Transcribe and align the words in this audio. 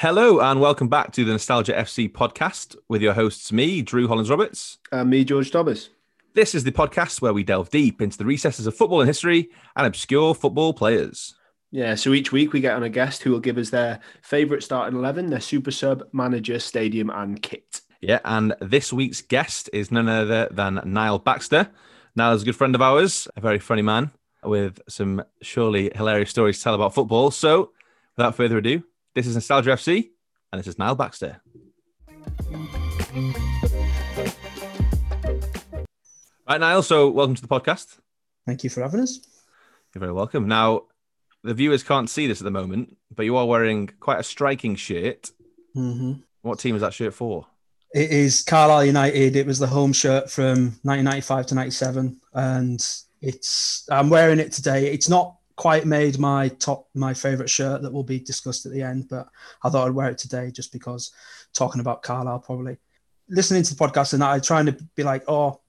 Hello 0.00 0.40
and 0.40 0.62
welcome 0.62 0.88
back 0.88 1.12
to 1.12 1.26
the 1.26 1.32
Nostalgia 1.32 1.74
FC 1.74 2.10
podcast 2.10 2.74
with 2.88 3.02
your 3.02 3.12
hosts, 3.12 3.52
me, 3.52 3.82
Drew 3.82 4.08
Hollins 4.08 4.30
Roberts. 4.30 4.78
And 4.90 5.10
me, 5.10 5.26
George 5.26 5.50
Thomas. 5.50 5.90
This 6.32 6.54
is 6.54 6.64
the 6.64 6.72
podcast 6.72 7.20
where 7.20 7.34
we 7.34 7.44
delve 7.44 7.68
deep 7.68 8.00
into 8.00 8.16
the 8.16 8.24
recesses 8.24 8.66
of 8.66 8.74
football 8.74 9.02
and 9.02 9.08
history 9.08 9.50
and 9.76 9.86
obscure 9.86 10.34
football 10.34 10.72
players. 10.72 11.34
Yeah, 11.70 11.96
so 11.96 12.14
each 12.14 12.32
week 12.32 12.54
we 12.54 12.62
get 12.62 12.76
on 12.76 12.82
a 12.82 12.88
guest 12.88 13.22
who 13.22 13.30
will 13.30 13.40
give 13.40 13.58
us 13.58 13.68
their 13.68 14.00
favourite 14.22 14.62
starting 14.62 14.98
11, 14.98 15.28
their 15.28 15.38
super 15.38 15.70
sub, 15.70 16.04
manager, 16.14 16.58
stadium, 16.60 17.10
and 17.10 17.42
kit. 17.42 17.82
Yeah, 18.00 18.20
and 18.24 18.54
this 18.62 18.94
week's 18.94 19.20
guest 19.20 19.68
is 19.74 19.90
none 19.90 20.08
other 20.08 20.48
than 20.50 20.80
Niall 20.82 21.18
Baxter. 21.18 21.68
Niall 22.16 22.32
is 22.32 22.40
a 22.40 22.46
good 22.46 22.56
friend 22.56 22.74
of 22.74 22.80
ours, 22.80 23.28
a 23.36 23.40
very 23.42 23.58
funny 23.58 23.82
man 23.82 24.12
with 24.44 24.80
some 24.88 25.22
surely 25.42 25.90
hilarious 25.94 26.30
stories 26.30 26.56
to 26.56 26.64
tell 26.64 26.74
about 26.74 26.94
football. 26.94 27.30
So, 27.30 27.72
without 28.16 28.34
further 28.34 28.56
ado, 28.56 28.82
this 29.14 29.26
is 29.26 29.34
Nostalgia 29.34 29.70
FC, 29.70 30.10
and 30.52 30.58
this 30.58 30.66
is 30.66 30.78
Niall 30.78 30.94
Baxter. 30.94 31.40
Right, 36.48 36.60
Niall. 36.60 36.82
So, 36.82 37.10
welcome 37.10 37.34
to 37.34 37.42
the 37.42 37.48
podcast. 37.48 37.98
Thank 38.46 38.64
you 38.64 38.70
for 38.70 38.82
having 38.82 39.00
us. 39.00 39.20
You're 39.94 40.00
very 40.00 40.12
welcome. 40.12 40.46
Now, 40.46 40.82
the 41.42 41.54
viewers 41.54 41.82
can't 41.82 42.08
see 42.08 42.26
this 42.26 42.40
at 42.40 42.44
the 42.44 42.50
moment, 42.50 42.96
but 43.14 43.24
you 43.24 43.36
are 43.36 43.46
wearing 43.46 43.88
quite 43.98 44.20
a 44.20 44.24
striking 44.24 44.76
shirt. 44.76 45.30
Mm-hmm. 45.76 46.20
What 46.42 46.58
team 46.58 46.74
is 46.76 46.82
that 46.82 46.94
shirt 46.94 47.14
for? 47.14 47.46
It 47.92 48.10
is 48.10 48.42
Carlisle 48.42 48.84
United. 48.84 49.34
It 49.34 49.46
was 49.46 49.58
the 49.58 49.66
home 49.66 49.92
shirt 49.92 50.30
from 50.30 50.78
1995 50.82 51.46
to 51.46 51.54
97, 51.56 52.20
and 52.34 52.86
it's 53.20 53.88
I'm 53.90 54.08
wearing 54.08 54.38
it 54.38 54.52
today. 54.52 54.92
It's 54.92 55.08
not 55.08 55.36
quite 55.60 55.84
made 55.84 56.18
my 56.18 56.48
top 56.48 56.88
my 56.94 57.12
favorite 57.12 57.50
shirt 57.50 57.82
that 57.82 57.92
will 57.92 58.02
be 58.02 58.18
discussed 58.18 58.64
at 58.64 58.72
the 58.72 58.80
end, 58.80 59.06
but 59.10 59.28
I 59.62 59.68
thought 59.68 59.86
I'd 59.86 59.92
wear 59.92 60.08
it 60.08 60.16
today 60.16 60.50
just 60.50 60.72
because 60.72 61.12
talking 61.52 61.82
about 61.82 62.02
Carlisle 62.02 62.38
probably 62.38 62.78
listening 63.28 63.62
to 63.64 63.74
the 63.74 63.84
podcast 63.84 64.14
and 64.14 64.24
I 64.24 64.38
trying 64.38 64.64
to 64.64 64.72
be 64.96 65.02
like, 65.02 65.22
oh, 65.28 65.60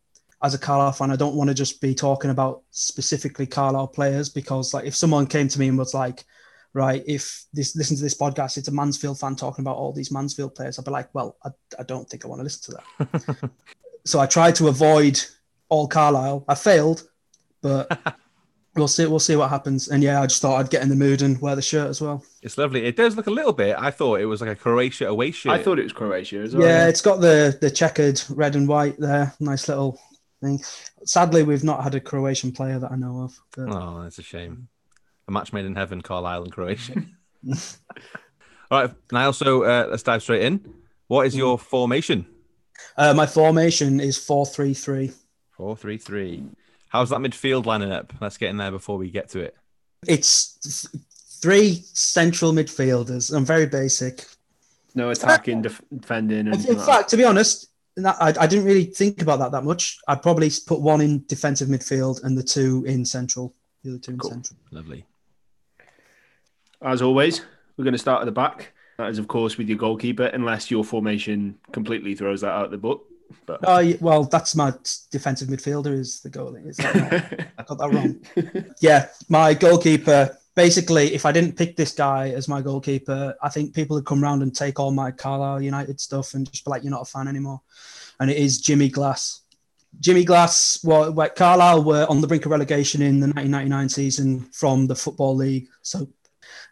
as 0.42 0.53
a 0.53 0.58
Carlisle 0.58 0.94
fan, 0.94 1.11
I 1.11 1.17
don't 1.17 1.36
want 1.36 1.50
to 1.50 1.53
just 1.53 1.81
be 1.81 1.94
talking 1.94 2.31
about 2.31 2.61
specifically 2.72 3.45
Carlisle 3.45 3.89
players 3.89 4.30
because 4.30 4.73
like 4.73 4.86
if 4.86 4.95
someone 4.95 5.28
came 5.28 5.50
to 5.50 5.59
me 5.59 5.67
and 5.67 5.78
was 5.78 5.94
like, 5.94 6.23
right, 6.72 7.03
if 7.05 7.44
this 7.52 7.76
listen 7.76 7.98
to 7.98 8.03
this 8.03 8.17
podcast, 8.17 8.55
it's 8.55 8.70
a 8.70 8.72
Mansfield 8.72 9.20
fan 9.20 9.36
talking 9.36 9.61
about 9.61 9.76
all 9.76 9.92
these 9.92 10.09
Mansfield 10.09 10.55
players, 10.55 10.80
I'd 10.80 10.86
be 10.86 10.92
like, 10.92 11.14
well, 11.14 11.36
I, 11.44 11.50
I 11.78 11.83
don't 11.83 12.09
think 12.09 12.23
I 12.23 12.30
want 12.30 12.39
to 12.39 12.44
listen 12.44 12.73
to 12.76 12.81
that. 13.09 13.52
so 14.05 14.22
I 14.22 14.26
tried 14.26 14.55
to 14.55 14.70
avoid 14.70 15.22
all 15.67 15.89
Carlisle. 15.89 16.45
I 16.48 16.55
failed, 16.55 17.03
but 17.61 18.16
we'll 18.75 18.88
see. 18.88 19.05
We'll 19.05 19.19
see 19.19 19.36
what 19.36 19.50
happens. 19.50 19.88
And 19.88 20.03
yeah, 20.03 20.22
I 20.22 20.27
just 20.27 20.41
thought 20.41 20.59
I'd 20.59 20.69
get 20.69 20.81
in 20.83 20.89
the 20.89 20.95
mood 20.95 21.22
and 21.22 21.39
wear 21.41 21.55
the 21.55 21.61
shirt 21.61 21.89
as 21.89 22.02
well. 22.02 22.23
It's 22.41 22.58
lovely. 22.58 22.86
It 22.86 22.95
does 22.95 23.16
look 23.16 23.27
a 23.27 23.31
little 23.31 23.53
bit. 23.53 23.75
I 23.77 23.91
thought 23.91 24.19
it 24.19 24.25
was 24.25 24.41
like 24.41 24.50
a 24.50 24.55
Croatia 24.55 25.08
away 25.08 25.31
shirt. 25.31 25.53
I 25.53 25.61
thought 25.61 25.80
it 25.80 25.83
was 25.83 25.94
Croatia 25.94 26.39
as 26.39 26.55
well. 26.55 26.67
Yeah, 26.67 26.88
it's 26.88 27.02
got 27.02 27.22
the 27.22 27.58
the 27.59 27.72
checkered 27.72 28.22
red 28.30 28.55
and 28.55 28.67
white 28.67 28.97
there. 28.97 29.33
Nice 29.39 29.67
little 29.67 29.99
thing. 30.42 30.59
Sadly, 31.03 31.44
we've 31.44 31.64
not 31.64 31.83
had 31.83 31.95
a 31.95 31.99
Croatian 31.99 32.52
player 32.52 32.80
that 32.80 32.92
I 32.92 32.95
know 32.95 33.22
of. 33.22 33.39
But... 33.55 33.73
Oh, 33.73 34.03
that's 34.03 34.19
a 34.19 34.23
shame. 34.23 34.67
A 35.27 35.31
match 35.31 35.53
made 35.53 35.66
in 35.66 35.75
heaven, 35.75 36.02
Carlisle 36.02 36.44
and 36.44 36.52
Croatia. 36.52 37.03
All 38.72 38.81
right, 38.81 38.94
Niall. 39.11 39.33
So 39.33 39.64
uh, 39.64 39.88
let's 39.89 40.03
dive 40.03 40.22
straight 40.22 40.44
in. 40.44 40.73
What 41.08 41.27
is 41.27 41.36
your 41.36 41.58
formation? 41.58 42.25
Uh, 42.97 43.14
my 43.14 43.25
formation 43.25 43.99
is 43.99 44.17
four 44.17 44.45
three 44.45 44.73
three. 44.73 45.11
Four 45.52 45.76
three 45.76 45.98
three. 45.98 46.43
How's 46.92 47.10
that 47.12 47.20
midfield 47.20 47.66
lining 47.66 47.92
up? 47.92 48.12
Let's 48.20 48.38
get 48.38 48.50
in 48.50 48.58
there 48.58 48.70
before 48.72 48.98
we 48.98 49.10
get 49.10 49.30
to 49.30 49.40
it. 49.40 49.56
It's 50.08 50.90
th- 50.92 51.04
three 51.42 51.84
central 51.94 52.52
midfielders. 52.52 53.34
I'm 53.34 53.46
very 53.46 53.66
basic. 53.66 54.26
No 54.94 55.10
attacking, 55.10 55.62
def- 55.62 55.82
defending. 55.98 56.50
And 56.50 56.66
In 56.66 56.78
fact, 56.78 57.10
to 57.12 57.18
be 57.18 57.24
honest, 57.24 57.70
I, 58.06 58.34
I 58.38 58.46
didn't 58.46 58.66
really 58.66 58.84
think 58.84 59.22
about 59.22 59.40
that 59.40 59.54
that 59.54 59.64
much. 59.64 60.00
I'd 60.10 60.22
probably 60.22 60.50
put 60.68 60.82
one 60.82 61.00
in 61.00 61.24
defensive 61.28 61.70
midfield 61.70 62.22
and 62.26 62.38
the 62.38 62.44
two 62.44 62.84
in 62.86 63.06
central. 63.06 63.56
The 63.86 63.92
other 63.92 64.00
two 64.00 64.12
in 64.12 64.18
Cool. 64.20 64.32
central. 64.32 64.58
Lovely. 64.72 65.06
as 66.82 67.02
always, 67.02 67.42
we're 67.78 67.86
going 67.86 67.94
to 67.94 67.98
start 68.00 68.22
at 68.22 68.26
the 68.26 68.32
back. 68.34 68.73
That 68.98 69.10
is, 69.10 69.18
of 69.18 69.30
course, 69.30 69.58
with 69.58 69.70
your 69.70 69.78
goalkeeper, 69.78 70.26
unless 70.26 70.70
your 70.70 70.84
formation 70.84 71.58
completely 71.72 72.16
throws 72.16 72.42
that 72.42 72.50
out 72.52 72.70
the 72.70 72.78
book. 72.78 73.08
But 73.45 73.61
Oh 73.64 73.80
yeah, 73.80 73.97
well, 73.99 74.23
that's 74.23 74.55
my 74.55 74.73
defensive 75.11 75.47
midfielder 75.49 75.93
is 75.93 76.21
the 76.21 76.30
goalie. 76.30 76.67
Is 76.67 76.77
that? 76.77 77.52
I 77.58 77.64
got 77.64 77.77
that 77.77 77.93
wrong. 77.93 78.73
yeah, 78.80 79.09
my 79.30 79.53
goalkeeper. 79.53 80.37
Basically, 80.53 81.14
if 81.14 81.25
I 81.25 81.31
didn't 81.31 81.58
pick 81.58 81.77
this 81.77 81.93
guy 81.93 82.31
as 82.31 82.47
my 82.47 82.61
goalkeeper, 82.61 83.36
I 83.42 83.49
think 83.49 83.73
people 83.73 83.95
would 83.95 84.05
come 84.05 84.21
round 84.21 84.43
and 84.43 84.53
take 84.53 84.80
all 84.80 84.92
my 84.92 85.11
Carlisle 85.11 85.61
United 85.61 86.02
stuff 86.02 86.33
and 86.33 86.52
just 86.52 86.65
be 86.65 86.71
like, 86.71 86.83
"You're 86.83 86.92
not 86.92 87.03
a 87.03 87.11
fan 87.11 87.27
anymore." 87.27 87.61
And 88.19 88.30
it 88.30 88.37
is 88.37 88.59
Jimmy 88.59 88.89
Glass. 88.89 89.42
Jimmy 89.99 90.23
Glass, 90.23 90.80
well, 90.83 91.11
well, 91.11 91.30
Carlisle 91.30 91.83
were 91.83 92.05
on 92.09 92.21
the 92.21 92.27
brink 92.27 92.45
of 92.45 92.52
relegation 92.52 93.02
in 93.02 93.19
the 93.19 93.27
1999 93.27 93.89
season 93.89 94.39
from 94.52 94.87
the 94.87 94.95
Football 94.95 95.36
League. 95.36 95.67
So, 95.81 96.08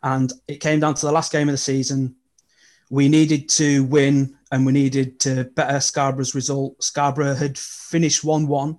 and 0.04 0.32
it 0.48 0.58
came 0.62 0.80
down 0.80 0.94
to 0.96 1.06
the 1.06 1.12
last 1.12 1.32
game 1.32 1.50
of 1.50 1.54
the 1.54 1.58
season. 1.58 2.16
We 2.90 3.10
needed 3.10 3.50
to 3.50 3.84
win 3.86 4.38
and 4.52 4.66
we 4.66 4.72
needed 4.72 5.20
to 5.22 5.46
better 5.56 5.80
Scarborough's 5.80 6.36
result. 6.36 6.82
Scarborough 6.84 7.36
had 7.36 7.58
finished 7.58 8.24
1 8.24 8.48
1. 8.48 8.78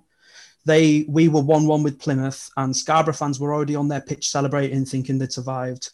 They 0.65 1.05
we 1.07 1.27
were 1.27 1.41
1 1.41 1.65
1 1.65 1.83
with 1.83 1.99
Plymouth, 1.99 2.49
and 2.57 2.75
Scarborough 2.75 3.13
fans 3.13 3.39
were 3.39 3.53
already 3.53 3.75
on 3.75 3.87
their 3.87 4.01
pitch 4.01 4.29
celebrating, 4.29 4.85
thinking 4.85 5.17
they'd 5.17 5.31
survived. 5.31 5.89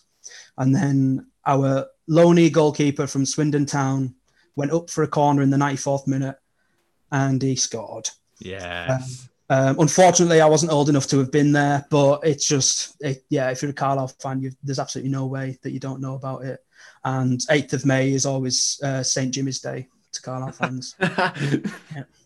And 0.57 0.75
then 0.75 1.27
our 1.45 1.87
lonely 2.07 2.49
goalkeeper 2.49 3.07
from 3.07 3.25
Swindon 3.25 3.66
Town 3.66 4.16
went 4.55 4.71
up 4.71 4.89
for 4.89 5.03
a 5.03 5.07
corner 5.07 5.41
in 5.41 5.49
the 5.49 5.57
94th 5.57 6.07
minute 6.07 6.35
and 7.11 7.41
he 7.41 7.55
scored. 7.55 8.09
Yeah. 8.39 8.99
Um, 9.49 9.79
unfortunately, 9.79 10.41
I 10.41 10.47
wasn't 10.47 10.73
old 10.73 10.89
enough 10.89 11.07
to 11.07 11.19
have 11.19 11.31
been 11.31 11.53
there, 11.53 11.85
but 11.89 12.19
it's 12.23 12.45
just, 12.45 12.97
it, 13.01 13.23
yeah, 13.29 13.49
if 13.49 13.61
you're 13.61 13.71
a 13.71 13.73
Carlisle 13.73 14.09
fan, 14.21 14.55
there's 14.61 14.79
absolutely 14.79 15.11
no 15.11 15.25
way 15.27 15.57
that 15.61 15.71
you 15.71 15.79
don't 15.79 16.01
know 16.01 16.16
about 16.16 16.43
it. 16.43 16.59
And 17.03 17.39
8th 17.39 17.73
of 17.73 17.85
May 17.85 18.11
is 18.11 18.25
always 18.25 18.79
uh, 18.83 19.03
St. 19.03 19.33
Jimmy's 19.33 19.59
Day 19.59 19.87
to 20.13 20.21
Carlisle 20.21 20.51
fans. 20.53 20.95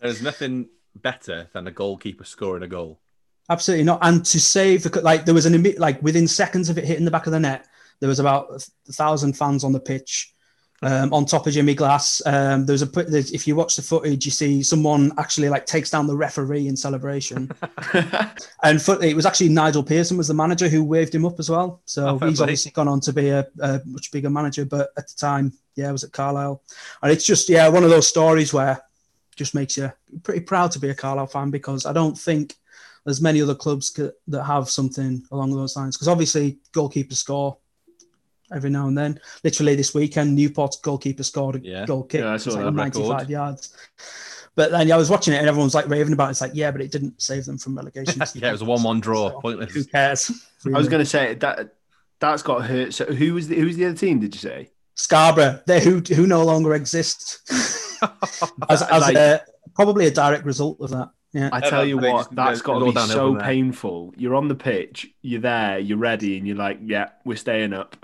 There's 0.00 0.22
nothing 0.22 0.68
better 0.96 1.48
than 1.52 1.66
a 1.66 1.70
goalkeeper 1.70 2.24
scoring 2.24 2.62
a 2.62 2.68
goal. 2.68 3.00
Absolutely 3.48 3.84
not. 3.84 3.98
And 4.02 4.24
to 4.26 4.40
save, 4.40 4.82
the 4.82 5.00
like, 5.02 5.24
there 5.24 5.34
was 5.34 5.46
an 5.46 5.62
like 5.78 6.02
within 6.02 6.28
seconds 6.28 6.68
of 6.68 6.78
it 6.78 6.84
hitting 6.84 7.04
the 7.04 7.10
back 7.10 7.26
of 7.26 7.32
the 7.32 7.40
net, 7.40 7.66
there 8.00 8.08
was 8.08 8.18
about 8.18 8.50
a 8.88 8.92
thousand 8.92 9.36
fans 9.36 9.64
on 9.64 9.72
the 9.72 9.80
pitch. 9.80 10.31
Um, 10.82 11.14
on 11.14 11.26
top 11.26 11.46
of 11.46 11.52
Jimmy 11.52 11.74
Glass, 11.74 12.20
um, 12.26 12.66
there's 12.66 12.82
a. 12.82 12.86
There's, 12.86 13.30
if 13.30 13.46
you 13.46 13.54
watch 13.54 13.76
the 13.76 13.82
footage, 13.82 14.24
you 14.24 14.32
see 14.32 14.62
someone 14.62 15.12
actually 15.16 15.48
like 15.48 15.64
takes 15.64 15.90
down 15.90 16.06
the 16.06 16.16
referee 16.16 16.66
in 16.66 16.76
celebration. 16.76 17.50
and 18.64 18.82
foot, 18.82 19.04
it 19.04 19.14
was 19.14 19.24
actually 19.24 19.48
Nigel 19.50 19.84
Pearson 19.84 20.16
was 20.16 20.28
the 20.28 20.34
manager 20.34 20.68
who 20.68 20.82
waved 20.82 21.14
him 21.14 21.24
up 21.24 21.38
as 21.38 21.48
well. 21.48 21.80
So 21.84 22.18
Oh, 22.20 22.26
he's 22.26 22.40
obviously 22.40 22.72
gone 22.72 22.88
on 22.88 23.00
to 23.00 23.12
be 23.12 23.28
a, 23.28 23.46
a 23.60 23.80
much 23.84 24.10
bigger 24.10 24.30
manager. 24.30 24.64
But 24.64 24.90
at 24.96 25.06
the 25.06 25.14
time, 25.16 25.52
yeah, 25.76 25.88
I 25.88 25.92
was 25.92 26.04
at 26.04 26.12
Carlisle, 26.12 26.62
and 27.02 27.12
it's 27.12 27.24
just 27.24 27.48
yeah 27.48 27.68
one 27.68 27.84
of 27.84 27.90
those 27.90 28.08
stories 28.08 28.52
where 28.52 28.82
just 29.36 29.54
makes 29.54 29.76
you 29.76 29.90
pretty 30.22 30.40
proud 30.40 30.70
to 30.72 30.78
be 30.78 30.90
a 30.90 30.94
Carlisle 30.94 31.28
fan 31.28 31.50
because 31.50 31.86
I 31.86 31.92
don't 31.92 32.18
think 32.18 32.56
there's 33.04 33.20
many 33.20 33.42
other 33.42 33.54
clubs 33.54 33.94
c- 33.94 34.10
that 34.28 34.44
have 34.44 34.68
something 34.68 35.22
along 35.30 35.52
those 35.52 35.76
lines. 35.76 35.96
Because 35.96 36.08
obviously 36.08 36.58
goalkeepers 36.72 37.14
score 37.14 37.56
every 38.54 38.70
now 38.70 38.86
and 38.88 38.96
then. 38.96 39.18
Literally 39.44 39.74
this 39.74 39.94
weekend, 39.94 40.36
Newport's 40.38 40.76
goalkeeper 40.80 41.22
scored 41.22 41.56
a 41.56 41.60
Yeah. 41.60 41.84
goal 41.86 42.04
kick. 42.04 42.20
Yeah, 42.20 42.32
I 42.32 42.36
saw 42.36 42.50
like 42.52 42.64
that 42.64 42.72
95 42.72 43.10
record. 43.10 43.30
yards. 43.30 43.76
But 44.54 44.70
then 44.70 44.86
yeah, 44.88 44.94
I 44.96 44.98
was 44.98 45.08
watching 45.08 45.32
it 45.34 45.38
and 45.38 45.48
everyone's 45.48 45.74
like 45.74 45.88
raving 45.88 46.12
about 46.12 46.28
it. 46.28 46.32
It's 46.32 46.40
like, 46.42 46.52
yeah, 46.54 46.70
but 46.70 46.80
it 46.82 46.90
didn't 46.92 47.20
save 47.22 47.46
them 47.46 47.56
from 47.58 47.74
relegation. 47.76 48.20
yeah, 48.34 48.48
it 48.48 48.52
was 48.52 48.60
a 48.62 48.66
one-one 48.66 49.00
draw. 49.00 49.30
So, 49.30 49.40
Pointless. 49.40 49.72
Who 49.72 49.84
cares? 49.84 50.30
I 50.66 50.76
was 50.78 50.88
going 50.88 51.02
to 51.02 51.08
say 51.08 51.34
that 51.36 51.74
that's 52.20 52.42
got 52.42 52.64
hurt. 52.66 52.92
So 52.94 53.06
who 53.06 53.34
was 53.34 53.48
the, 53.48 53.56
who 53.56 53.64
was 53.66 53.76
the 53.76 53.86
other 53.86 53.96
team? 53.96 54.20
Did 54.20 54.34
you 54.34 54.40
say? 54.40 54.70
Scarborough, 54.94 55.58
they 55.66 55.82
who 55.82 56.00
who 56.14 56.26
no 56.26 56.44
longer 56.44 56.74
exist, 56.74 57.40
as, 58.68 58.82
as 58.82 59.00
Like- 59.00 59.16
a, 59.16 59.40
probably 59.74 60.06
a 60.06 60.10
direct 60.10 60.44
result 60.44 60.78
of 60.80 60.90
that. 60.90 61.10
Yeah, 61.32 61.48
I 61.50 61.60
tell 61.60 61.86
you 61.86 61.96
what, 61.96 62.24
just- 62.26 62.34
that's 62.34 62.60
they 62.60 62.66
got 62.66 62.78
to 62.80 62.92
be 62.92 63.00
so 63.12 63.36
painful. 63.36 64.12
You're 64.18 64.34
on 64.34 64.48
the 64.48 64.54
pitch, 64.54 65.08
you're 65.22 65.40
there, 65.40 65.78
you're 65.78 65.96
ready, 65.96 66.36
and 66.36 66.46
you're 66.46 66.58
like, 66.58 66.78
yeah, 66.84 67.08
we're 67.24 67.38
staying 67.38 67.72
up. 67.72 67.96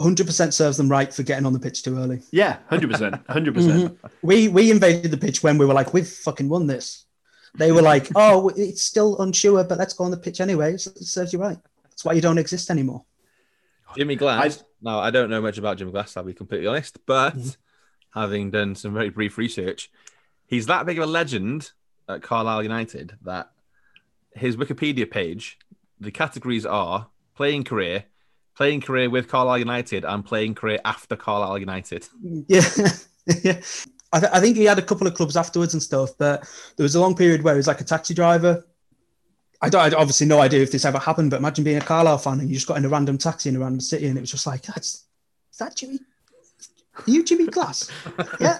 Hundred 0.00 0.26
percent 0.26 0.52
serves 0.54 0.76
them 0.76 0.88
right 0.88 1.12
for 1.12 1.22
getting 1.22 1.46
on 1.46 1.52
the 1.52 1.58
pitch 1.58 1.82
too 1.82 1.96
early. 1.98 2.20
Yeah, 2.30 2.58
hundred 2.68 2.90
percent, 2.90 3.16
hundred 3.28 3.54
percent. 3.54 3.98
Mhm. 4.02 4.10
We 4.22 4.48
we 4.48 4.70
invaded 4.70 5.10
the 5.10 5.16
pitch 5.16 5.42
when 5.42 5.58
we 5.58 5.66
were 5.66 5.74
like, 5.74 5.92
we've 5.94 6.08
fucking 6.08 6.48
won 6.48 6.66
this. 6.66 7.04
They 7.54 7.72
were 7.72 7.82
like, 7.82 8.08
oh, 8.14 8.48
it's 8.50 8.82
still 8.82 9.18
unsure, 9.20 9.64
but 9.64 9.78
let's 9.78 9.94
go 9.94 10.04
on 10.04 10.10
the 10.10 10.16
pitch 10.16 10.40
anyway. 10.40 10.74
It 10.74 10.80
serves 10.80 11.32
you 11.32 11.38
right. 11.38 11.58
That's 11.84 12.04
why 12.04 12.12
you 12.12 12.20
don't 12.20 12.38
exist 12.38 12.70
anymore. 12.70 13.04
Jimmy 13.96 14.16
Glass. 14.16 14.62
Now, 14.82 14.98
I 14.98 15.10
don't 15.10 15.30
know 15.30 15.40
much 15.40 15.56
about 15.56 15.78
Jimmy 15.78 15.92
Glass, 15.92 16.16
I'll 16.16 16.24
be 16.24 16.34
completely 16.34 16.66
honest, 16.66 16.98
but 17.06 17.34
having 18.10 18.50
done 18.50 18.74
some 18.74 18.92
very 18.92 19.08
brief 19.08 19.38
research, 19.38 19.90
he's 20.46 20.66
that 20.66 20.84
big 20.84 20.98
of 20.98 21.04
a 21.04 21.06
legend 21.06 21.70
at 22.08 22.22
Carlisle 22.22 22.62
United 22.62 23.16
that 23.22 23.50
his 24.34 24.56
Wikipedia 24.56 25.10
page, 25.10 25.58
the 25.98 26.10
categories 26.10 26.66
are 26.66 27.08
playing 27.34 27.64
career, 27.64 28.04
playing 28.56 28.80
career 28.80 29.10
with 29.10 29.28
Carlisle 29.28 29.58
United 29.58 30.04
and 30.04 30.24
playing 30.24 30.54
career 30.54 30.78
after 30.84 31.14
Carlisle 31.14 31.58
United. 31.58 32.08
Yeah, 32.48 32.62
yeah. 33.42 33.60
I, 34.12 34.20
th- 34.20 34.32
I 34.32 34.40
think 34.40 34.56
he 34.56 34.64
had 34.64 34.78
a 34.78 34.82
couple 34.82 35.06
of 35.06 35.14
clubs 35.14 35.36
afterwards 35.36 35.74
and 35.74 35.82
stuff, 35.82 36.10
but 36.18 36.42
there 36.76 36.84
was 36.84 36.94
a 36.94 37.00
long 37.00 37.14
period 37.14 37.42
where 37.42 37.54
he 37.54 37.58
was 37.58 37.66
like 37.66 37.80
a 37.80 37.84
taxi 37.84 38.14
driver. 38.14 38.64
I 39.60 39.68
don't 39.68 39.94
I 39.94 39.96
obviously 39.96 40.26
no 40.26 40.40
idea 40.40 40.62
if 40.62 40.72
this 40.72 40.84
ever 40.84 40.98
happened, 40.98 41.30
but 41.30 41.38
imagine 41.38 41.64
being 41.64 41.78
a 41.78 41.82
Carlisle 41.82 42.18
fan 42.18 42.40
and 42.40 42.48
you 42.48 42.54
just 42.54 42.66
got 42.66 42.78
in 42.78 42.84
a 42.84 42.88
random 42.88 43.18
taxi 43.18 43.48
in 43.48 43.56
a 43.56 43.58
random 43.58 43.80
city 43.80 44.06
and 44.06 44.16
it 44.16 44.20
was 44.20 44.30
just 44.30 44.46
like, 44.46 44.62
that's 44.62 45.06
is 45.52 45.58
that 45.58 45.76
Jimmy? 45.76 45.98
Are 46.98 47.10
you 47.10 47.24
Jimmy 47.24 47.46
Glass? 47.46 47.90
yeah, 48.40 48.58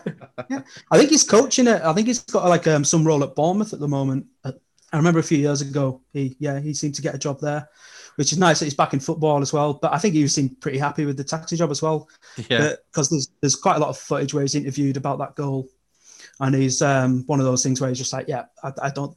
yeah. 0.50 0.62
I 0.90 0.98
think 0.98 1.10
he's 1.10 1.24
coaching 1.24 1.66
it. 1.66 1.82
I 1.82 1.92
think 1.92 2.06
he's 2.06 2.20
got 2.20 2.48
like 2.48 2.66
um, 2.66 2.84
some 2.84 3.06
role 3.06 3.22
at 3.22 3.34
Bournemouth 3.34 3.72
at 3.72 3.80
the 3.80 3.88
moment. 3.88 4.26
Uh, 4.44 4.52
I 4.92 4.96
remember 4.96 5.20
a 5.20 5.22
few 5.22 5.38
years 5.38 5.60
ago, 5.62 6.00
he 6.12 6.36
yeah 6.38 6.60
he 6.60 6.74
seemed 6.74 6.94
to 6.96 7.02
get 7.02 7.14
a 7.14 7.18
job 7.18 7.40
there, 7.40 7.68
which 8.16 8.32
is 8.32 8.38
nice 8.38 8.58
that 8.58 8.66
he's 8.66 8.74
back 8.74 8.92
in 8.92 9.00
football 9.00 9.40
as 9.40 9.52
well. 9.52 9.74
But 9.74 9.92
I 9.94 9.98
think 9.98 10.14
he 10.14 10.26
seemed 10.28 10.60
pretty 10.60 10.78
happy 10.78 11.04
with 11.06 11.16
the 11.16 11.24
taxi 11.24 11.56
job 11.56 11.70
as 11.70 11.80
well. 11.82 12.08
Yeah. 12.48 12.72
because 12.90 13.08
there's 13.08 13.28
there's 13.40 13.56
quite 13.56 13.76
a 13.76 13.80
lot 13.80 13.88
of 13.90 13.96
footage 13.98 14.34
where 14.34 14.42
he's 14.42 14.54
interviewed 14.54 14.96
about 14.96 15.18
that 15.18 15.34
goal, 15.36 15.68
and 16.40 16.54
he's 16.54 16.82
um, 16.82 17.24
one 17.26 17.40
of 17.40 17.46
those 17.46 17.62
things 17.62 17.80
where 17.80 17.88
he's 17.88 17.98
just 17.98 18.12
like, 18.12 18.26
yeah, 18.28 18.46
I, 18.62 18.72
I 18.82 18.90
don't. 18.90 19.16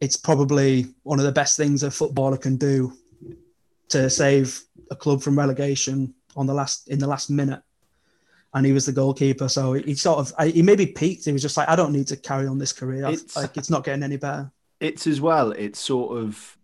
It's 0.00 0.16
probably 0.16 0.86
one 1.04 1.18
of 1.18 1.24
the 1.24 1.32
best 1.32 1.56
things 1.56 1.82
a 1.82 1.90
footballer 1.90 2.36
can 2.36 2.56
do 2.56 2.92
to 3.88 4.10
save 4.10 4.60
a 4.90 4.96
club 4.96 5.22
from 5.22 5.38
relegation 5.38 6.14
on 6.36 6.46
the 6.46 6.54
last 6.54 6.88
in 6.88 6.98
the 6.98 7.06
last 7.06 7.30
minute. 7.30 7.62
And 8.54 8.64
he 8.64 8.72
was 8.72 8.86
the 8.86 8.92
goalkeeper, 8.92 9.48
so 9.48 9.74
he 9.74 9.94
sort 9.94 10.18
of 10.18 10.32
I, 10.38 10.48
he 10.48 10.62
maybe 10.62 10.86
peaked. 10.86 11.24
He 11.26 11.32
was 11.32 11.42
just 11.42 11.56
like, 11.58 11.68
I 11.68 11.76
don't 11.76 11.92
need 11.92 12.06
to 12.08 12.16
carry 12.16 12.46
on 12.46 12.58
this 12.58 12.72
career. 12.72 13.06
It's- 13.06 13.36
like 13.36 13.56
it's 13.56 13.68
not 13.70 13.84
getting 13.84 14.02
any 14.02 14.16
better. 14.16 14.50
It's 14.80 15.06
as 15.06 15.20
well. 15.20 15.52
It's 15.52 15.78
sort 15.80 16.18
of 16.18 16.55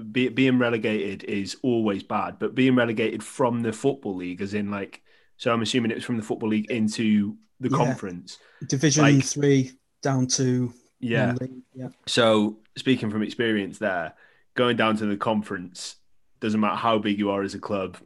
be, 0.00 0.28
being 0.28 0.58
relegated 0.58 1.24
is 1.24 1.56
always 1.62 2.02
bad, 2.02 2.38
but 2.38 2.54
being 2.54 2.74
relegated 2.74 3.22
from 3.22 3.62
the 3.62 3.72
football 3.72 4.16
league, 4.16 4.40
as 4.42 4.54
in 4.54 4.70
like, 4.70 5.02
so 5.36 5.52
I'm 5.52 5.62
assuming 5.62 5.90
it 5.90 5.94
was 5.94 6.04
from 6.04 6.16
the 6.16 6.22
football 6.22 6.48
league 6.48 6.70
into 6.70 7.36
the 7.60 7.68
Yeah. 7.70 7.76
conference. 7.76 8.38
Division 8.68 9.02
Like- 9.04 9.24
three 9.24 9.72
down 10.02 10.26
to 10.28 10.72
Yeah. 10.98 11.34
yeah. 11.74 11.88
So 12.06 12.58
speaking 12.76 13.10
from 13.10 13.22
experience, 13.22 13.78
there 13.78 14.14
going 14.54 14.76
down 14.76 14.96
to 14.98 15.06
the 15.06 15.16
conference 15.16 15.96
doesn't 16.40 16.60
matter 16.60 16.76
how 16.76 16.98
big 16.98 17.18
you 17.18 17.30
are 17.30 17.42
as 17.42 17.54
a 17.54 17.58
club. 17.58 17.96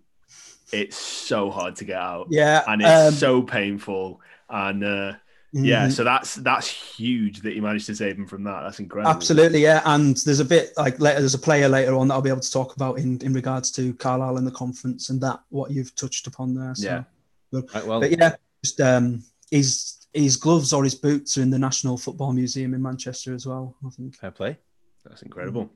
It's 0.72 0.96
so 0.96 1.50
hard 1.50 1.76
to 1.76 1.84
get 1.84 1.96
out, 1.96 2.28
Yeah, 2.30 2.62
and 2.66 2.82
it's 2.82 2.90
um, 3.08 3.14
so 3.14 3.42
painful. 3.42 4.20
And 4.48 4.82
uh, 4.82 5.12
yeah, 5.56 5.86
mhm. 5.86 5.92
so 5.92 6.02
that's 6.02 6.34
that's 6.36 6.66
huge 6.68 7.40
that 7.42 7.54
you 7.54 7.62
managed 7.62 7.86
to 7.86 7.94
save 7.94 8.16
him 8.18 8.26
from 8.26 8.42
that. 8.44 8.62
That's 8.62 8.80
incredible. 8.80 9.10
Absolutely, 9.14 9.62
yeah. 9.62 9.82
And 9.84 10.16
there's 10.18 10.40
a 10.40 10.44
bit 10.44 10.72
like 10.76 10.98
later, 10.98 11.20
there's 11.20 11.34
a 11.34 11.38
player 11.38 11.68
later 11.68 11.94
on 11.94 12.08
that 12.08 12.14
I'll 12.14 12.22
be 12.22 12.28
able 12.28 12.40
to 12.40 12.50
talk 12.50 12.74
about 12.74 12.98
in, 12.98 13.18
in 13.22 13.32
regards 13.32 13.70
to 13.72 13.94
Carlisle 13.94 14.36
and 14.38 14.46
the 14.46 14.50
conference 14.50 15.10
and 15.10 15.20
that 15.20 15.40
what 15.50 15.70
you've 15.70 15.94
touched 15.94 16.26
upon 16.26 16.54
there. 16.54 16.74
So. 16.74 16.86
Yeah. 16.86 17.04
Right, 17.52 17.86
well, 17.86 18.00
But 18.00 18.10
yeah, 18.10 18.34
just 18.64 18.80
um, 18.80 19.22
his 19.50 20.06
his 20.12 20.36
gloves 20.36 20.72
or 20.72 20.82
his 20.82 20.96
boots 20.96 21.38
are 21.38 21.42
in 21.42 21.50
the 21.50 21.58
National 21.58 21.96
Football 21.96 22.32
Museum 22.32 22.74
in 22.74 22.82
Manchester 22.82 23.32
as 23.32 23.46
well. 23.46 23.76
I 23.86 23.90
think. 23.90 24.16
fair 24.16 24.32
play. 24.32 24.58
That's 25.04 25.22
incredible. 25.22 25.70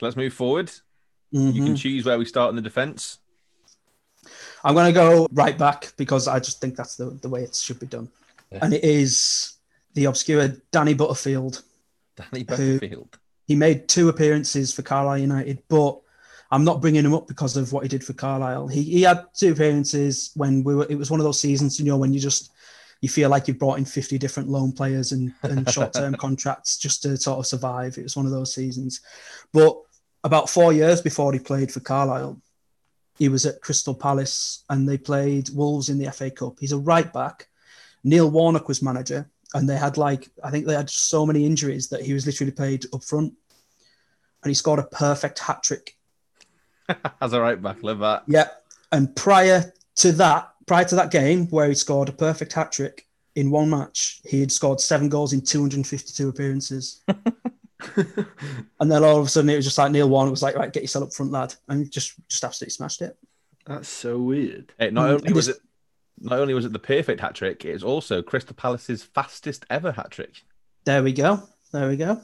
Let's 0.00 0.16
move 0.16 0.32
forward. 0.32 0.72
You 1.30 1.52
can 1.52 1.74
Mhm. 1.74 1.78
choose 1.78 2.04
where 2.04 2.18
we 2.18 2.24
start 2.24 2.50
in 2.50 2.56
the 2.56 2.62
defence. 2.62 3.18
I'm 4.64 4.74
going 4.74 4.86
to 4.86 4.92
go 4.92 5.28
right 5.32 5.56
back 5.56 5.92
because 5.96 6.26
I 6.26 6.40
just 6.40 6.60
think 6.60 6.74
that's 6.76 6.96
the, 6.96 7.06
the 7.22 7.28
way 7.28 7.42
it 7.42 7.54
should 7.54 7.78
be 7.78 7.86
done. 7.86 8.08
And 8.50 8.72
it 8.72 8.84
is 8.84 9.54
the 9.94 10.06
obscure 10.06 10.48
Danny 10.70 10.94
Butterfield. 10.94 11.62
Danny 12.16 12.40
Who- 12.40 12.78
Butterfield. 12.78 13.18
He 13.46 13.54
made 13.56 13.88
two 13.88 14.10
appearances 14.10 14.74
for 14.74 14.82
Carlisle 14.82 15.18
United, 15.18 15.62
but 15.68 15.98
I'm 16.50 16.64
not 16.64 16.82
bringing 16.82 17.04
him 17.04 17.14
up 17.14 17.26
because 17.26 17.56
of 17.56 17.72
what 17.72 17.82
he 17.82 17.88
did 17.88 18.04
for 18.04 18.12
Carlisle. 18.12 18.68
He, 18.68 18.82
he 18.82 19.02
had 19.02 19.24
two 19.34 19.52
appearances 19.52 20.32
when 20.34 20.62
we 20.64 20.74
were. 20.74 20.86
It 20.88 20.98
was 20.98 21.10
one 21.10 21.18
of 21.18 21.24
those 21.24 21.40
seasons, 21.40 21.78
you 21.78 21.86
know, 21.86 21.96
when 21.96 22.12
you 22.12 22.20
just 22.20 22.52
you 23.00 23.08
feel 23.08 23.30
like 23.30 23.46
you've 23.46 23.58
brought 23.58 23.78
in 23.78 23.84
50 23.84 24.18
different 24.18 24.48
loan 24.48 24.72
players 24.72 25.12
and, 25.12 25.32
and 25.42 25.70
short-term 25.72 26.14
contracts 26.16 26.78
just 26.78 27.02
to 27.02 27.16
sort 27.16 27.38
of 27.38 27.46
survive. 27.46 27.96
It 27.96 28.02
was 28.02 28.16
one 28.16 28.26
of 28.26 28.32
those 28.32 28.52
seasons. 28.52 29.00
But 29.52 29.78
about 30.24 30.50
four 30.50 30.72
years 30.72 31.00
before 31.00 31.32
he 31.32 31.38
played 31.38 31.70
for 31.70 31.80
Carlisle, 31.80 32.40
he 33.16 33.28
was 33.28 33.46
at 33.46 33.60
Crystal 33.60 33.94
Palace 33.94 34.64
and 34.68 34.88
they 34.88 34.98
played 34.98 35.50
Wolves 35.50 35.88
in 35.88 35.98
the 35.98 36.10
FA 36.10 36.30
Cup. 36.30 36.56
He's 36.58 36.72
a 36.72 36.78
right 36.78 37.12
back. 37.12 37.48
Neil 38.04 38.30
Warnock 38.30 38.68
was 38.68 38.82
manager, 38.82 39.28
and 39.54 39.68
they 39.68 39.76
had 39.76 39.96
like 39.96 40.28
I 40.42 40.50
think 40.50 40.66
they 40.66 40.74
had 40.74 40.90
so 40.90 41.26
many 41.26 41.44
injuries 41.44 41.88
that 41.88 42.02
he 42.02 42.12
was 42.12 42.26
literally 42.26 42.52
played 42.52 42.84
up 42.92 43.02
front, 43.04 43.32
and 44.42 44.50
he 44.50 44.54
scored 44.54 44.78
a 44.78 44.84
perfect 44.84 45.38
hat 45.38 45.62
trick. 45.62 45.96
As 47.20 47.32
a 47.34 47.40
right 47.40 47.60
back, 47.60 47.82
love 47.82 47.98
that. 48.00 48.24
Yeah, 48.26 48.48
and 48.92 49.14
prior 49.14 49.72
to 49.96 50.12
that, 50.12 50.52
prior 50.66 50.84
to 50.84 50.94
that 50.94 51.10
game 51.10 51.46
where 51.48 51.68
he 51.68 51.74
scored 51.74 52.08
a 52.08 52.12
perfect 52.12 52.52
hat 52.52 52.72
trick 52.72 53.06
in 53.34 53.50
one 53.50 53.70
match, 53.70 54.20
he 54.24 54.40
had 54.40 54.50
scored 54.50 54.80
seven 54.80 55.08
goals 55.08 55.32
in 55.32 55.40
252 55.40 56.28
appearances. 56.28 57.02
and 57.96 58.90
then 58.90 59.04
all 59.04 59.18
of 59.20 59.26
a 59.26 59.28
sudden, 59.28 59.50
it 59.50 59.56
was 59.56 59.64
just 59.64 59.78
like 59.78 59.92
Neil 59.92 60.08
Warnock 60.08 60.30
was 60.30 60.42
like, 60.42 60.56
"Right, 60.56 60.72
get 60.72 60.82
yourself 60.82 61.04
up 61.08 61.12
front, 61.14 61.32
lad," 61.32 61.54
and 61.68 61.90
just 61.90 62.14
just 62.28 62.42
absolutely 62.44 62.72
smashed 62.72 63.02
it. 63.02 63.16
That's 63.66 63.88
so 63.88 64.18
weird. 64.18 64.72
Hey, 64.78 64.90
not 64.90 65.08
Mm, 65.10 65.12
only 65.20 65.32
was 65.34 65.48
it 65.48 65.58
not 66.20 66.38
only 66.38 66.54
was 66.54 66.64
it 66.64 66.72
the 66.72 66.78
perfect 66.78 67.20
hat 67.20 67.34
trick, 67.34 67.64
it 67.64 67.72
was 67.72 67.84
also 67.84 68.22
Crystal 68.22 68.54
Palace's 68.54 69.02
fastest 69.02 69.64
ever 69.70 69.92
hat 69.92 70.10
trick. 70.10 70.42
There 70.84 71.02
we 71.02 71.12
go. 71.12 71.42
There 71.72 71.88
we 71.88 71.96
go. 71.96 72.20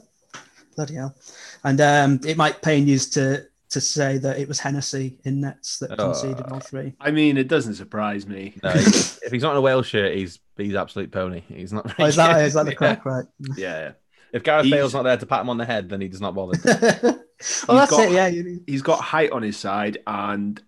Bloody 0.75 0.95
hell! 0.95 1.15
And 1.63 1.79
um, 1.79 2.19
it 2.25 2.35
might 2.35 2.61
pain 2.61 2.87
you 2.87 2.99
to 2.99 3.45
to 3.69 3.81
say 3.81 4.17
that 4.17 4.37
it 4.39 4.47
was 4.47 4.59
Hennessey 4.59 5.17
in 5.23 5.41
nets 5.41 5.79
that 5.79 5.97
conceded 5.97 6.45
all 6.51 6.59
three. 6.59 6.93
I 6.99 7.11
mean, 7.11 7.37
it 7.37 7.47
doesn't 7.47 7.75
surprise 7.75 8.27
me. 8.27 8.55
No, 8.63 8.71
if 8.75 9.31
he's 9.31 9.41
not 9.43 9.51
in 9.51 9.57
a 9.57 9.61
Wales 9.61 9.85
shirt, 9.87 10.15
he's 10.15 10.39
he's 10.57 10.75
absolute 10.75 11.11
pony. 11.11 11.41
He's 11.47 11.71
not. 11.71 11.93
Oh, 11.99 12.05
is 12.05 12.15
that 12.17 12.33
very 12.33 12.45
is 12.47 12.53
that 12.55 12.65
the 12.65 12.71
good. 12.71 12.77
crack, 12.77 13.05
right? 13.05 13.25
Yeah, 13.57 13.91
If 14.33 14.43
Gareth 14.43 14.65
He's- 14.65 14.75
Bale's 14.77 14.93
not 14.93 15.03
there 15.03 15.17
to 15.17 15.25
pat 15.25 15.41
him 15.41 15.49
on 15.49 15.57
the 15.57 15.65
head, 15.65 15.89
then 15.89 16.01
he 16.01 16.07
does 16.09 16.21
not 16.21 16.35
bother. 16.35 16.59
well, 16.65 17.77
that's 17.77 17.91
got- 17.91 18.09
it. 18.09 18.11
Yeah, 18.11 18.29
he's 18.67 18.81
got 18.81 18.99
height 18.99 19.31
on 19.31 19.43
his 19.43 19.55
side, 19.57 19.99
and 20.05 20.61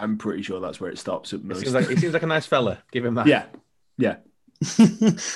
I'm 0.00 0.16
pretty 0.18 0.42
sure 0.42 0.60
that's 0.60 0.80
where 0.80 0.90
it 0.90 0.98
stops 0.98 1.32
at 1.32 1.40
He 1.40 1.46
most. 1.46 1.60
seems 1.60 1.74
like 1.74 1.88
he 1.88 1.96
seems 1.96 2.12
like 2.12 2.22
a 2.22 2.26
nice 2.26 2.46
fella. 2.46 2.82
Give 2.92 3.04
him 3.04 3.14
that. 3.14 3.26
yeah, 3.26 3.46
yeah. 3.98 4.16
well, 4.78 4.88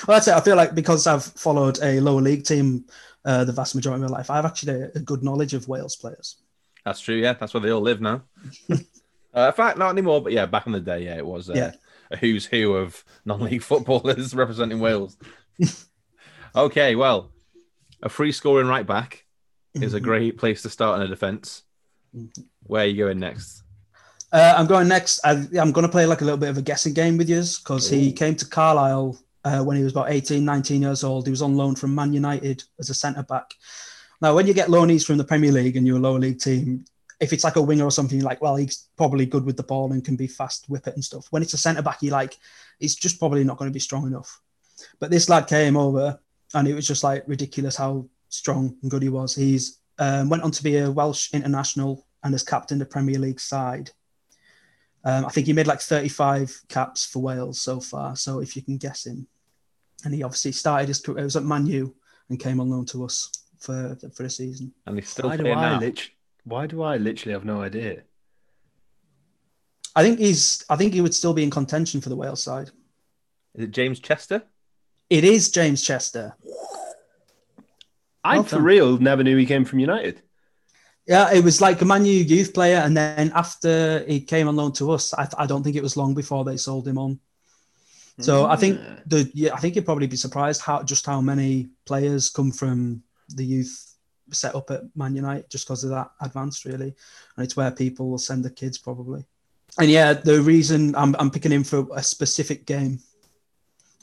that's 0.07 0.27
it. 0.27 0.33
I 0.33 0.41
feel 0.41 0.55
like 0.55 0.75
because 0.75 1.07
I've 1.07 1.23
followed 1.23 1.79
a 1.81 1.99
lower 1.99 2.21
league 2.21 2.43
team 2.43 2.85
uh, 3.25 3.43
the 3.43 3.51
vast 3.51 3.73
majority 3.75 4.03
of 4.03 4.09
my 4.11 4.17
life, 4.17 4.29
I 4.29 4.35
have 4.35 4.45
actually 4.45 4.81
a, 4.83 4.91
a 4.95 4.99
good 4.99 5.23
knowledge 5.23 5.53
of 5.55 5.67
Wales 5.67 5.95
players. 5.95 6.35
that's 6.83 6.99
true. 7.01 7.15
Yeah, 7.15 7.33
that's 7.33 7.53
where 7.53 7.61
they 7.61 7.71
all 7.71 7.81
live 7.81 8.01
now. 8.01 8.21
uh, 8.69 8.75
in 9.47 9.53
fact, 9.53 9.77
not 9.79 9.89
anymore. 9.89 10.21
But 10.21 10.33
yeah, 10.33 10.45
back 10.45 10.67
in 10.67 10.73
the 10.73 10.79
day, 10.79 11.05
yeah, 11.05 11.17
it 11.17 11.25
was 11.25 11.49
uh, 11.49 11.53
Yeah. 11.55 11.71
a 12.11 12.17
who's 12.17 12.45
who 12.45 12.73
of 12.75 13.03
non-league 13.25 13.63
footballers 13.71 14.35
representing 14.35 14.79
Wales. 14.79 15.17
okay, 16.55 16.95
well, 16.95 17.31
a 18.03 18.09
free 18.09 18.31
scoring 18.31 18.67
right 18.67 18.85
back 18.85 19.25
is 19.73 19.93
a 19.95 19.99
Mhm. 19.99 20.03
great 20.03 20.37
place 20.37 20.61
to 20.61 20.69
start 20.69 20.99
in 20.99 21.05
a 21.05 21.09
defence. 21.09 21.63
Mhm. 22.15 22.45
Where 22.63 22.83
are 22.83 22.87
you 22.87 22.97
going 23.03 23.19
next? 23.19 23.63
Uh, 24.35 24.53
I'm 24.57 24.67
going 24.67 24.89
next. 24.89 25.21
I, 25.23 25.31
I'm 25.31 25.71
going 25.71 25.85
to 25.85 25.87
play 25.87 26.05
like 26.05 26.19
a 26.19 26.25
little 26.25 26.37
bit 26.37 26.49
of 26.49 26.57
a 26.57 26.61
guessing 26.61 26.93
game 26.93 27.15
with 27.15 27.29
you 27.29 27.41
because 27.59 27.89
he 27.89 28.11
came 28.11 28.35
to 28.35 28.45
Carlisle 28.45 29.17
uh, 29.45 29.63
when 29.63 29.77
he 29.77 29.83
was 29.83 29.93
about 29.93 30.11
18, 30.11 30.43
19 30.43 30.81
years 30.81 31.05
old. 31.05 31.25
He 31.25 31.31
was 31.31 31.41
on 31.41 31.55
loan 31.55 31.73
from 31.73 31.95
Man 31.95 32.11
United 32.11 32.61
as 32.77 32.89
a 32.89 32.93
centre 32.93 33.23
back. 33.23 33.53
Now, 34.21 34.35
when 34.35 34.45
you 34.45 34.53
get 34.53 34.67
loanees 34.67 35.05
from 35.05 35.15
the 35.15 35.23
Premier 35.23 35.53
League 35.53 35.77
and 35.77 35.87
you're 35.87 35.99
a 35.99 36.01
lower 36.01 36.19
league 36.19 36.41
team, 36.41 36.83
if 37.21 37.31
it's 37.31 37.45
like 37.45 37.55
a 37.55 37.61
winger 37.61 37.85
or 37.85 37.91
something, 37.91 38.17
you're 38.17 38.27
like, 38.27 38.41
well, 38.41 38.57
he's 38.57 38.89
probably 38.97 39.25
good 39.25 39.45
with 39.45 39.55
the 39.55 39.63
ball 39.63 39.93
and 39.93 40.03
can 40.03 40.17
be 40.17 40.27
fast, 40.27 40.65
whip 40.67 40.85
it 40.85 40.95
and 40.95 41.05
stuff. 41.05 41.27
When 41.29 41.41
it's 41.41 41.53
a 41.53 41.57
centre 41.57 41.81
back, 41.81 42.01
you 42.01 42.11
like, 42.11 42.37
it's 42.81 42.95
just 42.95 43.19
probably 43.19 43.45
not 43.45 43.55
going 43.55 43.71
to 43.71 43.73
be 43.73 43.79
strong 43.79 44.05
enough. 44.05 44.41
But 44.99 45.11
this 45.11 45.29
lad 45.29 45.47
came 45.47 45.77
over 45.77 46.19
and 46.53 46.67
it 46.67 46.73
was 46.73 46.85
just 46.85 47.05
like 47.05 47.23
ridiculous 47.25 47.77
how 47.77 48.05
strong 48.27 48.75
and 48.81 48.91
good 48.91 49.03
he 49.03 49.07
was. 49.07 49.33
He's 49.33 49.79
um, 49.97 50.27
went 50.27 50.43
on 50.43 50.51
to 50.51 50.61
be 50.61 50.75
a 50.75 50.91
Welsh 50.91 51.33
international 51.33 52.05
and 52.25 52.33
has 52.33 52.43
captained 52.43 52.81
the 52.81 52.85
Premier 52.85 53.17
League 53.17 53.39
side. 53.39 53.91
Um, 55.05 55.25
I 55.25 55.29
think 55.29 55.45
he 55.45 55.53
made 55.53 55.67
like 55.67 55.81
35 55.81 56.61
caps 56.67 57.05
for 57.05 57.21
Wales 57.21 57.61
so 57.61 57.79
far. 57.79 58.15
So 58.15 58.39
if 58.39 58.55
you 58.55 58.63
can 58.63 58.77
guess 58.77 59.05
him, 59.05 59.27
and 60.03 60.13
he 60.13 60.23
obviously 60.23 60.51
started 60.51 60.87
his 60.87 60.99
career. 60.99 61.19
It 61.19 61.23
was 61.23 61.35
at 61.35 61.43
Man 61.43 61.65
U 61.67 61.95
and 62.29 62.39
came 62.39 62.59
on 62.59 62.69
loan 62.69 62.85
to 62.87 63.05
us 63.05 63.31
for 63.59 63.95
for 64.13 64.23
a 64.23 64.29
season. 64.29 64.73
And 64.85 64.97
he's 64.97 65.09
still 65.09 65.29
Why 65.29 65.37
do 65.37 65.43
playing 65.43 65.57
I 65.57 65.69
now. 65.73 65.79
lit- 65.79 66.09
Why 66.43 66.67
do 66.67 66.81
I 66.83 66.97
literally 66.97 67.33
have 67.33 67.45
no 67.45 67.61
idea? 67.61 68.01
I 69.95 70.03
think 70.03 70.19
he's. 70.19 70.65
I 70.69 70.75
think 70.75 70.93
he 70.93 71.01
would 71.01 71.13
still 71.13 71.33
be 71.33 71.43
in 71.43 71.49
contention 71.51 72.01
for 72.01 72.09
the 72.09 72.15
Wales 72.15 72.43
side. 72.43 72.69
Is 73.53 73.63
it 73.65 73.71
James 73.71 73.99
Chester? 73.99 74.43
It 75.09 75.23
is 75.23 75.49
James 75.51 75.81
Chester. 75.83 76.35
I 78.23 78.35
Well 78.35 78.43
for 78.43 78.59
real 78.59 78.97
never 78.97 79.23
knew 79.23 79.37
he 79.37 79.45
came 79.45 79.63
from 79.65 79.79
United. 79.79 80.21
Yeah, 81.07 81.31
it 81.31 81.43
was 81.43 81.61
like 81.61 81.81
a 81.81 81.85
Man 81.85 82.05
U 82.05 82.11
youth 82.11 82.53
player, 82.53 82.77
and 82.77 82.97
then 82.97 83.31
after 83.35 84.03
he 84.07 84.19
came 84.19 84.47
on 84.47 84.55
loan 84.55 84.73
to 84.73 84.91
us, 84.91 85.13
I, 85.13 85.27
I 85.37 85.45
don't 85.45 85.61
think 85.63 85.75
it 85.75 85.83
was 85.83 85.97
long 85.97 86.15
before 86.15 86.43
they 86.43 86.57
sold 86.57 86.87
him 86.87 86.97
on. 86.97 87.19
So 88.19 88.45
I 88.45 88.55
think 88.55 88.79
the 89.05 89.29
yeah, 89.33 89.53
I 89.53 89.57
think 89.57 89.75
you'd 89.75 89.85
probably 89.85 90.07
be 90.07 90.15
surprised 90.15 90.61
how 90.61 90.81
just 90.83 91.05
how 91.05 91.19
many 91.19 91.67
players 91.85 92.29
come 92.29 92.51
from 92.51 93.03
the 93.29 93.43
youth 93.43 93.93
set 94.31 94.55
up 94.55 94.71
at 94.71 94.83
Man 94.95 95.15
United 95.15 95.49
just 95.49 95.67
because 95.67 95.83
of 95.83 95.89
that 95.91 96.11
advance 96.21 96.65
really. 96.65 96.95
And 97.35 97.43
it's 97.45 97.57
where 97.57 97.71
people 97.71 98.09
will 98.09 98.17
send 98.17 98.45
the 98.45 98.49
kids 98.49 98.77
probably. 98.77 99.25
And 99.77 99.89
yeah, 99.89 100.13
the 100.13 100.41
reason 100.41 100.95
I'm, 100.95 101.15
I'm 101.19 101.29
picking 101.29 101.51
him 101.51 101.63
for 101.63 101.87
a 101.93 102.01
specific 102.01 102.65
game. 102.65 102.99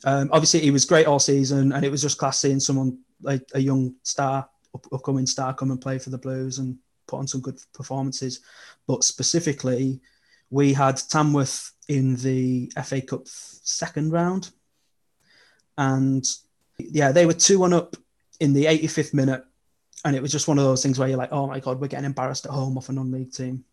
Um, 0.04 0.28
obviously, 0.32 0.60
he 0.60 0.70
was 0.70 0.84
great 0.84 1.06
all 1.06 1.20
season, 1.20 1.72
and 1.72 1.84
it 1.84 1.90
was 1.90 2.02
just 2.02 2.18
class 2.18 2.38
seeing 2.38 2.60
someone 2.60 2.98
like 3.22 3.48
a 3.54 3.60
young 3.60 3.94
star, 4.02 4.48
up, 4.74 4.86
upcoming 4.92 5.26
star, 5.26 5.54
come 5.54 5.70
and 5.70 5.80
play 5.80 5.98
for 5.98 6.10
the 6.10 6.18
Blues 6.18 6.58
and 6.58 6.76
put 7.12 7.18
on 7.18 7.28
some 7.28 7.42
good 7.42 7.60
performances. 7.74 8.40
But 8.86 9.04
specifically, 9.04 10.00
we 10.50 10.72
had 10.72 10.96
Tamworth 10.96 11.72
in 11.88 12.16
the 12.16 12.72
FA 12.84 13.00
Cup 13.02 13.22
second 13.26 14.12
round, 14.12 14.50
and 15.76 16.24
yeah, 16.78 17.12
they 17.12 17.26
were 17.26 17.34
two 17.34 17.58
one 17.58 17.72
up 17.72 17.96
in 18.40 18.52
the 18.54 18.64
85th 18.64 19.14
minute, 19.14 19.44
and 20.04 20.16
it 20.16 20.22
was 20.22 20.32
just 20.32 20.48
one 20.48 20.58
of 20.58 20.64
those 20.64 20.82
things 20.82 20.98
where 20.98 21.08
you're 21.08 21.18
like, 21.18 21.32
oh 21.32 21.46
my 21.46 21.60
god, 21.60 21.80
we're 21.80 21.86
getting 21.86 22.06
embarrassed 22.06 22.46
at 22.46 22.52
home 22.52 22.76
off 22.76 22.88
a 22.88 22.92
non-league 22.92 23.32
team. 23.32 23.64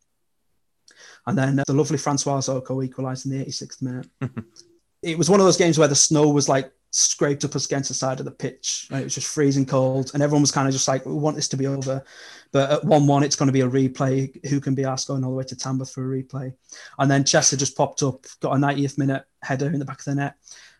And 1.26 1.38
then 1.38 1.60
uh, 1.60 1.64
the 1.66 1.74
lovely 1.74 1.98
Francois 1.98 2.42
Zoko 2.42 2.84
equalised 2.84 3.26
in 3.26 3.32
the 3.32 3.46
86th 3.46 3.82
minute. 3.82 4.08
it 5.02 5.18
was 5.18 5.30
one 5.30 5.40
of 5.40 5.46
those 5.46 5.58
games 5.58 5.78
where 5.78 5.88
the 5.88 5.96
snow 5.96 6.30
was 6.30 6.50
like 6.50 6.72
scraped 6.92 7.46
up 7.46 7.56
against 7.56 7.90
the 7.90 7.94
side 7.94 8.20
of 8.20 8.26
the 8.26 8.32
pitch. 8.32 8.88
Right? 8.90 9.02
It 9.02 9.06
was 9.06 9.16
just 9.16 9.28
freezing 9.28 9.66
cold, 9.66 10.12
and 10.14 10.24
everyone 10.24 10.42
was 10.42 10.52
kind 10.52 10.68
of 10.68 10.74
just 10.74 10.88
like, 10.88 11.06
"We 11.06 11.14
want 11.14 11.36
this 11.36 11.48
to 11.50 11.58
be 11.58 11.68
over." 11.68 12.04
But 12.52 12.72
at 12.72 12.84
one-one, 12.84 13.24
it's 13.24 13.36
going 13.36 13.48
to 13.48 13.54
be 13.54 13.62
a 13.62 13.70
replay. 13.70 14.46
Who 14.48 14.60
can 14.60 14.74
be 14.74 14.86
asked 14.86 15.08
going 15.08 15.24
all 15.24 15.32
the 15.32 15.38
way 15.38 15.44
to 15.46 15.56
Tamworth 15.56 15.92
for 15.92 16.04
a 16.04 16.24
replay? 16.24 16.54
And 16.98 17.10
then 17.10 17.24
Chester 17.24 17.56
just 17.56 17.78
popped 17.78 18.02
up, 18.02 18.26
got 18.40 18.56
a 18.56 18.60
90th 18.60 18.98
minute 18.98 19.24
header 19.44 19.68
in 19.68 19.80
the 19.80 19.86
back 19.86 20.00
of 20.00 20.06
the 20.06 20.16
net, 20.16 20.36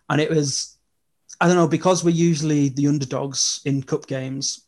and 0.10 0.20
it 0.20 0.30
was, 0.30 0.78
I 1.40 1.48
don't 1.48 1.56
know, 1.56 1.68
because 1.68 2.04
we're 2.04 2.12
usually 2.12 2.70
the 2.70 2.88
underdogs 2.88 3.62
in 3.66 3.84
cup 3.84 4.08
games. 4.08 4.66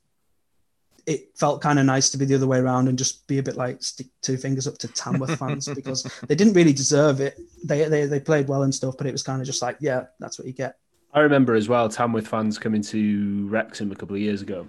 It 1.07 1.31
felt 1.35 1.63
kind 1.63 1.79
of 1.79 1.85
nice 1.85 2.11
to 2.11 2.17
be 2.19 2.25
the 2.25 2.35
other 2.35 2.45
way 2.45 2.59
around 2.59 2.87
and 2.87 2.95
just 2.95 3.25
be 3.25 3.39
a 3.39 3.43
bit 3.43 3.57
like 3.57 3.81
stick 3.81 4.05
two 4.21 4.37
fingers 4.37 4.67
up 4.67 4.77
to 4.77 4.87
Tamworth 4.87 5.35
fans 5.39 5.67
because 5.67 6.03
they 6.27 6.35
didn't 6.35 6.53
really 6.53 6.73
deserve 6.73 7.19
it. 7.21 7.39
They, 7.63 7.85
they 7.85 8.05
they 8.05 8.19
played 8.19 8.47
well 8.47 8.61
and 8.61 8.73
stuff, 8.73 8.97
but 8.99 9.07
it 9.07 9.11
was 9.11 9.23
kind 9.23 9.41
of 9.41 9.47
just 9.47 9.63
like, 9.63 9.77
yeah, 9.79 10.05
that's 10.19 10.37
what 10.37 10.47
you 10.47 10.53
get. 10.53 10.77
I 11.13 11.21
remember 11.21 11.55
as 11.55 11.67
well 11.67 11.89
Tamworth 11.89 12.27
fans 12.27 12.57
coming 12.57 12.81
to 12.83 13.47
Wrexham 13.47 13.91
a 13.91 13.95
couple 13.95 14.15
of 14.15 14.21
years 14.21 14.41
ago, 14.41 14.67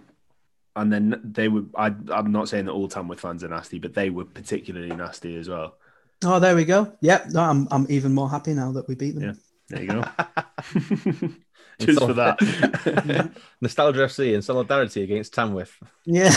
and 0.74 0.92
then 0.92 1.20
they 1.24 1.48
were. 1.48 1.64
I, 1.76 1.94
I'm 2.10 2.32
not 2.32 2.48
saying 2.48 2.66
that 2.66 2.72
all 2.72 2.88
Tamworth 2.88 3.20
fans 3.20 3.44
are 3.44 3.48
nasty, 3.48 3.78
but 3.78 3.94
they 3.94 4.10
were 4.10 4.24
particularly 4.24 4.94
nasty 4.94 5.36
as 5.36 5.48
well. 5.48 5.76
Oh, 6.24 6.40
there 6.40 6.56
we 6.56 6.64
go. 6.64 6.92
Yeah, 7.00 7.24
no, 7.30 7.40
I'm 7.40 7.68
I'm 7.70 7.86
even 7.88 8.12
more 8.12 8.28
happy 8.28 8.54
now 8.54 8.72
that 8.72 8.88
we 8.88 8.94
beat 8.94 9.14
them. 9.14 9.22
Yeah, 9.22 9.32
there 9.68 9.82
you 9.82 9.88
go. 9.88 11.30
Just 11.78 12.00
for 12.00 12.12
that. 12.14 13.32
Nostalgia 13.60 14.00
FC 14.00 14.34
and 14.34 14.44
solidarity 14.44 15.02
against 15.02 15.34
Tamworth. 15.34 15.78
Yeah. 16.04 16.34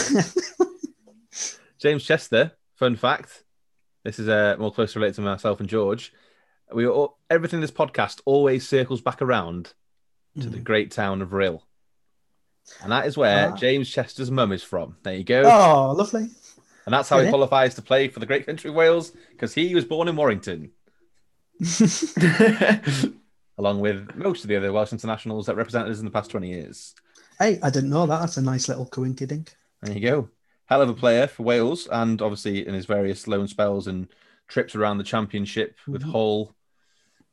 James 1.80 2.04
Chester, 2.04 2.54
fun 2.76 2.96
fact. 2.96 3.44
This 4.04 4.20
is 4.20 4.30
uh, 4.30 4.56
more 4.60 4.72
closely 4.72 5.00
related 5.00 5.16
to 5.16 5.22
myself 5.22 5.60
and 5.60 5.70
George. 5.70 6.14
We 6.72 6.88
all, 6.88 7.18
everything 7.30 7.58
in 7.58 7.62
this 7.62 7.72
podcast 7.72 8.22
always 8.26 8.68
circles 8.68 9.02
back 9.02 9.22
around 9.22 9.74
to 10.42 10.50
the 10.50 10.60
great 10.60 10.92
town 10.92 11.22
of 11.22 11.30
Rhyl. 11.34 11.62
And 12.82 12.92
that 12.92 13.06
is 13.06 13.16
where 13.18 13.52
Ah. 13.52 13.56
James 13.56 13.90
Chester's 13.90 14.32
mum 14.32 14.52
is 14.52 14.64
from. 14.64 14.98
There 15.04 15.16
you 15.16 15.24
go. 15.24 15.44
oh, 15.44 15.92
lovely. 15.94 16.30
And 16.86 16.94
that's 16.94 17.10
how 17.10 17.18
he 17.18 17.22
Really? 17.24 17.32
qualifies 17.32 17.76
to 17.76 17.82
play 17.82 18.08
for 18.10 18.20
the 18.20 18.26
great 18.26 18.46
country 18.46 18.70
of 18.70 18.76
Wales 18.76 19.12
because 19.32 19.54
he 19.54 19.74
was 19.74 19.86
born 19.86 20.08
in 20.08 20.16
Warrington, 20.16 20.72
along 23.58 23.80
with 23.80 24.16
most 24.16 24.44
of 24.44 24.50
the 24.50 24.56
other 24.56 24.72
Welsh 24.72 24.92
internationals 24.92 25.46
that 25.48 25.56
represented 25.56 25.92
us 25.92 26.00
in 26.00 26.06
the 26.06 26.12
past 26.12 26.30
20 26.32 26.50
years. 26.50 26.94
Hey, 27.40 27.60
I 27.64 27.70
didn't 27.70 27.90
know 27.90 28.06
that. 28.06 28.20
That's 28.20 28.38
a 28.38 28.42
nice 28.42 28.68
little 28.70 28.86
coinkydink. 28.86 29.50
There 29.82 29.94
you 29.96 30.02
go. 30.02 30.30
Hell 30.68 30.82
of 30.82 30.90
a 30.90 30.94
player 30.94 31.28
for 31.28 31.44
Wales, 31.44 31.88
and 31.92 32.22
obviously 32.22 32.66
in 32.68 32.74
his 32.74 32.86
various 32.86 33.28
loan 33.28 33.48
spells 33.48 33.88
and 33.88 34.08
trips 34.48 34.76
around 34.76 34.98
the 34.98 35.04
championship 35.04 35.76
with 35.88 36.04
Mhm. 36.04 36.12
Hull, 36.12 36.56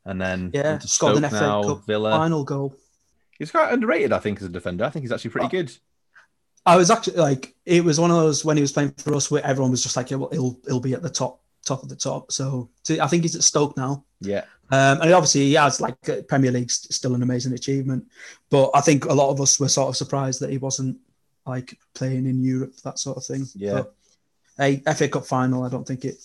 and 0.05 0.19
then 0.21 0.51
Yeah, 0.53 0.73
into 0.73 0.87
scored 0.87 1.17
an 1.17 1.23
Stoke 1.23 1.31
FA 1.31 1.39
now, 1.39 1.63
Cup 1.63 1.85
Villa. 1.85 2.11
final 2.11 2.43
goal. 2.43 2.75
He's 3.39 3.51
quite 3.51 3.73
underrated, 3.73 4.13
I 4.13 4.19
think, 4.19 4.39
as 4.39 4.45
a 4.45 4.49
defender. 4.49 4.85
I 4.85 4.89
think 4.89 5.03
he's 5.03 5.11
actually 5.11 5.31
pretty 5.31 5.49
good. 5.49 5.71
I 6.65 6.77
was 6.77 6.89
actually 6.89 7.17
like, 7.17 7.55
it 7.65 7.83
was 7.83 7.99
one 7.99 8.09
of 8.11 8.17
those 8.17 8.45
when 8.45 8.57
he 8.57 8.61
was 8.61 8.71
playing 8.71 8.93
for 8.97 9.13
us 9.15 9.29
where 9.29 9.45
everyone 9.45 9.71
was 9.71 9.83
just 9.83 9.97
like, 9.97 10.11
yeah, 10.11 10.17
well, 10.17 10.29
he'll 10.31 10.59
he'll 10.65 10.79
be 10.79 10.93
at 10.93 11.01
the 11.01 11.09
top 11.09 11.41
top 11.65 11.83
of 11.83 11.89
the 11.89 11.95
top. 11.95 12.31
So, 12.31 12.69
so 12.83 13.01
I 13.01 13.07
think 13.07 13.23
he's 13.23 13.35
at 13.35 13.43
Stoke 13.43 13.75
now. 13.77 14.05
Yeah, 14.19 14.45
Um, 14.71 15.01
and 15.01 15.13
obviously, 15.13 15.41
he 15.41 15.53
has 15.53 15.81
like 15.81 15.95
Premier 16.27 16.51
League's 16.51 16.87
still 16.95 17.15
an 17.15 17.23
amazing 17.23 17.53
achievement, 17.53 18.05
but 18.49 18.71
I 18.73 18.81
think 18.81 19.05
a 19.05 19.13
lot 19.13 19.29
of 19.29 19.41
us 19.41 19.59
were 19.59 19.69
sort 19.69 19.89
of 19.89 19.97
surprised 19.97 20.39
that 20.41 20.49
he 20.49 20.57
wasn't 20.57 20.97
like 21.45 21.77
playing 21.93 22.25
in 22.25 22.43
Europe, 22.43 22.75
that 22.83 22.99
sort 22.99 23.17
of 23.17 23.25
thing. 23.25 23.45
Yeah. 23.55 23.73
But 23.73 23.95
a 24.59 24.93
FA 24.93 25.09
Cup 25.09 25.25
final, 25.25 25.63
I 25.63 25.69
don't 25.69 25.87
think 25.87 26.05
it 26.05 26.17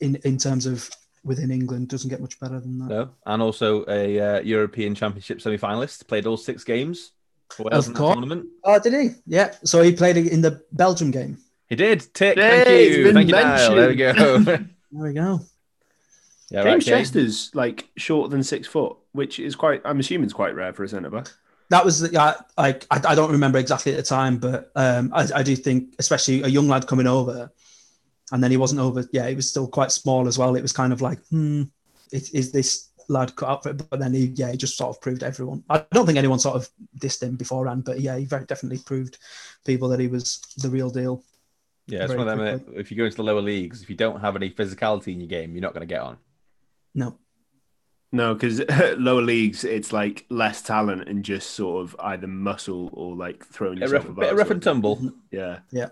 in 0.00 0.16
in 0.24 0.36
terms 0.36 0.66
of 0.66 0.90
within 1.24 1.50
England 1.50 1.88
doesn't 1.88 2.10
get 2.10 2.20
much 2.20 2.38
better 2.40 2.60
than 2.60 2.78
that. 2.78 2.88
no, 2.88 3.10
and 3.26 3.42
also 3.42 3.84
a 3.88 4.20
uh, 4.20 4.40
European 4.40 4.94
Championship 4.94 5.40
semi-finalist. 5.40 6.06
Played 6.08 6.26
all 6.26 6.36
six 6.36 6.64
games 6.64 7.12
for 7.50 7.64
Wales 7.64 7.86
Of 7.86 7.92
in 7.92 7.96
course. 7.96 8.14
tournament. 8.14 8.46
Oh, 8.64 8.78
did 8.78 8.92
he? 8.92 9.10
Yeah. 9.26 9.54
So 9.64 9.82
he 9.82 9.92
played 9.92 10.16
in 10.16 10.42
the 10.42 10.62
Belgium 10.72 11.10
game. 11.10 11.38
He 11.68 11.76
did. 11.76 12.00
Tick. 12.14 12.38
Hey, 12.38 12.64
thank 12.64 12.96
you. 12.96 13.04
been 13.04 13.14
Thank 13.14 13.28
you, 13.28 13.34
Niall. 13.34 13.74
There 13.74 13.88
we 13.88 13.96
go. 13.96 14.58
There 14.90 15.02
we 15.02 15.12
go. 15.12 15.40
yeah, 16.50 16.62
James 16.62 16.86
right, 16.88 16.94
Kay. 16.94 17.02
Chester's 17.02 17.50
like 17.54 17.90
shorter 17.98 18.30
than 18.30 18.42
six 18.42 18.66
foot, 18.66 18.96
which 19.12 19.38
is 19.38 19.54
quite. 19.54 19.82
I'm 19.84 20.00
assuming 20.00 20.24
it's 20.24 20.32
quite 20.32 20.54
rare 20.54 20.72
for 20.72 20.82
a 20.82 20.88
centre 20.88 21.10
back. 21.10 21.28
That 21.68 21.84
was 21.84 22.10
yeah, 22.10 22.36
like 22.56 22.86
I, 22.90 23.00
I 23.06 23.14
don't 23.14 23.32
remember 23.32 23.58
exactly 23.58 23.92
at 23.92 23.98
the 23.98 24.02
time, 24.02 24.38
but 24.38 24.72
um, 24.74 25.12
I, 25.14 25.28
I 25.34 25.42
do 25.42 25.54
think, 25.54 25.94
especially 25.98 26.42
a 26.42 26.48
young 26.48 26.68
lad 26.68 26.86
coming 26.86 27.06
over, 27.06 27.52
and 28.32 28.42
then 28.42 28.50
he 28.50 28.56
wasn't 28.56 28.80
over. 28.80 29.04
Yeah, 29.12 29.28
he 29.28 29.34
was 29.34 29.48
still 29.48 29.66
quite 29.68 29.92
small 29.92 30.26
as 30.28 30.38
well. 30.38 30.54
It 30.56 30.62
was 30.62 30.72
kind 30.72 30.92
of 30.92 31.00
like, 31.00 31.18
hmm, 31.28 31.62
is, 32.12 32.30
is 32.30 32.52
this 32.52 32.88
lad 33.08 33.34
cut 33.36 33.48
out 33.48 33.62
for 33.62 33.70
it? 33.70 33.88
But 33.90 34.00
then 34.00 34.12
he, 34.14 34.26
yeah, 34.34 34.50
he 34.50 34.56
just 34.56 34.76
sort 34.76 34.94
of 34.94 35.00
proved 35.00 35.22
everyone. 35.22 35.64
I 35.70 35.84
don't 35.92 36.06
think 36.06 36.18
anyone 36.18 36.38
sort 36.38 36.56
of 36.56 36.68
dissed 36.98 37.22
him 37.22 37.36
beforehand, 37.36 37.84
but 37.84 38.00
yeah, 38.00 38.16
he 38.18 38.24
very 38.24 38.44
definitely 38.44 38.78
proved 38.78 39.18
people 39.66 39.88
that 39.88 40.00
he 40.00 40.08
was 40.08 40.40
the 40.58 40.68
real 40.68 40.90
deal. 40.90 41.22
Yeah, 41.86 42.04
it's 42.04 42.14
one 42.14 42.28
of 42.28 42.38
them. 42.38 42.40
uh, 42.46 42.58
quickly. 42.58 42.76
If 42.80 42.90
you 42.90 42.96
go 42.98 43.04
into 43.06 43.16
the 43.16 43.22
lower 43.22 43.40
leagues, 43.40 43.82
if 43.82 43.88
you 43.88 43.96
don't 43.96 44.20
have 44.20 44.36
any 44.36 44.50
physicality 44.50 45.12
in 45.14 45.20
your 45.20 45.28
game, 45.28 45.54
you're 45.54 45.62
not 45.62 45.72
going 45.72 45.88
to 45.88 45.94
get 45.94 46.02
on. 46.02 46.18
No, 46.94 47.16
No, 48.12 48.34
because 48.34 48.60
lower 48.98 49.22
leagues, 49.22 49.64
it's 49.64 49.90
like 49.92 50.26
less 50.28 50.60
talent 50.60 51.08
and 51.08 51.24
just 51.24 51.50
sort 51.52 51.82
of 51.84 51.96
either 52.00 52.26
muscle 52.26 52.90
or 52.92 53.16
like 53.16 53.44
throwing 53.46 53.78
A 53.78 53.80
yourself 53.82 54.04
rough, 54.04 54.12
about. 54.12 54.20
bit 54.20 54.32
of 54.32 54.38
rough 54.38 54.50
and 54.50 54.62
tumble. 54.62 55.12
Yeah. 55.30 55.60
Yeah. 55.70 55.88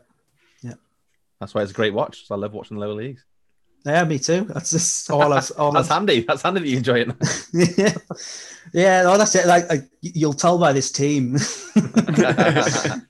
That's 1.40 1.54
why 1.54 1.62
it's 1.62 1.70
a 1.70 1.74
great 1.74 1.94
watch. 1.94 2.26
So 2.26 2.34
I 2.34 2.38
love 2.38 2.52
watching 2.52 2.76
the 2.78 2.80
lower 2.86 2.94
leagues. 2.94 3.24
yeah, 3.84 4.04
me 4.04 4.18
too. 4.18 4.42
That's 4.44 4.70
just 4.70 5.10
all 5.10 5.32
I've 5.32 5.50
all 5.58 5.72
That's 5.74 5.90
I've 5.90 5.96
handy. 5.98 6.20
That's 6.26 6.42
handy 6.42 6.60
that 6.60 6.68
you 6.68 6.76
enjoy 6.78 7.00
it. 7.00 7.08
yeah, 7.78 7.94
yeah. 8.72 9.02
No, 9.02 9.16
that's 9.18 9.34
it. 9.34 9.46
Like, 9.46 9.68
like 9.68 9.84
you'll 10.00 10.32
tell 10.32 10.58
by 10.58 10.72
this 10.72 10.90
team. 10.90 11.34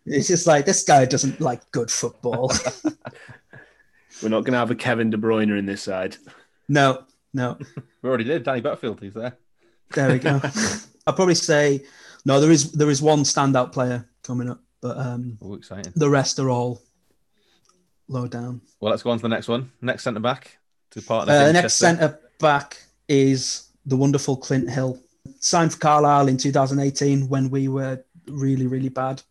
it's 0.07 0.29
just 0.29 0.47
like 0.47 0.67
this 0.67 0.83
guy 0.83 1.05
doesn't 1.05 1.41
like 1.41 1.71
good 1.71 1.91
football. 1.91 2.53
We're 4.23 4.31
not 4.31 4.45
going 4.45 4.53
to 4.53 4.59
have 4.59 4.71
a 4.71 4.75
Kevin 4.75 5.11
De 5.11 5.17
Bruyne 5.19 5.57
in 5.59 5.67
this 5.67 5.83
side. 5.83 6.17
no, 6.69 7.05
no. 7.35 7.59
we 8.03 8.09
already 8.09 8.25
did. 8.25 8.45
Danny 8.45 8.63
Butterfield, 8.63 9.01
he's 9.01 9.13
there. 9.15 9.37
There 9.95 10.11
we 10.11 10.19
go. 10.19 10.41
I'll 11.07 11.13
probably 11.15 11.35
say 11.35 11.85
no. 12.25 12.41
There 12.41 12.51
is 12.51 12.73
there 12.73 12.91
is 12.91 13.01
one 13.03 13.21
standout 13.21 13.73
player 13.73 14.09
coming 14.25 14.49
up, 14.51 14.61
but 14.81 14.97
um, 14.99 15.39
Oh, 15.43 15.55
exciting. 15.55 15.93
the 15.95 16.09
rest 16.11 16.39
are 16.41 16.51
all 16.51 16.83
low 18.09 18.27
down. 18.27 18.61
Well, 18.81 18.91
let's 18.91 19.03
go 19.03 19.11
on 19.11 19.19
to 19.19 19.23
the 19.23 19.29
next 19.29 19.49
one. 19.49 19.71
Next 19.81 20.05
centre 20.05 20.21
back 20.21 20.59
to 20.91 21.03
partner. 21.03 21.33
Uh, 21.33 21.39
James 21.45 21.53
next 21.53 21.75
centre 21.75 22.19
back 22.39 22.83
is 23.09 23.69
the 23.85 23.97
wonderful 23.97 24.37
Clint 24.37 24.71
Hill. 24.71 24.99
Signed 25.41 25.73
for 25.73 25.79
Carlisle 25.79 26.29
in 26.29 26.37
2018 26.37 27.29
when 27.29 27.51
we 27.51 27.69
were 27.69 28.05
really, 28.29 28.67
really 28.67 28.89
bad. 28.89 29.23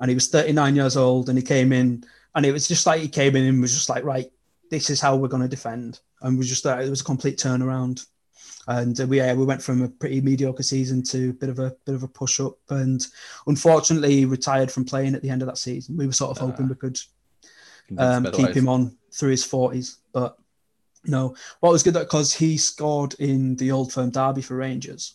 And 0.00 0.08
he 0.08 0.14
was 0.14 0.28
39 0.28 0.76
years 0.76 0.96
old 0.96 1.28
and 1.28 1.36
he 1.36 1.44
came 1.44 1.72
in 1.72 2.04
and 2.34 2.46
it 2.46 2.52
was 2.52 2.68
just 2.68 2.86
like 2.86 3.00
he 3.00 3.08
came 3.08 3.34
in 3.36 3.44
and 3.44 3.60
was 3.60 3.74
just 3.74 3.88
like, 3.88 4.04
right, 4.04 4.30
this 4.70 4.90
is 4.90 5.00
how 5.00 5.16
we're 5.16 5.28
going 5.28 5.42
to 5.42 5.48
defend. 5.48 6.00
And 6.22 6.38
we 6.38 6.44
just 6.44 6.62
thought 6.62 6.82
it 6.82 6.90
was 6.90 7.00
a 7.00 7.04
complete 7.04 7.38
turnaround. 7.38 8.06
And 8.68 9.00
uh, 9.00 9.06
we 9.06 9.16
yeah, 9.16 9.32
we 9.32 9.46
went 9.46 9.62
from 9.62 9.82
a 9.82 9.88
pretty 9.88 10.20
mediocre 10.20 10.62
season 10.62 11.02
to 11.04 11.30
a 11.30 11.32
bit 11.32 11.48
of 11.48 11.58
a 11.58 11.74
bit 11.86 11.94
of 11.94 12.02
a 12.02 12.08
push 12.08 12.38
up. 12.38 12.58
And 12.68 13.04
unfortunately, 13.46 14.14
he 14.14 14.24
retired 14.26 14.70
from 14.70 14.84
playing 14.84 15.14
at 15.14 15.22
the 15.22 15.30
end 15.30 15.40
of 15.40 15.48
that 15.48 15.56
season. 15.56 15.96
We 15.96 16.06
were 16.06 16.12
sort 16.12 16.30
of 16.30 16.38
hoping 16.38 16.68
we 16.68 16.74
could 16.74 16.98
um, 17.96 18.30
keep 18.32 18.50
him 18.50 18.68
on 18.68 18.96
through 19.12 19.30
his 19.30 19.44
40s. 19.46 19.96
But 20.12 20.36
no, 21.04 21.34
what 21.60 21.70
was 21.72 21.82
good 21.82 21.94
because 21.94 22.34
he 22.34 22.56
scored 22.58 23.14
in 23.14 23.56
the 23.56 23.70
Old 23.72 23.92
Firm 23.92 24.10
Derby 24.10 24.42
for 24.42 24.56
Rangers. 24.56 25.14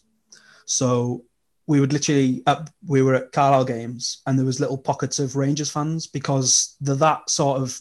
So 0.66 1.24
we 1.68 1.80
would 1.80 1.94
literally, 1.94 2.42
uh, 2.48 2.66
we 2.88 3.02
were 3.02 3.16
at 3.16 3.32
Carlisle 3.32 3.66
games 3.66 4.22
and 4.26 4.38
there 4.38 4.46
was 4.46 4.60
little 4.60 4.78
pockets 4.78 5.20
of 5.20 5.36
Rangers 5.36 5.70
fans 5.70 6.08
because 6.08 6.76
they're 6.82 6.96
that 6.96 7.30
sort 7.30 7.62
of, 7.62 7.80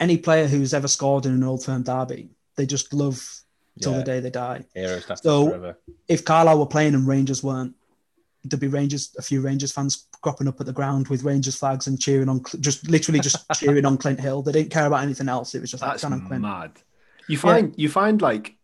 any 0.00 0.16
player 0.18 0.46
who's 0.46 0.74
ever 0.74 0.88
scored 0.88 1.24
in 1.26 1.32
an 1.32 1.44
Old 1.44 1.64
Firm 1.64 1.82
Derby, 1.82 2.30
they 2.56 2.66
just 2.66 2.92
love 2.92 3.24
till 3.80 3.92
Yeah. 3.92 3.98
the 3.98 4.04
day 4.04 4.20
they 4.20 4.30
die. 4.30 4.64
Hero 4.74 5.00
status 5.00 5.22
So- 5.22 5.48
forever. 5.48 5.78
If 6.08 6.24
Carlisle 6.24 6.58
were 6.58 6.66
playing 6.66 6.94
and 6.94 7.06
Rangers 7.06 7.42
weren't, 7.42 7.74
there'd 8.44 8.60
be 8.60 8.66
Rangers, 8.68 9.14
a 9.18 9.22
few 9.22 9.40
Rangers 9.40 9.72
fans 9.72 10.06
cropping 10.22 10.48
up 10.48 10.60
at 10.60 10.66
the 10.66 10.72
ground 10.72 11.08
with 11.08 11.22
Rangers 11.24 11.56
flags 11.56 11.86
and 11.86 12.00
cheering 12.00 12.28
on, 12.28 12.42
just 12.60 12.88
literally 12.88 13.20
just 13.20 13.44
cheering 13.54 13.84
on 13.84 13.96
Clint 13.98 14.20
Hill. 14.20 14.42
They 14.42 14.52
didn't 14.52 14.70
care 14.70 14.86
about 14.86 15.02
anything 15.02 15.28
else. 15.28 15.54
It 15.54 15.60
was 15.60 15.70
just 15.70 15.82
That's 15.82 16.04
like 16.04 16.26
Clint. 16.26 16.42
mad. 16.42 16.72
You 17.28 17.38
find 17.38 17.74
you 17.76 17.88
find 17.88 18.20
like 18.20 18.56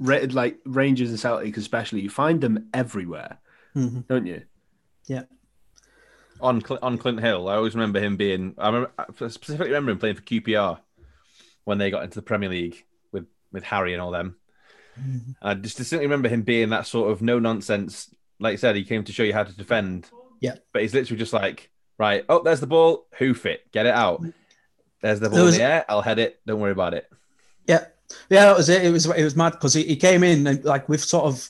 rated 0.00 0.34
like 0.34 0.58
Rangers 0.64 1.10
and 1.10 1.18
Celtic 1.20 1.56
especially. 1.56 2.00
You 2.00 2.10
find 2.10 2.40
them 2.40 2.68
everywhere, 2.74 3.38
Mhm. 3.76 4.06
don't 4.08 4.26
you? 4.26 4.42
Yeah. 5.06 5.22
on 6.40 6.64
Cl- 6.64 6.78
on 6.82 6.96
Clint 6.96 7.20
Hill. 7.20 7.48
I 7.48 7.56
always 7.56 7.74
remember 7.74 8.00
him 8.00 8.16
being. 8.16 8.54
I, 8.56 8.66
remember, 8.68 8.90
I 8.98 9.04
specifically 9.28 9.68
remember 9.68 9.92
him 9.92 9.98
playing 9.98 10.16
for 10.16 10.22
QPR 10.22 10.80
when 11.64 11.76
they 11.78 11.90
got 11.90 12.02
into 12.02 12.14
the 12.16 12.22
Premier 12.22 12.48
League 12.48 12.84
with 13.12 13.26
with 13.52 13.62
Harry 13.64 13.92
and 13.92 14.00
all 14.00 14.10
them. 14.10 14.36
Mhm. 14.98 15.36
I 15.42 15.52
just 15.54 15.76
distinctly 15.76 16.06
remember 16.06 16.28
him 16.30 16.42
being 16.42 16.70
that 16.70 16.86
sort 16.86 17.10
of 17.12 17.20
no 17.22 17.38
nonsense. 17.38 18.12
Like 18.40 18.54
I 18.54 18.56
said, 18.56 18.74
he 18.76 18.84
came 18.84 19.04
to 19.04 19.12
show 19.12 19.22
you 19.22 19.32
how 19.32 19.44
to 19.44 19.56
defend. 19.56 20.08
Yeah. 20.40 20.54
but 20.72 20.80
he's 20.80 20.94
literally 20.94 21.18
just 21.18 21.34
like, 21.34 21.70
right, 21.98 22.24
oh, 22.30 22.42
there's 22.42 22.60
the 22.60 22.66
ball, 22.66 23.06
hoof 23.14 23.44
it, 23.44 23.70
get 23.72 23.84
it 23.84 23.94
out. 23.94 24.24
There's 25.02 25.20
the 25.20 25.28
ball 25.28 25.44
was- 25.44 25.54
in 25.54 25.60
the 25.60 25.66
air, 25.66 25.84
I'll 25.88 26.00
head 26.02 26.18
it. 26.18 26.40
Don't 26.46 26.60
worry 26.60 26.72
about 26.72 26.94
it. 26.94 27.06
Yeah, 27.66 27.84
yeah, 28.30 28.46
that 28.46 28.56
was 28.56 28.68
it. 28.68 28.84
It 28.84 28.90
was 28.90 29.06
it 29.06 29.22
was 29.22 29.36
mad 29.36 29.50
because 29.50 29.74
he, 29.74 29.84
he 29.84 29.96
came 29.96 30.24
in 30.24 30.46
and 30.46 30.64
like 30.64 30.88
we've 30.88 31.00
sort 31.00 31.26
of 31.26 31.48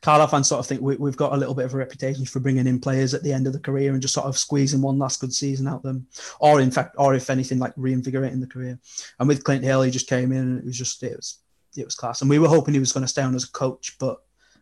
Carlisle 0.00 0.28
fans 0.28 0.48
sort 0.48 0.60
of 0.60 0.66
think 0.66 0.80
we, 0.80 0.94
we've 0.96 1.16
got 1.16 1.32
a 1.32 1.36
little 1.36 1.54
bit 1.54 1.64
of 1.64 1.74
a 1.74 1.76
reputation 1.76 2.24
for 2.24 2.38
bringing 2.38 2.66
in 2.68 2.78
players 2.78 3.14
at 3.14 3.22
the 3.24 3.32
end 3.32 3.46
of 3.48 3.52
the 3.52 3.58
career 3.58 3.92
and 3.92 4.00
just 4.00 4.14
sort 4.14 4.26
of 4.26 4.38
squeezing 4.38 4.80
one 4.80 4.98
last 4.98 5.20
good 5.20 5.32
season 5.34 5.66
out 5.66 5.76
of 5.76 5.82
them, 5.82 6.06
or 6.38 6.60
in 6.60 6.70
fact, 6.70 6.94
or 6.98 7.14
if 7.14 7.30
anything, 7.30 7.58
like 7.58 7.72
reinvigorating 7.76 8.40
the 8.40 8.46
career. 8.46 8.78
And 9.18 9.26
with 9.28 9.42
Clint 9.42 9.64
Hill, 9.64 9.82
he 9.82 9.90
just 9.90 10.08
came 10.08 10.30
in 10.30 10.38
and 10.38 10.58
it 10.60 10.64
was 10.66 10.78
just 10.78 11.02
it 11.02 11.16
was 11.16 11.38
it 11.76 11.84
was 11.84 11.94
class. 11.96 12.20
And 12.20 12.30
we 12.30 12.38
were 12.38 12.48
hoping 12.48 12.74
he 12.74 12.80
was 12.80 12.92
going 12.92 13.04
to 13.04 13.08
stay 13.08 13.22
on 13.22 13.34
as 13.34 13.44
a 13.44 13.50
coach, 13.50 13.96
but 13.98 14.18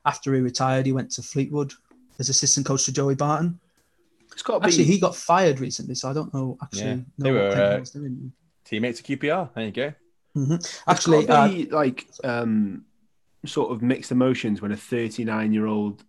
after 0.07 0.33
he 0.35 0.41
retired, 0.41 0.87
he 0.87 0.93
went 0.93 1.11
to 1.13 1.23
Fleetwood 1.23 1.73
as 2.19 2.29
assistant 2.29 2.65
coach 2.65 2.85
to 2.85 2.93
Joey 2.93 3.17
Barton. 3.17 3.61
It's 4.33 4.43
got 4.43 4.55
to 4.55 4.61
be. 4.61 4.67
Actually, 4.67 4.85
he 4.85 4.99
got 4.99 5.17
fired 5.17 5.61
recently, 5.61 5.95
so 5.95 6.09
I 6.09 6.13
don't 6.13 6.33
know 6.33 6.57
actually 6.63 6.83
Yeah, 6.83 6.95
know 6.95 7.05
they 7.19 7.33
were, 7.33 7.51
uh, 7.51 7.85
Teammates 8.65 9.01
of 9.01 9.07
QPR. 9.07 9.51
There 9.55 9.65
you 9.65 9.73
go. 9.73 9.93
Mhm. 10.37 10.83
Actually, 10.87 11.19
it's 11.19 11.31
uh, 11.31 11.35
got 11.35 11.49
to 11.49 11.55
be 11.55 11.71
like 11.71 12.07
um, 12.25 12.85
sort 13.45 13.73
of 13.73 13.83
mixed 13.83 14.13
emotions 14.13 14.61
when 14.61 14.73
a 14.73 14.77
39 14.77 15.53
year 15.53 15.67
old 15.67 16.05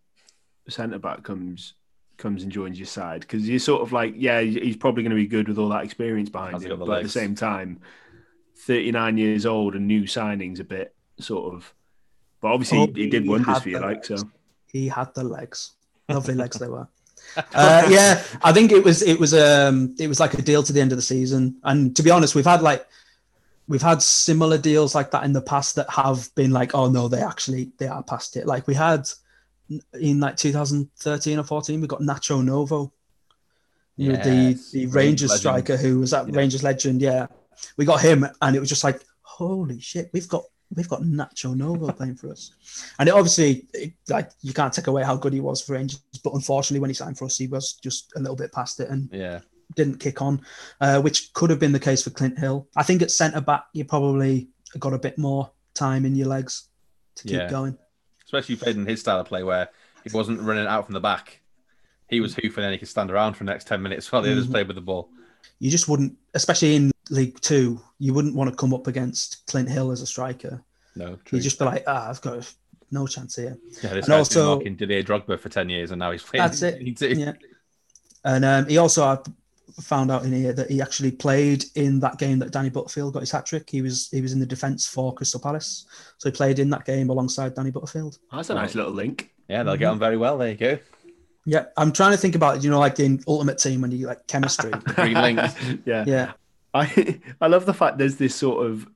centre 0.70 1.00
back 1.00 1.24
comes 1.24 1.74
comes 2.18 2.44
and 2.44 2.52
joins 2.52 2.80
your 2.80 2.88
side 2.88 3.22
because 3.22 3.48
you're 3.48 3.60
sort 3.60 3.82
of 3.82 3.94
like, 3.94 4.14
yeah, 4.18 4.42
he's 4.42 4.76
probably 4.76 5.04
going 5.04 5.12
to 5.12 5.16
be 5.16 5.28
good 5.28 5.48
with 5.48 5.58
all 5.58 5.70
that 5.70 5.84
experience 5.84 6.30
behind 6.30 6.56
him, 6.64 6.80
but 6.80 6.86
the 6.86 6.92
at 6.94 7.04
the 7.04 7.10
same 7.10 7.36
time, 7.36 7.80
39 8.66 9.18
years 9.18 9.46
old 9.46 9.76
and 9.76 9.88
new 9.88 10.04
signings 10.04 10.60
a 10.60 10.64
bit 10.64 10.96
sort 11.20 11.54
of. 11.54 11.74
But 12.42 12.50
obviously, 12.54 12.78
Oh, 12.80 12.88
he 12.88 13.10
did 13.10 13.24
he 13.24 13.30
wonders 13.30 13.60
for 13.60 13.70
you, 13.70 13.80
the 13.80 13.86
like 13.86 14.06
so. 14.06 14.18
he 14.68 14.88
had 14.88 15.14
the 15.16 15.24
legs. 15.24 15.72
Lovely 16.10 16.36
legs 16.36 16.58
they 16.60 16.68
were. 16.68 16.88
Uh, 17.54 17.86
yeah 17.90 18.24
i 18.42 18.54
think 18.54 18.72
it 18.72 18.82
was 18.86 19.02
it 19.02 19.20
was 19.20 19.34
um 19.34 19.94
it 20.00 20.08
was 20.08 20.18
like 20.20 20.34
a 20.36 20.42
deal 20.42 20.64
to 20.64 20.72
the 20.72 20.80
end 20.80 20.92
of 20.94 20.98
the 20.98 21.02
season. 21.02 21.58
And 21.64 21.94
to 21.98 22.02
be 22.04 22.10
honest 22.10 22.36
we've 22.36 22.46
had 22.46 22.62
like 22.62 22.88
we've 23.68 23.82
had 23.82 24.02
similar 24.02 24.58
deals 24.58 24.96
like 24.96 25.12
that 25.12 25.26
in 25.26 25.34
the 25.34 25.42
past 25.42 25.76
that 25.76 25.90
have 25.90 26.34
been 26.36 26.52
like 26.52 26.74
oh 26.74 26.90
no 26.90 27.08
they 27.10 27.22
actually 27.22 27.72
they 27.80 27.88
are 27.88 28.02
past 28.04 28.38
it. 28.38 28.46
Like 28.48 28.66
we 28.68 28.76
had 28.76 29.10
in 30.00 30.20
like 30.22 30.38
2013 30.38 31.40
or 31.40 31.44
14 31.44 31.82
we 31.82 31.88
got 31.88 32.00
nacho 32.02 32.42
novo. 32.44 32.94
You 33.98 34.14
know, 34.14 34.24
the 34.24 34.54
the 34.72 34.86
Rangers 34.86 34.96
rangers 34.96 35.30
legend. 35.32 35.40
striker 35.40 35.76
who 35.78 36.00
was 36.00 36.12
that 36.12 36.28
Yeah. 36.30 36.36
rangers 36.38 36.64
legend 36.64 37.02
yeah. 37.02 37.28
We 37.76 37.84
got 37.86 38.00
him 38.02 38.26
and 38.42 38.56
it 38.56 38.60
was 38.60 38.70
just 38.70 38.84
like 38.86 39.02
holy 39.24 39.82
shit 39.82 40.10
we've 40.14 40.30
got 40.30 40.44
we've 40.76 40.90
got 40.90 41.02
nacho 41.02 41.56
novo 41.56 41.92
playing 41.92 42.16
for 42.16 42.30
us 42.30 42.52
and 43.00 43.08
it 43.08 43.14
obviously, 43.16 43.66
it, 43.74 43.94
like 44.10 44.32
you 44.42 44.54
can't 44.54 44.74
take 44.74 44.88
away 44.88 45.04
how 45.04 45.16
good 45.16 45.34
he 45.34 45.40
was 45.40 45.62
for 45.62 45.74
Rangers, 45.74 46.02
but 46.24 46.34
unfortunately, 46.34 46.80
when 46.82 46.90
he 46.90 46.94
signed 46.94 47.18
for 47.18 47.26
us, 47.26 47.38
he 47.38 47.48
was 47.48 47.74
just 47.74 48.12
a 48.16 48.20
little 48.20 48.36
bit 48.36 48.52
past 48.52 48.80
it 48.80 48.90
and 48.90 49.10
Yeah. 49.14 49.40
didn't 49.76 50.00
kick 50.00 50.22
on, 50.22 50.42
uh, 50.82 51.02
which 51.02 51.32
could 51.34 51.50
have 51.50 51.60
been 51.60 51.72
the 51.72 51.80
case 51.80 52.04
for 52.04 52.10
Clint 52.10 52.38
Hill. 52.38 52.68
I 52.76 52.84
think 52.84 53.02
at 53.02 53.12
centre 53.12 53.42
back, 53.42 53.66
you 53.74 53.86
probably 53.86 54.50
got 54.80 54.94
a 54.94 55.00
bit 55.00 55.18
more 55.18 55.52
time 55.74 56.06
in 56.06 56.16
your 56.16 56.28
legs 56.28 56.68
to 57.16 57.24
keep 57.24 57.34
Yeah. 57.34 57.50
going. 57.50 57.78
Especially 58.26 58.56
played 58.58 58.76
in 58.76 58.86
his 58.86 59.00
style 59.00 59.20
of 59.22 59.28
play 59.28 59.44
where 59.44 59.70
he 60.04 60.10
wasn't 60.16 60.42
running 60.42 60.68
out 60.68 60.86
from 60.86 60.94
the 60.94 61.00
back. 61.00 61.42
He 62.10 62.20
was 62.20 62.36
hoofing 62.36 62.64
and 62.64 62.74
he 62.74 62.78
could 62.80 62.88
stand 62.88 63.10
around 63.12 63.34
for 63.36 63.44
the 63.46 63.52
next 63.52 63.68
10 63.68 63.82
minutes 63.82 64.12
while 64.12 64.22
the 64.22 64.32
others 64.32 64.48
Mhm. 64.48 64.52
played 64.52 64.68
with 64.68 64.76
the 64.76 64.82
ball. 64.82 65.10
You 65.60 65.72
just 65.72 65.88
wouldn't, 65.88 66.18
especially 66.34 66.76
in 66.76 66.92
League 67.10 67.40
Two, 67.42 67.82
you 68.00 68.14
wouldn't 68.14 68.36
want 68.36 68.50
to 68.50 68.56
come 68.56 68.74
up 68.74 68.88
against 68.88 69.46
Clint 69.48 69.70
Hill 69.70 69.92
as 69.92 70.02
a 70.02 70.06
striker. 70.06 70.62
No, 70.98 71.16
true. 71.26 71.38
You'd 71.38 71.44
just 71.44 71.60
be 71.60 71.66
like, 71.66 71.84
ah, 71.88 72.10
I've 72.10 72.22
got 72.22 72.54
no 72.92 73.08
chance 73.08 73.36
here. 73.36 73.58
yeah, 73.84 73.94
this 73.94 74.06
and 74.06 74.08
guy's 74.08 74.12
also- 74.12 74.42
been 74.42 74.58
marking 74.58 74.76
Didier 74.76 75.04
Drogba 75.04 75.40
for 75.40 75.50
10 75.50 75.70
years 75.70 75.92
and 75.92 76.00
now 76.00 76.12
he's 76.12 76.24
playing. 76.24 76.44
That's 76.44 76.62
it. 76.62 77.02
Yeah. 77.18 77.34
And 78.24 78.44
um, 78.44 78.68
he 78.68 78.78
also 78.78 79.04
I 79.06 79.20
found 79.82 80.12
out 80.12 80.26
in 80.26 80.32
here 80.34 80.52
that 80.54 80.70
he 80.70 80.82
actually 80.82 81.12
played 81.12 81.64
in 81.76 82.00
that 82.00 82.18
game 82.18 82.40
that 82.40 82.52
Danny 82.52 82.70
Butterfield 82.70 83.14
got 83.14 83.20
his 83.22 83.32
hat 83.32 83.46
trick. 83.46 83.70
He 83.70 83.82
was 83.82 84.10
he 84.10 84.22
was 84.22 84.34
in 84.34 84.40
the 84.40 84.46
defence 84.46 84.88
for 84.88 85.14
Crystal 85.14 85.40
Palace, 85.40 85.86
so 86.18 86.30
he 86.30 86.36
played 86.36 86.60
in 86.60 86.70
that 86.72 86.84
game 86.84 87.10
alongside 87.10 87.54
Danny 87.54 87.72
Butterfield. 87.72 88.18
That's 88.32 88.50
a 88.50 88.56
nice 88.56 88.76
little 88.76 88.92
link. 88.92 89.34
Yeah, 89.48 89.64
they'll 89.64 89.78
get 89.78 89.86
on 89.88 90.00
very 90.00 90.18
well. 90.18 90.38
There 90.38 90.50
you 90.50 90.56
go. 90.58 90.80
Yeah, 91.46 91.66
I'm 91.78 91.94
trying 91.94 92.12
to 92.12 92.18
think 92.18 92.36
about 92.36 92.64
you 92.64 92.70
know 92.70 92.80
like 92.80 93.00
in 93.00 93.24
Ultimate 93.28 93.60
Team 93.60 93.82
when 93.82 93.92
you 93.92 94.08
like 94.08 94.28
chemistry. 94.28 94.72
Green 94.84 95.14
link. 95.14 95.40
yeah. 95.86 96.04
yeah, 96.06 96.32
I 96.74 97.20
I 97.40 97.48
love 97.48 97.66
the 97.66 97.74
fact 97.74 97.98
there's 97.98 98.18
this 98.18 98.36
sort 98.36 98.66
of 98.66 98.88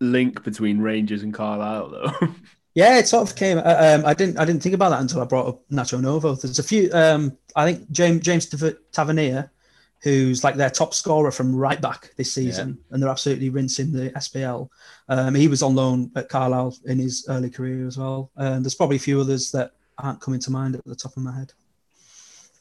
link 0.00 0.42
between 0.44 0.80
Rangers 0.80 1.22
and 1.22 1.32
Carlisle 1.32 1.90
though. 1.90 2.28
yeah, 2.74 2.98
it 2.98 3.08
sort 3.08 3.28
of 3.28 3.36
came. 3.36 3.58
uh, 3.58 3.62
Um, 3.62 4.06
I 4.06 4.14
didn't 4.14 4.38
I 4.38 4.44
didn't 4.44 4.62
think 4.62 4.74
about 4.74 4.90
that 4.90 5.00
until 5.00 5.20
I 5.20 5.24
brought 5.24 5.46
up 5.48 5.68
Nacho 5.70 6.00
Novo. 6.00 6.34
There's 6.34 6.58
a 6.58 6.62
few. 6.62 6.90
Um, 6.92 7.36
I 7.56 7.64
think 7.72 7.90
James 7.90 8.20
James 8.22 8.46
Tavernier, 8.92 9.50
who's 10.02 10.44
like 10.44 10.56
their 10.56 10.70
top 10.70 10.92
scorer 10.94 11.30
from 11.30 11.54
right 11.54 11.80
back 11.80 12.10
this 12.16 12.32
season, 12.32 12.78
and 12.90 13.02
they're 13.02 13.10
absolutely 13.10 13.48
rinsing 13.50 13.92
the 13.92 14.10
SPL. 14.10 14.68
Um, 15.08 15.34
he 15.34 15.48
was 15.48 15.62
on 15.62 15.74
loan 15.74 16.10
at 16.16 16.28
Carlisle 16.28 16.76
in 16.86 16.98
his 16.98 17.26
early 17.28 17.50
career 17.50 17.86
as 17.86 17.96
well. 17.98 18.30
Um, 18.36 18.62
there's 18.62 18.74
probably 18.74 18.96
a 18.96 19.00
few 19.00 19.20
others 19.20 19.50
that 19.52 19.72
aren't 19.98 20.20
coming 20.20 20.40
to 20.40 20.50
mind 20.50 20.74
at 20.74 20.84
the 20.84 20.96
top 20.96 21.16
of 21.16 21.22
my 21.22 21.34
head. 21.38 21.52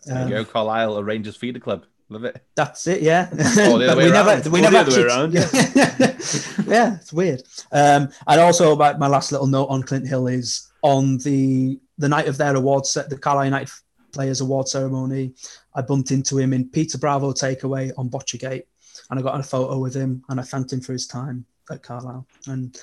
There 0.06 0.18
Um, 0.22 0.28
you 0.30 0.36
go. 0.36 0.46
Carlisle, 0.46 0.98
a 0.98 1.04
Rangers 1.04 1.36
feeder 1.36 1.60
club. 1.60 1.86
Love 2.10 2.26
it. 2.26 2.46
That's 2.56 2.86
it, 2.88 3.02
yeah. 3.02 3.30
Or 3.32 3.80
the 3.80 3.88
other 3.92 3.96
we 3.98 4.12
around. 4.12 4.28
never, 4.28 4.50
we 4.50 4.60
Or 4.60 4.62
never 4.70 4.72
the 4.72 4.80
other 4.80 4.92
way 4.92 5.04
actually- 5.04 5.04
around, 5.04 6.68
yeah, 6.68 6.96
it's 7.00 7.14
weird. 7.14 7.44
Um, 7.72 8.10
and 8.28 8.42
also, 8.42 8.74
about 8.74 9.00
my 9.00 9.08
last 9.08 9.32
little 9.32 9.48
note 9.48 9.66
on 9.68 9.84
Clint 9.84 10.08
Hill 10.08 10.28
is 10.28 10.70
on 10.82 11.18
the 11.20 11.80
the 11.98 12.10
night 12.10 12.28
of 12.28 12.38
their 12.38 12.56
awards 12.56 12.90
set, 12.90 13.10
the 13.10 13.18
Carlisle 13.18 13.46
United 13.46 13.70
Players 14.12 14.42
Award 14.42 14.68
ceremony. 14.68 15.34
I 15.76 15.82
bumped 15.82 16.12
into 16.12 16.38
him 16.38 16.54
in 16.54 16.70
Peter 16.70 16.98
Bravo 16.98 17.32
takeaway 17.34 17.92
on 17.98 18.10
Botchergate, 18.10 18.64
and 19.10 19.20
I 19.20 19.24
got 19.24 19.40
a 19.40 19.44
photo 19.44 19.80
with 19.80 19.96
him, 19.96 20.24
and 20.30 20.40
I 20.40 20.44
thanked 20.44 20.74
him 20.74 20.82
for 20.82 20.94
his 20.94 21.08
time 21.08 21.46
at 21.72 21.82
Carlisle. 21.84 22.28
And 22.48 22.78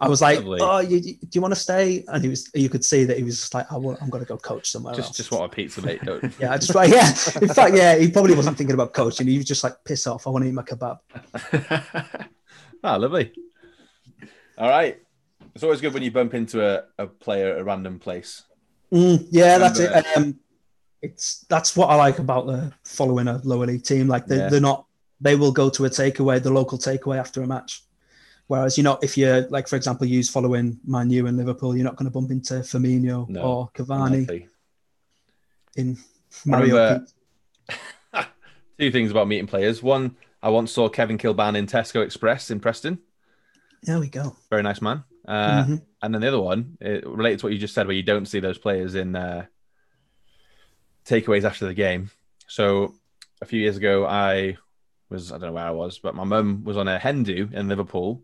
I 0.00 0.08
was 0.08 0.22
like, 0.22 0.38
Lovely. 0.38 0.60
"Oh, 0.62 0.78
you, 0.78 0.98
you- 0.98 1.14
do 1.14 1.28
you 1.32 1.40
want 1.40 1.52
to 1.54 1.60
stay?" 1.60 2.04
And 2.06 2.22
he 2.22 2.28
was, 2.28 2.48
you 2.54 2.68
could 2.68 2.84
see 2.84 3.02
that 3.04 3.16
he 3.16 3.24
was 3.24 3.40
just 3.40 3.52
like, 3.54 3.70
I 3.72 3.76
want, 3.76 4.00
"I'm 4.00 4.10
going 4.10 4.22
to 4.24 4.28
go 4.28 4.36
coach 4.38 4.70
somewhere 4.70 4.94
Just 4.94 5.08
else." 5.08 5.16
just 5.16 5.32
want 5.32 5.52
a 5.52 5.54
pizza, 5.54 5.82
mate. 5.82 6.00
Don't- 6.04 6.32
yeah, 6.40 6.52
I 6.52 6.56
just 6.58 6.74
like, 6.74 6.90
yeah. 6.92 7.08
In 7.42 7.48
fact, 7.48 7.74
yeah, 7.74 7.96
he 7.96 8.08
probably 8.10 8.36
wasn't 8.36 8.56
thinking 8.56 8.74
about 8.74 8.92
coaching. 8.94 9.26
He 9.26 9.36
was 9.36 9.46
just 9.46 9.64
like, 9.64 9.74
"Piss 9.84 10.06
off! 10.06 10.26
I 10.26 10.30
want 10.30 10.44
to 10.44 10.48
eat 10.50 10.54
my 10.54 10.62
kebab." 10.62 10.98
Ah, 12.84 12.94
lovely. 12.94 13.32
All 14.56 14.68
right. 14.68 15.00
It's 15.54 15.64
always 15.64 15.80
good 15.80 15.92
when 15.92 16.04
you 16.04 16.12
bump 16.12 16.32
into 16.34 16.64
a, 16.64 16.84
a 16.96 17.08
player 17.08 17.54
at 17.54 17.58
a 17.60 17.64
random 17.64 17.98
place. 17.98 18.44
Mm, 18.92 19.26
yeah, 19.30 19.58
that's 19.58 19.80
it. 19.80 20.06
Um, 20.16 20.38
it's 21.02 21.44
that's 21.48 21.76
what 21.76 21.90
I 21.90 21.96
like 21.96 22.20
about 22.20 22.46
the 22.46 22.72
following 22.84 23.26
a 23.26 23.38
lower 23.42 23.66
league 23.66 23.82
team. 23.82 24.06
Like 24.06 24.26
they, 24.26 24.36
Yeah. 24.36 24.48
they're 24.48 24.60
not, 24.60 24.86
they 25.20 25.34
will 25.34 25.50
go 25.50 25.68
to 25.70 25.86
a 25.86 25.90
takeaway, 25.90 26.40
the 26.40 26.50
local 26.52 26.78
takeaway 26.78 27.18
after 27.18 27.42
a 27.42 27.46
match. 27.48 27.82
Whereas 28.48 28.76
you 28.76 28.82
know, 28.84 28.98
if 29.02 29.16
you're 29.16 29.42
like, 29.48 29.68
for 29.68 29.76
example, 29.76 30.06
use 30.06 30.28
following 30.30 30.78
Man 30.84 31.10
U 31.10 31.26
and 31.26 31.36
Liverpool, 31.36 31.76
you're 31.76 31.84
not 31.84 31.96
going 31.96 32.06
to 32.06 32.10
bump 32.10 32.30
into 32.30 32.54
Firmino 32.54 33.28
No, 33.28 33.40
or 33.42 33.70
Cavani 33.74 34.06
Unlikely. 34.06 34.48
in 35.76 35.96
Mario. 36.44 36.74
remember- 36.76 37.06
Two 38.78 38.90
things 38.90 39.10
about 39.10 39.28
meeting 39.28 39.46
players. 39.46 39.82
One, 39.82 40.16
I 40.42 40.48
once 40.50 40.72
saw 40.72 40.88
Kevin 40.88 41.18
Kilbane 41.18 41.56
in 41.56 41.66
Tesco 41.66 42.02
Express 42.04 42.50
in 42.50 42.60
Preston. 42.60 42.98
There 43.82 43.98
we 44.00 44.08
go. 44.08 44.36
Very 44.50 44.62
nice 44.62 44.80
man. 44.80 45.04
Uh, 45.26 45.64
Mhm. 45.64 45.82
And 46.00 46.14
then 46.14 46.20
the 46.22 46.28
other 46.28 46.40
one, 46.40 46.78
it 46.80 47.04
related 47.06 47.40
to 47.40 47.46
what 47.46 47.52
you 47.52 47.58
just 47.58 47.74
said, 47.74 47.86
where 47.88 47.96
you 47.96 48.04
don't 48.04 48.26
see 48.26 48.38
those 48.40 48.56
players 48.56 48.94
in 48.94 49.16
uh, 49.16 49.46
takeaways 51.04 51.44
after 51.44 51.66
the 51.66 51.74
game. 51.74 52.10
So 52.46 52.94
a 53.42 53.44
few 53.46 53.60
years 53.60 53.76
ago, 53.76 54.06
I 54.06 54.56
was, 55.10 55.32
I 55.32 55.38
don't 55.38 55.48
know 55.48 55.52
where 55.54 55.64
I 55.66 55.70
was, 55.72 55.98
but 55.98 56.14
my 56.14 56.24
mum 56.24 56.62
was 56.64 56.76
on 56.76 56.86
a 56.88 56.98
hen 56.98 57.24
do 57.24 57.48
in 57.52 57.68
Liverpool. 57.68 58.22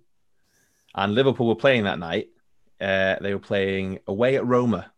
And 0.95 1.15
Liverpool 1.15 1.49
were 1.49 1.55
playing 1.55 1.85
that 1.85 1.99
night. 1.99 2.29
Uh, 2.81 3.17
they 3.21 3.33
were 3.33 3.41
playing 3.41 4.01
away 4.07 4.37
at 4.37 4.47
Roma, 4.47 4.93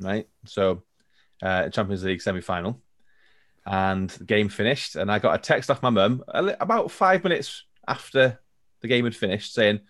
right? 0.00 0.28
So 0.46 0.82
uh, 1.42 1.68
Champions 1.68 2.04
League 2.04 2.22
semi 2.22 2.40
final. 2.40 2.80
And 3.66 4.10
the 4.10 4.24
game 4.24 4.48
finished. 4.48 4.96
And 4.96 5.10
I 5.10 5.18
got 5.18 5.34
a 5.34 5.42
text 5.42 5.70
off 5.70 5.82
my 5.82 5.90
mum 5.90 6.22
about 6.28 6.90
five 6.90 7.24
minutes 7.24 7.64
after 7.88 8.38
the 8.82 8.88
game 8.88 9.04
had 9.04 9.16
finished 9.16 9.54
saying, 9.54 9.80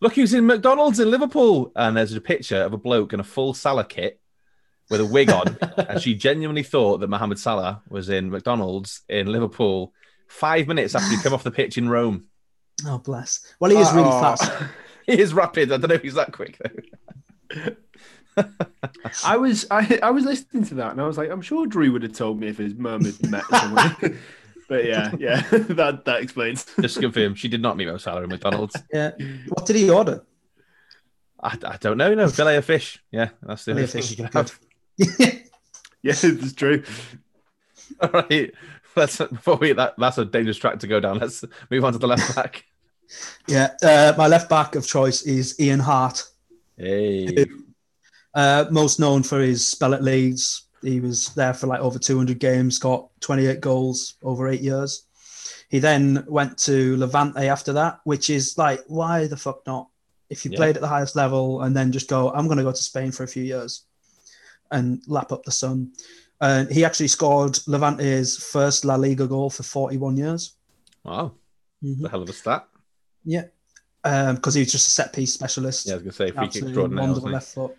Look 0.00 0.16
who's 0.16 0.34
in 0.34 0.46
McDonald's 0.46 1.00
in 1.00 1.10
Liverpool. 1.10 1.72
And 1.76 1.96
there's 1.96 2.12
a 2.12 2.20
picture 2.20 2.62
of 2.62 2.72
a 2.72 2.76
bloke 2.76 3.12
in 3.12 3.20
a 3.20 3.24
full 3.24 3.54
Salah 3.54 3.84
kit 3.84 4.20
with 4.90 5.00
a 5.00 5.06
wig 5.06 5.30
on, 5.30 5.56
and 5.88 6.00
she 6.00 6.14
genuinely 6.14 6.62
thought 6.62 6.98
that 6.98 7.08
Mohamed 7.08 7.38
Salah 7.38 7.82
was 7.88 8.08
in 8.08 8.30
McDonald's 8.30 9.02
in 9.08 9.26
Liverpool 9.26 9.94
five 10.28 10.66
minutes 10.66 10.94
after 10.94 11.08
he 11.08 11.22
came 11.22 11.32
off 11.32 11.42
the 11.42 11.50
pitch 11.50 11.78
in 11.78 11.88
Rome. 11.88 12.26
Oh 12.86 12.98
bless. 12.98 13.54
Well, 13.60 13.70
he 13.70 13.76
is 13.76 13.92
really 13.92 14.08
Oh. 14.08 14.20
fast. 14.20 14.50
He 15.04 15.18
is 15.20 15.34
rapid. 15.34 15.72
I 15.72 15.78
don't 15.78 15.88
know 15.88 15.96
if 15.96 16.02
he's 16.02 16.14
that 16.14 16.30
quick 16.32 16.58
though. 16.62 17.74
I 19.24 19.36
was 19.36 19.66
I, 19.68 19.98
I 20.00 20.10
was 20.10 20.24
listening 20.24 20.64
to 20.66 20.74
that 20.76 20.92
and 20.92 21.00
I 21.00 21.06
was 21.08 21.18
like, 21.18 21.28
I'm 21.28 21.42
sure 21.42 21.66
Drew 21.66 21.90
would 21.92 22.04
have 22.04 22.12
told 22.12 22.38
me 22.38 22.46
if 22.46 22.58
his 22.58 22.74
mum 22.76 23.04
had 23.04 23.28
met 23.28 23.44
someone. 23.46 23.96
but 24.68 24.84
yeah, 24.84 25.10
yeah, 25.18 25.40
that 25.50 26.04
that 26.04 26.22
explains. 26.22 26.66
Just 26.80 26.94
to 26.94 27.00
confirm, 27.00 27.34
she 27.34 27.48
did 27.48 27.60
not 27.60 27.76
meet 27.76 27.86
Mo 27.88 27.96
Salah 27.96 28.22
in 28.22 28.28
McDonald's. 28.28 28.76
Yeah. 28.92 29.10
What 29.48 29.66
did 29.66 29.74
he 29.74 29.90
order? 29.90 30.24
I, 31.42 31.58
I 31.66 31.76
don't 31.78 31.98
know. 31.98 32.14
No, 32.14 32.28
fillet 32.28 32.56
of 32.58 32.64
fish. 32.64 33.02
Yeah, 33.10 33.30
that's 33.42 33.64
the 33.64 33.72
only 33.72 33.86
thing 33.88 34.02
fish, 34.02 34.10
you 34.12 34.16
can 34.24 34.26
have. 34.32 34.56
Yeah, 36.04 36.14
it's 36.14 36.52
true. 36.52 36.84
All 38.00 38.08
right. 38.10 38.52
Let's 38.94 39.16
before 39.18 39.56
we 39.56 39.72
that 39.72 39.94
that's 39.98 40.18
a 40.18 40.24
dangerous 40.24 40.58
track 40.58 40.78
to 40.78 40.86
go 40.86 41.00
down. 41.00 41.18
Let's 41.18 41.44
move 41.70 41.84
on 41.84 41.92
to 41.92 41.98
the 41.98 42.06
left 42.06 42.36
back. 42.36 42.64
Yeah. 43.48 43.74
Uh, 43.82 44.14
my 44.16 44.26
left 44.26 44.48
back 44.48 44.74
of 44.74 44.86
choice 44.86 45.22
is 45.22 45.58
Ian 45.60 45.80
Hart. 45.80 46.22
Hey. 46.76 47.46
Uh, 48.34 48.64
most 48.70 48.98
known 48.98 49.22
for 49.22 49.40
his 49.40 49.66
spell 49.66 49.94
at 49.94 50.02
Leeds. 50.02 50.68
He 50.82 51.00
was 51.00 51.28
there 51.34 51.54
for 51.54 51.66
like 51.66 51.80
over 51.80 51.98
200 51.98 52.38
games, 52.38 52.78
got 52.78 53.08
28 53.20 53.60
goals 53.60 54.14
over 54.22 54.48
eight 54.48 54.62
years. 54.62 55.04
He 55.68 55.78
then 55.78 56.24
went 56.28 56.58
to 56.58 56.96
Levante 56.96 57.48
after 57.48 57.72
that, 57.74 58.00
which 58.04 58.30
is 58.30 58.58
like, 58.58 58.80
why 58.88 59.26
the 59.26 59.36
fuck 59.36 59.66
not? 59.66 59.88
If 60.28 60.44
you 60.44 60.50
Yeah. 60.50 60.56
played 60.56 60.76
at 60.76 60.82
the 60.82 60.88
highest 60.88 61.14
level 61.14 61.62
and 61.62 61.76
then 61.76 61.92
just 61.92 62.08
go, 62.08 62.30
I'm 62.32 62.46
going 62.46 62.58
to 62.58 62.64
go 62.64 62.72
to 62.72 62.82
Spain 62.82 63.12
for 63.12 63.22
a 63.22 63.28
few 63.28 63.42
years 63.44 63.84
and 64.70 65.02
lap 65.06 65.30
up 65.30 65.44
the 65.44 65.50
sun. 65.52 65.92
And 66.40 66.70
he 66.70 66.84
actually 66.84 67.08
scored 67.08 67.58
Levante's 67.68 68.36
first 68.42 68.84
La 68.84 68.96
Liga 68.96 69.26
goal 69.26 69.50
for 69.50 69.62
41 69.62 70.16
years. 70.16 70.54
Wow, 71.04 71.32
Mhm. 71.84 72.02
the 72.02 72.08
hell 72.08 72.22
of 72.22 72.28
a 72.28 72.32
stat. 72.32 72.66
Yeah. 73.24 73.44
Because 74.02 74.54
he 74.54 74.60
was 74.60 74.72
just 74.72 74.88
a 74.88 74.90
set 74.90 75.12
piece 75.12 75.32
specialist. 75.32 75.86
Yeah, 75.86 75.92
I 75.92 75.96
was 75.96 76.02
gonna 76.02 76.12
say 76.12 76.30
free 76.32 76.48
kick 76.48 76.62
extraordinaire. 76.64 77.04
wonderful 77.06 77.30
left 77.30 77.54
foot. 77.54 77.76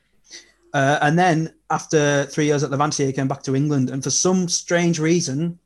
Uh, 0.74 0.98
and 1.02 1.20
then 1.20 1.54
after 1.70 2.26
three 2.26 2.46
years 2.46 2.64
at 2.64 2.72
Levante, 2.72 3.06
he 3.06 3.14
came 3.14 3.28
back 3.28 3.44
to 3.44 3.56
England, 3.56 3.90
and 3.90 4.04
for 4.04 4.10
some 4.10 4.48
strange 4.48 5.00
reason, 5.00 5.60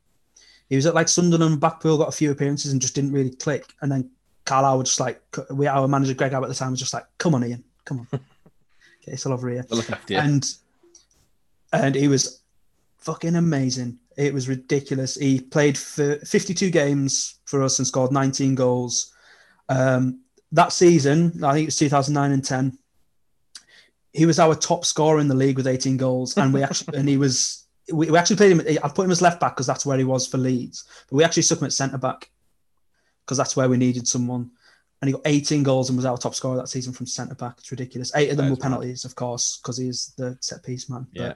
he 0.70 0.76
was 0.76 0.86
at 0.86 0.96
like 0.96 1.08
Sunderland, 1.08 1.54
and 1.54 1.62
Blackpool, 1.62 1.98
got 1.98 2.10
a 2.10 2.12
few 2.12 2.32
appearances, 2.32 2.72
and 2.72 2.82
just 2.82 2.96
didn't 2.96 3.14
really 3.14 3.30
click. 3.30 3.74
And 3.82 3.92
then 3.92 4.10
Carlisle 4.46 4.80
was 4.80 4.90
just 4.90 5.00
like, 5.00 5.22
we 5.52 5.68
our 5.68 5.88
manager 5.88 6.14
Greg 6.14 6.34
Abbott 6.34 6.50
at 6.50 6.50
the 6.50 6.56
time 6.56 6.72
was 6.72 6.80
just 6.80 6.94
like, 6.94 7.06
"Come 7.20 7.36
on, 7.36 7.46
Ian, 7.46 7.64
come 7.86 8.00
on, 8.00 8.08
get 9.06 9.12
yourself 9.12 9.34
over 9.34 9.50
here." 9.50 9.66
he? 9.70 9.76
Look 9.76 9.90
after 9.92 10.14
you. 10.14 10.20
And 10.20 10.54
and 11.72 11.96
he 11.96 12.08
was 12.08 12.42
fucking 12.98 13.36
amazing. 13.36 14.00
It 14.18 14.34
was 14.34 14.50
ridiculous. 14.50 15.16
He 15.16 15.40
played 15.40 15.78
for 15.78 16.16
52 16.18 16.70
games 16.72 17.36
for 17.46 17.64
us 17.64 17.80
and 17.80 17.88
scored 17.88 18.12
19 18.12 18.56
goals. 18.56 19.14
Um, 19.70 20.22
that 20.52 20.72
season, 20.72 21.44
I 21.44 21.54
think 21.54 21.64
it 21.64 21.68
was 21.68 21.78
2009 21.78 22.32
and 22.32 22.44
10. 22.44 22.78
He 24.14 24.26
was 24.26 24.40
our 24.40 24.56
top 24.56 24.86
scorer 24.86 25.20
in 25.20 25.28
the 25.28 25.36
league 25.36 25.58
with 25.58 25.68
18 25.68 25.98
goals, 25.98 26.38
and 26.38 26.54
we 26.54 26.64
actually 26.64 26.98
and 26.98 27.08
he 27.08 27.18
was 27.18 27.66
we, 27.92 28.10
we 28.10 28.18
actually 28.18 28.38
played 28.38 28.52
him. 28.52 28.78
I 28.84 28.88
put 28.90 29.06
him 29.06 29.12
as 29.12 29.22
left 29.22 29.40
back 29.40 29.56
because 29.56 29.68
that's 29.68 29.86
where 29.86 29.98
he 29.98 30.04
was 30.04 30.26
for 30.28 30.38
Leeds, 30.38 30.86
but 31.10 31.18
we 31.18 31.24
actually 31.24 31.44
stuck 31.44 31.60
him 31.60 31.66
at 31.66 31.74
centre 31.74 31.98
back 31.98 32.30
because 33.26 33.38
that's 33.38 33.56
where 33.56 33.70
we 33.70 33.78
needed 33.78 34.08
someone. 34.08 34.50
And 35.02 35.10
he 35.10 35.14
got 35.14 35.22
18 35.26 35.62
goals 35.62 35.90
and 35.90 35.98
was 35.98 36.06
our 36.06 36.18
top 36.18 36.34
scorer 36.34 36.58
that 36.58 36.70
season 36.70 36.92
from 36.92 37.06
centre 37.06 37.36
back. 37.36 37.56
It's 37.60 37.70
ridiculous. 37.70 38.12
Eight 38.16 38.32
of 38.32 38.38
them 38.38 38.50
were 38.50 38.56
penalties, 38.56 39.06
of 39.06 39.14
course, 39.14 39.58
because 39.58 39.78
he's 39.78 40.14
the 40.18 40.36
set 40.42 40.64
piece 40.64 40.90
man. 40.90 41.06
But 41.14 41.22
Yeah. 41.22 41.34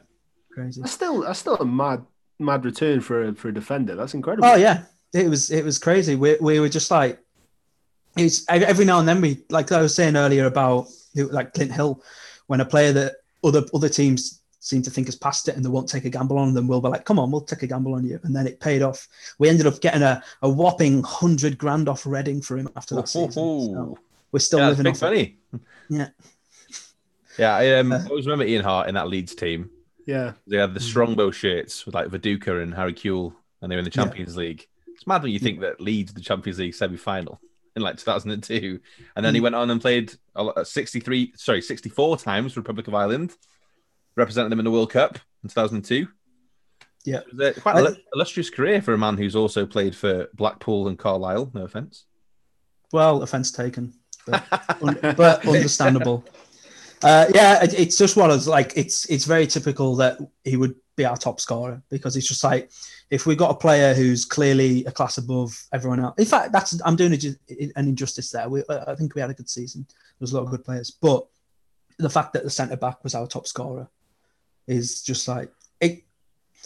crazy. 0.52 0.82
That's 0.82 0.94
still 0.94 1.22
that's 1.22 1.39
still 1.39 1.58
a 1.58 1.65
mad 1.65 2.04
mad 2.39 2.65
return 2.65 3.02
for 3.02 3.24
a 3.26 3.36
for 3.36 3.50
a 3.50 3.54
defender. 3.54 3.96
That's 3.96 4.15
incredible. 4.15 4.48
Oh 4.48 4.56
yeah, 4.56 4.86
it 5.13 5.30
was 5.30 5.52
it 5.52 5.63
was 5.63 5.78
crazy. 5.78 6.15
We 6.15 6.38
we 6.41 6.60
were 6.60 6.70
just 6.70 6.89
like, 6.89 7.20
it's 8.17 8.45
every 8.50 8.86
now 8.86 9.00
and 9.00 9.08
then 9.08 9.21
we 9.21 9.43
like 9.50 9.71
I 9.71 9.82
was 9.82 9.95
saying 9.95 10.15
earlier 10.15 10.45
about 10.45 10.88
like 11.15 11.54
Clint 11.54 11.71
Hill, 11.71 12.02
when 12.47 12.62
a 12.62 12.65
player 12.65 12.91
that 12.93 13.15
other 13.43 13.63
other 13.74 13.89
teams 13.89 14.39
seem 14.63 14.82
to 14.84 14.91
think 14.91 15.08
has 15.08 15.15
passed 15.15 15.47
it 15.47 15.56
and 15.56 15.65
they 15.65 15.69
won't 15.69 15.89
take 15.89 16.06
a 16.06 16.10
gamble 16.10 16.38
on 16.38 16.54
them, 16.54 16.67
we'll 16.67 16.82
be 16.82 16.88
like, 16.88 17.04
come 17.06 17.17
on, 17.17 17.32
we'll 17.32 17.41
take 17.41 17.63
a 17.63 17.67
gamble 17.67 17.95
on 17.95 18.06
you, 18.06 18.19
and 18.24 18.36
then 18.36 18.45
it 18.45 18.60
paid 18.60 18.82
off. 18.84 19.08
We 19.39 19.50
ended 19.50 19.65
up 19.65 19.82
getting 19.82 20.04
a, 20.04 20.24
a 20.43 20.50
whopping 20.50 21.02
hundred 21.04 21.58
grand 21.58 21.89
off 21.89 22.06
Reading 22.06 22.41
for 22.41 22.58
him 22.58 22.69
after 22.76 22.93
that 22.95 23.08
season. 23.10 23.32
So 23.32 23.97
we're 24.32 24.39
still 24.39 24.60
yeah, 24.60 24.69
living 24.69 24.84
big 24.84 24.91
off 24.91 24.97
it. 24.97 25.00
funny. 25.00 25.38
Yeah. 25.89 26.10
Yeah, 27.38 27.56
I 27.56 27.80
um, 27.80 27.91
Uh, 27.91 28.04
always 28.10 28.26
remember 28.26 28.45
Ian 28.45 28.63
Hart 28.63 28.88
in 28.89 28.95
that 28.95 29.08
Leeds 29.08 29.36
team. 29.36 29.69
yeah. 30.06 30.34
They 30.47 30.58
had 30.58 30.74
the 30.74 30.80
Hmm. 30.80 30.86
Strongbow 30.86 31.32
shirts 31.32 31.86
with 31.86 31.95
like 31.95 32.08
Viduka 32.10 32.62
and 32.62 32.74
Harry 32.74 32.93
Kewell, 32.93 33.34
and 33.62 33.71
they 33.71 33.76
were 33.76 33.80
in 33.80 33.86
the 33.86 33.91
Yeah. 33.95 34.04
Champions 34.04 34.38
League. 34.38 34.67
It's 34.88 35.08
mad 35.08 35.24
when 35.24 35.32
you 35.32 35.39
think 35.39 35.62
that 35.62 35.82
Leeds 35.82 36.13
the 36.13 36.21
Champions 36.21 36.60
League 36.60 36.76
semi 36.76 36.97
final 36.97 37.39
in 37.75 37.81
like 37.81 37.97
2002, 37.97 38.79
and 39.15 39.25
then 39.25 39.34
he 39.34 39.39
Mm. 39.39 39.43
went 39.43 39.55
on 39.55 39.69
and 39.69 39.79
played 39.81 40.13
63, 40.63 41.34
sorry, 41.36 41.62
64 41.62 42.17
times 42.17 42.53
for 42.53 42.60
Republic 42.60 42.88
of 42.88 42.95
Ireland, 42.95 43.34
represented 44.15 44.51
them 44.51 44.60
in 44.60 44.65
the 44.65 44.71
World 44.71 44.91
Cup 44.91 45.17
in 45.43 45.49
2002. 45.49 46.07
Yeah. 47.05 47.17
It 47.19 47.34
was 47.36 47.57
a, 47.57 47.62
quite 47.62 47.86
an 47.86 47.97
illustrious 48.13 48.49
career 48.49 48.81
for 48.81 48.93
a 48.93 48.97
man 48.97 49.17
who's 49.17 49.36
also 49.36 49.65
played 49.65 49.95
for 49.95 50.27
Blackpool 50.36 50.88
and 50.88 50.99
Carlisle. 50.99 51.51
No 51.53 51.63
offense. 51.63 52.05
Well, 52.93 53.23
offense 53.23 53.51
taken, 53.51 53.93
but, 54.27 54.43
un- 54.81 54.99
but 55.15 55.45
understandable. 55.47 56.25
Uh, 57.03 57.25
yeah, 57.34 57.63
it, 57.63 57.73
it's 57.79 57.97
just 57.97 58.15
one 58.17 58.29
of 58.29 58.45
like 58.45 58.73
it's 58.75 59.05
it's 59.10 59.25
very 59.25 59.47
typical 59.47 59.95
that 59.95 60.19
he 60.43 60.55
would 60.57 60.75
be 60.95 61.05
our 61.05 61.17
top 61.17 61.39
scorer 61.39 61.81
because 61.89 62.15
it's 62.15 62.27
just 62.27 62.43
like 62.43 62.69
if 63.12 63.26
we 63.26 63.36
got 63.36 63.52
a 63.52 63.56
player 63.56 63.93
who's 63.93 64.24
clearly 64.24 64.86
a 64.86 64.91
class 64.91 65.17
above 65.17 65.67
everyone 65.74 66.00
else. 66.00 66.15
In 66.17 66.26
fact, 66.26 66.54
that's 66.54 66.82
I'm 66.86 66.95
doing 66.95 67.13
a, 67.13 67.71
an 67.76 67.89
injustice 67.89 68.32
there. 68.32 68.47
We, 68.47 68.63
I 68.69 68.95
think 68.95 69.13
we 69.13 69.21
had 69.21 69.30
a 69.30 69.34
good 69.36 69.50
season. 69.50 69.86
There 69.89 70.21
was 70.21 70.32
a 70.32 70.38
lot 70.38 70.45
of 70.45 70.52
good 70.52 70.63
players, 70.63 70.89
but 70.89 71.28
the 72.00 72.10
fact 72.10 72.34
that 72.34 72.43
the 72.43 72.50
centre 72.50 72.78
back 72.78 73.04
was 73.04 73.13
our 73.13 73.28
top 73.28 73.47
scorer 73.47 73.89
is 74.65 75.04
just 75.04 75.28
like 75.28 75.52
it. 75.82 76.04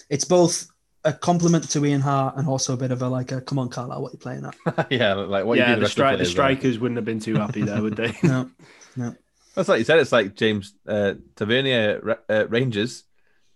It's 0.09 0.25
both 0.25 0.67
a 1.03 1.13
compliment 1.13 1.67
to 1.69 1.83
Ian 1.83 2.01
Hart 2.01 2.37
and 2.37 2.47
also 2.47 2.73
a 2.73 2.77
bit 2.77 2.91
of 2.91 3.01
a 3.01 3.09
like 3.09 3.31
a 3.31 3.41
come 3.41 3.57
on, 3.57 3.69
Carlisle, 3.69 4.01
what 4.03 4.09
are 4.09 4.13
you 4.13 4.19
playing 4.19 4.45
at? 4.45 4.87
yeah, 4.91 5.13
like 5.13 5.45
what 5.45 5.57
you 5.57 5.63
yeah, 5.63 5.69
do 5.69 5.75
the, 5.75 5.81
rest 5.81 5.97
stri- 5.97 5.97
the 5.97 6.03
players, 6.03 6.19
though. 6.19 6.31
strikers 6.31 6.79
wouldn't 6.79 6.97
have 6.97 7.05
been 7.05 7.19
too 7.19 7.35
happy 7.35 7.63
there, 7.63 7.81
would 7.81 7.95
they? 7.95 8.15
No, 8.23 8.51
no. 8.95 9.15
That's 9.55 9.69
like 9.69 9.79
you 9.79 9.85
said. 9.85 9.99
It's 9.99 10.11
like 10.11 10.35
James 10.35 10.75
uh, 10.87 11.15
Tavernier 11.35 12.19
uh, 12.29 12.47
Rangers. 12.49 13.03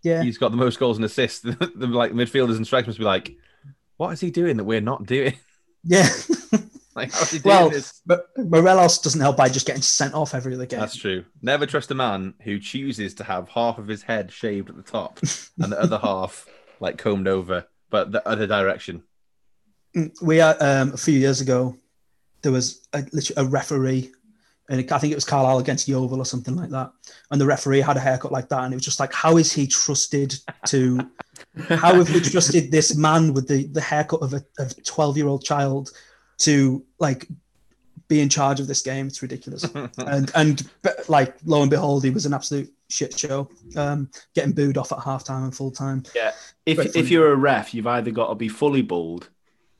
Yeah. 0.03 0.23
He's 0.23 0.37
got 0.37 0.51
the 0.51 0.57
most 0.57 0.79
goals 0.79 0.97
and 0.97 1.05
assists. 1.05 1.39
the 1.41 1.57
like 1.87 2.13
midfielders 2.13 2.57
and 2.57 2.65
strikers 2.65 2.87
must 2.87 2.99
be 2.99 3.05
like, 3.05 3.35
what 3.97 4.09
is 4.09 4.19
he 4.19 4.31
doing 4.31 4.57
that 4.57 4.63
we're 4.63 4.81
not 4.81 5.05
doing? 5.05 5.33
Yeah. 5.81 6.09
like, 6.93 7.13
how 7.13 7.21
is 7.21 7.31
he 7.31 7.39
doing 7.39 7.55
well, 7.55 7.69
this? 7.69 8.01
but 8.05 8.27
Morelos 8.37 8.99
doesn't 8.99 9.21
help 9.21 9.37
by 9.37 9.47
just 9.47 9.65
getting 9.65 9.81
sent 9.81 10.13
off 10.13 10.35
every 10.35 10.53
other 10.53 10.65
game. 10.65 10.81
That's 10.81 10.97
true. 10.97 11.23
Never 11.41 11.65
trust 11.65 11.89
a 11.91 11.95
man 11.95 12.33
who 12.41 12.59
chooses 12.59 13.13
to 13.13 13.23
have 13.23 13.47
half 13.47 13.77
of 13.77 13.87
his 13.87 14.01
head 14.01 14.29
shaved 14.29 14.69
at 14.69 14.75
the 14.75 14.83
top 14.83 15.19
and 15.57 15.71
the 15.71 15.79
other 15.79 15.97
half 15.99 16.45
like 16.81 16.97
combed 16.97 17.29
over, 17.29 17.65
but 17.89 18.11
the 18.11 18.27
other 18.27 18.45
direction. 18.45 19.03
We 20.21 20.41
are 20.41 20.57
um, 20.59 20.93
a 20.93 20.97
few 20.97 21.17
years 21.17 21.39
ago, 21.39 21.77
there 22.41 22.51
was 22.51 22.87
a, 22.93 23.05
a 23.37 23.45
referee, 23.45 24.11
and 24.69 24.91
I 24.91 24.99
think 24.99 25.11
it 25.11 25.15
was 25.15 25.25
Carlisle 25.25 25.57
against 25.57 25.87
Yeovil 25.87 26.21
or 26.21 26.25
something 26.25 26.55
like 26.55 26.69
that. 26.69 26.91
And 27.31 27.41
the 27.41 27.45
referee 27.45 27.81
had 27.81 27.97
a 27.97 27.99
haircut 27.99 28.31
like 28.31 28.49
that, 28.49 28.63
and 28.63 28.73
it 28.73 28.77
was 28.77 28.85
just 28.85 28.99
like, 28.99 29.11
how 29.11 29.37
is 29.37 29.51
he 29.51 29.65
trusted 29.65 30.35
to? 30.67 31.09
how 31.69 31.95
have 31.95 32.13
we 32.13 32.21
trusted 32.21 32.71
this 32.71 32.95
man 32.95 33.33
with 33.33 33.47
the, 33.47 33.65
the 33.67 33.81
haircut 33.81 34.21
of 34.21 34.33
a 34.33 34.43
of 34.59 34.81
twelve 34.83 35.17
year 35.17 35.27
old 35.27 35.43
child 35.43 35.91
to 36.39 36.85
like 36.99 37.27
be 38.07 38.21
in 38.21 38.29
charge 38.29 38.59
of 38.59 38.67
this 38.67 38.83
game? 38.83 39.07
It's 39.07 39.23
ridiculous. 39.23 39.63
and 39.97 40.31
and 40.35 40.69
but, 40.83 41.09
like 41.09 41.35
lo 41.45 41.61
and 41.61 41.71
behold, 41.71 42.03
he 42.03 42.11
was 42.11 42.27
an 42.27 42.35
absolute 42.35 42.71
shit 42.89 43.17
show, 43.17 43.49
um, 43.75 44.07
getting 44.35 44.51
booed 44.53 44.77
off 44.77 44.91
at 44.91 44.99
halftime 44.99 45.45
and 45.45 45.55
full 45.55 45.71
time. 45.71 46.03
Yeah. 46.13 46.33
If 46.67 46.95
if 46.95 47.09
you're 47.09 47.31
a 47.31 47.35
ref, 47.35 47.73
you've 47.73 47.87
either 47.87 48.11
got 48.11 48.27
to 48.27 48.35
be 48.35 48.49
fully 48.49 48.83
bald 48.83 49.29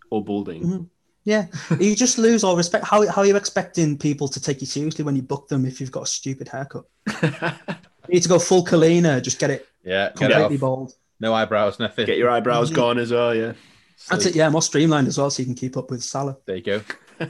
or 0.09 0.23
balding. 0.23 0.63
Mhm. 0.63 0.89
Yeah, 1.29 1.45
you 1.79 1.95
just 1.95 2.17
lose 2.17 2.43
all 2.43 2.57
respect. 2.57 2.85
How, 2.85 3.07
how 3.07 3.21
are 3.21 3.25
you 3.27 3.35
expecting 3.35 3.97
people 3.97 4.27
to 4.29 4.41
take 4.41 4.61
you 4.61 4.67
seriously 4.67 5.05
when 5.05 5.15
you 5.15 5.21
book 5.21 5.47
them 5.47 5.63
if 5.65 5.79
you've 5.79 5.91
got 5.91 6.03
a 6.03 6.07
stupid 6.07 6.47
haircut? 6.47 6.85
You 8.07 8.15
need 8.15 8.23
to 8.23 8.29
go 8.29 8.39
full 8.39 8.65
Collina, 8.65 9.21
just 9.21 9.37
get 9.37 9.51
it 9.51 9.67
Yeah, 9.83 10.09
completely 10.09 10.55
off. 10.55 10.59
bald. 10.61 10.93
No 11.19 11.31
eyebrows, 11.35 11.77
nothing. 11.77 12.07
Get 12.07 12.17
your 12.17 12.29
Mm-hmm. 12.29 12.37
eyebrows 12.37 12.71
gone 12.71 12.97
as 12.97 13.11
well, 13.11 13.35
yeah. 13.35 13.53
That's 14.09 14.25
it, 14.25 14.35
yeah, 14.35 14.49
more 14.49 14.63
streamlined 14.63 15.07
as 15.07 15.19
well, 15.19 15.29
so 15.29 15.41
you 15.41 15.45
can 15.45 15.53
keep 15.53 15.77
up 15.77 15.91
with 15.91 16.01
Salah. 16.01 16.37
There 16.47 16.55
you 16.55 16.63
go. 16.63 16.81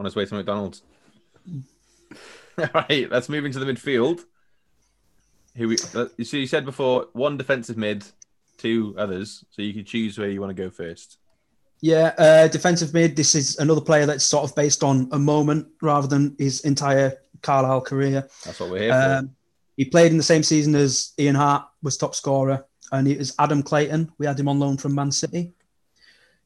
On 0.00 0.04
his 0.04 0.16
way 0.16 0.24
to 0.26 0.34
McDonald's. 0.34 0.82
All 2.58 2.66
right, 2.74 3.08
let's 3.08 3.28
move 3.28 3.44
into 3.44 3.60
the 3.60 3.66
midfield. 3.72 4.22
Who 5.54 5.68
we, 5.68 5.76
uh, 5.94 6.06
so 6.24 6.36
you 6.36 6.48
said 6.48 6.64
before 6.64 7.06
one 7.12 7.36
defensive 7.36 7.76
mid, 7.76 8.04
two 8.58 8.96
others. 8.98 9.44
So 9.50 9.62
you 9.62 9.72
can 9.72 9.84
choose 9.84 10.18
where 10.18 10.28
you 10.28 10.40
want 10.40 10.50
to 10.56 10.60
go 10.60 10.70
first. 10.70 11.18
Yeah, 11.82 12.12
uh, 12.18 12.48
defensive 12.48 12.92
mid. 12.92 13.16
This 13.16 13.34
is 13.34 13.58
another 13.58 13.80
player 13.80 14.04
that's 14.06 14.24
sort 14.24 14.44
of 14.44 14.54
based 14.54 14.82
on 14.84 15.08
a 15.12 15.18
moment 15.18 15.66
rather 15.80 16.06
than 16.06 16.36
his 16.38 16.60
entire 16.62 17.14
Carlisle 17.42 17.80
career. 17.82 18.28
That's 18.44 18.60
what 18.60 18.70
we're 18.70 18.82
here 18.82 18.92
for. 18.92 19.14
Um, 19.18 19.30
He 19.76 19.86
played 19.86 20.10
in 20.12 20.18
the 20.18 20.22
same 20.22 20.42
season 20.42 20.74
as 20.74 21.12
Ian 21.18 21.36
Hart 21.36 21.64
was 21.82 21.96
top 21.96 22.14
scorer, 22.14 22.66
and 22.92 23.08
it 23.08 23.18
was 23.18 23.34
Adam 23.38 23.62
Clayton. 23.62 24.12
We 24.18 24.26
had 24.26 24.38
him 24.38 24.48
on 24.48 24.58
loan 24.58 24.76
from 24.76 24.94
Man 24.94 25.10
City. 25.10 25.52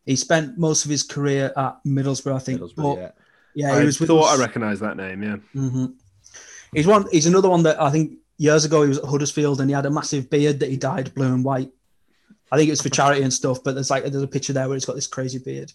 He 0.07 0.14
spent 0.16 0.57
most 0.59 0.85
of 0.85 0.90
his 0.90 1.03
career 1.03 1.53
at 1.57 1.79
Middlesbrough, 1.85 2.37
I 2.37 2.38
think. 2.38 2.61
Middlesbrough, 2.61 2.77
but- 2.77 2.99
yeah. 2.99 3.11
yeah, 3.55 3.73
I 3.75 3.81
he 3.81 3.87
was 3.87 3.99
with 3.99 4.09
thought 4.09 4.27
us- 4.33 4.38
I 4.38 4.40
recognised 4.40 4.83
that 4.83 4.97
name. 4.97 5.23
Yeah. 5.23 5.37
hmm 5.53 5.87
He's 6.73 6.87
one. 6.87 7.07
He's 7.11 7.27
another 7.27 7.49
one 7.49 7.62
that 7.64 7.81
I 7.81 7.90
think 7.90 8.18
years 8.37 8.64
ago 8.64 8.83
he 8.83 8.88
was 8.88 8.99
at 8.99 9.05
Huddersfield 9.05 9.61
and 9.61 9.70
he 9.70 9.75
had 9.75 9.87
a 9.87 9.90
massive 9.90 10.29
beard 10.29 10.59
that 10.61 10.68
he 10.70 10.77
dyed 10.77 11.14
blue 11.14 11.33
and 11.33 11.44
white. 11.44 11.70
I 12.52 12.57
think 12.57 12.68
it 12.68 12.72
was 12.72 12.83
for 12.83 12.88
charity 12.88 13.22
and 13.22 13.33
stuff, 13.33 13.64
but 13.64 13.74
there's 13.74 13.90
like 13.90 14.04
there's 14.04 14.22
a 14.22 14.28
picture 14.28 14.52
there 14.52 14.68
where 14.68 14.76
he's 14.76 14.85
got 14.85 14.94
this 14.94 15.07
crazy 15.07 15.38
beard. 15.38 15.72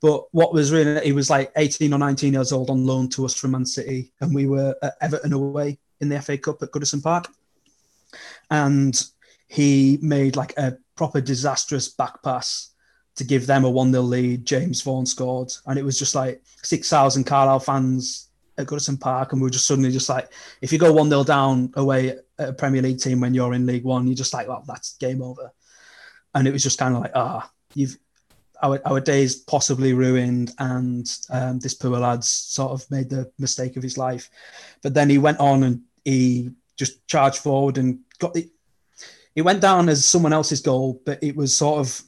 But 0.00 0.24
what 0.32 0.54
was 0.54 0.72
really 0.72 1.04
he 1.04 1.12
was 1.12 1.30
like 1.30 1.52
18 1.56 1.92
or 1.92 1.98
19 1.98 2.32
years 2.32 2.52
old 2.52 2.70
on 2.70 2.86
loan 2.86 3.08
to 3.10 3.24
us 3.24 3.34
from 3.34 3.52
Man 3.52 3.66
City, 3.66 4.12
and 4.20 4.34
we 4.34 4.46
were 4.46 4.74
at 4.82 4.94
Everton 5.00 5.32
away 5.32 5.78
in 6.00 6.08
the 6.08 6.20
FA 6.20 6.38
Cup 6.38 6.62
at 6.62 6.70
Goodison 6.70 7.02
Park, 7.02 7.28
and 8.50 9.00
he 9.48 9.98
made 10.00 10.36
like 10.36 10.54
a 10.56 10.78
proper 10.96 11.20
disastrous 11.20 11.88
back 11.88 12.22
pass 12.22 12.70
to 13.16 13.24
give 13.24 13.46
them 13.46 13.64
a 13.64 13.70
1 13.70 13.92
0 13.92 14.02
lead. 14.02 14.46
James 14.46 14.80
Vaughan 14.80 15.06
scored, 15.06 15.52
and 15.66 15.78
it 15.78 15.84
was 15.84 15.98
just 15.98 16.14
like 16.14 16.42
6,000 16.62 17.24
Carlisle 17.24 17.60
fans 17.60 18.30
at 18.58 18.66
Goodison 18.66 18.98
Park, 18.98 19.32
and 19.32 19.40
we 19.40 19.46
were 19.46 19.50
just 19.50 19.66
suddenly 19.66 19.90
just 19.90 20.08
like, 20.08 20.32
if 20.60 20.72
you 20.72 20.78
go 20.78 20.92
1 20.92 21.10
0 21.10 21.24
down 21.24 21.72
away 21.76 22.10
at 22.38 22.48
a 22.48 22.52
Premier 22.52 22.82
League 22.82 22.98
team 22.98 23.20
when 23.20 23.34
you're 23.34 23.54
in 23.54 23.66
League 23.66 23.84
One, 23.84 24.06
you're 24.06 24.16
just 24.16 24.32
like, 24.32 24.48
well, 24.48 24.64
that's 24.66 24.96
game 24.96 25.22
over. 25.22 25.52
And 26.34 26.48
it 26.48 26.52
was 26.52 26.62
just 26.62 26.78
kind 26.78 26.94
of 26.94 27.02
like, 27.02 27.12
ah, 27.14 27.50
you've 27.74 27.98
our, 28.62 28.80
our 28.86 29.00
days 29.00 29.36
possibly 29.36 29.92
ruined, 29.92 30.52
and 30.58 31.12
um, 31.30 31.58
this 31.58 31.74
poor 31.74 31.98
lad's 31.98 32.28
sort 32.30 32.72
of 32.72 32.88
made 32.90 33.10
the 33.10 33.30
mistake 33.38 33.76
of 33.76 33.82
his 33.82 33.98
life. 33.98 34.30
But 34.82 34.94
then 34.94 35.10
he 35.10 35.18
went 35.18 35.40
on 35.40 35.64
and 35.64 35.82
he 36.04 36.50
just 36.76 37.06
charged 37.08 37.38
forward 37.38 37.78
and 37.78 37.98
got 38.18 38.34
the. 38.34 38.48
It 39.34 39.42
went 39.42 39.60
down 39.60 39.88
as 39.88 40.04
someone 40.04 40.32
else's 40.32 40.60
goal, 40.60 41.00
but 41.04 41.22
it 41.22 41.34
was 41.34 41.56
sort 41.56 41.80
of 41.80 42.02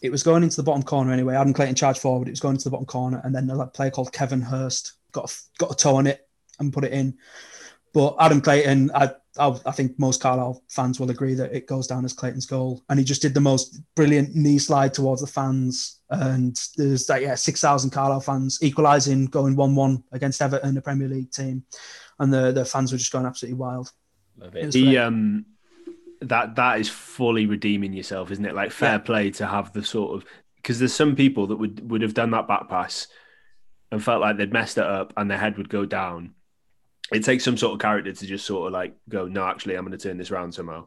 it 0.00 0.10
was 0.10 0.22
going 0.22 0.42
into 0.42 0.56
the 0.56 0.62
bottom 0.62 0.82
corner 0.82 1.12
anyway. 1.12 1.34
Adam 1.34 1.52
Clayton 1.52 1.74
charged 1.74 2.00
forward. 2.00 2.28
It 2.28 2.32
was 2.32 2.40
going 2.40 2.54
into 2.54 2.64
the 2.64 2.70
bottom 2.70 2.86
corner, 2.86 3.20
and 3.24 3.34
then 3.34 3.50
a 3.50 3.66
player 3.66 3.90
called 3.90 4.12
Kevin 4.12 4.40
Hurst 4.40 4.92
got 5.12 5.30
a, 5.30 5.34
got 5.58 5.72
a 5.72 5.76
toe 5.76 5.96
on 5.96 6.06
it 6.06 6.28
and 6.60 6.72
put 6.72 6.84
it 6.84 6.92
in. 6.92 7.16
But 7.94 8.16
Adam 8.20 8.40
Clayton, 8.40 8.90
I, 8.94 9.10
I 9.38 9.56
I 9.66 9.70
think 9.72 9.98
most 9.98 10.20
Carlisle 10.20 10.62
fans 10.68 11.00
will 11.00 11.10
agree 11.10 11.34
that 11.34 11.54
it 11.54 11.66
goes 11.66 11.86
down 11.86 12.04
as 12.04 12.12
Clayton's 12.12 12.46
goal, 12.46 12.82
and 12.88 12.98
he 12.98 13.04
just 13.04 13.22
did 13.22 13.34
the 13.34 13.40
most 13.40 13.80
brilliant 13.96 14.34
knee 14.34 14.58
slide 14.58 14.94
towards 14.94 15.20
the 15.22 15.26
fans. 15.26 16.00
And 16.10 16.58
there's 16.76 17.08
like 17.08 17.22
yeah, 17.22 17.34
six 17.34 17.60
thousand 17.60 17.90
Carlisle 17.90 18.20
fans 18.20 18.58
equalising, 18.62 19.26
going 19.26 19.56
one-one 19.56 20.04
against 20.12 20.42
Everton, 20.42 20.76
a 20.76 20.82
Premier 20.82 21.08
League 21.08 21.30
team, 21.30 21.64
and 22.18 22.32
the 22.32 22.52
the 22.52 22.64
fans 22.64 22.92
were 22.92 22.98
just 22.98 23.12
going 23.12 23.26
absolutely 23.26 23.58
wild. 23.58 23.92
Love 24.36 24.56
It 24.60 24.64
it. 24.64 24.66
was 24.66 24.76
He 24.76 24.82
great. 24.82 24.98
um 24.98 25.46
that 26.20 26.56
that 26.56 26.80
is 26.80 26.88
fully 26.88 27.46
redeeming 27.46 27.92
yourself, 27.92 28.30
isn't 28.30 28.44
it? 28.44 28.54
Like 28.54 28.72
fair 28.72 28.98
Yeah. 28.98 28.98
play 28.98 29.30
to 29.32 29.46
have 29.46 29.72
the 29.72 29.84
sort 29.84 30.16
of 30.16 30.28
because 30.56 30.78
there's 30.78 30.94
some 30.94 31.14
people 31.16 31.46
that 31.48 31.56
would 31.56 31.90
would 31.90 32.02
have 32.02 32.14
done 32.14 32.30
that 32.32 32.48
back 32.48 32.68
pass 32.68 33.06
and 33.90 34.02
felt 34.02 34.20
like 34.20 34.36
they'd 34.36 34.52
messed 34.52 34.78
it 34.78 34.84
up 34.84 35.12
and 35.16 35.30
their 35.30 35.38
head 35.38 35.56
would 35.58 35.68
go 35.68 35.84
down. 35.86 36.34
It 37.12 37.24
takes 37.24 37.44
some 37.44 37.56
sort 37.56 37.74
of 37.74 37.80
character 37.80 38.12
to 38.12 38.26
just 38.26 38.44
sort 38.46 38.66
of 38.66 38.72
like 38.72 38.94
go, 39.08 39.26
no, 39.26 39.46
actually, 39.46 39.76
I'm 39.76 39.84
going 39.84 39.96
to 39.96 40.08
turn 40.08 40.18
this 40.18 40.30
around 40.30 40.52
somehow. 40.52 40.86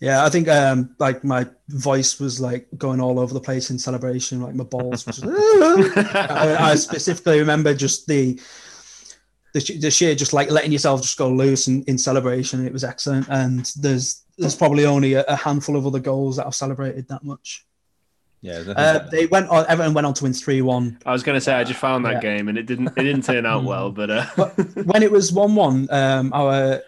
Yeah, 0.00 0.24
I 0.24 0.30
think 0.30 0.48
um 0.48 0.94
like 0.98 1.24
my 1.24 1.46
voice 1.68 2.18
was 2.18 2.40
like 2.40 2.66
going 2.76 3.00
all 3.00 3.18
over 3.18 3.34
the 3.34 3.40
place 3.40 3.70
in 3.70 3.78
celebration, 3.78 4.40
like 4.40 4.54
my 4.54 4.64
balls. 4.64 5.06
Was 5.06 5.22
I, 5.24 6.56
I 6.58 6.74
specifically 6.74 7.38
remember 7.38 7.74
just 7.74 8.06
the 8.06 8.40
the, 9.52 9.78
the 9.78 9.90
sheer 9.90 10.14
just 10.14 10.32
like 10.32 10.50
letting 10.50 10.72
yourself 10.72 11.02
just 11.02 11.18
go 11.18 11.28
loose 11.28 11.68
in, 11.68 11.82
in 11.84 11.98
celebration. 11.98 12.66
It 12.66 12.72
was 12.72 12.84
excellent, 12.84 13.28
and 13.28 13.70
there's 13.76 14.24
there's 14.38 14.56
probably 14.56 14.86
only 14.86 15.14
a, 15.14 15.24
a 15.24 15.36
handful 15.36 15.76
of 15.76 15.86
other 15.86 15.98
goals 15.98 16.36
that 16.36 16.46
I've 16.46 16.54
celebrated 16.54 17.08
that 17.08 17.22
much. 17.22 17.66
Yeah, 18.42 18.62
Uh, 18.74 19.00
they 19.10 19.26
went 19.26 19.48
on. 19.50 19.66
Everton 19.68 19.92
went 19.92 20.06
on 20.06 20.14
to 20.14 20.24
win 20.24 20.32
three 20.32 20.62
one. 20.62 20.98
I 21.04 21.12
was 21.12 21.22
going 21.22 21.36
to 21.36 21.40
say 21.40 21.52
I 21.52 21.62
just 21.64 21.78
found 21.78 22.04
that 22.06 22.14
Yeah. 22.22 22.36
game 22.36 22.48
and 22.48 22.56
it 22.56 22.64
didn't 22.64 22.88
it 22.96 23.02
didn't 23.02 23.24
turn 23.24 23.44
out 23.44 23.64
well, 23.64 23.90
but 23.90 24.10
uh, 24.10 24.24
when 24.84 25.02
it 25.02 25.12
was 25.12 25.30
one 25.32 25.54
one, 25.54 25.88
um, 25.90 26.32
our 26.32 26.80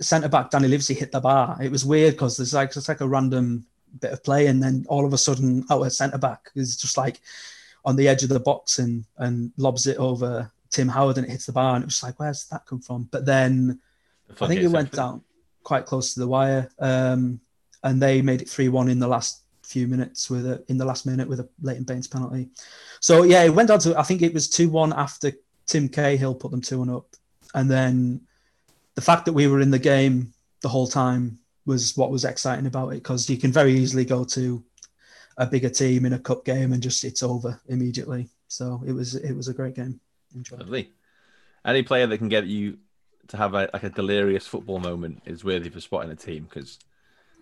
centre 0.00 0.28
back 0.28 0.50
Danny 0.50 0.66
Livesey 0.68 0.94
hit 0.94 1.12
the 1.12 1.20
bar. 1.20 1.56
It 1.62 1.70
was 1.70 1.84
weird 1.84 2.14
because 2.14 2.36
there's 2.36 2.54
like 2.54 2.74
it's 2.76 2.88
like 2.88 3.00
a 3.00 3.06
random 3.08 3.64
bit 4.00 4.12
of 4.12 4.24
play, 4.24 4.48
and 4.48 4.60
then 4.62 4.84
all 4.88 5.06
of 5.06 5.12
a 5.12 5.18
sudden 5.18 5.64
our 5.70 5.88
centre 5.90 6.18
back 6.18 6.50
is 6.56 6.76
just 6.76 6.96
like 6.96 7.20
on 7.84 7.94
the 7.94 8.08
edge 8.08 8.24
of 8.24 8.28
the 8.30 8.40
box 8.40 8.80
and 8.80 9.04
and 9.18 9.52
lobs 9.58 9.86
it 9.86 9.98
over 9.98 10.50
Tim 10.70 10.88
Howard, 10.88 11.18
and 11.18 11.26
it 11.26 11.30
hits 11.30 11.46
the 11.46 11.52
bar, 11.52 11.76
and 11.76 11.84
it 11.84 11.86
was 11.86 12.02
like, 12.02 12.18
where's 12.18 12.46
that 12.48 12.66
come 12.66 12.80
from? 12.80 13.08
But 13.12 13.24
then 13.26 13.78
I 14.40 14.48
think 14.48 14.60
it 14.60 14.66
went 14.68 14.90
down 14.90 15.22
quite 15.62 15.86
close 15.86 16.14
to 16.14 16.20
the 16.20 16.26
wire, 16.28 16.68
um, 16.80 17.38
and 17.84 18.02
they 18.02 18.22
made 18.22 18.42
it 18.42 18.48
three 18.50 18.68
one 18.68 18.88
in 18.88 18.98
the 18.98 19.06
last 19.06 19.42
few 19.66 19.88
minutes 19.88 20.30
with 20.30 20.46
a 20.46 20.64
in 20.68 20.78
the 20.78 20.84
last 20.84 21.06
minute 21.06 21.28
with 21.28 21.40
a 21.40 21.48
Leighton 21.60 21.84
Baines 21.84 22.06
penalty. 22.06 22.48
So 23.00 23.24
yeah, 23.24 23.42
it 23.42 23.50
went 23.50 23.68
down 23.68 23.80
to 23.80 23.98
I 23.98 24.02
think 24.02 24.22
it 24.22 24.32
was 24.32 24.48
two 24.48 24.68
one 24.68 24.92
after 24.92 25.32
Tim 25.66 25.88
Cahill 25.88 26.34
put 26.34 26.50
them 26.50 26.60
two 26.60 26.78
one 26.78 26.90
up, 26.90 27.06
and 27.54 27.70
then 27.70 28.20
the 28.94 29.02
fact 29.02 29.24
that 29.26 29.32
we 29.32 29.46
were 29.46 29.60
in 29.60 29.70
the 29.70 29.78
game 29.78 30.32
the 30.62 30.68
whole 30.68 30.86
time 30.86 31.38
was 31.66 31.96
what 31.96 32.10
was 32.10 32.24
exciting 32.24 32.66
about 32.66 32.90
it 32.90 33.02
because 33.02 33.28
you 33.28 33.36
can 33.36 33.52
very 33.52 33.74
easily 33.74 34.04
go 34.04 34.24
to 34.24 34.64
a 35.36 35.46
bigger 35.46 35.68
team 35.68 36.06
in 36.06 36.14
a 36.14 36.18
cup 36.18 36.44
game 36.44 36.72
and 36.72 36.82
just 36.82 37.04
it's 37.04 37.22
over 37.22 37.60
immediately. 37.68 38.28
So 38.48 38.82
it 38.86 38.92
was 38.92 39.16
it 39.16 39.34
was 39.34 39.48
a 39.48 39.54
great 39.54 39.74
game. 39.74 40.00
Enjoyed. 40.34 40.60
Lovely. 40.60 40.92
Any 41.64 41.82
player 41.82 42.06
that 42.06 42.18
can 42.18 42.28
get 42.28 42.46
you 42.46 42.78
to 43.28 43.36
have 43.36 43.54
a, 43.54 43.68
like 43.72 43.82
a 43.82 43.90
delirious 43.90 44.46
football 44.46 44.78
moment 44.78 45.22
is 45.26 45.44
worthy 45.44 45.68
for 45.68 45.80
spotting 45.80 46.12
a 46.12 46.16
team 46.16 46.44
because 46.44 46.78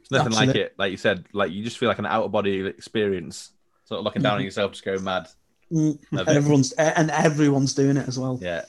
it's 0.04 0.10
nothing 0.10 0.32
like 0.32 0.54
it. 0.54 0.74
Like 0.78 0.90
you 0.90 0.96
said, 0.96 1.24
like 1.32 1.50
you 1.52 1.64
just 1.64 1.78
feel 1.78 1.88
like 1.88 1.98
an 1.98 2.06
out 2.06 2.24
of 2.24 2.32
body 2.32 2.64
experience, 2.66 3.50
sort 3.84 3.98
of 3.98 4.04
looking 4.04 4.22
down 4.22 4.34
on 4.34 4.40
Mhm. 4.40 4.44
yourself, 4.44 4.72
just 4.72 4.84
going 4.84 5.02
mad. 5.04 5.26
Mm, 5.72 5.98
Love 6.12 6.28
and 6.28 6.36
everyone's 6.36 6.72
and 6.72 7.10
everyone's 7.10 7.74
doing 7.74 7.96
it 7.96 8.06
as 8.06 8.18
well. 8.18 8.38
Yeah, 8.40 8.62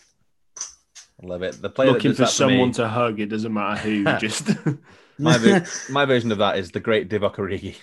I 1.21 1.25
love 1.27 1.43
it. 1.43 1.61
The 1.61 1.69
player 1.69 1.91
looking 1.91 2.11
that 2.11 2.17
for 2.17 2.23
does 2.23 2.37
that 2.37 2.43
for 2.43 2.47
me- 2.49 2.53
someone 2.55 2.71
to 2.73 2.87
hug, 2.87 3.19
it 3.19 3.27
doesn't 3.27 3.53
matter 3.53 3.79
who, 3.81 4.03
just 4.19 4.47
my, 5.19 5.37
ver- 5.37 5.65
my 5.89 6.05
version 6.05 6.31
of 6.31 6.37
that 6.39 6.57
is 6.57 6.71
the 6.71 6.79
great 6.79 7.09
Divock 7.09 7.35
Origi. 7.35 7.75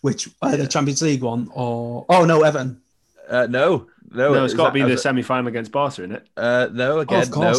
Which 0.00 0.28
uh, 0.42 0.56
the 0.56 0.66
Champions 0.66 1.02
League 1.02 1.22
one 1.22 1.50
or 1.54 2.06
oh 2.08 2.24
no 2.24 2.42
Everton. 2.42 2.80
Uh, 3.28 3.46
no, 3.46 3.86
no, 4.10 4.32
no, 4.32 4.44
it's 4.44 4.52
is 4.52 4.56
got 4.56 4.68
to 4.68 4.72
be 4.72 4.82
the 4.82 4.92
it- 4.92 4.98
semi 5.00 5.22
final 5.22 5.48
against 5.48 5.70
Barca, 5.72 6.02
isn't 6.02 6.12
it? 6.12 6.26
Uh, 6.36 6.68
no, 6.72 6.96
Oh, 6.96 7.00
again, 7.00 7.22
of 7.22 7.36
no. 7.36 7.54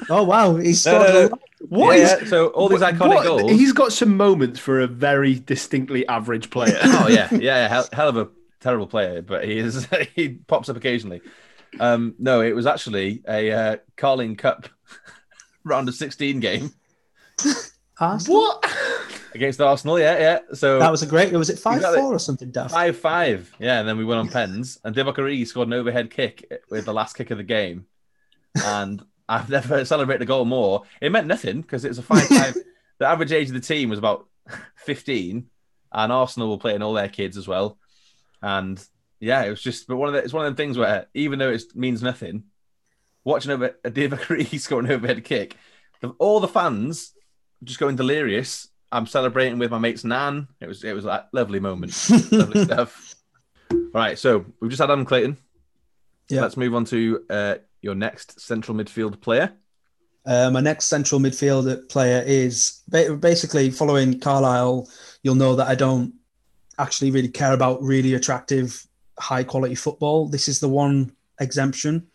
oh 0.10 0.22
wow, 0.24 0.54
he's 0.56 0.84
No, 0.86 0.92
scored. 1.02 1.14
no, 1.14 1.20
a 1.26 1.28
no. 1.30 1.38
What 1.68 1.96
Yeah, 1.98 2.02
is- 2.04 2.22
yeah, 2.22 2.28
so 2.28 2.46
all 2.48 2.68
these 2.68 2.80
what- 2.80 2.94
iconic 2.94 3.08
what- 3.08 3.24
goals. 3.24 3.50
He's 3.50 3.72
got 3.72 3.92
some 3.92 4.16
moments 4.16 4.60
for 4.60 4.80
a 4.80 4.86
very 4.86 5.34
distinctly 5.40 6.06
average 6.08 6.50
player. 6.50 6.78
oh 6.84 7.08
yeah, 7.08 7.28
yeah, 7.32 7.38
yeah, 7.40 7.68
hell, 7.68 7.88
hell 7.92 8.08
of 8.08 8.16
a 8.16 8.28
terrible 8.60 8.86
player, 8.86 9.20
but 9.22 9.44
he 9.44 9.58
is 9.58 9.86
he 10.14 10.28
pops 10.46 10.68
up 10.68 10.76
occasionally. 10.76 11.20
Um, 11.80 12.14
no, 12.18 12.40
it 12.40 12.54
was 12.54 12.66
actually 12.66 13.22
a 13.28 13.50
uh, 13.50 13.76
Carling 13.96 14.36
Cup 14.36 14.68
round 15.64 15.88
of 15.88 15.94
sixteen 15.96 16.38
game 16.40 16.70
Arsenal? 18.00 18.40
what? 18.42 18.64
Against 19.34 19.60
Arsenal. 19.60 19.98
Yeah, 19.98 20.18
yeah. 20.18 20.38
So 20.54 20.78
That 20.78 20.90
was 20.90 21.02
a 21.02 21.06
great. 21.06 21.32
Was 21.32 21.50
it 21.50 21.58
five 21.58 21.76
Exactly. 21.76 22.00
four 22.00 22.14
or 22.14 22.18
something? 22.18 22.50
Daft. 22.50 22.72
five 22.72 22.96
five. 22.96 23.52
Yeah, 23.58 23.80
and 23.80 23.88
then 23.88 23.98
we 23.98 24.04
went 24.04 24.20
on 24.20 24.28
pens, 24.28 24.78
and 24.84 24.94
Origi 24.94 25.46
scored 25.46 25.68
an 25.68 25.74
overhead 25.74 26.10
kick 26.10 26.50
with 26.70 26.84
the 26.84 26.94
last 26.94 27.16
kick 27.16 27.30
of 27.30 27.38
the 27.38 27.44
game, 27.44 27.86
and 28.64 29.04
I've 29.28 29.48
never 29.50 29.84
celebrated 29.84 30.22
a 30.22 30.26
goal 30.26 30.44
more. 30.44 30.82
It 31.00 31.12
meant 31.12 31.26
nothing 31.26 31.62
because 31.62 31.84
it 31.84 31.88
was 31.88 31.98
a 31.98 32.02
five 32.02 32.26
five. 32.26 32.54
the 32.98 33.06
average 33.06 33.32
age 33.32 33.48
of 33.48 33.54
the 33.54 33.60
team 33.60 33.90
was 33.90 33.98
about 33.98 34.26
fifteen, 34.76 35.48
and 35.92 36.12
Arsenal 36.12 36.50
were 36.50 36.58
playing 36.58 36.82
all 36.82 36.92
their 36.94 37.08
kids 37.08 37.36
as 37.36 37.48
well, 37.48 37.78
and 38.42 38.82
yeah, 39.20 39.42
it 39.44 39.50
was 39.50 39.62
just. 39.62 39.86
But 39.86 39.96
one 39.96 40.08
of 40.08 40.14
the, 40.14 40.22
it's 40.22 40.32
one 40.32 40.44
of 40.44 40.50
them 40.50 40.56
things 40.56 40.78
where 40.78 41.06
even 41.14 41.38
though 41.38 41.50
it 41.50 41.62
means 41.74 42.02
nothing, 42.02 42.44
watching 43.24 43.52
over 43.52 43.76
a 43.84 43.90
Origi 43.90 44.60
score 44.60 44.80
an 44.80 44.90
overhead 44.90 45.24
kick, 45.24 45.56
all 46.18 46.40
the 46.40 46.48
fans 46.48 47.12
just 47.62 47.80
going 47.80 47.96
delirious. 47.96 48.68
I'm 48.94 49.06
celebrating 49.06 49.58
with 49.58 49.72
my 49.72 49.78
mate's 49.78 50.04
nan. 50.04 50.46
It 50.60 50.68
was 50.68 50.84
it 50.84 50.94
was 50.94 51.04
a 51.04 51.26
lovely 51.32 51.58
moment. 51.58 51.92
Lovely 52.32 52.64
stuff. 52.64 53.16
All 53.70 53.78
right, 53.92 54.16
so 54.16 54.44
we've 54.60 54.70
just 54.70 54.80
had 54.80 54.90
Adam 54.90 55.04
Clayton. 55.04 55.36
Yeah. 56.28 56.42
Let's 56.42 56.56
move 56.56 56.74
on 56.76 56.84
to 56.86 57.24
uh, 57.28 57.54
your 57.82 57.96
next 57.96 58.40
central 58.40 58.76
midfield 58.76 59.20
player. 59.20 59.52
Uh, 60.24 60.50
my 60.50 60.60
next 60.60 60.86
central 60.86 61.20
midfielder 61.20 61.88
player 61.88 62.22
is 62.24 62.82
basically 62.88 63.70
following 63.70 64.20
Carlisle. 64.20 64.88
You'll 65.22 65.34
know 65.34 65.56
that 65.56 65.66
I 65.66 65.74
don't 65.74 66.14
actually 66.78 67.10
really 67.10 67.28
care 67.28 67.52
about 67.52 67.82
really 67.82 68.14
attractive, 68.14 68.86
high 69.18 69.42
quality 69.42 69.74
football. 69.74 70.28
This 70.28 70.48
is 70.48 70.60
the 70.60 70.68
one 70.68 71.12
exemption, 71.40 72.06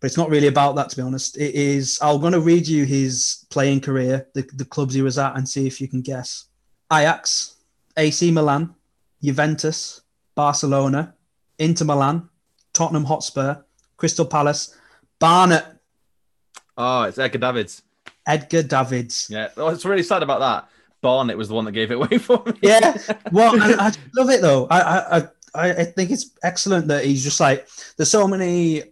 but 0.00 0.06
it's 0.06 0.16
not 0.16 0.30
really 0.30 0.46
about 0.46 0.76
that, 0.76 0.90
to 0.90 0.96
be 0.96 1.02
honest. 1.02 1.36
It 1.36 1.54
is, 1.54 1.98
I'm 2.00 2.20
going 2.20 2.32
to 2.32 2.40
read 2.40 2.66
you 2.68 2.84
his 2.84 3.46
playing 3.50 3.80
career, 3.80 4.28
the, 4.34 4.48
the 4.54 4.64
clubs 4.64 4.94
he 4.94 5.02
was 5.02 5.18
at, 5.18 5.36
and 5.36 5.48
see 5.48 5.66
if 5.66 5.80
you 5.80 5.88
can 5.88 6.02
guess 6.02 6.46
Ajax, 6.92 7.56
AC 7.96 8.30
Milan, 8.30 8.74
Juventus, 9.22 10.02
Barcelona, 10.34 11.14
Inter 11.58 11.84
Milan, 11.84 12.28
Tottenham 12.72 13.04
Hotspur, 13.04 13.56
Crystal 13.96 14.24
Palace, 14.24 14.76
Barnet. 15.18 15.64
Oh, 16.76 17.02
it's 17.02 17.18
Edgar 17.18 17.38
Davids. 17.38 17.82
Edgar 18.26 18.62
Davids. 18.62 19.26
Yeah, 19.28 19.48
oh, 19.56 19.68
it's 19.68 19.84
really 19.84 20.04
sad 20.04 20.22
about 20.22 20.40
that. 20.40 20.68
Barnet 21.00 21.36
was 21.36 21.48
the 21.48 21.54
one 21.54 21.64
that 21.64 21.72
gave 21.72 21.90
it 21.90 21.94
away 21.94 22.18
for 22.18 22.42
me. 22.46 22.52
Yeah, 22.62 22.96
well, 23.32 23.60
I, 23.60 23.88
I 23.88 23.92
love 24.14 24.30
it 24.30 24.40
though. 24.40 24.66
I, 24.70 24.80
I 24.80 25.28
I 25.54 25.70
I 25.70 25.84
think 25.84 26.10
it's 26.10 26.30
excellent 26.42 26.88
that 26.88 27.04
he's 27.04 27.24
just 27.24 27.40
like 27.40 27.68
there's 27.96 28.10
so 28.10 28.28
many 28.28 28.82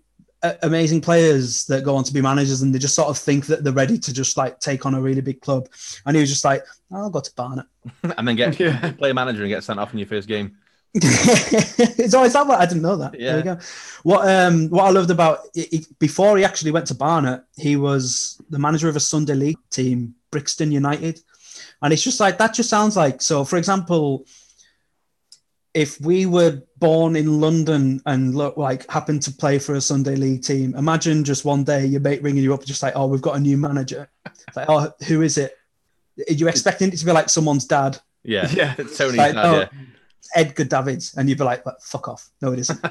amazing 0.62 1.00
players 1.00 1.64
that 1.66 1.85
go 1.85 1.96
on 1.96 2.04
to 2.04 2.12
be 2.12 2.20
managers 2.20 2.62
and 2.62 2.74
they 2.74 2.78
just 2.78 2.94
sort 2.94 3.09
of 3.09 3.18
think 3.18 3.46
that 3.46 3.62
they're 3.64 3.72
ready 3.72 3.98
to 3.98 4.12
just 4.12 4.37
like 4.37 4.59
take 4.61 4.87
on 4.87 4.94
a 4.94 5.00
really 5.00 5.20
big 5.22 5.40
club, 5.40 5.68
and 6.04 6.16
he 6.16 6.20
was 6.20 6.30
just 6.30 6.44
like, 6.44 6.62
I'll 6.92 7.11
go 7.11 7.20
to 7.20 7.32
Barnet. 7.35 7.66
and 8.16 8.26
then 8.26 8.37
get 8.37 8.59
Yeah. 8.61 8.92
play 8.92 9.11
a 9.11 9.14
manager 9.14 9.42
and 9.42 9.48
get 9.50 9.64
sent 9.64 9.78
off 9.80 9.92
in 9.92 9.98
your 9.98 10.09
first 10.09 10.28
game. 10.28 10.56
it's 10.94 12.14
always 12.14 12.32
that 12.32 12.46
way. 12.46 12.56
I 12.56 12.66
didn't 12.66 12.82
know 12.82 12.96
that. 12.96 13.12
There 13.12 13.20
Yeah. 13.38 13.42
go. 13.42 13.59
What 14.02 14.28
um 14.28 14.68
what 14.70 14.85
I 14.85 14.90
loved 14.90 15.11
about 15.11 15.40
it, 15.54 15.72
it- 15.72 15.98
before 15.98 16.37
he 16.38 16.44
actually 16.44 16.70
went 16.70 16.87
to 16.88 16.94
Barnet, 16.94 17.42
he 17.56 17.76
was 17.76 18.40
the 18.50 18.59
manager 18.59 18.88
of 18.88 18.96
a 18.96 19.00
Sunday 19.00 19.35
League 19.35 19.59
team, 19.70 20.14
Brixton 20.30 20.72
United, 20.72 21.20
and 21.82 21.92
it's 21.92 22.02
just 22.02 22.20
like 22.20 22.38
that. 22.38 22.54
Just 22.54 22.70
sounds 22.70 22.96
like 22.96 23.20
so. 23.20 23.44
For 23.44 23.56
example, 23.59 24.26
if 25.76 26.00
we 26.00 26.24
were 26.24 26.62
born 26.78 27.16
in 27.16 27.38
London 27.40 28.00
and 28.06 28.34
look 28.34 28.56
like 28.56 28.88
happened 28.90 29.20
to 29.22 29.30
play 29.30 29.58
for 29.58 29.74
a 29.74 29.80
Sunday 29.80 30.16
League 30.16 30.42
team, 30.42 30.74
imagine 30.74 31.22
just 31.22 31.44
one 31.44 31.64
day 31.64 31.84
your 31.84 32.00
mate 32.00 32.22
ringing 32.22 32.42
you 32.42 32.54
up, 32.54 32.64
just 32.64 32.82
like, 32.82 32.94
oh, 32.96 33.06
we've 33.06 33.20
got 33.20 33.36
a 33.36 33.40
new 33.40 33.58
manager. 33.58 34.08
It's 34.24 34.56
like, 34.56 34.70
oh, 34.70 34.90
who 35.06 35.20
is 35.20 35.36
it? 35.36 35.54
Are 36.28 36.32
you 36.32 36.48
expecting 36.48 36.88
it 36.88 36.96
to 36.96 37.04
be 37.04 37.12
like 37.12 37.28
someone's 37.28 37.66
dad? 37.66 37.98
Yeah, 38.24 38.48
Yeah. 38.54 38.74
it's 38.78 38.96
Tony's 38.96 39.18
Like, 39.18 39.34
dad, 39.34 39.44
oh, 39.46 39.58
yeah. 39.60 39.68
Edgar 40.34 40.64
Davids, 40.64 41.14
and 41.16 41.28
you'd 41.28 41.38
be 41.38 41.44
like, 41.44 41.62
"Fuck 41.82 42.08
off!" 42.08 42.30
No, 42.42 42.52
it 42.52 42.58
isn't. 42.60 42.80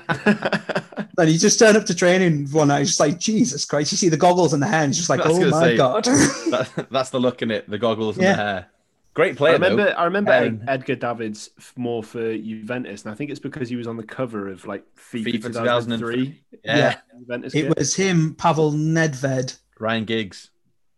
And 1.18 1.30
you 1.32 1.38
just 1.40 1.58
turn 1.60 1.78
up 1.78 1.86
to 1.86 1.96
training 1.96 2.48
one 2.52 2.68
night, 2.68 2.82
it's 2.82 2.90
just 2.92 3.00
like 3.00 3.18
Jesus 3.20 3.64
Christ. 3.64 3.92
You 3.94 3.98
see 3.98 4.10
the 4.10 4.18
goggles 4.18 4.52
and 4.54 4.62
the 4.62 4.68
hair, 4.68 4.82
and 4.84 4.90
it's 4.90 4.98
just 4.98 5.10
like, 5.10 5.22
I 5.22 5.30
oh 5.30 5.50
my 5.50 5.68
say- 5.70 5.78
god. 5.78 6.04
That, 6.04 6.88
that's 6.92 7.10
the 7.10 7.20
look 7.22 7.42
in 7.42 7.52
it, 7.52 7.70
the 7.70 7.78
goggles 7.78 8.18
and 8.18 8.24
Yeah. 8.26 8.36
the 8.36 8.44
hair. 8.44 8.68
Great 9.16 9.32
I 9.32 9.36
player, 9.38 9.54
remember, 9.54 9.86
though. 9.86 9.92
I 9.92 10.04
remember 10.04 10.32
Um, 10.34 10.62
Edgar 10.68 10.96
Davids 10.96 11.50
more 11.78 12.04
for 12.04 12.38
Juventus, 12.38 13.04
and 13.06 13.12
I 13.14 13.16
think 13.16 13.32
it's 13.32 13.40
because 13.40 13.70
he 13.70 13.76
was 13.78 13.88
on 13.88 13.96
the 13.98 14.04
cover 14.04 14.50
of 14.50 14.66
like 14.68 14.84
FIFA, 14.98 15.26
FIFA 15.36 15.44
2003. 15.44 16.42
Yeah. 16.64 16.78
Yeah. 16.78 16.96
Juventus 17.20 17.56
it 17.56 17.62
kit. 17.68 17.78
was 17.78 17.96
him, 17.96 18.36
Pavel 18.36 18.72
Nedved. 18.74 19.58
Ryan 19.80 20.06
Giggs. 20.06 20.52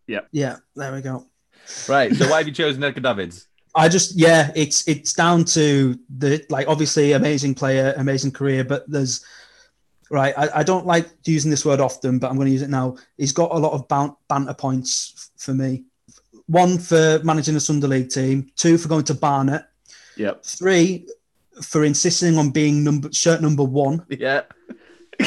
Yeah, 0.08 0.22
yeah. 0.32 0.58
there 0.76 0.94
we 0.94 1.02
go. 1.02 1.28
Right. 1.88 2.16
So 2.16 2.30
why 2.30 2.38
have 2.40 2.48
you 2.48 2.54
chosen 2.54 2.84
Edgar 2.84 3.02
Davids? 3.02 3.48
I 3.76 3.88
just 3.90 4.16
yeah, 4.18 4.52
it's 4.56 4.88
it's 4.88 5.14
down 5.14 5.46
to 5.46 6.00
the 6.18 6.44
like 6.50 6.68
obviously 6.68 7.12
amazing 7.12 7.54
player, 7.54 7.94
amazing 7.98 8.32
career, 8.32 8.64
but 8.64 8.90
there's 8.90 9.24
right. 10.10 10.34
I, 10.36 10.60
I 10.60 10.64
don't 10.64 10.88
like 10.88 11.08
using 11.26 11.52
this 11.52 11.64
word 11.66 11.80
often, 11.80 12.18
but 12.18 12.30
I'm 12.32 12.38
going 12.38 12.48
to 12.48 12.52
use 12.54 12.64
it 12.64 12.70
now. 12.72 12.96
He's 13.18 13.34
got 13.34 13.52
a 13.52 13.58
lot 13.60 13.74
of 13.74 13.88
ban- 13.88 14.16
banter 14.28 14.56
points 14.56 15.14
f- 15.38 15.42
for 15.44 15.54
me. 15.54 15.84
One 16.48 16.78
for 16.80 17.20
managing 17.24 17.56
a 17.56 17.60
Sunday 17.60 17.88
League 17.88 18.10
team, 18.10 18.50
two 18.56 18.78
for 18.78 18.88
going 18.88 19.04
to 19.06 19.14
Barnet, 19.14 19.66
Yep. 20.16 20.44
three 20.46 21.08
for 21.62 21.84
insisting 21.84 22.38
on 22.38 22.52
being 22.52 22.84
number 22.84 23.12
shirt 23.12 23.42
number 23.42 23.64
one. 23.64 24.06
Yeah. 24.10 24.42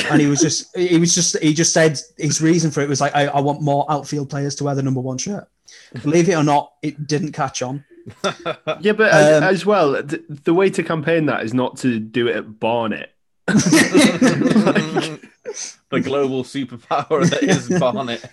and 0.09 0.21
he 0.21 0.29
was 0.29 0.41
just 0.41 0.75
he 0.77 0.99
was 0.99 1.15
just 1.15 1.37
he 1.41 1.53
just 1.53 1.73
said 1.73 1.99
his 2.17 2.41
reason 2.41 2.71
for 2.71 2.81
it 2.81 2.89
was 2.89 3.01
like 3.01 3.15
I, 3.15 3.27
I 3.27 3.41
want 3.41 3.61
more 3.61 3.85
outfield 3.91 4.31
players 4.31 4.55
to 4.57 4.65
wear 4.65 4.75
the 4.77 4.83
number 4.83 5.01
one 5.01 5.19
shirt. 5.19 5.49
Believe 6.03 6.29
it 6.29 6.35
or 6.35 6.45
not, 6.45 6.73
it 6.83 7.07
didn't 7.09 7.33
catch 7.33 7.61
on. 7.63 7.85
Yeah, 8.81 8.93
but 8.93 9.11
as, 9.13 9.37
Um, 9.37 9.43
as 9.49 9.67
well, 9.67 10.03
th- 10.03 10.23
the 10.29 10.55
way 10.55 10.71
to 10.71 10.83
campaign 10.83 11.27
that 11.27 11.45
is 11.45 11.53
not 11.53 11.77
to 11.79 11.99
do 12.01 12.29
it 12.29 12.37
at 12.37 12.59
Barnet. 12.61 13.11
the 13.47 15.21
global 16.03 16.45
superpower 16.45 17.29
that 17.29 17.43
is 17.43 17.69
Barnet. 17.79 18.25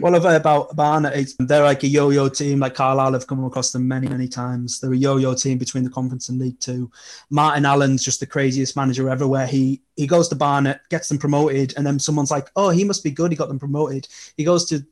What 0.00 0.14
I've 0.14 0.24
heard 0.24 0.40
about 0.40 0.74
Barnet 0.74 1.14
is 1.14 1.36
they're 1.38 1.62
like 1.62 1.84
a 1.84 1.88
yo-yo 1.88 2.28
team. 2.28 2.58
Like 2.58 2.74
Carlisle 2.74 3.12
have 3.12 3.28
come 3.28 3.44
across 3.44 3.70
them 3.70 3.86
many, 3.86 4.08
many 4.08 4.26
times. 4.26 4.80
They're 4.80 4.92
a 4.92 4.96
yo-yo 4.96 5.34
team 5.34 5.56
between 5.56 5.84
the 5.84 5.90
conference 5.90 6.28
and 6.28 6.40
League 6.40 6.58
Two. 6.58 6.90
Martin 7.30 7.64
Allen's 7.64 8.02
just 8.02 8.18
the 8.18 8.26
craziest 8.26 8.74
manager 8.74 9.08
ever. 9.08 9.28
Where 9.28 9.46
he 9.46 9.80
he 9.96 10.08
goes 10.08 10.28
to 10.28 10.36
Barnet, 10.36 10.80
gets 10.90 11.08
them 11.08 11.18
promoted, 11.18 11.74
and 11.76 11.86
then 11.86 12.00
someone's 12.00 12.30
like, 12.30 12.50
"Oh, 12.56 12.70
he 12.70 12.82
must 12.82 13.04
be 13.04 13.12
good. 13.12 13.30
He 13.30 13.36
got 13.36 13.48
them 13.48 13.60
promoted." 13.60 14.08
He 14.36 14.42
goes 14.42 14.64
to, 14.70 14.84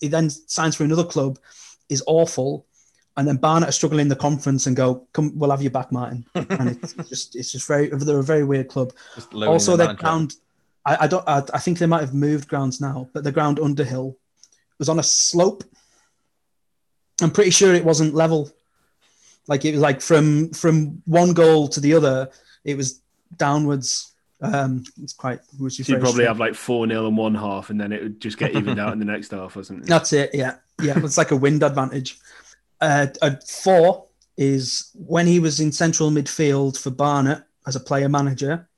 he 0.00 0.08
then 0.08 0.30
signs 0.30 0.76
for 0.76 0.84
another 0.84 1.04
club, 1.04 1.38
is 1.90 2.02
awful, 2.06 2.64
and 3.18 3.28
then 3.28 3.36
Barnet 3.36 3.68
are 3.68 3.72
struggling 3.72 4.02
in 4.02 4.08
the 4.08 4.16
conference 4.16 4.66
and 4.66 4.74
go, 4.74 5.06
"Come, 5.12 5.38
we'll 5.38 5.50
have 5.50 5.62
you 5.62 5.70
back, 5.70 5.92
Martin." 5.92 6.24
And 6.34 6.70
it's 6.70 6.94
just 7.10 7.36
it's 7.36 7.52
just 7.52 7.68
very 7.68 7.88
they're 7.88 8.18
a 8.18 8.24
very 8.24 8.44
weird 8.44 8.68
club 8.68 8.94
also 9.34 9.72
the 9.76 9.84
their 9.84 9.94
ground 9.94 10.36
I, 10.86 10.96
I 11.00 11.06
don't 11.06 11.28
I, 11.28 11.42
I 11.52 11.58
think 11.58 11.78
they 11.78 11.86
might 11.86 12.00
have 12.00 12.14
moved 12.14 12.48
grounds 12.48 12.80
now 12.80 13.10
but 13.12 13.24
the 13.24 13.32
ground 13.32 13.60
underhill 13.60 14.16
was 14.82 14.88
on 14.88 14.98
a 14.98 15.02
slope 15.02 15.62
i'm 17.22 17.30
pretty 17.30 17.50
sure 17.50 17.74
it 17.74 17.84
wasn't 17.84 18.14
level 18.14 18.50
like 19.48 19.64
it 19.64 19.72
was 19.72 19.80
like 19.80 20.00
from 20.00 20.50
from 20.50 21.02
one 21.06 21.32
goal 21.32 21.68
to 21.68 21.80
the 21.80 21.94
other 21.94 22.28
it 22.64 22.76
was 22.76 23.00
downwards 23.36 24.12
um 24.42 24.82
it's 25.02 25.12
quite 25.12 25.40
which 25.58 25.78
is 25.78 25.86
So 25.86 25.92
you 25.92 25.98
probably 25.98 26.24
strange. 26.24 26.28
have 26.28 26.40
like 26.40 26.54
4 26.54 26.88
0 26.88 27.06
in 27.06 27.16
one 27.16 27.34
half, 27.34 27.70
and 27.70 27.80
then 27.80 27.92
it 27.92 28.02
would 28.02 28.20
just 28.20 28.38
get 28.38 28.54
evened 28.56 28.80
out 28.80 28.92
in 28.92 28.98
the 28.98 29.04
next 29.14 29.30
half 29.30 29.56
or 29.56 29.62
something. 29.62 29.86
That's 29.86 30.12
it. 30.12 30.30
Yeah, 30.34 30.56
yeah. 30.82 30.94
It's 30.96 31.16
like 31.16 31.30
a 31.30 31.36
wind 31.36 31.62
advantage. 31.62 32.18
Uh, 32.80 33.06
a 33.22 33.40
four 33.46 34.06
is 34.36 34.90
when 34.94 35.28
he 35.28 35.38
was 35.38 35.60
in 35.60 35.70
central 35.70 36.10
midfield 36.10 36.76
for 36.76 36.90
Barnet 36.90 37.40
as 37.68 37.76
a 37.76 37.80
player 37.80 38.08
manager. 38.08 38.68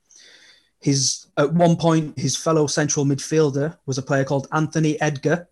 His 0.81 1.25
at 1.35 1.51
one 1.51 1.75
point 1.77 2.19
his 2.19 2.35
fellow 2.37 2.67
central 2.67 3.03
midfielder 3.05 3.75
was 3.87 3.97
a 3.97 4.03
player 4.03 4.23
called 4.23 4.47
Anthony 4.51 5.01
Edgar. 5.01 5.47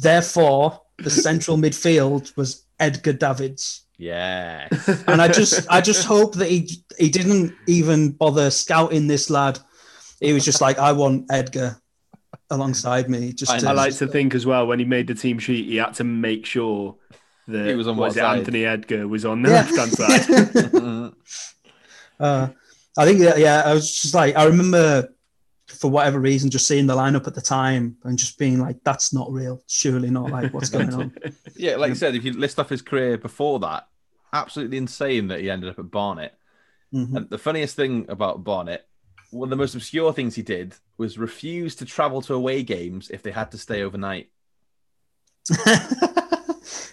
Therefore, 0.00 0.80
the 0.98 1.10
central 1.10 1.56
midfield 1.56 2.34
was 2.36 2.64
Edgar 2.80 3.12
Davids, 3.12 3.82
Yeah. 3.98 4.68
and 5.06 5.20
I 5.22 5.28
just 5.28 5.66
I 5.70 5.80
just 5.80 6.04
hope 6.06 6.34
that 6.36 6.48
he 6.48 6.68
he 6.98 7.08
didn't 7.10 7.54
even 7.66 8.10
bother 8.12 8.50
scouting 8.50 9.06
this 9.06 9.30
lad. 9.30 9.58
He 10.20 10.32
was 10.32 10.44
just 10.44 10.60
like, 10.60 10.78
I 10.78 10.92
want 10.92 11.26
Edgar 11.30 11.80
alongside 12.50 13.08
me. 13.10 13.32
Just 13.32 13.52
I 13.52 13.58
to, 13.58 13.68
I 13.68 13.72
like 13.72 13.94
to 13.96 14.06
think 14.06 14.34
as 14.34 14.46
well 14.46 14.66
when 14.66 14.78
he 14.78 14.84
made 14.84 15.06
the 15.06 15.14
team 15.14 15.38
sheet, 15.38 15.66
he 15.66 15.76
had 15.76 15.94
to 15.94 16.04
make 16.04 16.46
sure 16.46 16.96
that 17.48 17.66
He 17.66 17.74
was 17.74 17.88
on 17.88 17.96
what 17.96 18.08
was 18.08 18.16
it. 18.16 18.22
Anthony 18.22 18.64
Edgar 18.64 19.08
was 19.08 19.24
on 19.24 19.42
the 19.42 19.50
Yeah. 19.50 19.66
left 19.68 19.76
hand 19.76 19.92
side. 19.92 21.12
Uh, 22.20 22.48
I 22.96 23.04
think 23.04 23.18
that 23.20 23.38
yeah, 23.38 23.62
I 23.66 23.74
was 23.74 23.90
just 23.90 24.14
like 24.14 24.36
I 24.36 24.44
remember 24.44 25.08
for 25.82 25.90
whatever 25.90 26.20
reason 26.20 26.48
just 26.48 26.68
seeing 26.68 26.86
the 26.86 26.94
lineup 26.94 27.26
at 27.26 27.34
the 27.34 27.40
time 27.40 27.96
and 28.04 28.16
just 28.16 28.38
being 28.38 28.60
like, 28.60 28.76
"That's 28.84 29.12
not 29.12 29.32
real. 29.32 29.64
Surely 29.66 30.10
not. 30.10 30.30
Like, 30.30 30.54
what's 30.54 30.70
going 30.70 30.94
on?" 30.94 31.12
yeah, 31.56 31.74
like 31.74 31.88
you 31.88 31.96
said, 31.96 32.14
if 32.14 32.24
you 32.24 32.34
list 32.34 32.60
off 32.60 32.68
his 32.68 32.82
career 32.82 33.18
before 33.18 33.58
that, 33.58 33.88
absolutely 34.32 34.76
insane 34.76 35.26
that 35.26 35.40
he 35.40 35.50
ended 35.50 35.68
up 35.68 35.80
at 35.80 35.90
Barnet. 35.90 36.34
Mhm. 36.94 37.16
And 37.16 37.30
the 37.30 37.36
funniest 37.36 37.74
thing 37.74 38.06
about 38.08 38.44
Barnet, 38.44 38.86
one 39.32 39.48
of 39.48 39.50
the 39.50 39.56
most 39.56 39.74
obscure 39.74 40.12
things 40.12 40.36
he 40.36 40.42
did 40.42 40.76
was 40.98 41.18
refuse 41.18 41.74
to 41.74 41.84
travel 41.84 42.22
to 42.22 42.34
away 42.34 42.62
games 42.62 43.10
if 43.10 43.24
they 43.24 43.32
had 43.32 43.50
to 43.50 43.58
stay 43.58 43.82
overnight. 43.82 44.30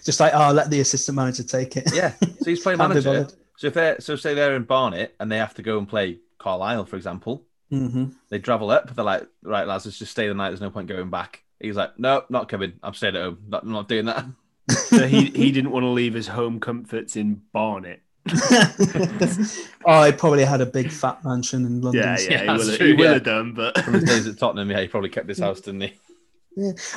just 0.04 0.18
like, 0.18 0.32
"Oh, 0.34 0.50
let 0.52 0.68
the 0.68 0.80
assistant 0.80 1.14
manager 1.14 1.44
take 1.44 1.76
it." 1.76 1.94
Yeah. 1.94 2.14
So 2.18 2.50
he's 2.50 2.60
playing 2.64 2.78
manager. 2.78 3.28
So 3.56 3.68
if 3.68 3.74
they're 3.74 4.00
so 4.00 4.16
say 4.16 4.34
they're 4.34 4.56
in 4.56 4.64
Barnet 4.64 5.14
and 5.20 5.30
they 5.30 5.38
have 5.38 5.54
to 5.54 5.62
go 5.62 5.78
and 5.78 5.88
play 5.88 6.18
Carlisle, 6.38 6.86
for 6.86 6.96
example, 6.96 7.46
hmm 7.70 8.10
they 8.30 8.38
travel 8.38 8.70
up. 8.70 8.94
They're 8.94 9.04
like, 9.04 9.26
right, 9.42 9.66
lads, 9.66 9.86
let's 9.86 9.98
just 9.98 10.12
stay 10.12 10.28
the 10.28 10.34
night. 10.34 10.50
There's 10.50 10.60
no 10.60 10.70
point 10.70 10.88
going 10.88 11.10
back. 11.10 11.42
He's 11.58 11.76
like, 11.76 11.98
no, 11.98 12.24
not 12.28 12.48
coming. 12.48 12.74
I'm 12.82 12.94
staying 12.94 13.16
at 13.16 13.22
home. 13.22 13.38
Not, 13.48 13.62
I'm 13.64 13.72
not 13.72 13.88
doing 13.88 14.06
that. 14.06 14.24
so 14.70 15.06
he, 15.06 15.26
he 15.30 15.52
didn't 15.52 15.70
want 15.70 15.84
to 15.84 15.88
leave 15.88 16.14
his 16.14 16.28
home 16.28 16.60
comforts 16.60 17.16
in 17.16 17.42
Barnet. 17.52 18.02
oh, 19.84 20.04
he 20.04 20.12
probably 20.12 20.44
had 20.44 20.60
a 20.60 20.66
big 20.66 20.90
fat 20.90 21.24
mansion 21.24 21.64
in 21.64 21.80
London. 21.80 22.16
Yeah, 22.16 22.18
yeah, 22.18 22.30
Yeah, 22.30 22.42
he 22.42 22.46
that's 22.46 22.64
will, 22.64 22.76
true, 22.76 22.86
he 22.88 22.92
will 22.92 23.04
yeah. 23.04 23.14
have 23.14 23.24
done, 23.24 23.54
but 23.54 23.76
From 23.82 23.94
his 23.94 24.04
days 24.04 24.26
at 24.26 24.38
Tottenham, 24.38 24.70
yeah, 24.70 24.80
he 24.80 24.88
probably 24.88 25.10
kept 25.10 25.28
his 25.28 25.38
house, 25.38 25.60
didn't 25.60 25.80
he? 25.82 25.94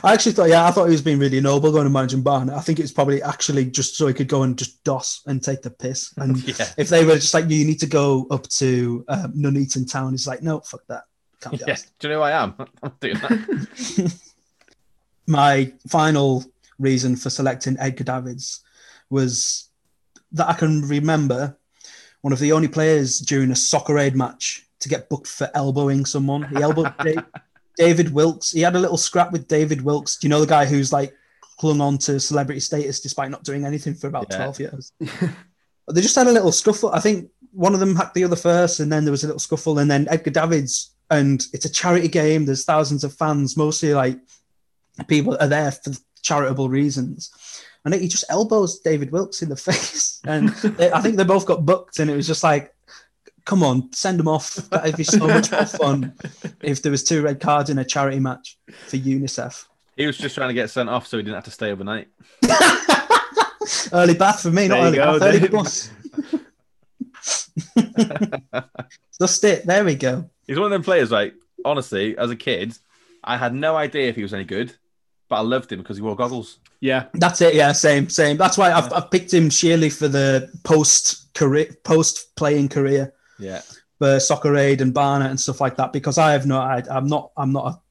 I 0.03 0.13
actually 0.13 0.31
thought, 0.33 0.49
yeah, 0.49 0.65
I 0.65 0.71
thought 0.71 0.85
he 0.85 0.91
was 0.91 1.01
being 1.01 1.19
really 1.19 1.39
noble 1.39 1.71
going 1.71 1.85
to 1.85 1.89
managing 1.89 2.21
Barnet. 2.21 2.55
I 2.55 2.59
think 2.61 2.79
it's 2.79 2.91
probably 2.91 3.21
actually 3.21 3.65
just 3.65 3.95
so 3.95 4.07
he 4.07 4.13
could 4.13 4.27
go 4.27 4.43
and 4.43 4.57
just 4.57 4.83
doss 4.83 5.21
and 5.27 5.41
take 5.43 5.61
the 5.61 5.69
piss. 5.69 6.13
And 6.17 6.37
Yeah. 6.59 6.67
if 6.77 6.89
they 6.89 7.05
were 7.05 7.15
just 7.15 7.33
like, 7.33 7.49
you 7.49 7.65
need 7.65 7.79
to 7.79 7.85
go 7.87 8.27
up 8.31 8.47
to 8.49 9.05
um, 9.07 9.33
Nuneaton 9.35 9.85
Town, 9.89 10.11
he's 10.11 10.27
like, 10.27 10.41
no, 10.41 10.59
fuck 10.61 10.81
that. 10.87 11.03
Can't 11.41 11.61
Yeah. 11.65 11.75
Do 11.99 12.07
you 12.07 12.13
know 12.13 12.19
who 12.19 12.23
I 12.25 12.31
am? 12.43 12.55
I'm 12.83 12.91
doing 12.99 13.17
that. 13.19 14.13
My 15.27 15.71
final 15.87 16.43
reason 16.79 17.15
for 17.15 17.29
selecting 17.29 17.77
Edgar 17.79 18.03
Davids 18.03 18.61
was 19.09 19.69
that 20.33 20.49
I 20.49 20.53
can 20.53 20.81
remember 20.81 21.55
one 22.21 22.33
of 22.33 22.39
the 22.39 22.51
only 22.51 22.67
players 22.67 23.19
during 23.19 23.51
a 23.51 23.55
soccer 23.55 23.97
aid 23.99 24.15
match 24.15 24.65
to 24.79 24.89
get 24.89 25.09
booked 25.09 25.27
for 25.27 25.49
elbowing 25.53 26.05
someone. 26.05 26.43
He 26.43 26.57
elbowed 26.61 26.93
David 27.77 28.13
Wilkes. 28.13 28.51
He 28.51 28.61
had 28.61 28.75
a 28.75 28.79
little 28.79 28.97
scrap 28.97 29.31
with 29.31 29.47
David 29.47 29.81
Wilkes. 29.81 30.17
Do 30.17 30.27
you 30.27 30.29
know 30.29 30.39
the 30.41 30.47
guy 30.47 30.65
who's 30.65 30.91
like 30.93 31.13
clung 31.59 31.81
on 31.81 31.97
to 31.99 32.19
celebrity 32.19 32.59
status 32.59 32.99
despite 33.01 33.31
not 33.31 33.43
doing 33.43 33.65
anything 33.65 33.93
for 33.95 34.07
about 34.07 34.27
Yeah. 34.29 34.37
12 34.37 34.59
years? 34.59 34.91
But 35.85 35.95
they 35.95 36.01
just 36.01 36.15
had 36.15 36.27
a 36.27 36.31
little 36.31 36.53
scuffle. 36.53 36.91
I 36.93 37.01
think 37.01 37.29
one 37.51 37.73
of 37.73 37.81
them 37.81 37.93
hacked 37.93 38.13
the 38.13 38.23
other 38.23 38.37
first, 38.37 38.79
and 38.79 38.89
then 38.89 39.03
there 39.03 39.11
was 39.11 39.25
a 39.25 39.27
little 39.27 39.37
scuffle, 39.39 39.79
and 39.79 39.91
then 39.91 40.07
Edgar 40.09 40.31
Davids. 40.31 40.91
And 41.11 41.45
it's 41.51 41.65
a 41.65 41.69
charity 41.69 42.07
game. 42.07 42.45
There's 42.45 42.63
thousands 42.63 43.03
of 43.03 43.13
fans, 43.13 43.57
mostly 43.57 43.93
like 43.93 44.17
people 45.07 45.37
are 45.41 45.47
there 45.47 45.71
for 45.71 45.91
charitable 46.21 46.69
reasons. 46.69 47.31
And 47.83 47.93
he 47.93 48.07
just 48.07 48.23
elbows 48.29 48.79
David 48.79 49.11
Wilkes 49.11 49.41
in 49.41 49.49
the 49.49 49.57
face. 49.69 50.21
And 50.25 50.49
they, 50.49 50.89
I 50.89 51.01
think 51.01 51.17
they 51.17 51.25
both 51.25 51.45
got 51.45 51.65
booked. 51.65 51.99
And 51.99 52.09
it 52.09 52.15
was 52.15 52.27
just 52.27 52.43
like, 52.43 52.72
come 53.45 53.63
on, 53.63 53.91
send 53.93 54.19
them 54.19 54.27
off. 54.27 54.55
That'd 54.69 54.97
be 54.97 55.03
so 55.03 55.27
much 55.27 55.51
more 55.51 55.65
fun 55.65 56.13
if 56.61 56.81
there 56.81 56.91
was 56.91 57.03
two 57.03 57.21
red 57.21 57.39
cards 57.39 57.69
in 57.69 57.77
a 57.77 57.85
charity 57.85 58.19
match 58.19 58.57
for 58.87 58.97
UNICEF. 58.97 59.65
He 59.95 60.07
was 60.07 60.17
just 60.17 60.35
trying 60.35 60.49
to 60.49 60.53
get 60.53 60.69
sent 60.69 60.89
off 60.89 61.07
so 61.07 61.17
he 61.17 61.23
didn't 61.23 61.35
have 61.35 61.43
to 61.45 61.51
stay 61.51 61.71
overnight. 61.71 62.07
early 63.93 64.15
bath 64.15 64.41
for 64.41 64.51
me, 64.51 64.67
not 64.67 64.79
early 64.79 64.97
you 64.97 65.03
go, 65.03 65.19
bath, 65.19 65.29
early 65.29 65.39
Dave. 65.39 65.51
bus. 65.51 65.91
Just 69.19 69.43
it. 69.43 69.65
There 69.65 69.85
we 69.85 69.95
go. 69.95 70.29
He's 70.47 70.57
one 70.57 70.65
of 70.65 70.71
them 70.71 70.83
players, 70.83 71.11
like, 71.11 71.35
honestly, 71.63 72.17
as 72.17 72.31
a 72.31 72.35
kid, 72.35 72.75
I 73.23 73.37
had 73.37 73.53
no 73.53 73.75
idea 73.75 74.09
if 74.09 74.15
he 74.15 74.23
was 74.23 74.33
any 74.33 74.43
good, 74.43 74.73
but 75.29 75.35
I 75.35 75.41
loved 75.41 75.71
him 75.71 75.79
because 75.79 75.97
he 75.97 76.03
wore 76.03 76.15
goggles. 76.15 76.57
Yeah, 76.79 77.05
That's 77.13 77.39
it. 77.41 77.55
Yeah, 77.55 77.71
same, 77.71 78.09
same. 78.09 78.35
That's 78.35 78.57
why 78.57 78.73
I've, 78.73 78.91
I've 78.91 79.09
picked 79.11 79.33
him 79.33 79.49
sheerly 79.49 79.89
for 79.89 80.07
the 80.09 80.51
post 80.63 81.33
career, 81.33 81.69
post 81.83 82.35
playing 82.35 82.69
career 82.69 83.13
Yeah. 83.43 83.61
for 83.99 84.19
Soccer 84.19 84.55
Aid 84.55 84.81
and 84.81 84.93
Barnet 84.93 85.29
and 85.29 85.39
stuff 85.39 85.61
like 85.61 85.75
that. 85.77 85.93
Because 85.93 86.17
I 86.17 86.31
have 86.31 86.45
no, 86.47 86.57
I, 86.59 86.81
I'm 86.89 87.07
not, 87.07 87.31
I'm 87.37 87.51
not 87.51 87.65
a, 87.73 87.81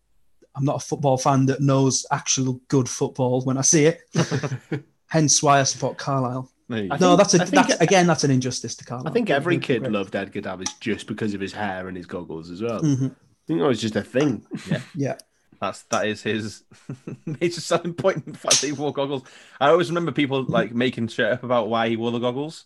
I'm 0.56 0.64
not 0.64 0.76
a 0.76 0.80
football 0.84 1.16
fan 1.16 1.46
that 1.46 1.60
knows 1.60 2.04
actual 2.10 2.60
good 2.68 2.88
football 2.88 3.42
when 3.42 3.56
I 3.58 3.62
see 3.62 3.86
it. 3.86 4.00
Hence 5.08 5.42
why 5.42 5.60
I 5.60 5.62
support 5.64 5.98
Carlisle. 5.98 6.50
There 6.68 6.84
you 6.84 6.88
I 6.90 6.96
go. 6.96 7.10
No, 7.14 7.16
think- 7.16 7.18
that's 7.18 7.34
a, 7.34 7.42
I 7.42 7.44
think- 7.44 7.68
that's 7.68 7.80
again, 7.82 8.06
that's 8.06 8.24
an 8.24 8.30
injustice 8.30 8.74
to 8.76 8.84
Carlisle. 8.84 9.08
I 9.08 9.12
think 9.12 9.30
every 9.30 9.58
kid 9.58 9.80
Great. 9.80 9.92
loved 9.92 10.16
Edgar 10.16 10.40
Davids 10.40 10.72
just 10.80 11.06
because 11.06 11.34
of 11.34 11.40
his 11.40 11.52
hair 11.52 11.88
and 11.88 11.96
his 11.96 12.06
goggles 12.06 12.50
as 12.50 12.62
well. 12.62 12.80
Mhm. 12.80 13.10
I 13.10 13.44
think 13.46 13.60
that 13.60 13.66
was 13.66 13.80
just 13.80 13.96
a 13.96 14.02
thing. 14.02 14.46
Yeah. 14.70 14.80
Yeah. 14.94 15.16
That's 15.60 15.82
that 15.84 16.06
is 16.08 16.22
his 16.22 16.64
major 17.26 17.60
selling 17.60 17.94
point. 17.94 18.26
The 18.26 18.36
fact 18.38 18.60
that 18.60 18.66
he 18.66 18.72
wore 18.72 18.92
goggles. 18.92 19.22
I 19.60 19.68
always 19.68 19.90
remember 19.90 20.10
people 20.10 20.42
like 20.44 20.74
making 20.74 21.06
shit 21.08 21.30
up 21.30 21.44
about 21.44 21.68
why 21.68 21.88
he 21.88 21.96
wore 21.96 22.10
the 22.10 22.18
goggles. 22.18 22.64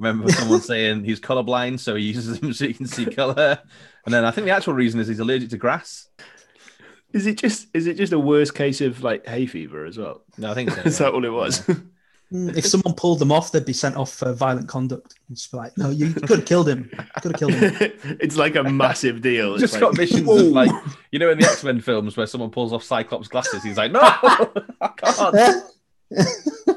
I 0.00 0.06
remember 0.08 0.32
someone 0.32 0.60
saying 0.60 1.04
he's 1.04 1.20
colorblind, 1.20 1.78
so 1.80 1.94
he 1.94 2.04
uses 2.04 2.40
them 2.40 2.52
so 2.52 2.66
he 2.66 2.74
can 2.74 2.86
see 2.86 3.06
color. 3.06 3.58
And 4.06 4.14
then 4.14 4.24
I 4.24 4.30
think 4.30 4.46
the 4.46 4.52
actual 4.52 4.72
reason 4.74 4.98
is 5.00 5.08
he's 5.08 5.18
allergic 5.20 5.50
to 5.50 5.58
grass. 5.58 6.08
Is 7.12 7.26
it 7.26 7.36
just 7.38 7.66
is 7.74 7.86
it 7.86 7.94
just 7.96 8.12
a 8.12 8.18
worse 8.18 8.50
case 8.50 8.80
of 8.80 9.02
like 9.02 9.26
hay 9.26 9.44
fever 9.46 9.84
as 9.84 9.98
well? 9.98 10.22
No, 10.38 10.50
I 10.50 10.54
think 10.54 10.70
so. 10.70 10.80
Is 10.84 10.98
that 10.98 11.12
all 11.12 11.24
it 11.24 11.32
was? 11.32 11.60
Mm, 12.32 12.56
If 12.56 12.64
someone 12.64 12.94
pulled 12.94 13.18
them 13.18 13.32
off, 13.32 13.50
they'd 13.50 13.64
be 13.64 13.72
sent 13.72 13.96
off 13.96 14.12
for 14.14 14.32
violent 14.32 14.68
conduct. 14.68 15.16
It's 15.28 15.52
like, 15.52 15.76
no, 15.76 15.90
you 15.90 16.12
could 16.12 16.28
have 16.30 16.44
killed 16.46 16.68
him. 16.68 16.88
Could 17.20 17.32
have 17.32 17.38
killed 17.40 17.54
him. 17.54 17.74
it's 18.20 18.36
like 18.36 18.54
a 18.54 18.62
massive 18.62 19.20
deal. 19.22 19.54
It's 19.54 19.62
Just 19.62 19.72
like, 19.74 19.80
got 19.80 19.96
missions 19.96 20.22
"Whoa." 20.28 20.36
of 20.38 20.52
like 20.52 20.70
you 21.10 21.18
know 21.18 21.30
in 21.30 21.38
the 21.38 21.46
X 21.46 21.64
Men 21.64 21.80
films 21.80 22.16
where 22.16 22.26
someone 22.28 22.50
pulls 22.50 22.72
off 22.72 22.84
Cyclops' 22.84 23.26
glasses. 23.26 23.64
He's 23.64 23.76
like, 23.76 23.90
no, 23.90 24.00
I 24.80 24.88
can't. 24.96 26.76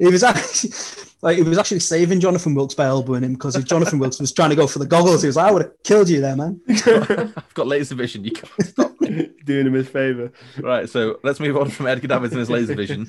He 0.00 0.08
was 0.08 0.22
actually 0.24 0.72
like 1.22 1.36
he 1.36 1.42
was 1.42 1.58
actually 1.58 1.80
saving 1.80 2.20
Jonathan 2.20 2.54
Wilkes 2.54 2.74
by 2.74 2.86
elbowing 2.86 3.22
him 3.22 3.34
because 3.34 3.54
if 3.54 3.66
Jonathan 3.66 3.98
Wilkes 3.98 4.18
was 4.18 4.32
trying 4.32 4.50
to 4.50 4.56
go 4.56 4.66
for 4.66 4.78
the 4.80 4.86
goggles, 4.86 5.22
he 5.22 5.26
was 5.26 5.36
like, 5.36 5.48
I 5.48 5.52
would 5.52 5.62
have 5.62 5.82
killed 5.84 6.08
you 6.08 6.20
there, 6.20 6.36
man. 6.36 6.60
I've 6.68 7.54
got 7.54 7.66
laser 7.66 7.94
vision. 7.94 8.24
You 8.24 8.32
can't 8.32 8.66
stop. 8.66 8.90
doing 9.44 9.66
him 9.66 9.76
a 9.76 9.84
favor. 9.84 10.32
Right, 10.58 10.88
so 10.88 11.18
let's 11.22 11.40
move 11.40 11.56
on 11.56 11.70
from 11.70 11.86
Edgar 11.86 12.08
Davids 12.08 12.32
and 12.32 12.40
his 12.40 12.50
laser 12.50 12.74
vision. 12.74 13.06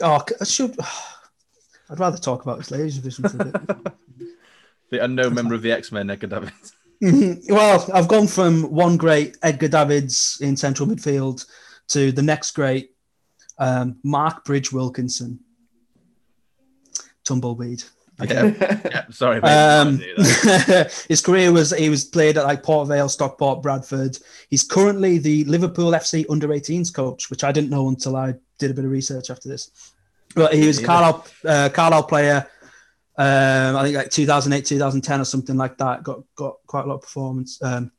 Oh, 0.00 0.24
I 0.40 0.44
should. 0.44 0.76
I'd 1.90 2.00
rather 2.00 2.18
talk 2.18 2.42
about 2.42 2.58
his 2.58 2.70
laser 2.70 3.00
vision 3.00 3.28
for 3.28 3.40
a 3.40 3.44
bit. 3.44 3.92
The 4.90 5.04
unknown 5.04 5.34
member 5.34 5.54
of 5.54 5.62
the 5.62 5.72
X 5.72 5.92
Men, 5.92 6.08
Edgar 6.10 6.28
Davids. 6.28 6.72
Mhm. 7.02 7.50
Well, 7.50 7.88
I've 7.92 8.08
gone 8.08 8.26
from 8.26 8.70
one 8.70 8.96
great 8.96 9.36
Edgar 9.42 9.68
Davids 9.68 10.38
in 10.40 10.56
central 10.56 10.88
midfield 10.88 11.46
to 11.88 12.12
the 12.12 12.22
next 12.22 12.52
great 12.52 12.92
um, 13.58 13.98
Marc 14.02 14.44
Bridge-Wilkinson, 14.44 15.40
tumbleweed. 17.28 17.82
Yeah, 18.24 18.46
yeah, 18.90 19.04
sorry. 19.10 19.40
mate. 19.40 19.50
Um, 19.50 19.88
I 19.88 19.96
do 19.98 20.14
that. 20.16 21.04
his 21.08 21.20
career 21.20 21.52
was 21.52 21.70
he 21.70 21.88
was 21.88 22.04
played 22.04 22.36
at 22.36 22.44
like 22.44 22.62
Port 22.62 22.88
Vale, 22.88 23.08
Stockport, 23.08 23.62
Bradford. 23.62 24.18
He's 24.50 24.64
currently 24.64 25.18
the 25.18 25.44
Liverpool 25.44 25.92
FC 25.92 26.24
under 26.28 26.48
18s 26.48 26.92
coach, 26.92 27.30
which 27.30 27.44
I 27.44 27.52
didn't 27.52 27.70
know 27.70 27.88
until 27.88 28.16
I 28.16 28.34
did 28.58 28.72
a 28.72 28.74
bit 28.74 28.84
of 28.84 28.90
research 28.90 29.30
after 29.30 29.48
this. 29.48 29.92
But 30.34 30.52
he 30.52 30.66
was 30.66 30.80
a. 30.80 30.84
Carlisle, 30.84 31.26
uh, 31.44 31.68
Carlisle 31.72 32.02
player. 32.04 32.46
Um, 33.16 33.76
I 33.76 33.82
think 33.82 33.96
like 33.96 34.10
2008, 34.10 34.64
2010 34.64 35.20
or 35.20 35.24
something 35.24 35.56
like 35.56 35.78
that. 35.78 36.02
Got 36.02 36.20
got 36.34 36.56
quite 36.66 36.84
a 36.84 36.88
lot 36.88 36.96
of 36.96 37.02
performance 37.02 37.62
um, 37.62 37.92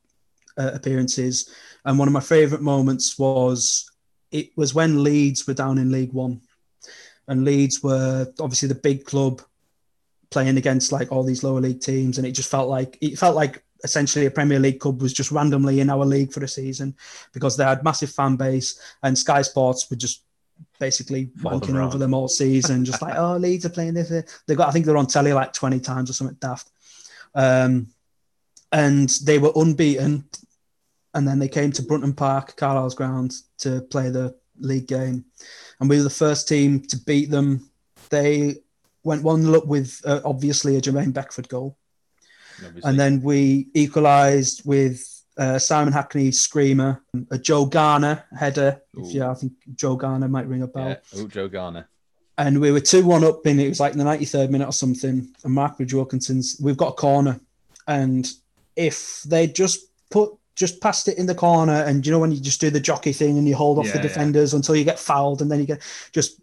uh, 0.58 0.72
appearances, 0.74 1.54
and 1.86 1.98
one 1.98 2.08
of 2.08 2.14
my 2.14 2.20
favourite 2.20 2.62
moments 2.62 3.18
was 3.18 3.90
it 4.30 4.50
was 4.56 4.74
when 4.74 5.02
Leeds 5.02 5.46
were 5.46 5.54
down 5.54 5.78
in 5.78 5.90
League 5.90 6.12
One, 6.12 6.42
and 7.30 7.44
Leeds 7.44 7.80
were 7.80 8.26
obviously 8.40 8.68
the 8.68 8.74
big 8.74 9.04
club 9.04 9.40
playing 10.30 10.58
against 10.58 10.90
like 10.90 11.12
all 11.12 11.22
these 11.22 11.44
lower 11.44 11.60
league 11.60 11.80
teams, 11.80 12.18
and 12.18 12.26
it 12.26 12.32
just 12.32 12.50
felt 12.50 12.68
like 12.68 12.98
it 13.00 13.18
felt 13.18 13.36
like 13.36 13.62
essentially 13.84 14.26
a 14.26 14.30
Premier 14.30 14.58
League 14.58 14.80
club 14.80 15.00
was 15.00 15.12
just 15.12 15.30
randomly 15.30 15.78
in 15.78 15.88
our 15.88 16.04
league 16.04 16.32
for 16.32 16.42
a 16.42 16.48
season 16.48 16.94
because 17.32 17.56
they 17.56 17.64
had 17.64 17.84
massive 17.84 18.10
fan 18.10 18.34
base, 18.34 18.80
and 19.04 19.16
Sky 19.16 19.42
Sports 19.42 19.88
were 19.88 19.96
just 19.96 20.24
basically 20.80 21.30
walking 21.40 21.76
over 21.76 21.98
them 21.98 22.14
all 22.14 22.26
season, 22.26 22.84
just 22.84 23.00
like 23.00 23.14
oh 23.16 23.36
Leeds 23.36 23.64
are 23.64 23.70
playing 23.70 23.94
this. 23.94 24.08
They 24.48 24.56
got 24.56 24.68
I 24.68 24.72
think 24.72 24.84
they're 24.84 24.96
on 24.96 25.06
telly 25.06 25.32
like 25.32 25.52
twenty 25.52 25.78
times 25.78 26.10
or 26.10 26.14
something 26.14 26.36
daft, 26.40 26.68
um, 27.36 27.86
and 28.72 29.08
they 29.22 29.38
were 29.38 29.52
unbeaten, 29.54 30.24
and 31.14 31.28
then 31.28 31.38
they 31.38 31.48
came 31.48 31.70
to 31.72 31.82
Brunton 31.82 32.12
Park, 32.12 32.56
Carlisle's 32.56 32.96
ground, 32.96 33.34
to 33.58 33.82
play 33.82 34.10
the 34.10 34.34
league 34.60 34.86
game, 34.88 35.24
and 35.80 35.88
we 35.90 35.96
were 35.96 36.02
the 36.04 36.10
first 36.10 36.48
team 36.48 36.80
to 36.88 36.96
beat 36.98 37.30
them. 37.30 37.68
They 38.10 38.56
went 39.04 39.22
one 39.22 39.54
up 39.54 39.66
with 39.66 40.00
uh, 40.04 40.20
obviously 40.24 40.76
a 40.76 40.80
Jermaine 40.80 41.12
Beckford 41.12 41.48
goal, 41.48 41.76
Obviously. 42.64 42.88
and 42.88 42.98
then 42.98 43.22
we 43.22 43.68
equalised 43.74 44.62
with 44.64 45.06
uh, 45.38 45.58
Simon 45.58 45.92
Hackney 45.92 46.30
screamer, 46.32 47.02
a 47.30 47.38
Joe 47.38 47.64
Garner 47.64 48.24
header. 48.38 48.80
If 48.96 49.12
yeah, 49.14 49.30
I 49.30 49.34
think 49.34 49.52
Joe 49.74 49.96
Garner 49.96 50.28
might 50.28 50.46
ring 50.46 50.62
a 50.62 50.66
bell. 50.66 50.88
yeah. 50.88 50.96
Oh, 51.16 51.26
Joe 51.28 51.48
Garner. 51.48 51.88
And 52.36 52.60
we 52.60 52.72
were 52.72 52.80
two 52.80 53.04
one 53.04 53.22
up 53.24 53.44
and 53.44 53.60
it 53.60 53.68
was 53.68 53.80
like 53.80 53.92
in 53.92 53.98
the 53.98 54.04
ninety 54.04 54.24
third 54.24 54.50
minute 54.50 54.68
or 54.68 54.72
something. 54.72 55.28
And 55.44 55.52
Marc 55.54 55.76
Bridge-Wilkinson's 55.76 56.56
we've 56.62 56.76
got 56.76 56.88
a 56.88 56.92
corner, 56.92 57.38
and 57.86 58.26
if 58.76 59.22
they 59.24 59.46
just 59.46 59.80
put 60.10 60.32
just 60.56 60.80
passed 60.80 61.08
it 61.08 61.18
in 61.18 61.26
the 61.26 61.34
corner, 61.34 61.84
and 61.84 62.04
you 62.04 62.12
know 62.12 62.18
when 62.18 62.32
you 62.32 62.40
just 62.40 62.60
do 62.60 62.70
the 62.70 62.80
jockey 62.80 63.12
thing 63.12 63.38
and 63.38 63.48
you 63.48 63.56
hold 63.56 63.78
off 63.78 63.86
Yeah, 63.86 63.92
the 63.92 63.98
yeah. 63.98 64.02
defenders 64.02 64.54
until 64.54 64.76
you 64.76 64.84
get 64.84 64.98
fouled, 64.98 65.42
and 65.42 65.50
then 65.50 65.60
you 65.60 65.66
get 65.66 65.82
just 66.12 66.40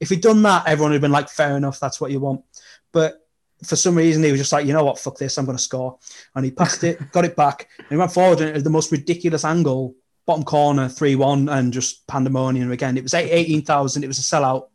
if 0.00 0.10
he'd 0.10 0.20
done 0.20 0.42
that, 0.42 0.66
everyone 0.66 0.90
would 0.90 0.96
have 0.96 1.02
been 1.02 1.10
like, 1.10 1.28
fair 1.28 1.56
enough, 1.56 1.80
that's 1.80 2.00
what 2.00 2.10
you 2.10 2.20
want. 2.20 2.44
But 2.92 3.26
for 3.64 3.76
some 3.76 3.96
reason, 3.96 4.22
he 4.22 4.30
was 4.30 4.40
just 4.40 4.52
like, 4.52 4.66
you 4.66 4.72
know 4.72 4.84
what, 4.84 4.98
fuck 4.98 5.16
this, 5.16 5.38
I'm 5.38 5.44
going 5.44 5.56
to 5.56 5.62
score. 5.62 5.98
And 6.34 6.44
he 6.44 6.50
passed 6.50 6.84
it, 6.84 7.10
got 7.10 7.24
it 7.24 7.36
back, 7.36 7.68
and 7.78 7.88
he 7.88 7.96
went 7.96 8.12
forward, 8.12 8.40
and 8.40 8.50
it 8.50 8.54
was 8.54 8.64
the 8.64 8.70
most 8.70 8.92
ridiculous 8.92 9.44
angle, 9.44 9.94
bottom 10.26 10.44
corner, 10.44 10.88
3 10.88 11.16
1, 11.16 11.48
and 11.48 11.72
just 11.72 12.06
pandemonium 12.06 12.70
again. 12.70 12.96
It 12.96 13.02
was 13.02 13.14
18,000, 13.14 14.04
it 14.04 14.06
was 14.06 14.18
a 14.18 14.22
sellout, 14.22 14.68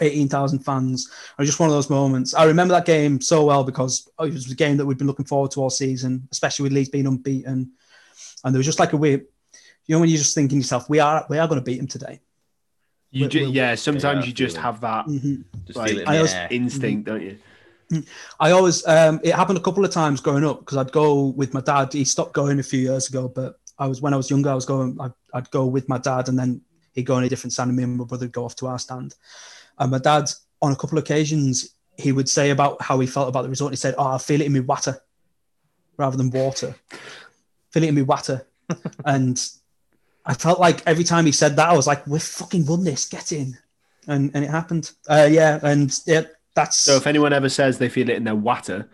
18,000 0.00 0.60
fans. 0.60 1.06
It 1.06 1.38
was 1.42 1.48
just 1.48 1.60
one 1.60 1.68
of 1.68 1.74
those 1.74 1.90
moments. 1.90 2.32
I 2.34 2.44
remember 2.44 2.72
that 2.74 2.86
game 2.86 3.20
so 3.20 3.44
well 3.44 3.64
because 3.64 4.08
it 4.20 4.32
was 4.32 4.50
a 4.50 4.54
game 4.54 4.76
that 4.78 4.86
we'd 4.86 4.98
been 4.98 5.06
looking 5.06 5.26
forward 5.26 5.50
to 5.52 5.60
all 5.60 5.70
season, 5.70 6.26
especially 6.32 6.62
with 6.64 6.72
Leeds 6.72 6.88
being 6.88 7.06
unbeaten. 7.06 7.72
And 8.44 8.54
there 8.54 8.58
was 8.58 8.66
just 8.66 8.78
like 8.80 8.92
a 8.92 8.96
weird, 8.96 9.24
you 9.86 9.94
know, 9.94 10.00
when 10.00 10.08
you're 10.08 10.18
just 10.18 10.34
thinking 10.34 10.58
to 10.58 10.62
yourself, 10.62 10.88
we 10.88 10.98
are, 11.00 11.24
we 11.28 11.38
are 11.38 11.46
going 11.48 11.60
to 11.60 11.64
beat 11.64 11.78
him 11.78 11.86
today. 11.86 12.20
You 13.10 13.22
We'll- 13.22 13.28
ju- 13.30 13.40
we'll- 13.42 13.50
yeah, 13.54 13.74
sometimes 13.74 14.20
Yeah, 14.24 14.26
you 14.28 14.32
just 14.32 14.56
have 14.56 14.80
that 14.80 15.06
Mhm. 15.06 15.44
Just 15.66 15.76
Like, 15.76 15.90
feel 15.90 16.00
I 16.00 16.04
the 16.12 16.16
always- 16.18 16.32
air. 16.34 16.48
instinct, 16.50 17.06
don't 17.06 17.22
you? 17.22 17.38
I 18.40 18.52
always, 18.52 18.86
um, 18.86 19.20
it 19.22 19.34
happened 19.34 19.58
a 19.58 19.60
couple 19.60 19.84
of 19.84 19.90
times 19.90 20.20
growing 20.22 20.44
up 20.44 20.60
because 20.60 20.78
I'd 20.78 20.92
go 20.92 21.24
with 21.26 21.52
my 21.52 21.60
dad. 21.60 21.92
He 21.92 22.04
stopped 22.04 22.32
going 22.32 22.58
a 22.58 22.62
few 22.62 22.80
years 22.80 23.08
ago, 23.10 23.28
but 23.28 23.60
I 23.78 23.86
was 23.86 24.00
when 24.00 24.14
I 24.14 24.16
was 24.16 24.30
younger, 24.30 24.48
I 24.48 24.54
was 24.54 24.64
going, 24.64 24.96
I'd, 24.98 25.12
I'd 25.34 25.50
go 25.50 25.66
with 25.66 25.88
my 25.90 25.98
dad 25.98 26.28
and 26.30 26.38
then 26.38 26.62
he'd 26.94 27.02
go 27.04 27.16
on 27.16 27.24
a 27.24 27.28
different 27.28 27.52
stand 27.52 27.68
and 27.68 27.76
me 27.76 27.82
and 27.82 27.98
my 27.98 28.04
brother 28.04 28.24
would 28.24 28.32
go 28.32 28.46
off 28.46 28.56
to 28.56 28.66
our 28.66 28.78
stand. 28.78 29.14
And 29.78 29.90
my 29.90 29.98
dad, 29.98 30.30
on 30.62 30.72
a 30.72 30.76
couple 30.76 30.96
of 30.96 31.04
occasions, 31.04 31.74
he 31.98 32.12
would 32.12 32.30
say 32.30 32.48
about 32.48 32.80
how 32.80 32.98
he 33.00 33.06
felt 33.06 33.28
about 33.28 33.42
the 33.42 33.50
result. 33.50 33.72
He 33.72 33.76
said, 33.76 33.94
Oh, 33.98 34.06
I 34.06 34.18
feel 34.18 34.40
it 34.40 34.46
in 34.46 34.54
my 34.54 34.60
water 34.60 34.98
rather 35.98 36.16
than 36.16 36.30
water. 36.30 36.74
Feel 37.72 37.84
it 37.84 37.88
in 37.88 37.94
my 37.94 38.02
water. 38.02 38.46
and 39.04 39.42
I 40.24 40.34
felt 40.34 40.60
like 40.60 40.86
every 40.86 41.04
time 41.04 41.26
he 41.26 41.32
said 41.32 41.56
that, 41.56 41.68
I 41.68 41.76
was 41.76 41.86
like, 41.86 42.06
We've 42.06 42.22
fucking 42.22 42.66
won 42.66 42.84
this, 42.84 43.06
get 43.06 43.32
in. 43.32 43.56
And, 44.08 44.30
and 44.34 44.44
it 44.44 44.50
happened. 44.50 44.92
Uh, 45.08 45.28
yeah. 45.30 45.58
And 45.62 45.96
yeah, 46.06 46.22
that's. 46.54 46.76
So 46.78 46.96
if 46.96 47.06
anyone 47.06 47.32
ever 47.32 47.48
says 47.48 47.78
they 47.78 47.88
feel 47.88 48.08
it 48.10 48.16
in 48.16 48.24
their 48.24 48.34
water, 48.34 48.88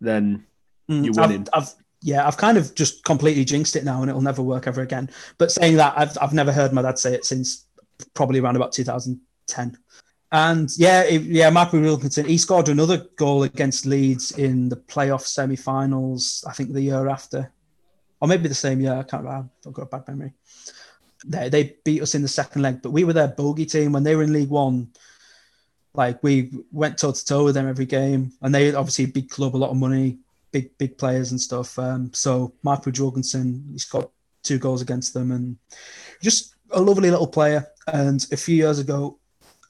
then 0.00 0.46
Mm, 0.90 1.04
You're 1.04 1.20
I've- 1.22 1.32
winning. 1.34 1.48
I've, 1.52 1.72
yeah, 2.02 2.26
I've 2.26 2.36
kind 2.36 2.58
of 2.58 2.74
just 2.74 3.04
completely 3.04 3.44
jinxed 3.44 3.76
it 3.76 3.84
now, 3.84 4.00
and 4.00 4.08
it'll 4.08 4.22
never 4.22 4.42
work 4.42 4.66
ever 4.66 4.80
again. 4.82 5.08
But 5.38 5.52
saying 5.52 5.76
that, 5.76 5.94
I've 5.96 6.16
I've 6.20 6.32
never 6.32 6.50
heard 6.50 6.72
my 6.72 6.82
dad 6.82 6.98
say 6.98 7.14
it 7.14 7.24
since 7.24 7.66
probably 8.14 8.40
around 8.40 8.56
about 8.56 8.72
2010. 8.72 9.76
And 10.32 10.70
yeah, 10.78 11.02
it, 11.02 11.22
yeah, 11.22 11.50
Marc 11.50 11.72
Wilkinson, 11.72 12.24
he 12.26 12.38
scored 12.38 12.68
another 12.70 13.06
goal 13.16 13.42
against 13.44 13.84
Leeds 13.86 14.32
in 14.32 14.68
the 14.68 14.76
playoff 14.76 15.22
semi-finals. 15.26 16.42
I 16.48 16.52
think 16.54 16.72
the 16.72 16.80
year 16.80 17.08
after, 17.08 17.52
or 18.20 18.28
maybe 18.28 18.48
the 18.48 18.54
same 18.54 18.80
year. 18.80 18.94
I 18.94 19.02
can't 19.02 19.24
remember. 19.24 19.48
I've 19.66 19.72
got 19.72 19.82
a 19.82 19.86
bad 19.86 20.08
memory. 20.08 20.32
they, 21.24 21.48
they 21.48 21.76
beat 21.84 22.02
us 22.02 22.14
in 22.14 22.22
the 22.22 22.28
second 22.28 22.62
leg, 22.62 22.82
but 22.82 22.90
we 22.90 23.04
were 23.04 23.12
their 23.12 23.28
bogey 23.28 23.66
team 23.66 23.92
when 23.92 24.02
they 24.02 24.16
were 24.16 24.22
in 24.22 24.32
League 24.32 24.50
One. 24.50 24.88
Like 25.94 26.22
we 26.22 26.52
went 26.70 26.98
toe 26.98 27.12
to 27.12 27.24
toe 27.24 27.44
with 27.44 27.54
them 27.54 27.68
every 27.68 27.86
game, 27.86 28.32
and 28.42 28.54
they 28.54 28.72
obviously 28.74 29.06
big 29.06 29.28
club, 29.28 29.56
a 29.56 29.58
lot 29.58 29.70
of 29.70 29.76
money, 29.76 30.18
big 30.52 30.76
big 30.78 30.96
players 30.96 31.32
and 31.32 31.40
stuff. 31.40 31.78
Um, 31.78 32.12
so 32.14 32.52
Michael 32.62 32.92
Jorgensen, 32.92 33.64
he's 33.72 33.84
got 33.86 34.10
two 34.42 34.58
goals 34.58 34.82
against 34.82 35.14
them, 35.14 35.32
and 35.32 35.56
just 36.22 36.54
a 36.70 36.80
lovely 36.80 37.10
little 37.10 37.26
player. 37.26 37.66
And 37.88 38.24
a 38.30 38.36
few 38.36 38.54
years 38.54 38.78
ago, 38.78 39.18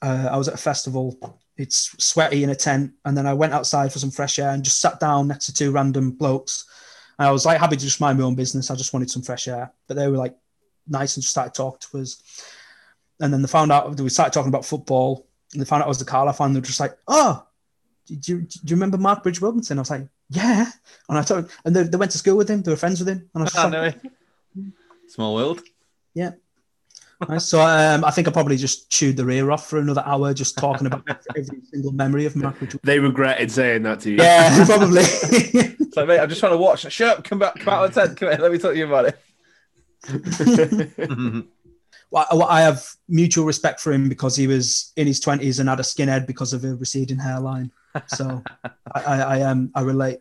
uh, 0.01 0.29
I 0.31 0.37
was 0.37 0.47
at 0.47 0.53
a 0.53 0.57
festival. 0.57 1.39
It's 1.57 1.95
sweaty 2.03 2.43
in 2.43 2.51
a 2.51 2.55
tent, 2.55 2.93
and 3.05 3.17
then 3.17 3.25
I 3.25 3.33
went 3.33 3.53
outside 3.53 3.91
for 3.91 3.99
some 3.99 4.11
fresh 4.11 4.37
air 4.39 4.49
and 4.49 4.63
just 4.63 4.79
sat 4.79 4.99
down 4.99 5.27
next 5.27 5.47
to 5.47 5.53
two 5.53 5.71
random 5.71 6.11
blokes. 6.11 6.65
And 7.21 7.27
I 7.27 7.31
was 7.31 7.45
like 7.45 7.59
happy 7.59 7.75
to 7.75 7.85
just 7.85 8.01
mind 8.01 8.17
my 8.17 8.25
own 8.25 8.33
business. 8.33 8.71
I 8.71 8.75
just 8.75 8.93
wanted 8.93 9.11
some 9.11 9.21
fresh 9.21 9.47
air, 9.47 9.71
but 9.87 9.95
they 9.95 10.07
were 10.07 10.17
like 10.17 10.35
nice 10.87 11.15
and 11.15 11.21
just 11.21 11.29
started 11.29 11.53
talking 11.53 11.77
to 11.79 11.99
us. 11.99 12.19
And 13.19 13.31
then 13.31 13.43
they 13.43 13.47
found 13.47 13.71
out 13.71 13.95
we 13.99 14.09
started 14.09 14.33
talking 14.33 14.49
about 14.49 14.65
football, 14.65 15.27
and 15.53 15.61
they 15.61 15.65
found 15.65 15.83
out 15.83 15.85
I 15.85 15.89
was 15.89 15.99
the 15.99 16.05
Carlisle 16.05 16.33
fan. 16.33 16.53
They 16.53 16.59
were 16.59 16.65
just 16.65 16.79
like, 16.79 16.97
"Oh, 17.07 17.45
do 18.07 18.15
you, 18.15 18.41
do 18.41 18.59
you 18.65 18.75
remember 18.75 18.97
Marc 18.97 19.21
Bridge-Wilkinson?" 19.21 19.77
I 19.77 19.81
was 19.81 19.91
like, 19.91 20.07
"Yeah." 20.29 20.65
And 21.09 21.19
I 21.19 21.21
told, 21.21 21.51
and 21.63 21.75
they, 21.75 21.83
they 21.83 21.95
went 21.95 22.11
to 22.13 22.17
school 22.17 22.37
with 22.37 22.49
him. 22.49 22.63
They 22.63 22.71
were 22.71 22.75
friends 22.75 22.97
with 22.97 23.09
him. 23.09 23.29
And 23.35 23.41
I 23.41 23.43
was 23.43 23.53
just 23.53 23.65
I 23.71 23.81
like. 23.81 24.01
Small 25.07 25.35
world. 25.35 25.61
yeah. 26.15 26.31
Nice. 27.29 27.45
So 27.45 27.61
um, 27.61 28.03
I 28.03 28.09
think 28.09 28.27
I 28.27 28.31
probably 28.31 28.57
just 28.57 28.89
chewed 28.89 29.15
their 29.15 29.29
ear 29.29 29.51
off 29.51 29.69
for 29.69 29.77
another 29.77 30.01
hour, 30.07 30.33
just 30.33 30.57
talking 30.57 30.87
about 30.87 31.03
every 31.35 31.61
single 31.71 31.91
memory 31.91 32.25
of 32.25 32.35
Mark 32.35 32.57
They 32.81 32.97
regretted 32.97 33.51
saying 33.51 33.83
that 33.83 33.99
to 33.99 34.09
you. 34.09 34.17
Yeah, 34.17 34.65
probably. 34.65 35.03
It's 35.91 35.97
like, 35.97 36.07
mate, 36.07 36.21
I'm 36.21 36.29
just 36.29 36.39
trying 36.39 36.53
to 36.53 36.57
watch. 36.57 36.89
Shut 36.89 37.17
up, 37.17 37.25
come 37.25 37.37
back, 37.37 37.55
come 37.55 37.73
out 37.73 37.83
of 37.83 37.93
the 37.93 37.99
tent. 37.99 38.17
Come 38.17 38.29
here, 38.29 38.37
let 38.39 38.49
me 38.49 38.57
talk 38.57 38.71
to 38.71 38.77
you 38.77 38.87
about 38.87 39.07
it. 39.07 39.19
well, 42.09 42.25
I 42.31 42.59
I 42.59 42.61
have 42.61 42.87
mutual 43.09 43.43
respect 43.43 43.81
for 43.81 43.91
him 43.91 44.07
because 44.07 44.37
he 44.37 44.47
was 44.47 44.93
in 44.95 45.05
his 45.05 45.19
twenties 45.19 45.59
and 45.59 45.67
had 45.67 45.81
a 45.81 45.83
skinhead 45.83 46.27
because 46.27 46.53
of 46.53 46.63
a 46.63 46.75
receding 46.75 47.19
hairline. 47.19 47.73
So 48.07 48.41
I, 48.95 49.01
I, 49.01 49.19
I 49.19 49.41
um 49.41 49.69
I 49.75 49.81
relate. 49.81 50.19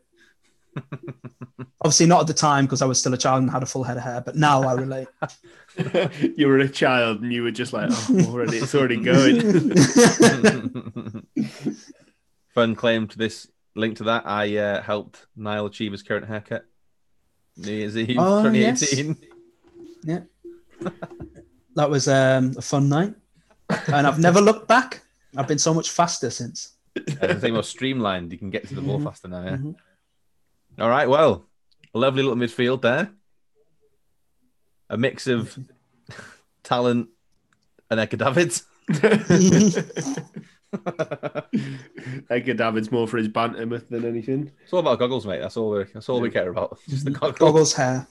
Obviously 1.83 2.07
not 2.07 2.23
at 2.23 2.27
the 2.27 2.35
time 2.35 2.65
because 2.65 2.83
I 2.83 2.87
was 2.87 2.99
still 2.99 3.15
a 3.15 3.19
child 3.19 3.43
and 3.43 3.51
had 3.53 3.63
a 3.63 3.67
full 3.67 3.85
head 3.85 3.97
of 3.97 4.03
hair, 4.03 4.21
but 4.27 4.35
now 4.35 4.65
I 4.65 4.73
relate. 4.73 5.07
you 6.37 6.49
were 6.49 6.59
a 6.59 6.69
child 6.69 7.23
and 7.23 7.33
you 7.33 7.45
were 7.45 7.53
just 7.53 7.73
like, 7.73 7.91
oh, 7.93 8.25
already, 8.27 8.57
it's 8.57 8.75
already 8.75 8.97
going. 8.97 9.63
Fun 12.55 12.75
claim 12.75 13.07
to 13.07 13.17
this 13.17 13.47
link 13.75 13.97
to 13.99 14.05
that. 14.05 14.27
I 14.27 14.57
uh, 14.57 14.83
helped 14.83 15.27
Niall 15.37 15.67
achieve 15.67 15.93
his 15.93 16.03
current 16.03 16.27
haircut. 16.27 16.65
New 17.57 17.73
Year's 17.73 17.97
Eve, 17.97 18.17
Oh, 18.19 18.43
2018. 18.43 19.17
Yeah, 20.05 20.21
that 21.77 21.91
was 21.91 22.09
um, 22.09 22.55
a 22.57 22.63
fun 22.63 22.89
night, 22.89 23.15
and 23.89 24.07
I've 24.07 24.19
never 24.19 24.41
looked 24.41 24.67
back. 24.69 25.03
I've 25.37 25.47
been 25.49 25.59
so 25.59 25.75
much 25.75 25.91
faster 25.91 26.31
since. 26.31 26.75
Everything 27.21 27.53
more 27.55 27.63
streamlined. 27.63 28.33
You 28.33 28.39
can 28.39 28.51
get 28.51 28.67
to 28.69 28.75
the 28.75 28.81
ball 28.81 28.99
Mhm. 28.99 29.05
faster 29.05 29.29
now. 29.29 29.45
Yeah. 29.45 29.57
Mhm. 29.59 29.75
All 30.79 30.89
right. 30.89 31.09
Well, 31.09 31.45
a 31.95 31.99
lovely 31.99 32.23
little 32.23 32.37
midfield 32.39 32.83
there. 32.83 33.11
A 34.89 34.97
mix 34.97 35.27
of 35.27 35.57
talent 36.65 37.09
and 37.91 38.01
Edgar 38.01 38.17
Davids. 38.17 38.65
Edgar 42.31 42.55
David's 42.55 42.91
more 42.93 43.07
for 43.09 43.19
his 43.19 43.29
banter 43.29 43.67
myth 43.67 43.89
than 43.89 44.05
anything. 44.05 44.51
It's 44.63 44.73
all 44.73 44.81
about 44.81 44.99
goggles, 44.99 45.27
mate. 45.27 45.41
That's 45.41 45.57
all 45.57 45.71
we. 45.71 45.85
That's 45.85 46.09
all 46.09 46.21
we 46.21 46.31
care 46.31 46.51
about. 46.51 46.79
Just 46.89 47.05
the 47.05 47.11
goggles. 47.11 47.39
Goggles 47.39 47.73
hair. 47.75 48.07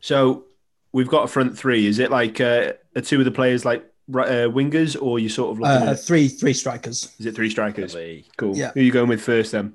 So 0.00 0.44
we've 0.92 1.08
got 1.08 1.24
a 1.24 1.28
front 1.28 1.56
three. 1.58 1.86
Is 1.86 1.98
it 1.98 2.10
like 2.10 2.40
uh, 2.40 2.72
are 2.96 3.02
two 3.02 3.18
of 3.18 3.24
the 3.24 3.30
players 3.30 3.64
like 3.64 3.82
uh, 4.10 4.48
wingers, 4.50 5.00
or 5.00 5.18
you 5.18 5.28
sort 5.28 5.52
of 5.52 5.60
looking 5.60 5.88
Uh, 5.88 5.92
at? 5.92 6.00
three 6.00 6.28
three 6.28 6.54
strikers. 6.54 7.14
Is 7.18 7.26
it 7.26 7.34
three 7.34 7.50
strikers? 7.50 7.94
Lovely. 7.94 8.24
Cool. 8.36 8.56
Yeah. 8.56 8.70
Who 8.74 8.80
are 8.80 8.82
you 8.84 8.92
going 8.92 9.08
with 9.08 9.22
first 9.22 9.52
then? 9.52 9.74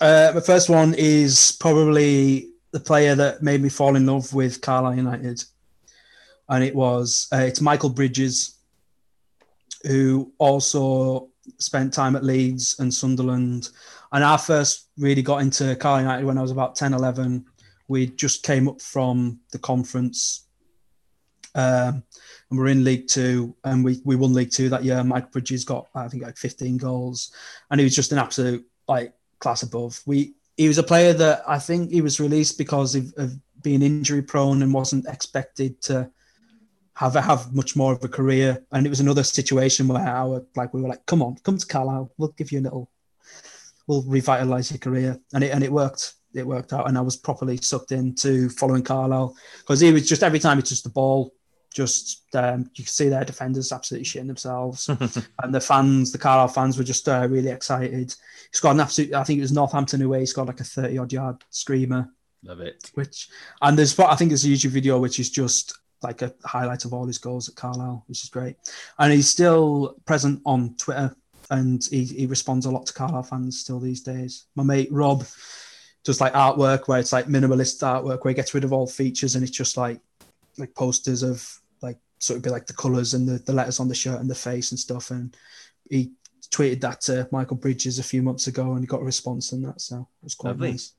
Uh, 0.00 0.32
the 0.32 0.40
first 0.40 0.68
one 0.68 0.94
is 0.98 1.56
probably 1.60 2.50
the 2.72 2.80
player 2.80 3.14
that 3.14 3.42
made 3.42 3.62
me 3.62 3.68
fall 3.68 3.94
in 3.94 4.04
love 4.06 4.34
with 4.34 4.60
Carlisle 4.60 4.96
United, 4.96 5.44
and 6.48 6.64
it 6.64 6.74
was 6.74 7.28
uh, 7.32 7.36
it's 7.38 7.60
Michael 7.60 7.90
Bridges, 7.90 8.53
who 9.86 10.32
also 10.38 11.28
spent 11.58 11.92
time 11.92 12.16
at 12.16 12.24
Leeds 12.24 12.76
and 12.78 12.92
Sunderland. 12.92 13.70
And 14.12 14.24
I 14.24 14.36
first 14.36 14.88
really 14.96 15.22
got 15.22 15.42
into 15.42 15.76
Carlisle 15.76 16.02
United 16.02 16.26
when 16.26 16.38
I 16.38 16.42
was 16.42 16.50
about 16.50 16.74
10, 16.74 16.94
11. 16.94 17.44
We 17.88 18.06
just 18.06 18.42
came 18.42 18.68
up 18.68 18.80
from 18.80 19.40
the 19.52 19.58
conference, 19.58 20.46
um, 21.54 22.02
and 22.50 22.58
we're 22.58 22.68
in 22.68 22.82
League 22.82 23.08
Two, 23.08 23.54
and 23.62 23.84
we 23.84 24.00
we 24.04 24.16
won 24.16 24.32
League 24.32 24.50
Two 24.50 24.70
that 24.70 24.84
year. 24.84 25.04
Mike 25.04 25.30
Bridges 25.30 25.64
got 25.64 25.88
I 25.94 26.08
think 26.08 26.22
like 26.22 26.38
15 26.38 26.78
goals, 26.78 27.32
and 27.70 27.78
he 27.78 27.84
was 27.84 27.94
just 27.94 28.10
an 28.12 28.18
absolute 28.18 28.66
like 28.88 29.12
class 29.38 29.64
above. 29.64 30.00
We 30.06 30.32
he 30.56 30.66
was 30.66 30.78
a 30.78 30.82
player 30.82 31.12
that 31.12 31.42
I 31.46 31.58
think 31.58 31.90
he 31.90 32.00
was 32.00 32.20
released 32.20 32.56
because 32.56 32.94
of, 32.94 33.12
of 33.18 33.34
being 33.60 33.82
injury 33.82 34.22
prone 34.22 34.62
and 34.62 34.72
wasn't 34.72 35.06
expected 35.06 35.80
to 35.82 36.10
have 36.94 37.14
have 37.14 37.54
much 37.54 37.76
more 37.76 37.92
of 37.92 38.04
a 38.04 38.08
career. 38.08 38.64
And 38.72 38.86
it 38.86 38.90
was 38.90 39.00
another 39.00 39.22
situation 39.24 39.88
where 39.88 40.02
our 40.02 40.44
like 40.56 40.72
we 40.72 40.80
were 40.82 40.88
like, 40.88 41.04
come 41.06 41.22
on, 41.22 41.36
come 41.42 41.58
to 41.58 41.66
Carlisle, 41.66 42.12
we'll 42.18 42.34
give 42.36 42.52
you 42.52 42.60
a 42.60 42.62
little, 42.62 42.90
we'll 43.86 44.02
revitalize 44.02 44.70
your 44.70 44.78
career, 44.78 45.18
and 45.32 45.44
it 45.44 45.50
and 45.50 45.64
it 45.64 45.72
worked. 45.72 46.14
It 46.34 46.44
worked 46.46 46.72
out, 46.72 46.88
and 46.88 46.98
I 46.98 47.00
was 47.00 47.16
properly 47.16 47.56
sucked 47.58 47.92
into 47.92 48.48
following 48.48 48.82
Carlisle 48.82 49.36
because 49.60 49.78
he 49.78 49.92
was 49.92 50.08
just 50.08 50.24
every 50.24 50.40
time 50.40 50.56
he 50.58 50.62
touched 50.62 50.82
the 50.82 50.90
ball, 50.90 51.32
just 51.72 52.24
um, 52.34 52.68
you 52.74 52.82
could 52.82 52.92
see 52.92 53.08
their 53.08 53.24
defenders 53.24 53.70
absolutely 53.70 54.04
shitting 54.04 54.26
themselves, 54.26 54.88
and 55.42 55.54
the 55.54 55.60
fans, 55.60 56.10
the 56.10 56.18
Carlisle 56.18 56.48
fans, 56.48 56.76
were 56.76 56.82
just 56.82 57.08
uh, 57.08 57.28
really 57.30 57.50
excited. 57.50 58.10
He 58.10 58.56
scored 58.56 58.74
an 58.74 58.80
absolute. 58.80 59.14
I 59.14 59.22
think 59.22 59.38
it 59.38 59.42
was 59.42 59.52
Northampton 59.52 60.02
away. 60.02 60.20
He 60.20 60.26
scored 60.26 60.48
like 60.48 60.58
a 60.58 60.64
thirty 60.64 60.98
odd 60.98 61.12
yard 61.12 61.44
screamer, 61.50 62.08
Love 62.42 62.60
it. 62.60 62.90
which 62.94 63.28
and 63.62 63.78
there's 63.78 63.96
what 63.96 64.10
I 64.10 64.16
think 64.16 64.30
there's 64.30 64.44
a 64.44 64.48
YouTube 64.48 64.70
video 64.70 64.98
which 64.98 65.20
is 65.20 65.30
just 65.30 65.78
like 66.04 66.22
a 66.22 66.32
highlight 66.44 66.84
of 66.84 66.92
all 66.92 67.06
his 67.06 67.18
goals 67.18 67.48
at 67.48 67.56
Carlisle, 67.56 68.04
which 68.06 68.22
is 68.22 68.28
great. 68.28 68.56
And 68.98 69.12
he's 69.12 69.28
still 69.28 69.96
present 70.04 70.40
on 70.46 70.76
Twitter 70.76 71.14
and 71.50 71.84
he, 71.90 72.04
he 72.04 72.26
responds 72.26 72.66
a 72.66 72.70
lot 72.70 72.86
to 72.86 72.92
Carlisle 72.92 73.24
fans 73.24 73.60
still 73.60 73.80
these 73.80 74.00
days. 74.00 74.44
My 74.54 74.62
mate 74.62 74.88
Rob 74.92 75.24
does 76.04 76.20
like 76.20 76.34
artwork 76.34 76.86
where 76.86 77.00
it's 77.00 77.12
like 77.12 77.26
minimalist 77.26 77.82
artwork 77.82 78.24
where 78.24 78.30
he 78.30 78.34
gets 78.34 78.54
rid 78.54 78.64
of 78.64 78.72
all 78.72 78.86
features 78.86 79.34
and 79.34 79.42
it's 79.42 79.56
just 79.56 79.76
like 79.76 80.00
like 80.58 80.74
posters 80.74 81.22
of 81.22 81.60
like 81.82 81.98
sort 82.18 82.36
of 82.36 82.42
be 82.44 82.50
like 82.50 82.66
the 82.66 82.72
colours 82.74 83.14
and 83.14 83.26
the, 83.26 83.38
the 83.38 83.52
letters 83.52 83.80
on 83.80 83.88
the 83.88 83.94
shirt 83.94 84.20
and 84.20 84.30
the 84.30 84.34
face 84.34 84.70
and 84.70 84.78
stuff. 84.78 85.10
And 85.10 85.36
he 85.90 86.12
tweeted 86.50 86.80
that 86.82 87.00
to 87.02 87.28
Michael 87.32 87.56
Bridges 87.56 87.98
a 87.98 88.04
few 88.04 88.22
months 88.22 88.46
ago 88.46 88.72
and 88.72 88.80
he 88.80 88.86
got 88.86 89.00
a 89.00 89.04
response 89.04 89.52
on 89.52 89.62
that. 89.62 89.80
So 89.80 90.08
it 90.22 90.24
was 90.24 90.34
quite 90.34 90.50
Lovely. 90.50 90.72
nice. 90.72 90.92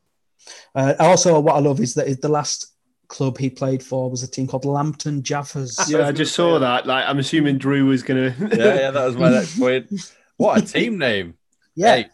Uh, 0.73 0.93
also, 0.99 1.39
what 1.39 1.55
I 1.55 1.59
love 1.59 1.79
is 1.79 1.93
that 1.95 2.21
the 2.21 2.29
last 2.29 2.74
club 3.07 3.37
he 3.37 3.49
played 3.49 3.81
for 3.83 4.09
was 4.09 4.23
a 4.23 4.27
team 4.27 4.47
called 4.47 4.65
Lambton 4.65 5.21
Jaffas. 5.23 5.89
Yeah, 5.89 6.07
I 6.07 6.11
just 6.11 6.33
saw 6.35 6.59
that. 6.59 6.85
Like, 6.85 7.05
I'm 7.07 7.19
assuming 7.19 7.57
Drew 7.57 7.85
was 7.85 8.03
gonna. 8.03 8.33
Yeah, 8.39 8.75
yeah, 8.75 8.91
that 8.91 9.05
was 9.05 9.15
my 9.17 9.29
next 9.29 9.59
point. 9.59 9.89
What 10.37 10.57
a 10.61 10.65
team 10.65 10.97
name. 10.97 11.35
Yeah, 11.77 11.95
Hey, 11.95 12.09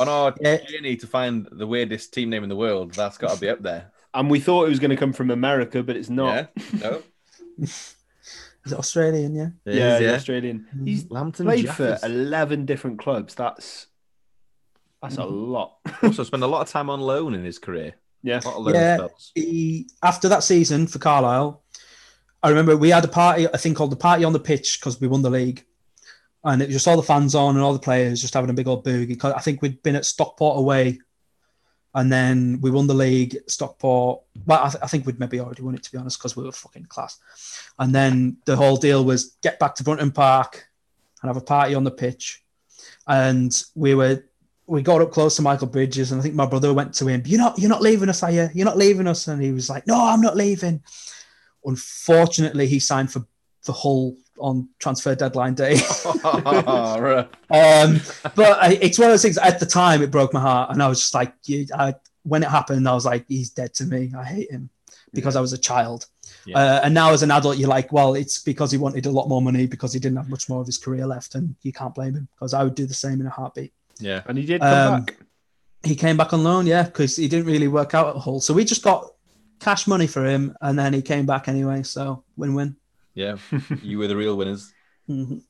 on 0.00 0.08
our 0.08 0.34
Yeah. 0.40 0.56
journey 0.66 0.96
to 0.96 1.06
find 1.06 1.46
the 1.52 1.66
weirdest 1.68 2.12
team 2.12 2.30
name 2.30 2.42
in 2.42 2.48
the 2.48 2.56
world, 2.56 2.94
that's 2.94 3.16
got 3.16 3.34
to 3.34 3.40
be 3.40 3.48
up 3.48 3.62
there. 3.62 3.92
and 4.12 4.28
we 4.28 4.40
thought 4.40 4.64
it 4.66 4.70
was 4.70 4.80
going 4.80 4.90
to 4.90 4.96
come 4.96 5.12
from 5.12 5.30
America, 5.30 5.82
but 5.84 5.96
it's 5.96 6.10
not. 6.10 6.50
Yeah. 6.72 6.78
No. 6.80 7.02
is 7.62 7.94
it 8.66 8.72
Australian? 8.72 9.34
Yeah, 9.36 9.48
It 9.66 9.74
Yeah, 9.74 9.96
is, 9.96 10.02
yeah. 10.02 10.12
Australian. 10.14 10.66
Mm. 10.76 10.88
He's 10.88 11.10
Lambton 11.10 11.46
played 11.46 11.66
Jaffers. 11.66 12.00
for 12.00 12.06
11 12.06 12.66
different 12.66 12.98
clubs. 12.98 13.34
That's 13.36 13.86
that's 15.00 15.16
a 15.16 15.20
mm. 15.22 15.48
lot. 15.52 15.76
Also 16.02 16.24
spent 16.24 16.42
a 16.42 16.46
lot 16.48 16.62
of 16.62 16.68
time 16.68 16.90
on 16.90 17.00
loan 17.00 17.34
in 17.34 17.44
his 17.44 17.60
career. 17.60 17.94
Yeah. 18.22 18.40
A 18.44 18.48
lot 18.48 18.56
of 18.56 18.62
loan 18.64 18.74
Yeah. 18.74 19.06
he 19.34 19.88
after 20.02 20.28
that 20.28 20.42
season 20.42 20.86
for 20.86 20.98
Carlisle, 20.98 21.62
I 22.42 22.48
remember 22.48 22.76
we 22.76 22.90
had 22.90 23.04
a 23.04 23.08
party, 23.08 23.44
a 23.44 23.58
thing 23.58 23.74
called 23.74 23.90
the 23.92 23.96
party 23.96 24.24
on 24.24 24.32
the 24.32 24.40
pitch 24.40 24.78
because 24.80 25.00
we 25.00 25.08
won 25.08 25.22
the 25.22 25.30
league, 25.30 25.64
and 26.44 26.62
it 26.62 26.66
was 26.66 26.74
just 26.76 26.88
all 26.88 26.96
the 26.96 27.02
fans 27.02 27.34
on 27.34 27.54
and 27.56 27.64
all 27.64 27.72
the 27.72 27.78
players 27.78 28.20
just 28.20 28.34
having 28.34 28.50
a 28.50 28.54
big 28.54 28.68
old 28.68 28.84
boogie. 28.84 29.18
'Cause 29.18 29.32
I 29.32 29.40
think 29.40 29.62
we'd 29.62 29.82
been 29.82 29.96
at 29.96 30.04
Stockport 30.04 30.58
away, 30.58 31.00
and 31.94 32.12
then 32.12 32.60
we 32.60 32.70
won 32.70 32.86
the 32.86 32.94
league. 32.94 33.36
Stockport, 33.48 34.22
well, 34.46 34.62
I, 34.64 34.68
th- 34.70 34.82
I 34.84 34.86
think 34.86 35.06
we'd 35.06 35.18
maybe 35.20 35.40
already 35.40 35.62
won 35.62 35.74
it 35.74 35.82
to 35.84 35.92
be 35.92 35.98
honest 35.98 36.18
because 36.18 36.36
we 36.36 36.44
were 36.44 36.52
fucking 36.52 36.86
class. 36.86 37.18
And 37.78 37.94
then 37.94 38.36
the 38.44 38.56
whole 38.56 38.76
deal 38.76 39.04
was 39.04 39.36
get 39.42 39.58
back 39.58 39.74
to 39.76 39.84
Brunton 39.84 40.12
Park 40.12 40.68
and 41.22 41.28
have 41.28 41.36
a 41.36 41.40
party 41.40 41.74
on 41.74 41.82
the 41.84 41.90
pitch, 41.90 42.44
and 43.08 43.62
we 43.74 43.94
were 43.96 44.22
we 44.68 44.82
got 44.82 45.00
up 45.00 45.10
close 45.10 45.34
to 45.36 45.42
Michael 45.42 45.66
Bridges, 45.66 46.12
and 46.12 46.20
I 46.20 46.22
think 46.22 46.34
my 46.34 46.44
brother 46.44 46.74
went 46.74 46.92
to 46.96 47.06
him. 47.06 47.22
You're 47.24 47.40
not, 47.40 47.58
you're 47.58 47.70
not 47.70 47.80
leaving 47.80 48.10
us, 48.10 48.22
are 48.22 48.30
you? 48.30 48.50
You're 48.52 48.66
not 48.66 48.76
leaving 48.76 49.06
us, 49.06 49.26
and 49.26 49.42
he 49.42 49.50
was 49.50 49.70
like, 49.70 49.86
No, 49.86 50.04
I'm 50.04 50.20
not 50.20 50.36
leaving. 50.36 50.82
Unfortunately, 51.64 52.66
he 52.66 52.78
signed 52.78 53.10
for 53.10 53.26
for 53.62 53.72
Hull 53.72 54.16
on 54.38 54.68
transfer 54.78 55.14
deadline 55.14 55.54
day. 55.54 55.78
Um, 57.50 58.00
but 58.36 58.62
I, 58.62 58.78
it's 58.80 58.98
one 58.98 59.08
of 59.08 59.12
those 59.12 59.22
things. 59.22 59.38
At 59.38 59.58
the 59.58 59.66
time, 59.66 60.02
it 60.02 60.10
broke 60.10 60.34
my 60.34 60.40
heart, 60.40 60.70
and 60.70 60.82
I 60.82 60.88
was 60.88 61.00
just 61.00 61.14
like, 61.14 61.32
you, 61.44 61.66
I, 61.74 61.94
when 62.24 62.42
it 62.42 62.50
happened, 62.50 62.86
I 62.86 62.94
was 62.94 63.06
like, 63.06 63.24
he's 63.26 63.50
dead 63.50 63.72
to 63.74 63.84
me. 63.84 64.12
I 64.16 64.24
hate 64.24 64.50
him 64.50 64.68
because 65.14 65.34
I 65.34 65.40
was 65.40 65.54
a 65.54 65.58
child. 65.58 66.06
Yeah. 66.44 66.58
Uh, 66.58 66.80
and 66.84 66.92
now 66.92 67.12
as 67.12 67.22
an 67.22 67.30
adult, 67.30 67.56
you're 67.56 67.70
like, 67.70 67.90
well, 67.90 68.14
it's 68.14 68.40
because 68.40 68.70
he 68.70 68.76
wanted 68.76 69.06
a 69.06 69.10
lot 69.10 69.28
more 69.28 69.40
money 69.40 69.66
because 69.66 69.94
he 69.94 69.98
didn't 69.98 70.18
have 70.18 70.28
much 70.28 70.48
more 70.50 70.60
of 70.60 70.66
his 70.66 70.76
career 70.76 71.06
left, 71.06 71.34
and 71.34 71.54
you 71.62 71.72
can't 71.72 71.94
blame 71.94 72.14
him 72.14 72.28
because 72.36 72.52
I 72.52 72.64
would 72.64 72.74
do 72.74 72.84
the 72.84 72.94
same 72.94 73.20
in 73.20 73.26
a 73.26 73.30
heartbeat. 73.30 73.72
Yeah. 74.00 74.22
And 74.26 74.38
he 74.38 74.46
did 74.46 74.60
come 74.60 74.94
Um, 74.94 75.04
back. 75.04 75.16
He 75.84 75.94
came 75.94 76.16
back 76.16 76.32
on 76.32 76.42
loan, 76.42 76.66
yeah, 76.66 76.82
because 76.84 77.16
he 77.16 77.28
didn't 77.28 77.46
really 77.46 77.68
work 77.68 77.94
out 77.94 78.08
at 78.14 78.16
Hull, 78.22 78.40
so 78.40 78.52
we 78.52 78.64
just 78.64 78.82
got 78.82 79.10
cash 79.60 79.86
money 79.86 80.06
for 80.08 80.24
him, 80.26 80.56
and 80.60 80.78
then 80.78 80.92
he 80.92 81.02
came 81.02 81.24
back 81.26 81.46
anyway. 81.48 81.82
So 81.84 82.24
win-win. 82.36 82.76
Yeah. 83.14 83.36
you 83.82 83.98
were 83.98 84.08
the 84.08 84.16
real 84.16 84.36
winners. 84.36 84.72
Mhm. 85.08 85.42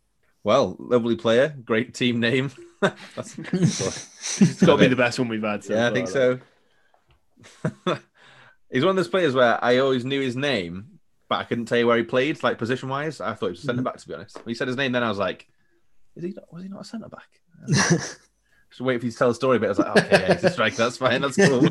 Well, 0.45 0.77
lovely 0.79 1.17
player, 1.17 1.55
great 1.65 1.95
team 1.95 2.21
name. 2.21 2.51
That's, 2.81 3.39
It's 3.39 4.63
got 4.63 4.77
to 4.77 4.83
be 4.83 4.87
the 4.89 4.97
best 4.97 5.19
one 5.19 5.29
we've 5.29 5.43
had. 5.43 5.65
So 5.65 5.75
yeah, 5.75 5.89
I 5.89 5.93
think 5.93 6.09
that. 6.11 6.41
so. 7.85 7.99
He's 8.73 8.85
one 8.85 8.91
of 8.91 8.97
those 8.97 9.09
players 9.09 9.35
where 9.35 9.63
I 9.65 9.79
always 9.79 10.05
knew 10.05 10.21
his 10.21 10.37
name, 10.37 11.01
but 11.29 11.37
I 11.41 11.45
couldn't 11.45 11.65
tell 11.67 11.79
you 11.79 11.87
where 11.87 11.97
he 11.97 12.03
played, 12.05 12.43
like 12.43 12.59
position 12.59 12.89
wise. 12.89 13.21
I 13.21 13.33
thought 13.35 13.47
he 13.47 13.51
was 13.53 13.61
a 13.65 13.67
centre 13.67 13.83
back, 13.83 13.97
to 13.97 14.07
be 14.09 14.15
honest. 14.15 14.37
When 14.37 14.49
he 14.49 14.55
said 14.55 14.69
his 14.69 14.77
name, 14.77 14.93
then 14.93 15.03
I 15.03 15.09
was 15.09 15.19
like, 15.19 15.49
"Is 16.17 16.23
he? 16.25 16.31
Not, 16.33 16.53
was 16.53 16.63
he 16.63 16.69
not 16.69 16.83
a 16.83 16.85
centre 16.85 17.09
back?" 17.09 17.29
Just 18.71 18.81
wait 18.81 19.01
for 19.01 19.07
you 19.07 19.13
to 19.13 19.19
tell 19.19 19.29
the 19.29 19.35
story, 19.35 19.59
but 19.59 19.67
I 19.67 19.69
was 19.71 19.79
like, 19.79 19.97
"Okay, 19.97 20.09
yeah, 20.11 20.35
he's 20.35 20.45
a 20.45 20.51
striker. 20.51 20.77
That's 20.77 20.97
fine. 20.99 21.23
That's 21.23 21.37
cool." 21.37 21.69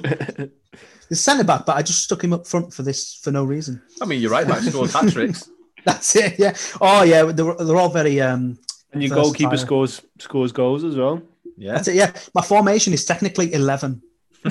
He's 1.09 1.19
centre 1.21 1.43
back, 1.43 1.65
but 1.65 1.77
I 1.77 1.81
just 1.83 2.03
stuck 2.03 2.23
him 2.23 2.33
up 2.33 2.45
front 2.47 2.73
for 2.73 2.83
this 2.83 3.15
for 3.15 3.31
no 3.31 3.43
reason. 3.45 3.81
I 4.01 4.05
mean, 4.05 4.21
you're 4.21 4.31
right. 4.31 4.47
Back 4.47 4.61
scored 4.61 4.91
hat 4.91 5.11
tricks. 5.11 5.49
That's 5.85 6.15
it. 6.17 6.37
Yeah. 6.37 6.53
Oh 6.81 7.03
yeah, 7.03 7.23
they're, 7.23 7.53
they're 7.53 7.77
all 7.77 7.89
very 7.89 8.19
um 8.19 8.57
and 8.91 9.01
your 9.03 9.09
Versatile. 9.09 9.23
goalkeeper 9.23 9.57
scores 9.57 10.01
scores 10.19 10.51
goals 10.51 10.83
as 10.83 10.95
well, 10.95 11.21
Yeah, 11.55 11.73
That's 11.73 11.87
it. 11.87 11.95
Yeah, 11.95 12.11
my 12.33 12.41
formation 12.41 12.93
is 12.93 13.05
technically 13.05 13.53
eleven. 13.53 14.01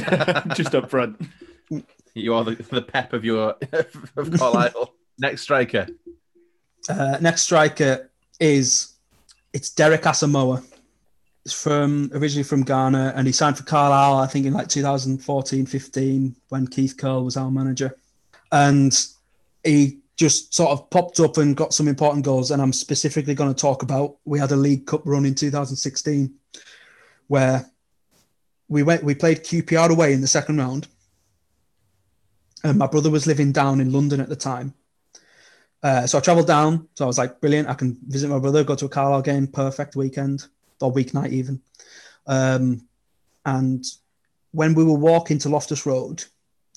just 0.54 0.74
up 0.74 0.88
front. 0.88 1.20
you 2.14 2.32
are 2.34 2.44
the, 2.44 2.54
the 2.70 2.82
pep 2.82 3.12
of 3.12 3.24
your 3.24 3.56
of 4.16 4.32
Carlisle. 4.38 4.94
Next 5.18 5.42
striker. 5.42 5.88
Uh, 6.88 7.18
next 7.20 7.42
striker 7.42 8.10
is 8.40 8.94
it's 9.52 9.70
Derek 9.70 10.02
Asamoah. 10.02 10.64
From 11.52 12.10
originally 12.12 12.42
from 12.42 12.62
Ghana, 12.62 13.12
and 13.14 13.26
he 13.26 13.32
signed 13.32 13.56
for 13.56 13.64
Carlisle, 13.64 14.18
I 14.18 14.26
think, 14.26 14.46
in 14.46 14.52
like 14.52 14.68
2014, 14.68 15.66
15, 15.66 16.36
when 16.48 16.66
Keith 16.66 16.96
Curle 16.96 17.24
was 17.24 17.36
our 17.36 17.50
manager. 17.50 17.96
And 18.50 18.92
he 19.62 19.98
just 20.16 20.54
sort 20.54 20.70
of 20.70 20.88
popped 20.90 21.20
up 21.20 21.36
and 21.36 21.56
got 21.56 21.74
some 21.74 21.88
important 21.88 22.24
goals. 22.24 22.50
And 22.50 22.60
I'm 22.60 22.72
specifically 22.72 23.34
going 23.34 23.52
to 23.52 23.60
talk 23.60 23.82
about 23.82 24.16
we 24.24 24.38
had 24.38 24.52
a 24.52 24.56
League 24.56 24.86
Cup 24.86 25.02
run 25.04 25.26
in 25.26 25.34
2016 25.34 26.34
where 27.28 27.70
we 28.68 28.82
went 28.82 29.04
we 29.04 29.14
played 29.14 29.44
QPR 29.44 29.90
away 29.90 30.12
in 30.12 30.20
the 30.20 30.26
second 30.26 30.58
round. 30.58 30.88
And 32.64 32.78
my 32.78 32.86
brother 32.86 33.10
was 33.10 33.26
living 33.26 33.52
down 33.52 33.80
in 33.80 33.92
London 33.92 34.20
at 34.20 34.28
the 34.28 34.36
time. 34.36 34.74
Uh, 35.82 36.06
so 36.06 36.18
I 36.18 36.20
travelled 36.20 36.46
down. 36.46 36.88
So 36.94 37.04
I 37.04 37.06
was 37.06 37.18
like, 37.18 37.40
brilliant. 37.40 37.68
I 37.68 37.74
can 37.74 37.98
visit 38.08 38.28
my 38.28 38.38
brother, 38.38 38.64
go 38.64 38.74
to 38.74 38.86
a 38.86 38.88
Carlisle 38.88 39.22
game, 39.22 39.46
perfect 39.46 39.94
weekend 39.94 40.46
or 40.80 40.92
weeknight 40.92 41.30
even. 41.30 41.60
Um, 42.26 42.86
and 43.44 43.84
when 44.52 44.74
we 44.74 44.84
were 44.84 44.94
walking 44.94 45.38
to 45.38 45.48
Loftus 45.48 45.86
Road, 45.86 46.24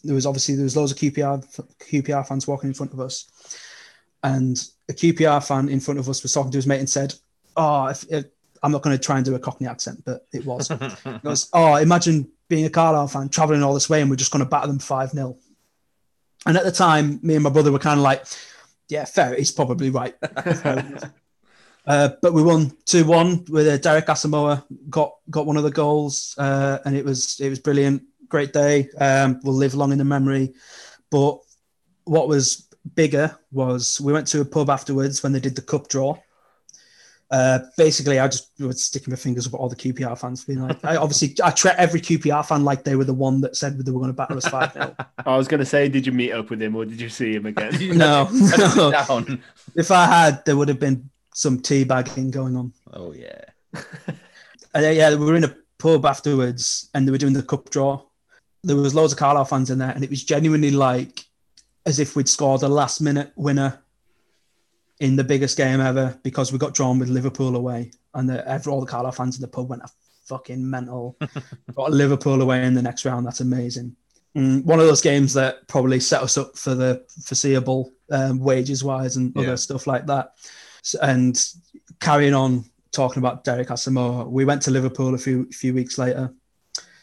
there 0.03 0.15
was 0.15 0.25
obviously 0.25 0.55
there 0.55 0.63
was 0.63 0.77
loads 0.77 0.91
of 0.91 0.97
QPR 0.97 1.43
QPR 1.79 2.27
fans 2.27 2.47
walking 2.47 2.69
in 2.69 2.73
front 2.73 2.93
of 2.93 2.99
us, 2.99 3.29
and 4.23 4.61
a 4.87 4.93
QPR 4.93 5.45
fan 5.45 5.69
in 5.69 5.79
front 5.79 5.99
of 5.99 6.07
us 6.09 6.23
was 6.23 6.33
talking 6.33 6.51
to 6.51 6.57
his 6.57 6.67
mate 6.67 6.79
and 6.79 6.89
said, 6.89 7.13
"Oh, 7.57 7.87
if, 7.87 8.05
if, 8.09 8.25
I'm 8.63 8.71
not 8.71 8.81
going 8.81 8.97
to 8.97 9.03
try 9.03 9.17
and 9.17 9.25
do 9.25 9.35
a 9.35 9.39
Cockney 9.39 9.67
accent, 9.67 10.03
but 10.05 10.27
it 10.31 10.45
was. 10.45 10.69
it 10.71 11.23
was 11.23 11.49
oh, 11.53 11.75
imagine 11.75 12.29
being 12.47 12.65
a 12.65 12.69
Carlisle 12.69 13.07
fan 13.07 13.29
traveling 13.29 13.63
all 13.63 13.73
this 13.73 13.89
way 13.89 14.01
and 14.01 14.09
we're 14.09 14.15
just 14.15 14.31
going 14.31 14.43
to 14.43 14.49
batter 14.49 14.67
them 14.67 14.79
five 14.79 15.11
0 15.11 15.37
And 16.45 16.57
at 16.57 16.63
the 16.63 16.71
time, 16.71 17.19
me 17.21 17.35
and 17.35 17.43
my 17.43 17.49
brother 17.49 17.71
were 17.71 17.79
kind 17.79 17.99
of 17.99 18.03
like, 18.03 18.25
"Yeah, 18.87 19.05
fair. 19.05 19.35
He's 19.35 19.51
probably 19.51 19.89
right." 19.89 20.15
Uh, 21.89 22.09
but 22.21 22.33
we 22.33 22.43
won 22.43 22.71
two 22.85 23.03
one 23.03 23.43
with 23.49 23.67
uh, 23.67 23.75
Derek 23.77 24.05
Asamoah 24.05 24.63
got 24.91 25.11
got 25.31 25.47
one 25.47 25.57
of 25.57 25.63
the 25.63 25.71
goals, 25.71 26.35
uh, 26.37 26.77
and 26.85 26.95
it 26.95 27.03
was 27.03 27.39
it 27.39 27.49
was 27.49 27.57
brilliant, 27.57 28.03
great 28.27 28.53
day. 28.53 28.87
Um, 28.99 29.39
will 29.43 29.53
live 29.53 29.73
long 29.73 29.91
in 29.91 29.97
the 29.97 30.05
memory. 30.05 30.53
But 31.09 31.39
what 32.03 32.27
was 32.27 32.67
bigger 32.93 33.35
was 33.51 33.99
we 33.99 34.13
went 34.13 34.27
to 34.27 34.41
a 34.41 34.45
pub 34.45 34.69
afterwards 34.69 35.23
when 35.23 35.31
they 35.31 35.39
did 35.39 35.55
the 35.55 35.63
cup 35.63 35.87
draw. 35.87 36.15
Uh, 37.31 37.59
basically, 37.75 38.19
I 38.19 38.27
just 38.27 38.51
was 38.59 38.83
sticking 38.83 39.11
my 39.11 39.17
fingers 39.17 39.47
up 39.47 39.55
at 39.55 39.59
all 39.59 39.69
the 39.69 39.75
QPR 39.75 40.19
fans, 40.19 40.43
being 40.43 40.61
like, 40.61 40.83
I 40.85 40.95
obviously 40.95 41.35
I 41.43 41.49
treat 41.49 41.75
every 41.77 42.01
QPR 42.01 42.45
fan 42.45 42.63
like 42.63 42.83
they 42.83 42.97
were 42.97 43.03
the 43.03 43.15
one 43.15 43.41
that 43.41 43.55
said 43.55 43.79
they 43.79 43.91
were 43.91 43.99
going 43.99 44.11
to 44.11 44.15
batter 44.15 44.37
us 44.37 44.47
five 44.47 44.73
0 44.73 44.95
I 45.25 45.37
was 45.37 45.47
going 45.47 45.59
to 45.59 45.65
say, 45.65 45.89
did 45.89 46.05
you 46.05 46.11
meet 46.11 46.33
up 46.33 46.51
with 46.51 46.61
him 46.61 46.75
or 46.75 46.85
did 46.85 47.01
you 47.01 47.09
see 47.09 47.33
him 47.33 47.47
again? 47.47 47.73
No, 47.97 48.29
no. 48.31 49.25
If 49.75 49.89
I 49.89 50.05
had, 50.05 50.45
there 50.45 50.55
would 50.57 50.69
have 50.69 50.79
been 50.79 51.09
some 51.39 51.57
teabagging 51.57 52.31
going 52.31 52.57
on. 52.57 52.73
Oh 52.93 53.13
yeah. 53.13 53.41
And 54.71 54.85
uh, 54.85 54.89
yeah, 54.89 55.09
we 55.15 55.25
were 55.25 55.35
in 55.35 55.45
a 55.45 55.55
pub 55.79 56.05
afterwards, 56.05 56.91
and 56.93 57.07
they 57.07 57.11
were 57.11 57.17
doing 57.17 57.33
the 57.33 57.41
cup 57.41 57.71
draw. 57.71 58.03
There 58.63 58.75
was 58.75 58.93
loads 58.93 59.13
of 59.13 59.17
Carlisle 59.17 59.45
fans 59.45 59.71
in 59.71 59.79
there, 59.79 59.89
and 59.89 60.03
it 60.03 60.11
was 60.11 60.23
genuinely 60.23 60.69
like 60.69 61.25
as 61.87 61.97
if 61.99 62.15
we'd 62.15 62.29
scored 62.29 62.61
a 62.61 62.67
last 62.67 63.01
minute 63.01 63.31
winner 63.35 63.79
in 64.99 65.15
the 65.15 65.23
biggest 65.23 65.57
game 65.57 65.81
ever 65.81 66.19
because 66.23 66.51
we 66.51 66.59
got 66.59 66.75
drawn 66.75 66.99
with 66.99 67.09
Liverpool 67.09 67.55
away, 67.55 67.91
and 68.13 68.29
the, 68.29 68.69
all 68.69 68.79
the 68.79 68.85
Carlisle 68.85 69.13
fans 69.13 69.37
in 69.37 69.41
the 69.41 69.47
pub 69.47 69.69
went 69.69 69.81
a 69.81 69.89
fucking 70.25 70.69
mental. 70.69 71.17
got 71.75 71.91
Liverpool 71.91 72.43
away 72.43 72.63
in 72.63 72.75
the 72.75 72.83
next 72.83 73.05
round. 73.05 73.25
That's 73.25 73.41
amazing. 73.41 73.95
Mm, 74.37 74.65
one 74.65 74.79
of 74.79 74.85
those 74.85 75.01
games 75.01 75.33
that 75.33 75.67
probably 75.67 75.99
set 75.99 76.21
us 76.21 76.37
up 76.37 76.55
for 76.55 76.75
the 76.75 77.03
foreseeable 77.25 77.91
um, 78.11 78.37
wages 78.37 78.83
wise 78.83 79.15
and 79.15 79.33
Yeah. 79.35 79.41
other 79.43 79.57
stuff 79.57 79.87
like 79.87 80.05
that. 80.05 80.33
And 81.01 81.41
carrying 81.99 82.33
on 82.33 82.65
talking 82.91 83.19
about 83.19 83.43
Derek 83.43 83.67
Asamoah, 83.69 84.29
we 84.29 84.45
went 84.45 84.61
to 84.63 84.71
Liverpool 84.71 85.13
a 85.13 85.17
few 85.17 85.45
few 85.51 85.73
weeks 85.73 85.97
later. 85.97 86.33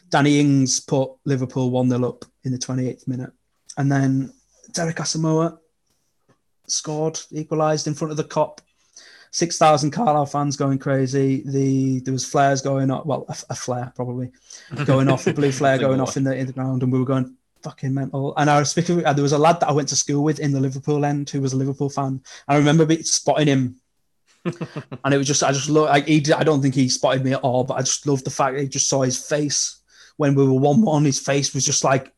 Danny 0.09 0.39
Ings 0.39 0.79
put 0.79 1.11
Liverpool 1.25 1.69
1 1.69 1.89
0 1.89 2.07
up 2.07 2.25
in 2.43 2.51
the 2.51 2.57
28th 2.57 3.07
minute. 3.07 3.31
And 3.77 3.91
then 3.91 4.33
Derek 4.71 4.97
Asamoah 4.97 5.57
scored, 6.67 7.19
equalised 7.31 7.87
in 7.87 7.93
front 7.93 8.11
of 8.11 8.17
the 8.17 8.23
Kop. 8.23 8.59
6,000 9.31 9.91
Carlisle 9.91 10.25
fans 10.27 10.55
going 10.55 10.79
crazy. 10.79 11.43
The 11.45 11.99
There 11.99 12.13
was 12.13 12.25
flares 12.25 12.61
going 12.61 12.89
off, 12.89 13.05
well, 13.05 13.25
a, 13.27 13.35
a 13.49 13.55
flare 13.55 13.91
probably, 13.95 14.31
going 14.85 15.09
off, 15.09 15.27
a 15.27 15.33
blue 15.33 15.51
flare 15.51 15.77
going 15.77 15.99
off 15.99 16.17
in 16.17 16.23
the, 16.23 16.35
in 16.35 16.47
the 16.47 16.53
ground. 16.53 16.81
And 16.81 16.91
we 16.91 16.99
were 16.99 17.05
going 17.05 17.35
fucking 17.63 17.93
mental. 17.93 18.33
And 18.37 18.49
I 18.49 18.59
was 18.59 18.71
speaking, 18.71 18.99
there 18.99 19.15
was 19.15 19.33
a 19.33 19.37
lad 19.37 19.59
that 19.59 19.69
I 19.69 19.73
went 19.73 19.89
to 19.89 19.95
school 19.95 20.23
with 20.23 20.39
in 20.39 20.51
the 20.51 20.59
Liverpool 20.59 21.05
end 21.05 21.29
who 21.29 21.41
was 21.41 21.53
a 21.53 21.57
Liverpool 21.57 21.89
fan. 21.89 22.21
I 22.47 22.57
remember 22.57 22.87
spotting 23.03 23.47
him 23.47 23.81
and 25.03 25.13
it 25.13 25.17
was 25.17 25.27
just 25.27 25.43
I 25.43 25.51
just 25.51 25.69
look 25.69 25.89
like 25.89 26.07
he 26.07 26.19
did, 26.19 26.33
I 26.33 26.43
don't 26.43 26.61
think 26.61 26.75
he 26.75 26.89
spotted 26.89 27.23
me 27.23 27.33
at 27.33 27.41
all, 27.41 27.63
but 27.63 27.75
I 27.75 27.81
just 27.81 28.05
loved 28.07 28.25
the 28.25 28.29
fact 28.29 28.55
that 28.55 28.61
he 28.61 28.67
just 28.67 28.89
saw 28.89 29.01
his 29.01 29.27
face 29.27 29.81
when 30.17 30.35
we 30.35 30.45
were 30.45 30.53
one 30.53 30.81
one. 30.81 31.05
His 31.05 31.19
face 31.19 31.53
was 31.53 31.65
just 31.65 31.83
like, 31.83 32.13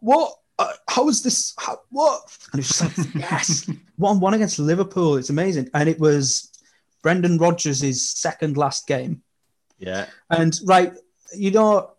what? 0.00 0.34
Uh, 0.58 0.72
how 0.88 1.08
is 1.08 1.22
this? 1.22 1.54
How, 1.58 1.80
what? 1.90 2.22
And 2.52 2.60
it's 2.60 2.78
just 2.78 2.98
like, 2.98 3.14
yes, 3.14 3.70
one 3.96 4.20
one 4.20 4.34
against 4.34 4.58
Liverpool. 4.58 5.16
It's 5.16 5.30
amazing, 5.30 5.70
and 5.74 5.88
it 5.88 5.98
was 5.98 6.50
Brendan 7.02 7.38
Rodgers' 7.38 8.08
second 8.10 8.56
last 8.56 8.86
game. 8.86 9.22
Yeah. 9.78 10.06
And 10.30 10.58
right, 10.64 10.92
you 11.34 11.50
know, 11.50 11.92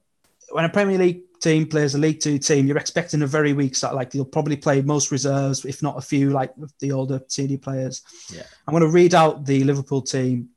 when 0.50 0.66
a 0.66 0.70
Premier 0.70 0.98
League 0.98 1.22
team 1.42 1.68
plays 1.68 1.96
a 1.96 1.98
League 1.98 2.20
Two 2.20 2.38
team, 2.38 2.68
you're 2.68 2.78
expecting 2.78 3.22
a 3.22 3.28
very 3.28 3.54
weak 3.54 3.76
start. 3.76 3.96
Like 3.96 4.14
you'll 4.14 4.26
probably 4.26 4.56
play 4.58 4.82
most 4.82 5.12
reserves, 5.12 5.66
if 5.66 5.82
not 5.84 5.98
a 5.98 6.02
few, 6.02 6.30
like 6.32 6.54
the 6.80 6.92
older 6.92 7.22
CD 7.28 7.58
players. 7.58 8.02
Yeah. 8.34 8.44
I'm 8.68 8.72
going 8.74 8.84
to 8.84 8.90
read 8.90 9.14
out 9.16 9.46
the 9.46 9.64
Liverpool 9.64 10.02
team. 10.02 10.50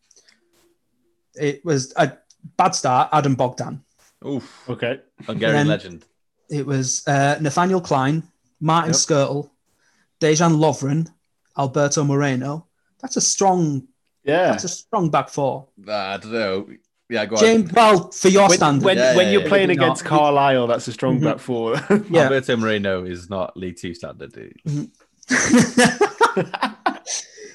It 1.34 1.64
was 1.64 1.92
a 1.96 2.16
bad 2.56 2.74
start. 2.74 3.10
Adam 3.12 3.34
Bogdan. 3.34 3.82
Oof. 4.26 4.68
okay. 4.68 5.00
Hungarian 5.24 5.68
legend. 5.68 6.04
It 6.50 6.66
was 6.66 7.06
uh, 7.06 7.38
Nathaniel 7.40 7.80
Clyne, 7.80 8.22
Martin 8.60 8.90
Yep. 8.90 8.96
Skrtel, 8.96 9.50
Dejan 10.20 10.56
Lovren, 10.58 11.08
Alberto 11.56 12.04
Moreno. 12.04 12.66
That's 13.00 13.16
a 13.16 13.20
strong. 13.20 13.86
Yeah. 14.24 14.50
That's 14.50 14.64
a 14.64 14.68
strong 14.68 15.10
back 15.10 15.28
four. 15.30 15.68
I 15.88 16.16
don't 16.18 16.32
know. 16.32 16.68
Yeah, 17.10 17.26
go 17.26 17.34
on. 17.36 17.42
James, 17.42 17.72
well, 17.72 18.10
for 18.12 18.28
your 18.28 18.48
When, 18.48 18.56
standard, 18.56 18.84
when, 18.84 18.96
Yeah, 18.96 19.16
when 19.16 19.26
yeah, 19.26 19.32
you're 19.32 19.42
yeah. 19.42 19.48
playing 19.48 19.70
against 19.70 20.04
not. 20.04 20.08
Carlisle, 20.10 20.66
that's 20.68 20.86
a 20.88 20.92
strong 20.92 21.18
Mhm. 21.20 21.24
back 21.24 21.38
four. 21.40 21.74
yeah. 22.08 22.22
Alberto 22.22 22.56
Moreno 22.56 23.04
is 23.04 23.28
not 23.28 23.56
League 23.56 23.76
Two 23.76 23.94
standard. 23.94 24.32
dude. 24.32 24.56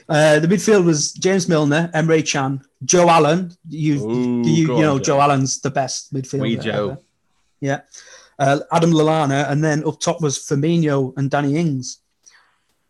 uh, 0.09 0.39
the 0.39 0.47
midfield 0.47 0.85
was 0.85 1.13
James 1.13 1.47
Milner, 1.47 1.89
Emre 1.93 2.29
Can, 2.29 2.61
Joe 2.83 3.09
Allen. 3.09 3.51
You, 3.69 4.03
Ooh, 4.03 4.43
you, 4.45 4.67
go 4.67 4.75
you 4.75 4.81
know, 4.83 4.95
on, 4.95 5.03
Joe 5.03 5.19
Allen's 5.21 5.61
the 5.61 5.71
best 5.71 6.13
midfielder. 6.13 6.41
Wee 6.41 6.57
Joe. 6.57 6.89
ever. 6.91 6.97
Yeah. 7.61 7.81
Uh, 8.37 8.59
Adam 8.73 8.91
Lallana, 8.91 9.49
and 9.49 9.63
then 9.63 9.85
up 9.87 9.99
top 9.99 10.21
was 10.21 10.37
Firmino 10.37 11.13
and 11.17 11.31
Danny 11.31 11.55
Ings. 11.55 11.99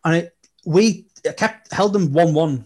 And 0.04 0.16
it, 0.16 0.36
we 0.64 1.06
kept 1.36 1.72
held 1.72 1.92
them 1.92 2.12
1 2.12 2.34
1 2.34 2.64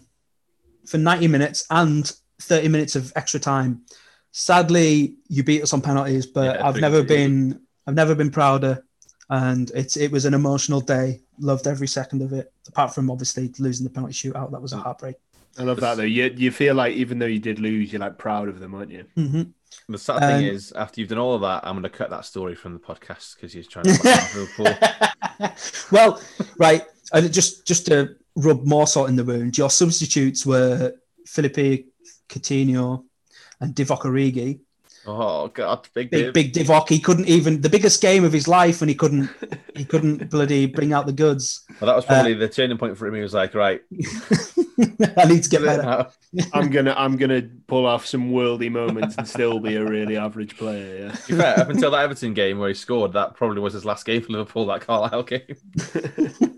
for 0.87 0.97
90 0.97 1.27
minutes 1.27 1.65
and 1.69 2.11
30 2.41 2.67
minutes 2.69 2.95
of 2.95 3.11
extra 3.15 3.39
time. 3.39 3.81
Sadly, 4.31 5.15
you 5.27 5.43
beat 5.43 5.61
us 5.63 5.73
on 5.73 5.81
penalties, 5.81 6.25
but 6.25 6.55
Yeah, 6.55 6.67
I've 6.67 6.77
never 6.77 7.03
3-2. 7.03 7.07
been 7.07 7.61
I've 7.87 7.95
never 7.95 8.15
been 8.15 8.31
prouder. 8.31 8.83
And 9.29 9.71
it's 9.73 9.95
it 9.97 10.11
was 10.11 10.25
an 10.25 10.33
emotional 10.33 10.81
day 10.81 11.21
loved 11.39 11.65
every 11.67 11.87
second 11.87 12.21
of 12.21 12.33
it. 12.33 12.51
Apart 12.67 12.93
from 12.93 13.09
obviously 13.09 13.51
losing 13.59 13.85
the 13.85 13.89
penalty 13.89 14.13
shootout, 14.13 14.51
that 14.51 14.61
was 14.61 14.73
a 14.73 14.77
heartbreak. 14.77 15.15
I 15.57 15.63
love 15.63 15.79
that 15.79 15.95
though. 15.97 16.03
You 16.03 16.33
you 16.35 16.51
feel 16.51 16.75
like 16.75 16.93
even 16.95 17.19
though 17.19 17.25
you 17.25 17.39
did 17.39 17.59
lose, 17.59 17.91
you're 17.91 18.01
like 18.01 18.17
proud 18.17 18.49
of 18.49 18.59
them, 18.59 18.73
aren't 18.75 18.91
you? 18.91 19.05
hmm 19.15 19.43
The 19.87 19.97
sad 19.97 20.19
thing 20.19 20.37
Um, 20.49 20.55
is, 20.55 20.71
after 20.73 20.99
you've 20.99 21.09
done 21.09 21.17
all 21.19 21.33
of 21.35 21.41
that, 21.41 21.65
I'm 21.65 21.73
going 21.75 21.83
to 21.83 21.89
cut 21.89 22.09
that 22.09 22.25
story 22.25 22.55
from 22.55 22.73
the 22.73 22.79
podcast 22.79 23.35
because 23.35 23.53
you're 23.55 23.63
trying 23.63 23.85
to 23.85 23.93
find 23.95 24.35
Liverpool. 24.35 25.51
well, 25.91 26.21
right. 26.57 26.83
And 27.13 27.31
just 27.33 27.65
just 27.67 27.85
to 27.87 28.15
rub 28.35 28.65
more 28.65 28.87
salt 28.87 29.09
in 29.09 29.15
the 29.15 29.23
wound, 29.23 29.57
your 29.57 29.69
substitutes 29.69 30.45
were 30.45 30.93
Philippe 31.25 31.85
Coutinho 32.31 33.03
and 33.59 33.75
Divock 33.75 34.01
Origi. 34.01 34.59
Oh 35.05 35.47
God, 35.47 35.87
big, 35.95 36.11
Big 36.11 36.31
big, 36.31 36.53
big 36.53 36.67
Divock. 36.67 36.87
He 36.87 36.99
couldn't 36.99 37.27
even 37.27 37.61
the 37.61 37.69
biggest 37.69 38.01
game 38.03 38.23
of 38.23 38.31
his 38.31 38.47
life, 38.47 38.81
and 38.81 38.89
he 38.89 38.95
couldn't 38.95 39.31
he 39.75 39.83
couldn't 39.83 40.29
bloody 40.29 40.67
bring 40.67 40.93
out 40.93 41.07
the 41.07 41.13
goods. 41.13 41.63
Well, 41.79 41.87
that 41.87 41.95
was 41.95 42.05
probably 42.05 42.35
uh, 42.35 42.39
the 42.39 42.47
turning 42.47 42.77
point 42.77 42.95
for 42.97 43.07
him. 43.07 43.15
He 43.15 43.21
was 43.21 43.33
like, 43.33 43.55
right, 43.55 43.81
I 45.17 45.25
need 45.25 45.43
to 45.43 45.49
get 45.49 45.63
better. 45.63 45.81
now. 45.81 46.11
I'm 46.53 46.69
gonna 46.69 46.93
I'm 46.95 47.17
gonna 47.17 47.41
pull 47.65 47.87
off 47.87 48.05
some 48.05 48.31
worldy 48.31 48.71
moments 48.71 49.15
and 49.17 49.27
still 49.27 49.59
be 49.59 49.75
a 49.75 49.83
really 49.83 50.17
average 50.17 50.55
player. 50.55 51.05
Yeah. 51.05 51.11
To 51.13 51.27
be 51.27 51.37
fair, 51.39 51.59
up 51.59 51.69
until 51.69 51.89
that 51.91 52.03
Everton 52.03 52.35
game 52.35 52.59
where 52.59 52.69
he 52.69 52.75
scored, 52.75 53.13
that 53.13 53.33
probably 53.33 53.59
was 53.59 53.73
his 53.73 53.85
last 53.85 54.05
game 54.05 54.21
for 54.21 54.33
Liverpool. 54.33 54.67
That 54.67 54.81
Carlisle 54.81 55.23
game. 55.23 56.57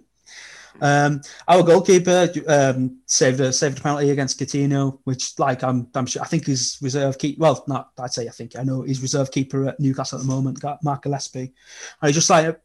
Um, 0.82 1.21
our 1.47 1.63
goalkeeper 1.63 2.30
um, 2.47 2.99
saved 3.05 3.39
a 3.39 3.53
saved 3.53 3.80
a 3.80 3.82
penalty 3.82 4.09
against 4.09 4.39
Coutinho, 4.39 4.99
which 5.03 5.38
like 5.39 5.63
I'm 5.63 5.88
I'm 5.95 6.05
sure 6.05 6.21
I 6.21 6.26
think 6.26 6.45
he's 6.45 6.78
reserve 6.82 7.17
keep 7.17 7.38
well 7.38 7.63
not 7.67 7.91
I'd 7.99 8.13
say 8.13 8.28
I 8.28 8.32
think 8.32 8.57
I 8.57 8.63
know 8.63 8.82
he's 8.82 9.01
reserve 9.01 9.32
keeper 9.32 9.67
at 9.67 9.80
Newcastle 9.80 10.19
at 10.19 10.26
the 10.26 10.32
moment, 10.32 10.59
got 10.59 10.84
Mark 10.84 11.03
Gillespie. 11.03 11.53
I 12.01 12.11
just 12.11 12.30
like 12.30 12.59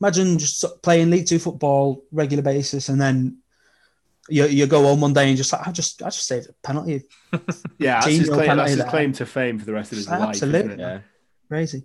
imagine 0.00 0.38
just 0.38 0.64
playing 0.82 1.10
League 1.10 1.26
Two 1.26 1.38
football 1.38 2.04
regular 2.12 2.42
basis 2.42 2.88
and 2.88 3.00
then 3.00 3.38
you, 4.28 4.46
you 4.46 4.66
go 4.66 4.82
home 4.82 5.00
one 5.00 5.12
day 5.12 5.28
and 5.28 5.36
just 5.36 5.52
like 5.52 5.66
I 5.66 5.72
just 5.72 6.02
I 6.02 6.06
just 6.06 6.26
saved 6.26 6.48
a 6.48 6.52
penalty. 6.62 7.02
Yeah, 7.78 8.00
that's 8.00 8.06
his, 8.06 8.28
claim, 8.28 8.46
penalty 8.46 8.74
that's 8.74 8.82
his 8.82 8.90
claim 8.90 9.12
to 9.14 9.26
fame 9.26 9.58
for 9.58 9.64
the 9.64 9.72
rest 9.72 9.92
of 9.92 9.98
his 9.98 10.08
life. 10.08 10.20
Absolutely. 10.20 10.58
Isn't 10.60 10.80
it? 10.80 10.82
Yeah, 10.82 11.00
Crazy. 11.48 11.84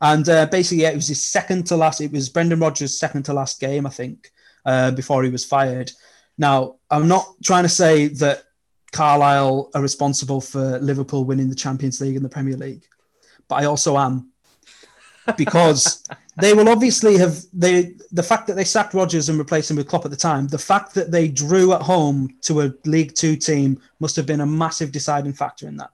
And 0.00 0.28
uh, 0.28 0.46
basically, 0.46 0.82
yeah, 0.82 0.90
it 0.90 0.96
was 0.96 1.08
his 1.08 1.24
second 1.24 1.66
to 1.66 1.76
last. 1.76 2.00
It 2.00 2.12
was 2.12 2.28
Brendan 2.28 2.60
Rodgers' 2.60 2.98
second 2.98 3.24
to 3.24 3.32
last 3.32 3.60
game, 3.60 3.86
I 3.86 3.90
think, 3.90 4.30
uh, 4.64 4.90
before 4.92 5.22
he 5.22 5.30
was 5.30 5.44
fired. 5.44 5.90
Now, 6.38 6.76
I'm 6.90 7.08
not 7.08 7.26
trying 7.42 7.64
to 7.64 7.68
say 7.68 8.08
that 8.08 8.44
Carlisle 8.92 9.70
are 9.74 9.82
responsible 9.82 10.40
for 10.40 10.78
Liverpool 10.78 11.24
winning 11.24 11.48
the 11.48 11.54
Champions 11.54 12.00
League 12.00 12.16
and 12.16 12.24
the 12.24 12.30
Premier 12.30 12.56
League, 12.56 12.84
but 13.48 13.56
I 13.56 13.66
also 13.66 13.96
am 13.96 14.30
because 15.36 16.02
they 16.40 16.54
will 16.54 16.68
obviously 16.68 17.16
have 17.18 17.44
they 17.52 17.94
the 18.10 18.22
fact 18.22 18.46
that 18.46 18.54
they 18.54 18.64
sacked 18.64 18.94
Rodgers 18.94 19.28
and 19.28 19.38
replaced 19.38 19.70
him 19.70 19.76
with 19.76 19.88
Klopp 19.88 20.04
at 20.04 20.10
the 20.10 20.16
time. 20.16 20.48
The 20.48 20.58
fact 20.58 20.94
that 20.94 21.10
they 21.10 21.28
drew 21.28 21.72
at 21.72 21.82
home 21.82 22.36
to 22.42 22.62
a 22.62 22.72
League 22.84 23.14
Two 23.14 23.36
team 23.36 23.80
must 24.00 24.16
have 24.16 24.26
been 24.26 24.40
a 24.40 24.46
massive 24.46 24.92
deciding 24.92 25.34
factor 25.34 25.68
in 25.68 25.76
that. 25.76 25.90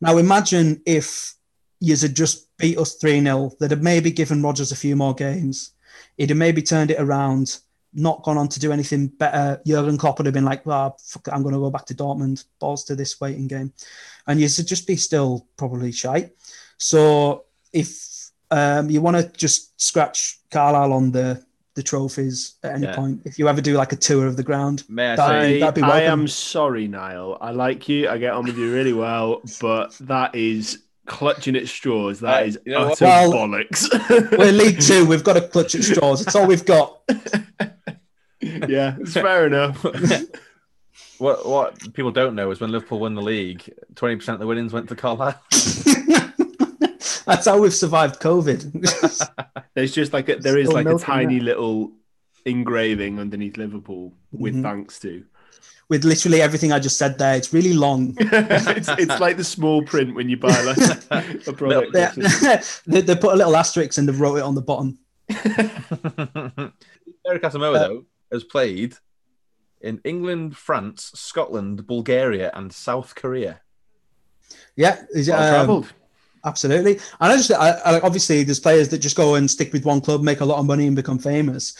Now, 0.00 0.18
imagine 0.18 0.82
if 0.84 1.34
Yous 1.80 2.02
had 2.02 2.14
just 2.14 2.56
beat 2.58 2.78
us 2.78 2.94
3 2.94 3.22
0, 3.22 3.52
that 3.60 3.70
had 3.70 3.82
maybe 3.82 4.10
given 4.10 4.42
Rodgers 4.42 4.72
a 4.72 4.76
few 4.76 4.96
more 4.96 5.14
games. 5.14 5.72
He'd 6.16 6.30
have 6.30 6.38
maybe 6.38 6.62
turned 6.62 6.90
it 6.90 7.00
around, 7.00 7.58
not 7.96 8.22
gone 8.22 8.36
on 8.38 8.48
to 8.48 8.60
do 8.60 8.70
anything 8.72 9.08
better. 9.08 9.60
Jurgen 9.66 9.98
Klopp 9.98 10.18
would 10.18 10.26
have 10.26 10.34
been 10.34 10.44
like, 10.44 10.64
well, 10.66 10.96
fuck 11.02 11.26
it, 11.26 11.32
I'm 11.34 11.42
going 11.42 11.54
to 11.54 11.60
go 11.60 11.70
back 11.70 11.86
to 11.86 11.94
Dortmund, 11.94 12.44
balls 12.60 12.84
to 12.84 12.94
this 12.94 13.20
waiting 13.20 13.48
game. 13.48 13.72
And 14.26 14.40
you'd 14.40 14.48
just 14.48 14.86
be 14.86 14.96
still 14.96 15.46
probably 15.56 15.90
shite. 15.92 16.32
So 16.78 17.44
if 17.72 18.30
um, 18.50 18.90
you 18.90 19.00
want 19.00 19.16
to 19.16 19.28
just 19.36 19.80
scratch 19.80 20.38
Carlisle 20.50 20.92
on 20.92 21.10
the, 21.10 21.42
the 21.74 21.82
trophies 21.82 22.54
at 22.62 22.74
any 22.74 22.86
Yeah. 22.86 22.94
point, 22.94 23.22
if 23.24 23.38
you 23.38 23.48
ever 23.48 23.60
do 23.60 23.74
like 23.76 23.92
a 23.92 23.96
tour 23.96 24.26
of 24.26 24.36
the 24.36 24.42
ground, 24.42 24.84
may 24.88 25.12
I 25.12 25.16
That- 25.16 25.28
say? 25.28 25.56
I, 25.56 25.60
that'd 25.60 25.74
be 25.74 25.82
I 25.82 25.88
welcome. 25.88 26.20
am 26.20 26.28
sorry, 26.28 26.86
Niall. 26.88 27.38
I 27.40 27.50
like 27.50 27.88
you. 27.88 28.08
I 28.08 28.18
get 28.18 28.32
on 28.34 28.44
with 28.44 28.58
you 28.58 28.72
really 28.72 28.92
well, 28.92 29.40
but 29.60 29.96
that 30.00 30.34
is 30.34 30.82
clutching 31.06 31.54
at 31.54 31.68
straws. 31.68 32.18
That 32.20 32.42
Uh, 32.42 32.46
is 32.46 32.58
you 32.66 32.72
know 32.72 32.88
utter 32.90 33.04
Well, 33.04 33.32
bollocks. 33.32 34.36
we're 34.38 34.50
League 34.52 34.80
Two, 34.88 35.06
we've 35.06 35.22
got 35.24 35.34
to 35.34 35.42
clutch 35.42 35.74
at 35.76 35.84
straws. 35.84 36.20
It's 36.20 36.34
all 36.34 36.46
we've 36.46 36.64
got. 36.66 37.00
yeah, 38.68 38.96
it's 39.00 39.14
fair 39.14 39.46
enough. 39.46 39.84
What 41.18 41.46
what 41.46 41.94
people 41.94 42.10
don't 42.10 42.34
know 42.34 42.50
is 42.50 42.60
when 42.60 42.70
Liverpool 42.72 42.98
won 43.00 43.14
the 43.14 43.22
league, 43.22 43.62
twenty 43.94 44.16
percent 44.16 44.34
of 44.34 44.40
the 44.40 44.46
winnings 44.46 44.72
went 44.74 44.86
to 44.90 44.96
Carlisle. 44.96 45.40
That's 47.26 47.46
how 47.46 47.58
we've 47.58 47.72
survived 47.74 48.20
COVID. 48.20 49.62
There's 49.74 49.94
just 49.94 50.12
like 50.12 50.28
a, 50.28 50.36
there 50.36 50.58
is 50.58 50.68
Still 50.68 50.84
like 50.84 50.94
a 50.94 50.98
tiny 50.98 51.38
that. 51.38 51.44
little 51.44 51.92
engraving 52.44 53.18
underneath 53.18 53.56
Liverpool 53.56 54.12
with 54.30 54.54
Mhm. 54.56 54.62
thanks 54.62 54.98
to. 55.00 55.24
With 55.88 56.04
literally 56.04 56.42
everything 56.42 56.70
I 56.72 56.78
just 56.80 56.98
said 56.98 57.16
there, 57.18 57.34
it's 57.34 57.50
really 57.52 57.72
long. 57.74 58.14
it's, 58.18 58.88
it's 58.88 59.20
like 59.20 59.36
the 59.38 59.44
small 59.44 59.82
print 59.84 60.14
when 60.14 60.28
you 60.28 60.36
buy 60.36 60.60
like 60.62 60.76
a 61.46 61.52
product. 61.54 61.92
They, 61.94 62.60
they, 62.86 63.00
they 63.00 63.16
put 63.16 63.32
a 63.32 63.36
little 63.36 63.56
asterisk 63.56 63.96
and 63.98 64.06
they 64.08 64.12
wrote 64.12 64.36
it 64.36 64.42
on 64.42 64.54
the 64.54 64.62
bottom. 64.62 64.98
Derek 65.28 65.46
Asamoah, 67.42 67.76
Uh, 67.76 67.88
though, 67.88 68.04
has 68.36 68.44
played 68.44 68.96
in 69.80 70.00
England, 70.04 70.56
France, 70.56 71.10
Scotland, 71.14 71.86
Bulgaria, 71.86 72.50
and 72.54 72.72
South 72.72 73.14
Korea. 73.14 73.60
Yeah, 74.76 75.02
is 75.14 75.28
it, 75.28 75.32
well 75.32 75.42
um, 75.42 75.50
travelled. 75.54 75.92
absolutely. 76.44 76.92
And 77.20 77.32
I 77.32 77.36
just, 77.36 77.50
I, 77.50 77.70
I, 77.70 78.00
obviously, 78.00 78.42
there's 78.44 78.60
players 78.60 78.88
that 78.90 78.98
just 78.98 79.16
go 79.16 79.34
and 79.34 79.50
stick 79.50 79.72
with 79.72 79.84
one 79.84 80.00
club, 80.00 80.22
make 80.22 80.40
a 80.40 80.44
lot 80.44 80.58
of 80.58 80.66
money, 80.66 80.86
and 80.86 80.96
become 80.96 81.18
famous. 81.18 81.74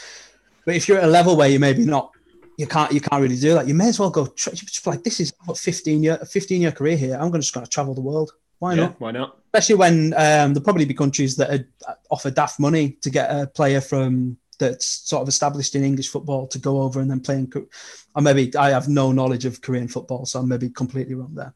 But 0.65 0.75
if 0.77 0.89
you're 0.89 0.99
at 0.99 1.05
a 1.05 1.17
level 1.19 1.37
where 1.37 1.49
you 1.49 1.61
maybe 1.61 1.85
not, 1.85 2.11
you 2.59 2.67
can't, 2.67 2.91
you 2.93 3.01
can't 3.01 3.23
really 3.23 3.39
do 3.39 3.55
that. 3.55 3.69
You 3.69 3.75
may 3.75 3.89
as 3.89 3.99
well 4.01 4.11
go. 4.11 4.27
Tra- 4.27 4.53
just 4.55 4.87
like, 4.87 5.03
this 5.05 5.21
is 5.21 5.33
what 5.45 5.59
15 5.59 6.03
year, 6.03 6.19
a 6.21 6.27
15 6.27 6.61
year 6.61 6.73
career 6.73 6.97
here. 6.97 7.15
I'm 7.15 7.31
going 7.31 7.41
to 7.43 7.47
just 7.47 7.55
going 7.55 7.67
to 7.67 7.71
travel 7.71 7.95
the 7.95 8.01
world. 8.01 8.33
Why 8.59 8.75
Yeah, 8.75 8.85
not? 8.85 9.01
why 9.01 9.13
not? 9.13 9.39
especially 9.57 9.75
when 9.77 10.13
um, 10.15 10.53
there'll 10.53 10.61
probably 10.61 10.85
be 10.85 10.93
countries 10.95 11.37
that 11.37 11.51
are, 11.51 11.99
offer 12.11 12.31
daft 12.31 12.61
money 12.61 12.91
to 13.01 13.09
get 13.09 13.31
a 13.31 13.47
player 13.47 13.81
from 13.81 14.37
that's 14.59 14.87
sort 14.87 15.23
of 15.23 15.29
established 15.29 15.75
in 15.75 15.85
English 15.85 16.09
football 16.09 16.47
to 16.49 16.59
go 16.59 16.81
over 16.83 17.01
and 17.01 17.11
then 17.11 17.21
play 17.21 17.37
in. 17.37 17.47
Ko- 17.47 17.67
Or 18.15 18.23
maybe 18.23 18.55
I 18.57 18.71
have 18.71 18.89
no 18.89 19.13
knowledge 19.13 19.45
of 19.45 19.61
Korean 19.61 19.89
football, 19.89 20.27
so 20.27 20.41
I'm 20.41 20.49
maybe 20.49 20.69
completely 20.71 21.15
wrong 21.15 21.35
there. 21.35 21.55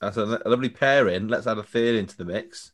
That's 0.00 0.16
a, 0.16 0.40
a 0.44 0.48
lovely 0.48 0.68
pairing. 0.68 1.28
Let's 1.28 1.46
add 1.46 1.58
a 1.58 1.62
third 1.62 1.96
into 1.96 2.16
the 2.16 2.24
mix. 2.24 2.72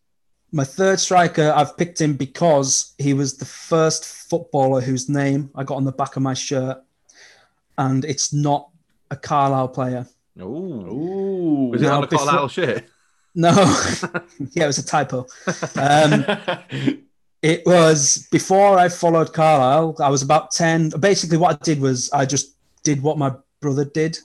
My 0.53 0.65
third 0.65 0.99
striker, 0.99 1.53
I've 1.55 1.77
picked 1.77 2.01
him 2.01 2.15
because 2.15 2.95
he 2.99 3.15
was 3.15 3.37
the 3.37 3.45
first 3.45 4.05
footballer 4.05 4.81
whose 4.81 5.09
name 5.09 5.51
I 5.55 5.63
got 5.65 5.77
on 5.77 5.85
the 5.85 5.93
back 5.93 6.17
of 6.17 6.23
my 6.23 6.35
shirt, 6.35 6.79
and 7.79 8.05
it's 8.05 8.33
not 8.33 8.69
a 9.13 9.17
Carlisle 9.17 9.69
player. 9.69 10.07
Oh, 10.41 10.45
Ooh. 10.47 11.69
Was 11.71 11.83
it 11.83 11.85
Now, 11.87 11.99
on 11.99 12.05
a 12.05 12.07
before- 12.09 12.27
Carlisle 12.27 12.49
shirt? 12.49 12.85
No, 13.35 13.51
yeah, 14.53 14.65
it 14.65 14.67
was 14.67 14.79
a 14.79 14.85
typo. 14.85 15.25
Um, 15.77 16.25
It 17.43 17.65
was 17.65 18.29
before 18.31 18.79
I 18.79 18.89
followed 18.89 19.33
Carlisle. 19.33 19.97
I 20.01 20.11
was 20.11 20.23
about 20.23 20.51
10. 20.51 20.91
Basically, 21.01 21.39
what 21.39 21.55
I 21.55 21.65
did 21.65 21.81
was 21.81 22.11
I 22.13 22.27
just 22.27 22.57
did 22.83 23.03
what 23.03 23.19
my 23.19 23.33
brother 23.61 23.85
did. 23.85 24.19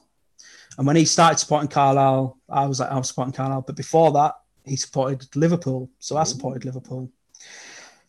And 0.78 0.86
when 0.86 0.98
he 0.98 1.06
started 1.06 1.40
supporting 1.40 1.70
Carlisle, 1.70 2.38
I 2.50 2.66
was 2.66 2.80
like, 2.80 2.92
I 2.92 2.98
was 2.98 3.08
supporting 3.08 3.34
Carlisle. 3.34 3.62
But 3.62 3.78
before 3.78 4.12
that, 4.12 4.36
he 4.66 4.76
supported 4.76 5.34
Liverpool. 5.36 5.90
So 6.00 6.18
I 6.18 6.24
supported 6.24 6.66
Liverpool. 6.66 7.10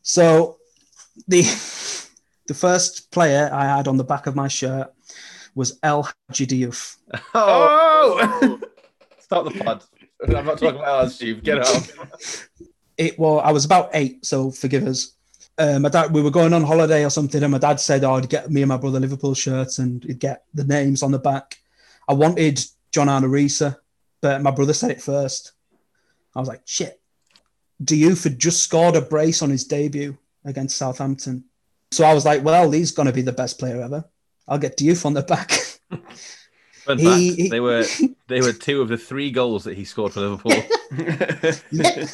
So 0.02 0.58
the 1.28 1.42
the 2.46 2.54
first 2.54 3.10
player 3.10 3.50
I 3.52 3.64
had 3.64 3.88
on 3.88 3.96
the 3.96 4.04
back 4.04 4.26
of 4.26 4.34
my 4.34 4.48
shirt 4.48 4.92
was 5.54 5.78
El 5.82 6.08
Hadji 6.28 6.46
Diouf. 6.46 6.96
oh! 7.34 8.38
oh! 8.42 8.60
Stop 9.20 9.44
the 9.44 9.64
pod. 9.64 9.84
I'm 10.36 10.46
not 10.46 10.58
talking 10.58 10.80
about 10.80 11.02
ours, 11.02 11.14
Steve. 11.14 11.42
Get 11.42 11.58
out. 11.58 11.92
it 12.98 13.18
was 13.18 13.42
I 13.44 13.52
was 13.52 13.64
about 13.64 13.90
eight, 13.94 14.24
so 14.24 14.50
forgive 14.50 14.86
us. 14.86 15.12
Uh, 15.58 15.78
my 15.78 15.88
dad, 15.88 16.12
we 16.12 16.22
were 16.22 16.30
going 16.30 16.52
on 16.52 16.62
holiday 16.62 17.04
or 17.04 17.10
something, 17.10 17.42
and 17.42 17.52
my 17.52 17.58
dad 17.58 17.80
said, 17.80 18.04
"Oh, 18.04 18.14
I'd 18.14 18.28
get 18.28 18.50
me 18.50 18.62
and 18.62 18.68
my 18.68 18.76
brother 18.76 19.00
Liverpool 19.00 19.34
shirts, 19.34 19.78
and 19.78 20.02
he'd 20.04 20.18
get 20.18 20.44
the 20.54 20.64
names 20.64 21.02
on 21.02 21.12
the 21.12 21.18
back." 21.18 21.58
I 22.08 22.12
wanted 22.12 22.64
John 22.92 23.08
Arne 23.08 23.24
Riise, 23.24 23.76
but 24.20 24.42
my 24.42 24.50
brother 24.50 24.72
said 24.72 24.90
it 24.90 25.02
first. 25.02 25.52
I 26.34 26.40
was 26.40 26.48
like, 26.48 26.62
"Shit!" 26.64 27.00
Diouf 27.82 28.24
had 28.24 28.38
just 28.38 28.62
scored 28.62 28.96
a 28.96 29.00
brace 29.00 29.42
on 29.42 29.50
his 29.50 29.64
debut 29.64 30.16
against 30.44 30.76
Southampton, 30.76 31.44
so 31.90 32.04
I 32.04 32.14
was 32.14 32.24
like, 32.24 32.44
"Well, 32.44 32.70
he's 32.70 32.92
going 32.92 33.06
to 33.06 33.12
be 33.12 33.22
the 33.22 33.32
best 33.32 33.58
player 33.58 33.80
ever. 33.80 34.04
I'll 34.48 34.58
get 34.58 34.76
Diouf 34.76 35.06
on 35.06 35.14
the 35.14 35.22
back." 35.22 35.52
Fun 36.86 36.98
He- 36.98 37.04
fact, 37.04 37.40
he- 37.40 37.48
they 37.48 37.60
were 37.60 37.84
they 38.28 38.40
were 38.40 38.52
two 38.52 38.80
of 38.80 38.88
the 38.88 38.96
three 38.96 39.30
goals 39.30 39.64
that 39.64 39.76
he 39.76 39.84
scored 39.84 40.12
for 40.12 40.20
Liverpool. 40.20 40.52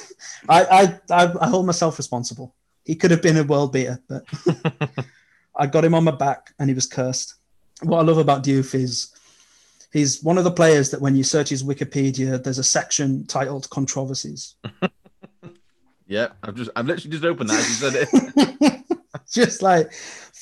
I, 0.48 0.64
I, 0.64 1.00
I, 1.10 1.32
I 1.40 1.48
hold 1.48 1.66
myself 1.66 1.98
responsible. 1.98 2.54
He 2.84 2.94
could 2.94 3.10
have 3.12 3.22
been 3.22 3.36
a 3.36 3.44
world 3.44 3.72
beater, 3.72 4.00
but 4.08 4.24
I 5.56 5.66
got 5.66 5.84
him 5.84 5.94
on 5.94 6.04
my 6.04 6.10
back 6.10 6.52
and 6.58 6.68
he 6.68 6.74
was 6.74 6.86
cursed. 6.86 7.34
What 7.82 7.98
I 7.98 8.02
love 8.02 8.18
about 8.18 8.42
Diouf 8.44 8.74
is 8.74 9.14
he's 9.92 10.22
one 10.22 10.38
of 10.38 10.44
the 10.44 10.50
players 10.50 10.90
that 10.90 11.00
when 11.00 11.14
you 11.14 11.22
search 11.22 11.50
his 11.50 11.62
Wikipedia, 11.62 12.42
there's 12.42 12.58
a 12.58 12.64
section 12.64 13.26
titled 13.26 13.68
controversies. 13.70 14.54
yeah, 16.06 16.28
I've 16.42 16.54
just 16.56 16.70
I've 16.74 16.86
literally 16.86 17.10
just 17.10 17.24
opened 17.24 17.50
that 17.50 17.60
as 17.60 17.68
you 17.68 17.90
said 17.90 18.08
it. 18.10 18.82
Just 19.30 19.62
like 19.62 19.92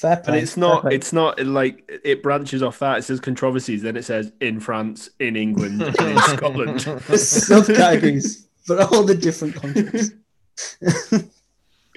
Fair 0.00 0.16
play. 0.16 0.34
And 0.34 0.42
it's 0.42 0.56
not. 0.56 0.80
play. 0.80 0.94
It's 0.94 1.12
not 1.12 1.38
like 1.44 2.00
it 2.02 2.22
branches 2.22 2.62
off 2.62 2.78
that. 2.78 2.98
It 2.98 3.02
says 3.02 3.20
controversies. 3.20 3.82
Then 3.82 3.98
it 3.98 4.04
says 4.06 4.32
in 4.40 4.58
France, 4.58 5.10
in 5.18 5.36
England, 5.36 5.82
in 5.82 5.92
Scotland. 6.18 6.76
subcategories 6.80 8.46
for 8.64 8.80
all 8.80 9.02
the 9.04 9.14
different 9.14 9.56
countries. 9.56 10.12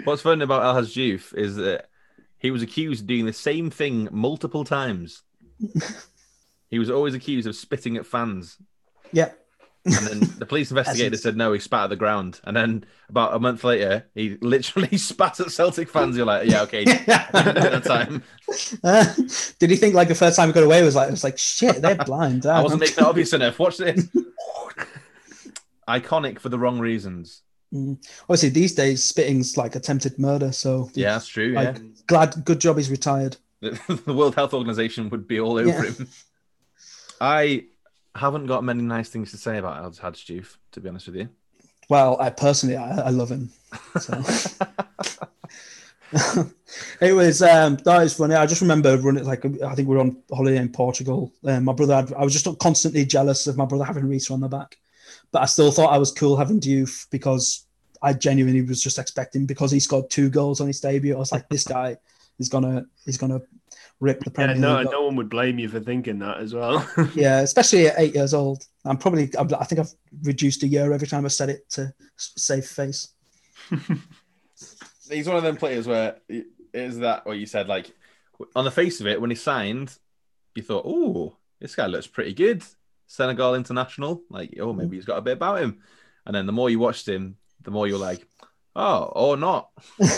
What's 0.04 0.22
fun 0.22 0.42
about 0.42 0.64
El 0.64 0.84
Hadj 0.84 1.34
is 1.34 1.56
that 1.56 1.88
he 2.40 2.52
was 2.52 2.62
accused 2.62 3.04
of 3.04 3.08
doing 3.08 3.26
the 3.26 3.32
same 3.32 3.70
thing 3.70 4.10
multiple 4.12 4.66
times. 4.66 5.22
he 6.70 6.80
was 6.80 6.90
always 6.90 7.14
accused 7.14 7.48
of 7.48 7.56
spitting 7.56 7.96
at 7.96 8.06
fans. 8.06 8.58
Yeah. 9.14 9.32
And 9.86 9.96
then 10.08 10.20
the 10.40 10.46
police 10.46 10.72
investigator 10.72 11.18
said 11.18 11.36
no, 11.36 11.52
he 11.52 11.60
spat 11.60 11.84
at 11.86 11.90
the 11.90 11.96
ground. 11.98 12.40
And 12.46 12.56
then 12.56 12.86
about 13.10 13.34
a 13.36 13.40
month 13.40 13.64
later, 13.66 14.06
he 14.16 14.38
literally 14.42 14.98
spat 14.98 15.40
at 15.42 15.52
Celtic 15.52 15.90
fans. 15.90 16.16
You're 16.16 16.26
like, 16.26 16.50
yeah, 16.50 16.62
okay, 16.64 16.84
that 17.06 17.84
time. 17.86 18.24
Uh, 18.84 19.14
did 19.60 19.70
he 19.70 19.76
think 19.76 19.94
like 19.94 20.08
the 20.08 20.16
first 20.16 20.38
time 20.38 20.48
he 20.50 20.54
got 20.54 20.64
away 20.64 20.84
was 20.84 20.96
like 20.96 21.10
it 21.10 21.12
was 21.12 21.24
like 21.24 21.38
shit? 21.38 21.82
They're 21.82 21.96
blind. 21.96 22.46
I 22.46 22.62
wasn't 22.62 22.82
making 22.82 23.00
it 23.04 23.08
obvious 23.08 23.34
enough. 23.34 23.60
Watch 23.60 23.78
this. 23.78 24.08
Iconic 25.88 26.40
for 26.40 26.50
the 26.50 26.58
wrong 26.60 26.80
reasons. 26.80 27.42
Mm. 27.74 27.98
Obviously, 28.24 28.50
these 28.50 28.74
days 28.76 29.04
spitting's 29.04 29.58
like 29.58 29.76
attempted 29.76 30.18
murder. 30.18 30.52
So 30.52 30.90
Yeah, 30.94 31.14
that's 31.14 31.28
true. 31.28 31.54
like, 31.54 31.76
Yeah. 31.78 31.84
glad, 32.08 32.46
good 32.46 32.62
job 32.62 32.78
he's 32.78 32.90
retired. 32.90 33.36
the 33.60 33.72
the 34.06 34.14
World 34.14 34.36
Health 34.36 34.54
Organization 34.54 35.10
would 35.10 35.28
be 35.28 35.40
all 35.40 35.58
over 35.58 35.68
Yeah. 35.70 35.82
him. 35.92 36.08
I 37.20 37.66
haven't 38.16 38.48
got 38.48 38.64
many 38.64 38.82
nice 38.84 39.10
things 39.10 39.32
to 39.32 39.38
say 39.38 39.58
about 39.58 39.84
El 39.84 39.92
Hadj 39.92 40.26
Diouf, 40.26 40.58
to 40.72 40.80
be 40.80 40.90
honest 40.90 41.08
with 41.08 41.16
you. 41.16 41.30
Well, 41.90 42.20
I 42.20 42.30
personally, 42.30 42.78
I, 42.78 43.08
I 43.08 43.10
love 43.10 43.30
him. 43.30 43.50
So. 44.00 44.22
it 47.02 47.14
was 47.14 47.42
um 47.42 47.76
that 47.86 48.04
was 48.04 48.14
funny. 48.16 48.36
I 48.36 48.46
just 48.46 48.62
remember 48.62 48.98
running 48.98 49.26
like 49.26 49.46
I 49.46 49.76
think 49.76 49.88
we 49.88 49.96
were 49.96 50.02
on 50.02 50.22
holiday 50.32 50.58
in 50.58 50.70
Portugal. 50.70 51.34
Um, 51.46 51.66
my 51.66 51.74
brother 51.74 51.96
had 51.96 52.14
I 52.14 52.24
was 52.24 52.34
just 52.34 52.60
constantly 52.60 53.06
jealous 53.06 53.48
of 53.48 53.58
my 53.58 53.66
brother 53.66 53.84
having 53.84 54.04
Riise 54.04 54.32
on 54.32 54.42
the 54.42 54.48
back, 54.48 54.78
but 55.32 55.42
I 55.42 55.46
still 55.46 55.72
thought 55.72 55.94
I 55.94 55.98
was 55.98 56.12
cool 56.12 56.38
having 56.38 56.60
Diouf 56.60 57.10
because 57.10 57.66
I 58.02 58.14
genuinely 58.14 58.62
was 58.62 58.82
just 58.82 59.00
expecting 59.00 59.46
because 59.46 59.72
he 59.72 59.80
scored 59.80 60.10
two 60.10 60.30
goals 60.30 60.62
on 60.62 60.68
his 60.68 60.80
debut. 60.80 61.16
I 61.16 61.20
was 61.20 61.32
like, 61.32 61.50
this 61.50 61.64
guy 61.64 61.98
is 62.38 62.50
gonna 62.50 62.86
he's 63.06 63.18
gonna 63.18 63.42
rip 64.04 64.24
the 64.24 64.32
Yeah, 64.38 64.54
no, 64.54 64.78
League. 64.78 64.88
up. 64.88 64.92
no 64.92 65.04
one 65.06 65.16
would 65.16 65.30
blame 65.30 65.58
you 65.60 65.70
for 65.70 65.80
thinking 65.80 66.20
that 66.20 66.38
as 66.38 66.54
well. 66.54 66.86
Yeah, 67.16 67.40
especially 67.40 67.88
at 67.88 67.96
eight 67.98 68.14
years 68.14 68.34
old. 68.34 68.64
I'm 68.86 68.98
probably 68.98 69.30
I'm, 69.38 69.48
I 69.56 69.64
think 69.66 69.80
I've 69.80 69.94
reduced 70.24 70.64
a 70.64 70.68
year 70.68 70.92
every 70.94 71.08
time 71.08 71.26
I 71.26 71.30
said 71.30 71.50
it 71.50 71.70
to 71.72 71.94
s- 72.20 72.34
save 72.38 72.66
face. 72.66 73.10
He's 75.10 75.28
one 75.28 75.38
of 75.38 75.44
them 75.44 75.58
players 75.58 75.88
where 75.88 76.18
it 76.28 76.48
is 76.74 77.00
that 77.00 77.26
what 77.26 77.38
you 77.38 77.46
said, 77.46 77.68
like 77.68 77.92
on 78.56 78.66
the 78.66 78.72
face 78.72 79.00
of 79.00 79.08
it, 79.08 79.20
when 79.22 79.30
he 79.30 79.36
signed, 79.36 79.96
you 80.56 80.64
thought, 80.64 80.86
oh, 80.86 81.38
this 81.60 81.76
guy 81.76 81.86
looks 81.88 82.08
pretty 82.08 82.34
good. 82.34 82.64
Senegal 83.08 83.54
international, 83.56 84.22
like, 84.30 84.58
oh, 84.60 84.74
maybe 84.74 84.96
he's 84.96 85.06
got 85.06 85.18
a 85.18 85.22
bit 85.22 85.34
about 85.34 85.62
him. 85.62 85.80
And 86.26 86.36
then 86.36 86.46
the 86.46 86.52
more 86.54 86.70
you 86.70 86.80
watched 86.80 87.08
him, 87.08 87.38
the 87.62 87.70
more 87.72 87.88
you're 87.88 87.98
like, 88.00 88.26
oh, 88.76 89.04
or 89.16 89.38
not. 89.38 89.70
like 90.00 90.10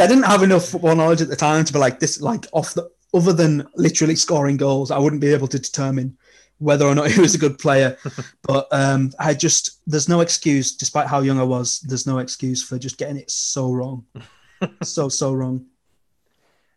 I 0.00 0.06
didn't 0.06 0.24
have 0.24 0.42
enough 0.42 0.68
football 0.68 0.94
knowledge 0.94 1.22
at 1.22 1.28
the 1.28 1.36
time 1.36 1.64
to 1.64 1.72
be 1.72 1.78
like 1.78 2.00
this, 2.00 2.20
like 2.20 2.46
off 2.52 2.74
the 2.74 2.90
other 3.12 3.32
than 3.32 3.66
literally 3.74 4.16
scoring 4.16 4.56
goals, 4.56 4.90
I 4.90 4.98
wouldn't 4.98 5.20
be 5.20 5.32
able 5.32 5.48
to 5.48 5.58
determine 5.58 6.16
whether 6.58 6.86
or 6.86 6.94
not 6.94 7.10
he 7.12 7.20
was 7.20 7.34
a 7.34 7.38
good 7.38 7.58
player. 7.58 7.96
but 8.42 8.68
um, 8.70 9.12
I 9.18 9.34
just 9.34 9.80
there's 9.86 10.08
no 10.08 10.20
excuse, 10.20 10.76
despite 10.76 11.08
how 11.08 11.20
young 11.20 11.38
I 11.38 11.44
was, 11.44 11.80
there's 11.80 12.06
no 12.06 12.18
excuse 12.18 12.62
for 12.62 12.78
just 12.78 12.98
getting 12.98 13.16
it 13.16 13.30
so 13.30 13.72
wrong, 13.72 14.04
so 14.82 15.08
so 15.08 15.32
wrong. 15.32 15.66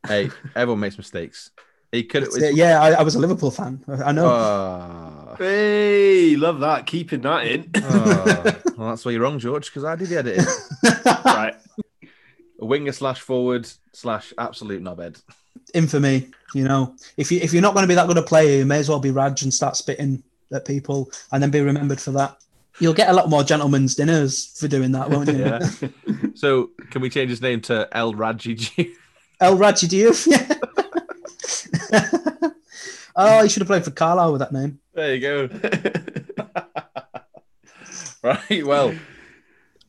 Hey, 0.05 0.31
everyone 0.55 0.81
makes 0.81 0.97
mistakes. 0.97 1.51
He 1.93 2.03
could 2.03 2.27
Yeah, 2.35 2.49
yeah, 2.49 2.81
I, 2.81 2.91
I 2.93 3.03
was 3.03 3.15
a 3.15 3.19
Liverpool 3.19 3.51
fan. 3.51 3.83
I 3.87 4.11
know. 4.11 4.25
Oh, 4.25 5.02
hey, 5.37 6.35
love 6.35 6.59
that. 6.59 6.85
Keeping 6.85 7.21
that 7.21 7.47
in. 7.47 7.69
oh. 7.75 8.61
well, 8.77 8.89
that's 8.89 9.05
why 9.05 9.11
you're 9.11 9.21
wrong, 9.21 9.39
George, 9.39 9.67
because 9.67 9.83
I 9.83 9.95
did 9.95 10.09
the 10.09 10.17
editing. 10.17 10.45
right. 11.25 11.55
A 12.59 12.65
winger 12.65 12.91
slash 12.91 13.21
forward 13.21 13.67
slash 13.91 14.33
absolute 14.37 14.81
knobhead. 14.81 15.21
Infamy, 15.73 16.29
you 16.53 16.65
know. 16.65 16.95
If 17.17 17.31
you 17.31 17.39
if 17.39 17.53
you're 17.53 17.61
not 17.61 17.73
going 17.73 17.83
to 17.83 17.87
be 17.87 17.95
that 17.95 18.07
good 18.07 18.17
a 18.17 18.21
player, 18.21 18.59
you 18.59 18.65
may 18.65 18.79
as 18.79 18.89
well 18.89 18.99
be 18.99 19.11
Raj 19.11 19.43
and 19.43 19.53
start 19.53 19.75
spitting 19.75 20.23
at 20.51 20.65
people, 20.65 21.11
and 21.31 21.41
then 21.41 21.51
be 21.51 21.61
remembered 21.61 21.99
for 21.99 22.11
that. 22.11 22.37
You'll 22.79 22.93
get 22.93 23.09
a 23.09 23.13
lot 23.13 23.29
more 23.29 23.43
gentlemen's 23.43 23.95
dinners 23.95 24.57
for 24.59 24.67
doing 24.67 24.91
that, 24.93 25.09
won't 25.09 25.29
you? 25.29 25.39
Yeah. 25.39 25.59
so 26.33 26.71
can 26.89 27.01
we 27.01 27.09
change 27.09 27.29
his 27.29 27.41
name 27.41 27.61
to 27.61 27.87
El 27.91 28.13
Raji 28.13 28.95
El 29.39 29.57
Raji 29.57 29.87
Diouf. 29.87 30.27
Yeah. 30.27 32.29
Oh, 33.15 33.43
he 33.43 33.49
should 33.49 33.61
have 33.61 33.67
played 33.67 33.83
for 33.83 33.91
Carlisle 33.91 34.31
with 34.31 34.39
that 34.39 34.51
name. 34.51 34.79
There 34.93 35.15
you 35.15 35.21
go. 35.21 35.49
right. 38.23 38.65
Well, 38.65 38.93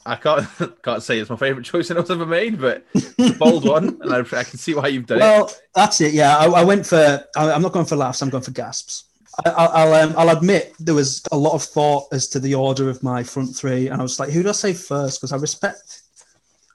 I 0.07 0.17
can't 0.17 0.47
can't 0.83 1.03
say 1.03 1.19
it's 1.19 1.31
my 1.31 1.37
favourite 1.37 1.65
choice 1.65 1.91
I've 1.91 2.11
ever 2.11 2.27
made, 2.27 2.61
but 2.61 2.85
it's 2.95 3.31
a 3.31 3.39
bold 3.39 3.67
one, 3.67 3.99
and 4.01 4.13
I, 4.13 4.19
I 4.19 4.45
can 4.45 4.59
see 4.59 4.75
why 4.75 4.89
you've 4.89 5.07
done 5.07 5.19
it. 5.19 5.23
Well, 5.23 5.51
that's 5.75 6.01
it. 6.01 6.13
Yeah, 6.13 6.37
I, 6.37 6.47
I 6.47 6.65
went 6.65 6.87
for. 6.87 7.25
I, 7.37 7.53
I'm 7.53 7.63
not 7.63 7.73
going 7.73 7.87
for 7.87 7.97
laughs. 7.97 8.23
I'm 8.23 8.31
going 8.31 8.45
for 8.45 8.51
gasps. 8.51 9.05
I, 9.45 9.51
I'll 9.51 9.71
I'll, 9.73 9.95
um, 9.95 10.15
I'll 10.17 10.37
admit 10.37 10.75
there 10.79 10.95
was 10.95 11.23
a 11.33 11.37
lot 11.37 11.55
of 11.55 11.63
thought 11.63 12.09
as 12.13 12.29
to 12.29 12.41
the 12.41 12.55
order 12.55 12.91
of 12.91 13.03
my 13.03 13.23
front 13.23 13.57
three, 13.57 13.89
and 13.89 14.01
I 14.01 14.03
was 14.03 14.21
like, 14.21 14.31
who 14.31 14.43
do 14.43 14.51
I 14.51 14.53
say 14.53 14.75
first? 14.75 15.21
Because 15.21 15.33
I 15.33 15.37
respect. 15.37 16.03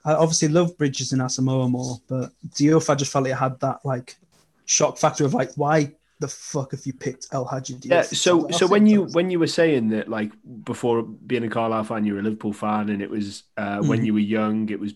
I 0.04 0.14
obviously 0.14 0.48
love 0.48 0.76
Bridges 0.78 1.12
and 1.12 1.20
Asamoah 1.20 1.70
more, 1.70 2.00
but 2.08 2.30
Diouf, 2.48 2.88
I 2.88 2.94
just 2.94 3.12
felt 3.12 3.26
it 3.26 3.34
had 3.34 3.60
that 3.60 3.80
like 3.84 4.16
shock 4.64 4.96
factor 4.98 5.24
of 5.24 5.34
like, 5.34 5.52
why 5.56 5.92
the 6.20 6.28
fuck 6.28 6.70
have 6.72 6.84
you 6.86 6.92
picked 6.92 7.26
El 7.32 7.44
Hadji 7.46 7.74
Diouf? 7.74 7.90
Yeah. 7.90 8.02
So 8.02 8.48
so 8.50 8.66
when 8.66 8.86
you 8.86 9.04
when 9.04 9.30
you 9.30 9.38
were 9.38 9.46
saying 9.48 9.88
that 9.88 10.08
like 10.08 10.30
before 10.64 11.02
being 11.02 11.44
a 11.44 11.48
Carlisle 11.48 11.84
fan, 11.84 12.04
you 12.04 12.14
were 12.14 12.20
a 12.20 12.22
Liverpool 12.22 12.52
fan, 12.52 12.88
and 12.90 13.02
it 13.02 13.10
was 13.10 13.42
uh, 13.56 13.80
when 13.82 14.00
Mhm. 14.00 14.04
you 14.06 14.12
were 14.14 14.20
young, 14.20 14.68
it 14.68 14.78
was 14.78 14.94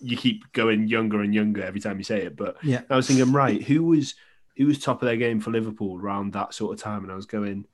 you 0.00 0.16
keep 0.16 0.50
going 0.52 0.88
younger 0.88 1.20
and 1.22 1.34
younger 1.34 1.62
every 1.62 1.80
time 1.80 1.98
you 1.98 2.04
say 2.04 2.22
it. 2.22 2.36
But 2.36 2.56
Yeah. 2.62 2.82
I 2.90 2.96
was 2.96 3.06
thinking, 3.06 3.32
right, 3.32 3.62
who 3.62 3.84
was 3.84 4.14
who 4.56 4.66
was 4.66 4.78
top 4.78 5.02
of 5.02 5.06
their 5.06 5.16
game 5.18 5.38
for 5.40 5.50
Liverpool 5.50 5.98
around 6.00 6.32
that 6.32 6.54
sort 6.54 6.72
of 6.76 6.82
time? 6.82 7.02
And 7.04 7.12
I 7.12 7.16
was 7.16 7.26
going, 7.26 7.66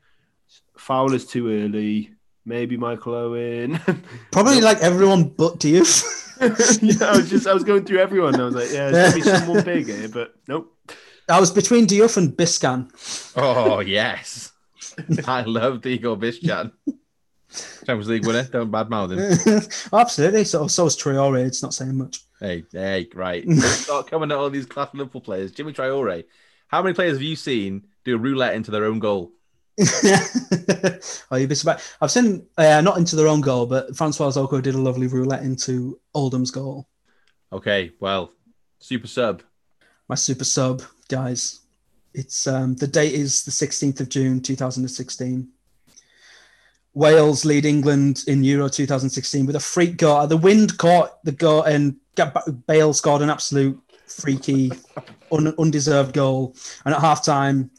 Fowler's 0.77 1.25
too 1.27 1.49
early. 1.49 2.11
Maybe 2.45 2.77
Michael 2.77 3.15
Owen. 3.15 3.79
probably 4.33 4.61
like 4.61 4.79
everyone 4.79 5.29
but 5.29 5.61
Diouf. 5.61 6.03
yeah, 6.83 7.07
I 7.07 7.17
was 7.17 7.31
just 7.31 7.47
I 7.47 7.55
was 7.55 7.63
going 7.63 7.85
through 7.85 7.99
everyone. 7.99 8.35
And 8.35 8.43
I 8.43 8.47
was 8.47 8.55
like, 8.57 8.73
yeah, 8.73 8.91
there's 8.91 9.13
gonna 9.15 9.25
be 9.25 9.31
someone 9.39 9.65
big 9.65 9.87
here, 9.87 10.09
but 10.09 10.35
nope. 10.49 10.75
I 11.29 11.41
was 11.41 11.51
between 11.51 11.87
Diouf 11.87 12.17
and 12.17 12.33
Biscan. 12.33 12.91
Oh 13.37 13.81
yes, 13.81 14.53
I 15.27 15.43
love 15.43 15.85
Igor 15.87 16.17
Biscan, 16.17 16.73
Champions 17.87 18.09
League 18.09 18.27
winner. 18.27 18.45
Don't 18.45 18.71
badmouth 18.71 19.13
him. 19.13 19.63
Absolutely. 19.99 20.45
So 20.45 20.67
so 20.67 20.87
is 20.87 20.97
Traore. 20.97 21.45
It's 21.45 21.63
not 21.63 21.75
saying 21.75 21.97
much. 21.97 22.21
Hey, 22.41 22.65
hey, 22.73 23.09
right. 23.15 23.49
Start 23.61 24.11
coming 24.11 24.33
at 24.33 24.37
all 24.37 24.51
these 24.51 24.67
class 24.67 24.89
Liverpool 24.95 25.21
players. 25.21 25.53
Djimi 25.53 25.75
Traore. 25.75 26.25
How 26.69 26.83
many 26.83 26.95
players 26.95 27.15
have 27.15 27.23
you 27.23 27.37
seen 27.37 27.85
do 28.05 28.17
a 28.17 28.19
roulette 28.19 28.55
into 28.55 28.71
their 28.71 28.87
own 28.87 28.99
goal? 28.99 29.33
oh, 29.81 31.37
you'd 31.37 31.49
be 31.49 31.55
surprised. 31.55 31.85
I've 32.01 32.11
seen 32.11 32.47
uh, 32.59 32.81
not 32.81 32.99
into 32.99 33.17
their 33.17 33.29
own 33.29 33.41
goal, 33.41 33.67
but 33.67 33.97
Francois 33.97 34.31
Zoko 34.31 34.61
did 34.61 34.75
a 34.75 34.81
lovely 34.81 35.07
roulette 35.07 35.43
into 35.43 36.01
Oldham's 36.15 36.51
goal. 36.51 36.89
Okay, 37.53 37.93
well, 38.01 38.33
super 38.81 39.07
sub. 39.07 39.43
My 40.09 40.15
super 40.15 40.45
sub, 40.45 40.83
guys. 41.13 41.61
It's 42.15 42.47
um, 42.47 42.75
the 42.77 42.87
date 42.87 43.13
is 43.13 43.45
the 43.45 43.51
16th 43.51 44.01
of 44.01 44.09
June, 44.09 44.41
2016. 44.41 45.49
Wales 46.95 47.45
lead 47.45 47.65
England 47.65 48.25
in 48.27 48.45
Euro 48.45 48.69
2016 48.69 49.47
with 49.47 49.57
a 49.57 49.61
freak 49.61 49.97
goal. 49.99 50.27
The 50.27 50.37
wind 50.37 50.79
caught 50.79 51.23
the 51.25 51.33
goal, 51.33 51.63
and 51.63 51.97
Bale 52.67 52.93
scored 52.93 53.23
an 53.23 53.31
absolute 53.31 53.79
freaky, 54.07 54.73
un- 55.31 55.55
undeserved 55.59 56.13
goal. 56.15 56.55
And 56.85 56.95
at 56.95 57.01
halftime, 57.01 57.71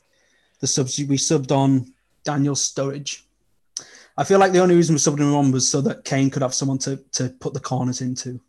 the 0.59 0.67
subs 0.67 0.97
we 0.97 1.17
subbed 1.17 1.51
on 1.51 1.91
Daniel 2.23 2.55
Sturridge. 2.55 3.21
I 4.15 4.23
feel 4.23 4.39
like 4.39 4.51
the 4.51 4.61
only 4.61 4.75
reason 4.75 4.93
we 4.93 4.99
subbed 4.99 5.19
him 5.19 5.34
on 5.34 5.51
was 5.51 5.67
so 5.67 5.81
that 5.81 6.05
Kane 6.05 6.29
could 6.29 6.43
have 6.43 6.53
someone 6.53 6.77
to 6.79 6.97
to 7.13 7.29
put 7.39 7.53
the 7.53 7.59
corners 7.59 8.01
into, 8.01 8.39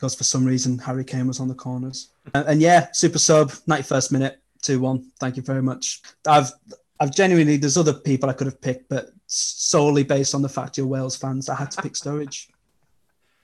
because 0.00 0.14
for 0.14 0.24
some 0.24 0.46
reason 0.46 0.78
Harry 0.78 1.04
Kane 1.04 1.26
was 1.26 1.40
on 1.40 1.48
the 1.48 1.54
corners. 1.54 2.08
And, 2.32 2.48
and 2.48 2.60
yeah, 2.62 2.90
super 2.92 3.18
sub, 3.18 3.50
91st 3.68 4.12
minute, 4.12 4.40
two 4.62 4.80
one. 4.80 5.10
Thank 5.20 5.36
you 5.36 5.42
very 5.42 5.62
much. 5.62 6.00
I've 6.26 6.50
I've 6.98 7.14
genuinely 7.14 7.58
there's 7.58 7.76
other 7.76 7.92
people 7.92 8.30
I 8.30 8.32
could 8.32 8.46
have 8.46 8.62
picked, 8.62 8.88
but 8.88 9.10
solely 9.26 10.02
based 10.02 10.34
on 10.34 10.40
the 10.40 10.48
fact 10.48 10.78
you're 10.78 10.86
Wales 10.86 11.16
fans, 11.16 11.50
I 11.50 11.54
had 11.54 11.70
to 11.72 11.82
pick 11.82 11.92
Sturridge. 11.92 12.48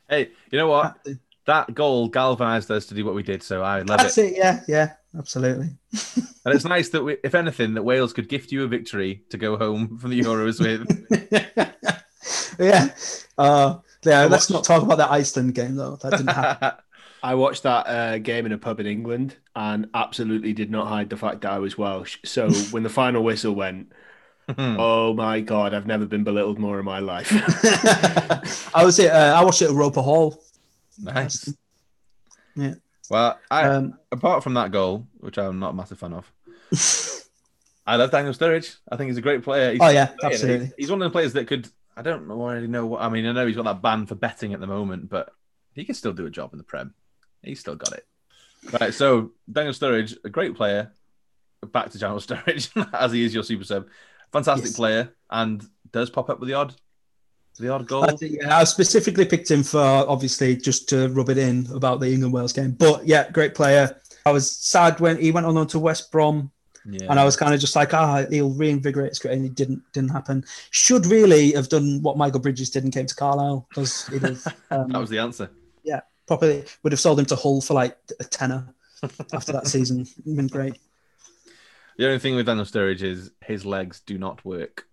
Hey, 0.09 0.31
you 0.53 0.59
know 0.59 0.69
what? 0.69 1.05
That 1.47 1.75
goal 1.75 2.07
galvanized 2.07 2.71
us 2.71 2.87
to 2.87 2.95
do 2.95 3.05
what 3.05 3.17
we 3.17 3.25
did, 3.25 3.43
so 3.43 3.61
I 3.61 3.79
love 3.81 3.99
That's 3.99 4.17
it. 4.19 4.35
it. 4.35 4.37
Yeah, 4.37 4.61
yeah, 4.69 4.93
absolutely. 5.19 5.71
And 6.45 6.55
it's 6.55 6.65
nice 6.65 6.91
that, 6.91 7.03
we, 7.03 7.17
if 7.25 7.35
anything, 7.35 7.75
that 7.75 7.83
Wales 7.83 8.13
could 8.13 8.29
gift 8.29 8.53
you 8.53 8.63
a 8.63 8.69
victory 8.69 9.25
to 9.31 9.37
go 9.37 9.57
home 9.57 9.99
from 9.99 10.11
the 10.11 10.21
Euros 10.21 10.61
with. 10.61 10.87
yeah. 12.61 12.95
Uh, 13.37 13.79
yeah. 14.07 14.21
I 14.21 14.27
Let's 14.27 14.49
not 14.51 14.65
talk 14.65 14.83
about 14.83 14.99
that 14.99 15.11
Iceland 15.11 15.55
game 15.55 15.77
though. 15.77 15.97
That 15.97 16.11
didn't 16.13 16.29
happen. 16.29 16.73
I 17.23 17.35
watched 17.35 17.65
that 17.65 17.87
uh, 17.89 18.19
game 18.19 18.47
in 18.47 18.53
a 18.53 18.59
pub 18.59 18.79
in 18.79 18.87
England 18.87 19.37
and 19.57 19.89
absolutely 19.95 20.53
did 20.53 20.71
not 20.71 20.87
hide 20.87 21.11
the 21.11 21.17
fact 21.17 21.41
that 21.41 21.51
I 21.53 21.59
was 21.59 21.77
Welsh. 21.77 22.19
So 22.25 22.51
when 22.71 22.83
the 22.85 22.89
final 22.89 23.25
whistle 23.25 23.55
went, 23.55 23.91
oh 24.57 25.13
my 25.15 25.41
god, 25.41 25.75
I've 25.75 25.87
never 25.87 26.07
been 26.07 26.23
belittled 26.25 26.59
more 26.59 26.79
in 26.79 26.85
my 26.85 27.01
life. 27.01 27.33
I 28.75 28.85
was 28.85 28.99
it. 28.99 29.11
Uh, 29.11 29.35
I 29.37 29.43
watched 29.45 29.63
it 29.63 29.71
at 29.71 29.75
Roper 29.75 30.03
Hall. 30.03 30.41
Nice. 31.03 31.53
Yeah. 32.55 32.75
Well, 33.11 33.39
I, 33.51 33.63
Um, 33.65 33.99
apart 34.13 34.43
from 34.45 34.55
that 34.55 34.71
goal, 34.71 35.07
which 35.19 35.39
I'm 35.39 35.59
not 35.59 35.71
a 35.71 35.75
massive 35.75 35.99
fan 35.99 36.13
of, 36.13 36.31
I 37.87 37.97
love 37.97 38.11
Daniel 38.11 38.35
Sturridge. 38.35 38.77
I 38.91 38.97
think 38.97 39.09
he's 39.09 39.19
a 39.19 39.23
great 39.23 39.43
player. 39.43 39.73
He's, 39.73 39.81
oh 39.81 39.89
yeah, 39.89 40.07
he's- 40.07 40.19
absolutely. 40.23 40.73
He's 40.79 40.91
one 40.91 41.03
of 41.03 41.11
the 41.11 41.13
players 41.13 41.33
that 41.35 41.47
could. 41.47 41.69
I 41.97 42.03
don't 42.03 42.31
already 42.31 42.67
know 42.67 42.87
what. 42.87 43.03
I 43.03 43.09
mean, 43.09 43.27
I 43.27 43.33
know 43.33 43.47
he's 43.47 43.57
got 43.57 43.65
that 43.65 43.83
ban 43.83 44.07
for 44.07 44.15
betting 44.15 44.53
at 44.53 44.61
the 44.61 44.67
moment, 44.67 45.09
but 45.09 45.31
he 45.75 45.85
can 45.85 45.95
still 45.95 46.13
do 46.13 46.27
a 46.27 46.31
job 46.31 46.53
in 46.53 46.59
the 46.59 46.65
Prem. 46.65 46.95
He's 47.43 47.61
still 47.61 47.77
got 47.77 47.93
it. 47.95 48.07
Right. 48.81 48.93
So 48.93 49.33
Daniel 49.51 49.73
Sturridge, 49.73 50.17
a 50.25 50.29
great 50.31 50.55
player. 50.57 50.93
Back 51.73 51.91
to 51.91 51.99
Daniel 51.99 52.21
Sturridge, 52.21 52.71
as 52.93 53.13
he 53.13 53.25
is 53.25 53.33
your 53.35 53.43
super 53.43 53.65
sub. 53.65 53.87
Fantastic 54.33 54.67
Yes. 54.67 54.77
player, 54.77 55.15
and 55.31 55.65
does 55.93 56.11
pop 56.11 56.29
up 56.29 56.41
with 56.41 56.49
the 56.49 56.55
odd, 56.55 56.75
the 57.59 57.69
odd 57.73 57.87
goal. 57.87 58.05
I, 58.05 58.13
think, 58.15 58.37
yeah, 58.41 58.59
I 58.59 58.65
specifically 58.65 59.25
picked 59.25 59.51
him 59.51 59.63
for 59.63 59.79
obviously 59.81 60.57
just 60.57 60.89
to 60.91 61.09
rub 61.09 61.31
it 61.31 61.39
in 61.39 61.67
about 61.73 62.01
the 62.01 62.13
England 62.13 62.35
Wales 62.35 62.53
game. 62.53 62.73
But 62.73 63.07
yeah, 63.07 63.31
great 63.31 63.55
player. 63.55 64.01
I 64.27 64.33
was 64.33 64.51
sad 64.51 65.01
when 65.01 65.19
he 65.19 65.31
went 65.31 65.47
on 65.47 65.67
to 65.69 65.79
West 65.79 66.11
Brom, 66.11 66.51
Yeah. 66.89 67.07
and 67.11 67.19
I 67.19 67.25
was 67.25 67.37
kind 67.37 67.53
of 67.53 67.61
just 67.61 67.75
like, 67.75 67.93
ah, 67.95 68.25
he'll 68.31 68.51
reinvigorate 68.51 69.09
his 69.11 69.19
career, 69.19 69.35
and 69.35 69.45
it 69.45 69.55
didn't 69.55 69.83
didn't 69.93 70.11
happen. 70.11 70.45
Should 70.71 71.07
really 71.07 71.53
have 71.53 71.69
done 71.69 72.01
what 72.03 72.17
Michael 72.17 72.41
Bridges 72.41 72.71
did 72.71 72.85
and 72.85 72.93
came 72.93 73.07
to 73.07 73.15
Carlisle 73.15 73.67
because 73.69 74.07
he'd 74.09 74.23
have 74.23 74.47
um, 74.71 74.89
that 74.91 74.99
was 74.99 75.11
the 75.11 75.19
answer. 75.19 75.51
Yeah, 75.85 76.01
probably 76.27 76.65
would 76.83 76.93
have 76.93 77.01
sold 77.01 77.19
him 77.19 77.27
to 77.27 77.37
Hull 77.37 77.61
for 77.61 77.75
like 77.75 77.97
a 78.21 78.25
tenner 78.25 78.67
after 79.33 79.53
that 79.53 79.67
season. 79.67 80.07
Been 80.27 80.47
great. 80.47 80.79
The 81.99 82.07
only 82.07 82.19
thing 82.19 82.37
with 82.37 82.47
Daniel 82.47 82.67
Sturridge 82.67 83.03
is 83.03 83.31
his 83.43 83.65
legs 83.65 84.01
do 84.01 84.19
not 84.19 84.45
work. 84.45 84.87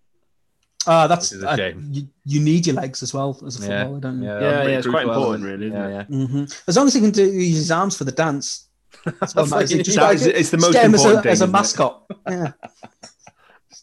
Ah, 0.88 1.08
that's 1.08 1.32
Which 1.32 1.38
is 1.38 1.44
a 1.44 1.50
uh, 1.50 1.56
shame. 1.56 1.88
you, 1.92 2.08
you 2.26 2.40
need 2.42 2.68
your 2.68 2.76
legs 2.76 3.02
as 3.04 3.14
well 3.14 3.40
as 3.46 3.58
a 3.64 3.68
Yeah. 3.68 3.84
footballer, 3.84 4.00
don't 4.02 4.22
you? 4.22 4.28
Yeah, 4.28 4.40
Yeah, 4.42 4.64
yeah, 4.64 4.78
it's 4.78 4.88
quite 4.88 5.06
crucial 5.06 5.34
important, 5.34 5.44
really, 5.46 5.68
isn't 5.68 5.78
yeah, 5.78 6.02
it? 6.02 6.08
yeah. 6.10 6.28
hmm 6.28 6.44
As 6.68 6.76
long 6.76 6.88
as 6.88 6.94
he 6.94 7.00
can 7.02 7.12
do 7.12 7.24
use 7.26 7.56
his 7.58 7.72
arms 7.72 7.98
for 7.98 8.04
the 8.04 8.12
dance. 8.12 8.68
That's 9.06 9.36
what 9.36 9.50
That's 9.50 9.52
matters. 9.52 9.74
like- 9.76 9.84
Just 9.86 9.98
That 9.98 10.04
like- 10.26 10.36
it's 10.36 10.50
the 10.50 10.58
most 10.58 10.74
get 10.74 10.86
him 10.86 10.94
as 10.96 11.02
a, 11.02 11.04
important 11.08 11.24
thing, 11.24 11.32
as 11.32 11.42
a 11.42 11.48
mascot. 11.48 12.04
Yeah. 12.30 12.52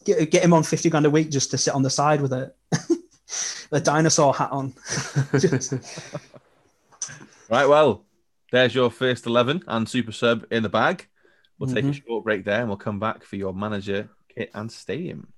Get, 0.05 0.31
get 0.31 0.43
him 0.43 0.55
on 0.55 0.63
50 0.63 0.89
grand 0.89 1.05
a 1.05 1.11
week 1.11 1.31
just 1.31 1.51
to 1.51 1.59
sit 1.59 1.75
on 1.75 1.83
the 1.83 1.91
side 1.91 2.23
with 2.23 2.33
a, 2.33 2.55
a 3.73 3.81
dinosaur 3.81 4.33
hat 4.33 4.51
on. 4.51 4.73
Just- 5.39 5.75
Right, 7.51 7.67
well, 7.67 8.07
there's 8.51 8.75
your 8.75 8.91
first 8.91 9.27
11 9.27 9.65
and 9.67 9.87
super 9.87 10.13
sub 10.13 10.47
in 10.51 10.63
the 10.63 10.71
bag. 10.71 11.07
We'll 11.59 11.69
take 11.75 11.85
a 11.85 11.89
Mhm. 11.89 12.03
short 12.07 12.25
break 12.25 12.47
there 12.47 12.61
and 12.61 12.69
we'll 12.69 12.79
come 12.79 12.99
back 12.99 13.25
for 13.25 13.37
your 13.37 13.53
manager, 13.53 14.09
kit, 14.35 14.51
and 14.55 14.73
stadium. 14.73 15.35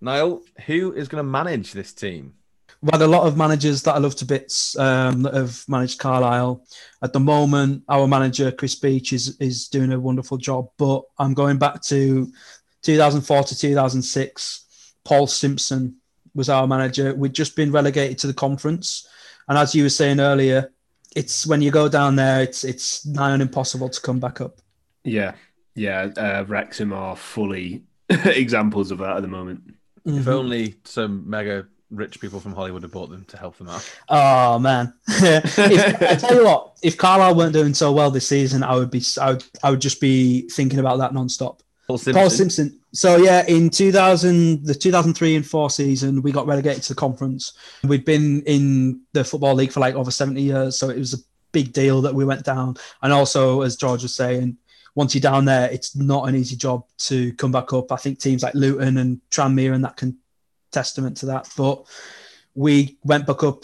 Niall, 0.00 0.42
who 0.66 0.92
is 0.92 1.06
going 1.08 1.20
to 1.24 1.28
manage 1.28 1.72
this 1.72 1.92
team? 1.92 2.34
We've 2.82 2.92
had 2.92 3.02
a 3.02 3.06
lot 3.06 3.26
of 3.26 3.36
managers 3.36 3.82
that 3.82 3.94
I 3.94 3.98
love 3.98 4.16
to 4.16 4.24
bits 4.24 4.78
um, 4.78 5.22
that 5.22 5.34
have 5.34 5.64
managed 5.68 5.98
Carlisle. 5.98 6.64
At 7.02 7.12
the 7.12 7.20
moment, 7.20 7.82
our 7.88 8.06
manager 8.06 8.52
Chris 8.52 8.74
Beech 8.74 9.12
is 9.12 9.36
is 9.40 9.68
doing 9.68 9.92
a 9.92 10.00
wonderful 10.00 10.36
job. 10.36 10.68
But 10.76 11.02
I'm 11.18 11.34
going 11.34 11.58
back 11.58 11.82
to 11.84 12.30
2004 12.82 13.44
to 13.44 13.58
2006. 13.58 14.92
Paul 15.04 15.26
Simpson 15.26 15.96
was 16.34 16.48
our 16.48 16.66
manager. 16.66 17.14
We'd 17.14 17.32
just 17.32 17.56
been 17.56 17.72
relegated 17.72 18.18
to 18.18 18.26
the 18.26 18.34
conference, 18.34 19.08
and 19.48 19.56
as 19.56 19.74
you 19.74 19.82
were 19.82 19.88
saying 19.88 20.20
earlier, 20.20 20.70
it's 21.16 21.46
when 21.46 21.62
you 21.62 21.70
go 21.70 21.88
down 21.88 22.14
there, 22.14 22.42
it's 22.42 22.62
it's 22.62 23.06
nigh 23.06 23.30
on 23.30 23.40
impossible 23.40 23.88
to 23.88 24.00
come 24.00 24.20
back 24.20 24.40
up. 24.40 24.60
Yeah, 25.02 25.32
yeah. 25.74 26.10
Uh, 26.16 26.44
Wrexham 26.46 26.92
are 26.92 27.16
fully 27.16 27.84
examples 28.10 28.90
of 28.90 28.98
that 28.98 29.16
at 29.16 29.22
the 29.22 29.28
moment. 29.28 29.66
Mm-hmm. 30.06 30.18
If 30.18 30.28
only 30.28 30.74
some 30.84 31.28
mega 31.28 31.66
rich 31.90 32.20
people 32.20 32.40
from 32.40 32.52
Hollywood 32.52 32.82
have 32.82 32.92
bought 32.92 33.10
them 33.10 33.24
to 33.26 33.36
help 33.36 33.56
them 33.58 33.68
out. 33.68 33.88
Oh 34.08 34.58
man! 34.58 34.92
if, 35.08 35.58
I 36.02 36.14
tell 36.16 36.34
you 36.34 36.44
what, 36.44 36.76
if 36.82 36.96
Carlisle 36.96 37.34
weren't 37.34 37.52
doing 37.52 37.74
so 37.74 37.92
well 37.92 38.10
this 38.10 38.28
season, 38.28 38.62
I 38.62 38.74
would 38.74 38.90
be, 38.90 39.02
I 39.20 39.32
would, 39.32 39.44
I 39.62 39.70
would 39.70 39.80
just 39.80 40.00
be 40.00 40.48
thinking 40.50 40.78
about 40.78 40.98
that 40.98 41.14
non-stop. 41.14 41.62
Paul 41.86 41.98
Simpson. 41.98 42.20
Paul 42.20 42.30
Simpson. 42.30 42.80
So 42.92 43.16
yeah, 43.16 43.44
in 43.46 43.70
2000, 43.70 44.64
the 44.64 44.74
2003 44.74 45.36
and 45.36 45.46
four 45.46 45.70
season, 45.70 46.22
we 46.22 46.32
got 46.32 46.46
relegated 46.46 46.82
to 46.84 46.88
the 46.90 46.98
conference. 46.98 47.52
We'd 47.84 48.04
been 48.04 48.42
in 48.42 49.02
the 49.12 49.22
football 49.22 49.54
league 49.54 49.70
for 49.70 49.80
like 49.80 49.94
over 49.94 50.10
70 50.10 50.40
years, 50.40 50.78
so 50.78 50.90
it 50.90 50.98
was 50.98 51.14
a 51.14 51.18
big 51.52 51.72
deal 51.72 52.02
that 52.02 52.14
we 52.14 52.24
went 52.24 52.44
down. 52.44 52.76
And 53.02 53.12
also, 53.12 53.62
as 53.62 53.76
George 53.76 54.02
was 54.02 54.14
saying, 54.14 54.56
once 54.96 55.14
you're 55.14 55.20
down 55.20 55.44
there, 55.44 55.70
it's 55.70 55.94
not 55.94 56.28
an 56.28 56.34
easy 56.34 56.56
job 56.56 56.84
to 56.98 57.32
come 57.34 57.52
back 57.52 57.72
up. 57.72 57.92
I 57.92 57.96
think 57.96 58.18
teams 58.18 58.42
like 58.42 58.54
Luton 58.54 58.96
and 58.96 59.20
Tranmere 59.30 59.74
and 59.74 59.84
that 59.84 59.96
can 59.96 60.16
testament 60.76 61.16
to 61.18 61.26
that. 61.32 61.44
But 61.56 61.76
we 62.54 62.98
went 63.02 63.26
back 63.26 63.42
up 63.50 63.60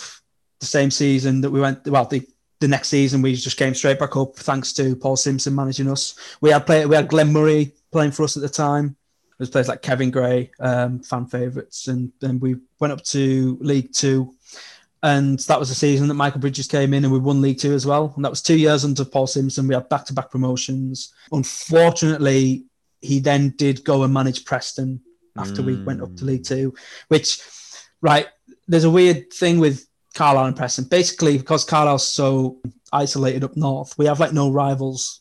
the 0.61 0.71
same 0.77 0.91
season 0.91 1.41
that 1.43 1.53
we 1.55 1.61
went. 1.61 1.79
Well, 1.87 2.07
the 2.07 2.21
the 2.63 2.69
next 2.69 2.89
season 2.89 3.23
we 3.23 3.35
just 3.35 3.59
came 3.63 3.75
straight 3.75 3.99
back 3.99 4.15
up 4.17 4.37
thanks 4.37 4.73
to 4.73 4.95
Paul 4.95 5.17
Simpson 5.17 5.55
managing 5.55 5.91
us. 5.91 6.15
We 6.41 6.51
had 6.51 6.65
play, 6.65 6.87
we 6.87 6.95
had 6.95 7.09
Glenn 7.09 7.33
Murray 7.33 7.73
playing 7.91 8.13
for 8.13 8.23
us 8.23 8.37
at 8.37 8.43
the 8.43 8.49
time. 8.67 8.87
There's 9.37 9.51
players 9.51 9.67
like 9.67 9.83
Kevin 9.83 10.13
Gray, 10.13 10.53
um, 10.61 11.01
fan 11.01 11.27
favourites, 11.27 11.89
and 11.89 12.13
then 12.21 12.39
we 12.39 12.51
went 12.79 12.93
up 12.93 13.03
to 13.17 13.59
League 13.61 13.93
Two, 13.93 14.35
and 15.03 15.41
that 15.49 15.59
was 15.59 15.71
the 15.71 15.75
season 15.87 16.07
that 16.07 16.15
Michael 16.23 16.41
Bridges 16.41 16.69
came 16.69 16.95
in, 16.95 17.05
and 17.05 17.13
we 17.13 17.19
won 17.19 17.43
League 17.43 17.59
Two 17.59 17.75
as 17.75 17.85
well. 17.85 18.13
And 18.15 18.25
that 18.25 18.31
was 18.31 18.43
two 18.43 18.59
years 18.65 18.85
under 18.85 19.05
Paul 19.05 19.27
Simpson. 19.27 19.67
We 19.67 19.75
had 19.75 19.89
back-to-back 19.89 20.31
promotions. 20.31 21.13
Unfortunately, 21.33 22.67
he 23.01 23.19
then 23.19 23.55
did 23.59 23.83
go 23.83 24.05
and 24.05 24.15
manage 24.15 24.45
Preston 24.45 25.01
after 25.37 25.63
we 25.63 25.77
went 25.83 26.03
up 26.03 26.15
to 26.17 26.25
League 26.25 26.45
Two, 26.45 26.75
which, 27.09 27.41
right, 28.01 28.27
there's 28.69 28.85
a 28.85 28.91
weird 28.91 29.33
thing 29.33 29.59
with 29.59 29.87
Carlisle 30.15 30.47
and 30.47 30.57
Preston. 30.57 30.85
Basically, 30.85 31.39
because 31.39 31.65
Carlisle's 31.65 32.07
so 32.07 32.59
isolated 32.93 33.45
up 33.45 33.57
north, 33.57 33.97
we 33.99 34.07
have 34.07 34.21
like 34.21 34.33
no 34.33 34.51
rivals. 34.51 35.21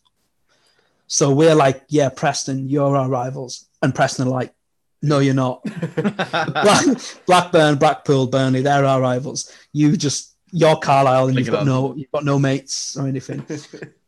So 1.07 1.31
we're 1.31 1.55
like, 1.55 1.83
yeah, 1.89 2.09
Preston, 2.09 2.69
you're 2.69 2.95
our 2.95 3.09
rivals. 3.09 3.67
And 3.81 3.93
Preston 3.93 4.27
are 4.27 4.31
like, 4.31 4.53
no, 5.01 5.19
you're 5.19 5.33
not. 5.33 5.63
Black, 5.95 6.85
Blackburn, 7.25 7.77
Blackpool, 7.77 8.27
Burnley, 8.27 8.61
they're 8.61 8.85
our 8.85 9.01
rivals. 9.01 9.51
You 9.73 9.97
just 9.97 10.35
you're 10.51 10.75
Carlisle 10.77 11.29
and 11.29 11.37
you've 11.37 11.49
got 11.49 11.65
no 11.65 11.95
you've 11.95 12.11
got 12.11 12.25
no 12.25 12.37
mates 12.37 12.97
or 12.97 13.07
anything. 13.07 13.45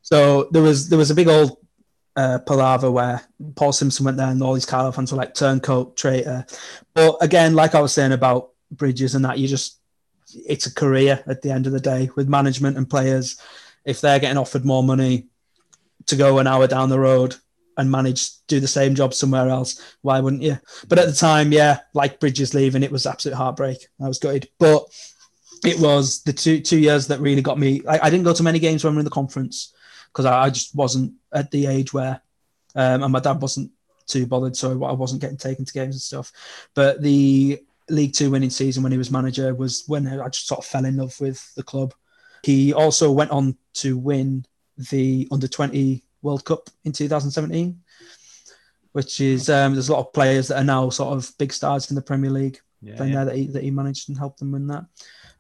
So 0.06 0.50
there 0.52 0.62
was 0.62 0.90
there 0.90 1.00
was 1.00 1.12
a 1.12 1.16
big 1.16 1.30
old 1.30 1.63
uh, 2.16 2.40
palaver 2.40 2.92
where 2.92 3.22
Paul 3.56 3.74
Simpson 3.74 4.06
went 4.06 4.18
there 4.18 4.28
and 4.28 4.42
all 4.42 4.54
these 4.54 4.66
Carlisle 4.66 4.92
fans 4.94 5.12
were 5.12 5.18
like 5.18 5.34
turncoat 5.34 5.98
traitor. 5.98 6.46
But 6.94 7.18
again, 7.22 7.56
like 7.56 7.76
I 7.76 7.82
was 7.82 7.94
saying 7.94 8.12
about 8.12 8.52
Bridges 8.72 9.16
and 9.16 9.26
that, 9.26 9.40
you 9.40 9.48
just 9.48 9.80
it's 10.36 10.66
a 10.66 10.74
career 10.74 11.24
at 11.28 11.42
the 11.42 11.52
end 11.52 11.68
of 11.68 11.74
the 11.74 11.80
day 11.80 12.10
with 12.16 12.28
management 12.28 12.78
and 12.78 12.90
players. 12.90 13.40
If 13.86 14.02
they're 14.02 14.20
getting 14.20 14.38
offered 14.38 14.66
more 14.66 14.84
money 14.84 15.28
to 16.08 16.16
go 16.16 16.40
an 16.40 16.48
hour 16.48 16.68
down 16.68 16.90
the 16.90 17.00
road 17.00 17.36
and 17.78 17.90
manage 17.90 18.30
do 18.48 18.60
the 18.60 18.68
same 18.68 18.96
job 18.96 19.14
somewhere 19.14 19.50
else, 19.50 19.82
why 20.02 20.20
wouldn't 20.20 20.44
you? 20.44 20.58
But 20.88 21.00
at 21.00 21.08
the 21.08 21.14
time, 21.14 21.52
yeah, 21.52 21.80
like 21.94 22.20
Bridges 22.20 22.54
leaving, 22.54 22.84
it 22.84 22.92
was 22.92 23.06
absolute 23.06 23.36
heartbreak. 23.36 23.88
I 24.02 24.08
was 24.08 24.20
gutted, 24.20 24.50
but 24.60 24.86
it 25.66 25.80
was 25.80 26.24
the 26.24 26.34
two 26.34 26.60
two 26.60 26.80
years 26.80 27.08
that 27.08 27.20
really 27.20 27.42
got 27.42 27.60
me. 27.60 27.82
I, 27.88 28.00
I 28.04 28.10
didn't 28.10 28.26
go 28.26 28.34
to 28.34 28.44
many 28.44 28.60
games 28.60 28.84
when 28.84 28.94
we 28.94 28.98
were 28.98 29.02
in 29.02 29.06
the 29.06 29.12
conference 29.12 29.73
because 30.14 30.26
I, 30.26 30.44
I 30.44 30.50
just 30.50 30.76
wasn't 30.76 31.14
at 31.34 31.50
the 31.52 31.66
age 31.66 31.92
where, 31.92 32.22
um, 32.76 33.04
and 33.04 33.12
my 33.12 33.20
dad 33.20 33.42
wasn't 33.42 33.72
too 34.06 34.28
bothered, 34.28 34.56
so 34.56 34.84
I 34.84 34.92
wasn't 34.92 35.22
getting 35.22 35.38
taken 35.38 35.66
to 35.66 35.74
games 35.74 35.96
and 35.96 36.02
stuff. 36.02 36.32
But 36.76 37.02
the 37.02 37.62
League 37.90 38.14
Two 38.14 38.32
winning 38.32 38.50
season 38.50 38.84
when 38.84 38.92
he 38.92 38.98
was 38.98 39.12
manager 39.12 39.54
was 39.56 39.84
when 39.88 40.08
I 40.08 40.28
just 40.30 40.48
sort 40.48 40.60
of 40.60 40.66
fell 40.66 40.86
in 40.86 40.98
love 40.98 41.20
with 41.20 41.54
the 41.56 41.64
club. 41.64 41.94
He 42.44 42.74
also 42.74 43.12
went 43.12 43.32
on 43.32 43.58
to 43.76 43.98
win 43.98 44.46
the 44.78 45.28
under 45.32 45.48
20 45.48 46.04
World 46.22 46.46
Cup 46.46 46.70
in 46.84 46.92
2017, 46.92 47.80
which 48.92 49.22
is 49.22 49.50
um, 49.50 49.74
there's 49.74 49.90
a 49.90 49.94
lot 49.94 50.08
of 50.08 50.14
players 50.14 50.48
that 50.50 50.58
are 50.58 50.64
now 50.64 50.90
sort 50.90 51.16
of 51.16 51.32
big 51.38 51.54
stars 51.54 51.90
in 51.90 51.96
the 51.96 52.02
Premier 52.02 52.32
League 52.32 52.60
Yeah, 52.82 52.96
playing 52.96 53.14
yeah. 53.14 53.24
there 53.24 53.34
that 53.34 53.36
he, 53.36 53.48
that 53.48 53.64
he 53.64 53.72
managed 53.72 54.10
and 54.10 54.18
helped 54.18 54.40
them 54.40 54.52
win 54.52 54.68
that. 54.68 54.86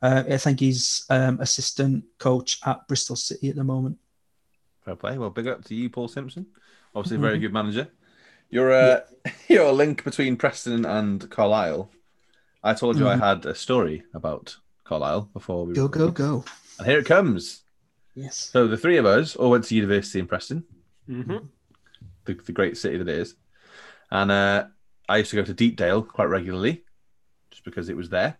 Uh, 0.01 0.23
I 0.29 0.37
think 0.37 0.59
he's 0.59 1.05
um, 1.09 1.39
assistant 1.39 2.03
coach 2.19 2.59
at 2.65 2.87
Bristol 2.87 3.15
City 3.15 3.49
at 3.49 3.55
the 3.55 3.63
moment. 3.63 3.97
Fair 4.85 4.95
play. 4.95 5.17
Well, 5.17 5.29
big 5.29 5.47
up 5.47 5.63
to 5.65 5.75
you, 5.75 5.89
Paul 5.89 6.07
Simpson. 6.07 6.45
Obviously, 6.95 7.17
a 7.17 7.21
very 7.21 7.39
good 7.39 7.53
manager. 7.53 7.87
You're 8.49 8.71
a 8.71 9.03
you're 9.47 9.65
a 9.65 9.71
link 9.71 10.03
between 10.03 10.35
Preston 10.37 10.85
and 10.85 11.29
Carlisle. 11.29 11.89
I 12.63 12.73
told 12.73 12.97
you 12.97 13.07
I 13.07 13.17
had 13.17 13.45
a 13.45 13.55
story 13.55 14.03
about 14.13 14.55
Carlisle 14.83 15.29
before 15.33 15.65
we 15.65 15.73
Go 15.73 15.87
go 15.87 16.11
go! 16.11 16.45
and 16.77 16.87
here 16.87 16.99
it 16.99 17.05
comes. 17.05 17.63
Yes. 18.15 18.37
So 18.37 18.67
the 18.67 18.77
three 18.77 18.97
of 18.97 19.05
us 19.05 19.35
all 19.35 19.49
went 19.49 19.63
to 19.65 19.75
university 19.75 20.19
in 20.19 20.27
Preston, 20.27 20.63
Mhm. 21.09 21.47
the, 22.25 22.33
the 22.35 22.51
great 22.51 22.77
city 22.77 22.97
that 22.97 23.07
it 23.09 23.17
is, 23.17 23.35
and 24.11 24.29
uh, 24.31 24.65
I 25.09 25.17
used 25.17 25.31
to 25.31 25.35
go 25.37 25.43
to 25.43 25.53
Deepdale 25.53 26.03
quite 26.03 26.29
regularly, 26.29 26.83
just 27.51 27.63
because 27.65 27.89
it 27.89 27.97
was 27.97 28.09
there. 28.09 28.37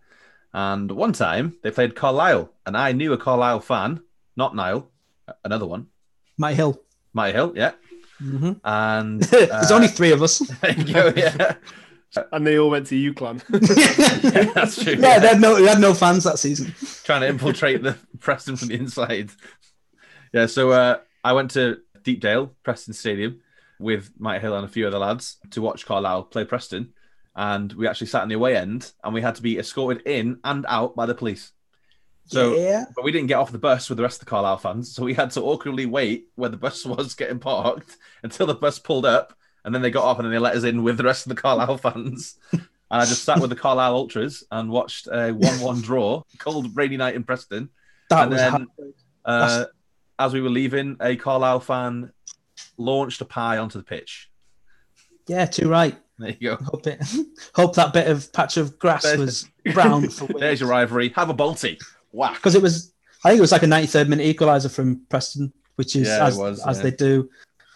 And 0.53 0.91
one 0.91 1.11
time 1.13 1.57
they 1.63 1.71
played 1.71 1.95
Carlisle, 1.95 2.51
and 2.65 2.77
I 2.77 2.91
knew 2.91 3.13
a 3.13 3.17
Carlisle 3.17 3.61
fan, 3.61 4.01
not 4.37 4.55
Niall, 4.55 4.89
another 5.43 5.65
one, 5.65 5.87
Matt 6.37 6.55
Hill. 6.55 6.81
Matty 7.13 7.33
Hill, 7.33 7.53
yeah. 7.55 7.71
Mhm. 8.21 8.59
And 8.63 9.21
There's 9.23 9.71
uh, 9.71 9.75
only 9.75 9.87
three 9.87 10.11
of 10.11 10.21
us. 10.23 10.39
there 10.61 10.71
you 10.71 10.93
go, 10.93 11.13
yeah. 11.15 11.55
And 12.31 12.45
they 12.45 12.59
all 12.59 12.69
went 12.69 12.85
to 12.87 12.95
UCLan. 13.13 13.41
yeah, 14.23 14.53
that's 14.53 14.83
true. 14.83 14.93
Yeah, 14.93 15.17
they 15.17 15.29
had 15.29 15.41
no, 15.41 15.55
we 15.55 15.65
had 15.65 15.79
no 15.79 15.95
fans 15.95 16.25
that 16.25 16.37
season. 16.37 16.71
trying 17.03 17.21
to 17.21 17.27
infiltrate 17.27 17.81
the 17.81 17.97
Preston 18.19 18.55
from 18.55 18.67
the 18.67 18.75
inside. 18.75 19.31
Yeah, 20.31 20.45
so 20.45 20.69
uh, 20.69 20.99
I 21.23 21.33
went 21.33 21.49
to 21.51 21.79
Deepdale, 22.03 22.51
Preston 22.61 22.93
Stadium, 22.93 23.41
with 23.79 24.11
Mike 24.19 24.41
Hill 24.41 24.55
and 24.55 24.63
a 24.63 24.67
few 24.69 24.85
other 24.85 24.99
lads 24.99 25.37
to 25.51 25.61
watch 25.63 25.87
Carlisle 25.87 26.25
play 26.25 26.45
Preston. 26.45 26.93
And 27.35 27.73
we 27.73 27.87
actually 27.87 28.07
sat 28.07 28.21
in 28.21 28.29
the 28.29 28.35
away 28.35 28.55
end 28.57 28.91
and 29.03 29.11
we 29.11 29.21
had 29.23 29.33
to 29.35 29.41
be 29.41 29.57
escorted 29.57 30.05
in 30.05 30.37
and 30.43 30.67
out 30.69 30.95
by 30.95 31.07
the 31.07 31.15
police. 31.15 31.51
So, 32.25 32.55
yeah. 32.55 32.85
but 32.95 33.03
we 33.03 33.11
didn't 33.11 33.27
get 33.27 33.35
off 33.35 33.51
the 33.51 33.57
bus 33.57 33.89
with 33.89 33.97
the 33.97 34.03
rest 34.03 34.21
of 34.21 34.25
the 34.25 34.29
Carlisle 34.29 34.57
fans. 34.57 34.93
So 34.95 35.03
we 35.03 35.13
had 35.13 35.31
to 35.31 35.41
awkwardly 35.41 35.85
wait 35.85 36.27
where 36.35 36.49
the 36.49 36.57
bus 36.57 36.85
was 36.85 37.13
getting 37.15 37.39
parked 37.39 37.97
until 38.23 38.45
the 38.47 38.55
bus 38.55 38.79
pulled 38.79 39.05
up. 39.05 39.33
And 39.65 39.73
then 39.73 39.81
they 39.81 39.91
got 39.91 40.03
off 40.03 40.17
and 40.19 40.25
then 40.25 40.31
they 40.33 40.39
let 40.39 40.55
us 40.55 40.63
in 40.63 40.83
with 40.83 40.97
the 40.97 41.03
rest 41.03 41.25
of 41.25 41.29
the 41.35 41.41
Carlisle 41.41 41.77
fans. 41.79 42.35
And 42.51 42.61
I 42.89 43.05
just 43.05 43.23
sat 43.23 43.39
with 43.39 43.49
the 43.49 43.55
Carlisle 43.55 43.95
Ultras 43.95 44.43
and 44.51 44.69
watched 44.69 45.07
a 45.07 45.31
1 45.31 45.59
1 45.61 45.81
draw, 45.81 46.23
cold 46.37 46.75
rainy 46.75 46.97
night 46.97 47.15
in 47.15 47.23
Preston. 47.23 47.69
That 48.09 48.23
and 48.23 48.31
was 48.31 48.39
then- 48.39 48.67
Uh, 49.25 49.65
as 50.19 50.33
we 50.33 50.41
were 50.41 50.49
leaving, 50.49 50.97
a 51.01 51.15
Carlisle 51.15 51.61
fan 51.61 52.11
launched 52.77 53.21
a 53.21 53.25
pie 53.25 53.57
onto 53.57 53.77
the 53.77 53.83
pitch. 53.83 54.29
yeah, 55.27 55.45
too 55.45 55.69
right. 55.69 55.97
There 56.19 56.35
you 56.39 56.49
go. 56.51 56.55
Hope 56.63 56.85
it. 56.87 57.01
Hope 57.55 57.75
that 57.75 57.93
bit 57.93 58.07
of 58.07 58.31
patch 58.33 58.57
of 58.57 58.77
grass 58.77 59.03
was 59.17 59.49
brown 59.73 60.09
for 60.09 60.27
There's 60.27 60.59
your 60.59 60.69
rivalry. 60.69 61.09
Have 61.15 61.29
a 61.29 61.33
Balti. 61.33 61.79
Whack. 62.13 62.35
because 62.35 62.55
it 62.55 62.61
was. 62.61 62.93
I 63.25 63.29
think 63.29 63.39
it 63.39 63.41
was 63.41 63.51
like 63.51 63.63
a 63.63 63.67
93rd 63.67 64.09
minute 64.09 64.35
equaliser 64.35 64.73
from 64.73 65.01
Preston, 65.09 65.53
which 65.75 65.95
is 65.95 66.07
Yeah, 66.07 66.25
as, 66.25 66.37
was, 66.37 66.65
as 66.65 66.77
yeah. 66.77 66.83
they 66.83 66.91
do. 66.91 67.29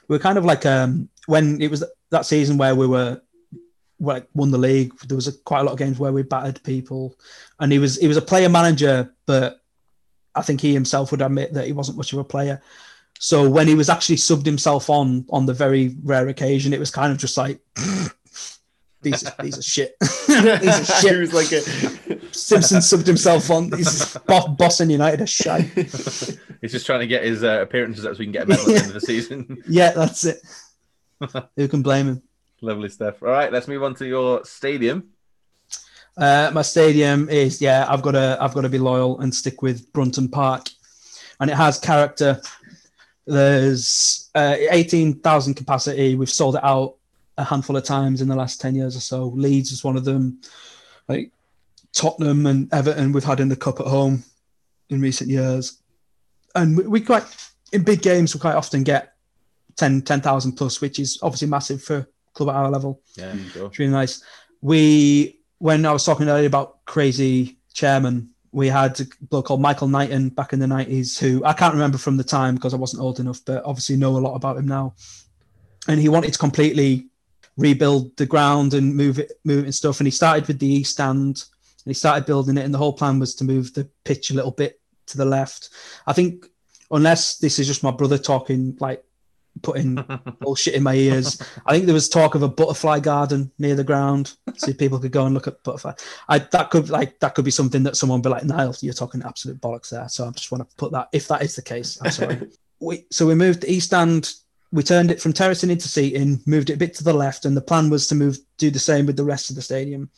We 0.07 0.15
are 0.15 0.19
kind 0.19 0.37
of 0.37 0.45
like 0.45 0.65
um 0.65 1.09
when 1.25 1.61
it 1.61 1.69
was 1.69 1.83
that 2.09 2.25
season 2.25 2.57
where 2.57 2.75
we 2.75 2.87
were 2.87 3.21
like 3.99 4.27
won 4.33 4.51
the 4.51 4.57
league. 4.57 4.97
There 5.07 5.15
was 5.15 5.27
a, 5.27 5.33
quite 5.33 5.61
a 5.61 5.63
lot 5.63 5.73
of 5.73 5.77
games 5.77 5.99
where 5.99 6.13
we 6.13 6.23
battered 6.23 6.63
people, 6.63 7.15
and 7.59 7.71
he 7.71 7.79
was 7.79 7.97
he 7.97 8.07
was 8.07 8.17
a 8.17 8.21
player 8.21 8.49
manager, 8.49 9.13
but 9.25 9.61
I 10.35 10.41
think 10.41 10.61
he 10.61 10.73
himself 10.73 11.11
would 11.11 11.21
admit 11.21 11.53
that 11.53 11.65
he 11.65 11.73
wasn't 11.73 11.97
much 11.97 12.13
of 12.13 12.19
a 12.19 12.23
player. 12.23 12.61
So 13.19 13.49
when 13.49 13.67
he 13.67 13.73
was 13.73 13.89
actually 13.89 14.17
subbed 14.17 14.45
himself 14.45 14.89
on 14.89 15.25
on 15.29 15.45
the 15.45 15.53
very 15.53 15.95
rare 16.03 16.27
occasion, 16.27 16.73
it 16.73 16.79
was 16.79 16.91
kind 16.91 17.11
of 17.11 17.17
just 17.17 17.37
like 17.37 17.59
these 19.01 19.25
are, 19.25 19.33
these 19.41 19.57
are 19.57 19.63
shit. 19.63 19.95
these 19.99 20.89
are 20.89 21.09
he 21.09 21.15
was 21.15 21.33
like 21.33 21.51
a. 21.51 21.61
Simpson 22.37 22.77
subbed 22.79 23.07
himself 23.07 23.49
on. 23.49 23.71
He's 23.71 24.17
boss, 24.27 24.47
bossing 24.49 24.89
United 24.89 25.21
a 25.21 25.27
shite. 25.27 25.65
He's 26.61 26.71
just 26.71 26.85
trying 26.85 27.01
to 27.01 27.07
get 27.07 27.23
his 27.23 27.43
uh, 27.43 27.61
appearances 27.61 28.05
up 28.05 28.13
so 28.13 28.19
we 28.19 28.25
can 28.25 28.31
get 28.31 28.43
a 28.43 28.47
medal 28.47 28.63
at 28.63 28.67
the 28.67 28.75
end 28.75 28.87
of 28.87 28.93
the 28.93 29.01
season. 29.01 29.63
Yeah, 29.67 29.91
that's 29.91 30.25
it. 30.25 30.41
Who 31.55 31.67
can 31.67 31.81
blame 31.81 32.07
him? 32.07 32.21
Lovely 32.61 32.89
stuff. 32.89 33.21
All 33.21 33.29
right, 33.29 33.51
let's 33.51 33.67
move 33.67 33.83
on 33.83 33.95
to 33.95 34.07
your 34.07 34.43
stadium. 34.45 35.09
Uh, 36.15 36.51
my 36.53 36.61
stadium 36.61 37.29
is 37.29 37.61
yeah. 37.61 37.85
I've 37.87 38.01
got 38.01 38.11
to 38.11 38.37
I've 38.39 38.53
got 38.53 38.61
to 38.61 38.69
be 38.69 38.79
loyal 38.79 39.19
and 39.19 39.33
stick 39.33 39.61
with 39.61 39.91
Brunton 39.93 40.29
Park, 40.29 40.67
and 41.39 41.49
it 41.49 41.55
has 41.55 41.79
character. 41.79 42.41
There's 43.27 44.29
uh, 44.33 44.55
eighteen 44.71 45.19
thousand 45.19 45.55
capacity. 45.55 46.15
We've 46.15 46.29
sold 46.29 46.55
it 46.55 46.63
out 46.63 46.95
a 47.37 47.43
handful 47.43 47.77
of 47.77 47.83
times 47.83 48.21
in 48.21 48.27
the 48.27 48.35
last 48.35 48.59
ten 48.59 48.73
years 48.73 48.95
or 48.95 49.01
so. 49.01 49.27
Leeds 49.27 49.71
is 49.71 49.83
one 49.83 49.97
of 49.97 50.05
them. 50.05 50.41
Like 51.07 51.31
Tottenham 51.93 52.45
and 52.45 52.71
Everton, 52.73 53.11
we've 53.11 53.23
had 53.23 53.39
in 53.39 53.49
the 53.49 53.55
cup 53.55 53.79
at 53.79 53.87
home 53.87 54.23
in 54.89 55.01
recent 55.01 55.29
years, 55.29 55.81
and 56.55 56.77
we, 56.77 56.87
we 56.87 57.01
quite 57.01 57.25
in 57.71 57.83
big 57.83 58.01
games 58.01 58.33
we 58.33 58.39
quite 58.39 58.55
often 58.55 58.83
get 58.83 59.13
10 59.77 60.01
10,000 60.01 60.53
plus, 60.53 60.81
which 60.81 60.99
is 60.99 61.19
obviously 61.21 61.47
massive 61.47 61.81
for 61.81 61.97
a 61.97 62.07
club 62.33 62.49
at 62.49 62.55
our 62.55 62.69
level. 62.69 63.01
Yeah, 63.15 63.33
mm. 63.33 63.51
sure. 63.51 63.67
It's 63.67 63.79
really 63.79 63.91
nice. 63.91 64.23
We, 64.61 65.39
when 65.59 65.85
I 65.85 65.91
was 65.91 66.03
talking 66.03 66.27
earlier 66.27 66.47
about 66.47 66.83
crazy 66.85 67.57
chairman, 67.73 68.31
we 68.51 68.67
had 68.67 68.99
a 68.99 69.05
bloke 69.21 69.45
called 69.45 69.61
Michael 69.61 69.87
Knighton 69.87 70.29
back 70.29 70.53
in 70.53 70.59
the 70.59 70.65
90s 70.65 71.19
who 71.19 71.43
I 71.45 71.53
can't 71.53 71.73
remember 71.73 71.97
from 71.97 72.17
the 72.17 72.23
time 72.23 72.55
because 72.55 72.73
I 72.73 72.77
wasn't 72.77 73.03
old 73.03 73.19
enough, 73.19 73.43
but 73.45 73.63
obviously 73.63 73.97
know 73.97 74.17
a 74.17 74.19
lot 74.19 74.35
about 74.35 74.57
him 74.57 74.67
now. 74.67 74.95
And 75.87 75.99
he 75.99 76.09
wanted 76.09 76.33
to 76.33 76.39
completely 76.39 77.07
rebuild 77.55 78.15
the 78.17 78.25
ground 78.25 78.73
and 78.73 78.95
move 78.95 79.19
it, 79.19 79.33
move 79.43 79.59
it 79.59 79.65
and 79.65 79.75
stuff. 79.75 79.99
And 79.99 80.07
he 80.07 80.11
started 80.11 80.47
with 80.47 80.59
the 80.59 80.67
east 80.67 80.93
stand 80.93 81.45
and 81.87 81.91
he 81.91 81.95
started 81.95 82.25
building 82.25 82.57
it. 82.57 82.65
And 82.65 82.73
the 82.73 82.77
whole 82.77 82.91
plan 82.91 83.17
was 83.17 83.33
to 83.35 83.45
move 83.45 83.73
the 83.73 83.89
pitch 84.03 84.29
a 84.29 84.33
little 84.33 84.51
bit 84.51 84.81
to 85.05 85.17
the 85.17 85.23
left. 85.23 85.69
I 86.05 86.11
think, 86.11 86.45
unless 86.91 87.37
this 87.37 87.59
is 87.59 87.65
just 87.65 87.81
my 87.81 87.91
brother 87.91 88.17
talking, 88.17 88.75
like 88.81 89.05
putting 89.61 89.95
bullshit 90.41 90.73
in 90.73 90.83
my 90.83 90.95
ears. 90.95 91.41
I 91.65 91.71
think 91.71 91.85
there 91.85 91.93
was 91.93 92.09
talk 92.09 92.35
of 92.35 92.43
a 92.43 92.49
butterfly 92.49 92.99
garden 92.99 93.53
near 93.57 93.73
the 93.73 93.85
ground, 93.85 94.35
so 94.57 94.73
people 94.73 94.99
could 94.99 95.13
go 95.13 95.25
and 95.25 95.33
look 95.33 95.47
at 95.47 95.63
butterfly. 95.63 95.93
I 96.27 96.39
that 96.39 96.71
could 96.71 96.89
like 96.89 97.17
that 97.21 97.35
could 97.35 97.45
be 97.45 97.51
something 97.51 97.83
that 97.83 97.95
someone 97.95 98.19
would 98.19 98.23
be 98.23 98.29
like, 98.29 98.43
Niall, 98.43 98.75
you're 98.81 98.93
talking 98.93 99.23
absolute 99.23 99.61
bollocks 99.61 99.89
there. 99.89 100.09
So 100.09 100.27
I 100.27 100.31
just 100.31 100.51
want 100.51 100.69
to 100.69 100.75
put 100.75 100.91
that 100.91 101.07
if 101.13 101.29
that 101.29 101.41
is 101.41 101.55
the 101.55 101.61
case. 101.61 101.97
I'm 102.03 102.11
sorry. 102.11 102.49
we 102.81 103.05
so 103.11 103.25
we 103.25 103.33
moved 103.33 103.61
the 103.61 103.71
east 103.71 103.87
stand. 103.87 104.33
We 104.73 104.83
turned 104.83 105.11
it 105.11 105.21
from 105.21 105.31
terracing 105.31 105.69
into 105.69 105.87
seating, 105.87 106.41
moved 106.45 106.69
it 106.69 106.73
a 106.73 106.77
bit 106.77 106.93
to 106.95 107.03
the 107.05 107.13
left, 107.13 107.45
and 107.45 107.55
the 107.55 107.61
plan 107.61 107.89
was 107.89 108.05
to 108.07 108.15
move 108.15 108.37
do 108.57 108.69
the 108.69 108.79
same 108.79 109.05
with 109.05 109.15
the 109.15 109.23
rest 109.23 109.49
of 109.49 109.55
the 109.55 109.61
stadium. 109.61 110.09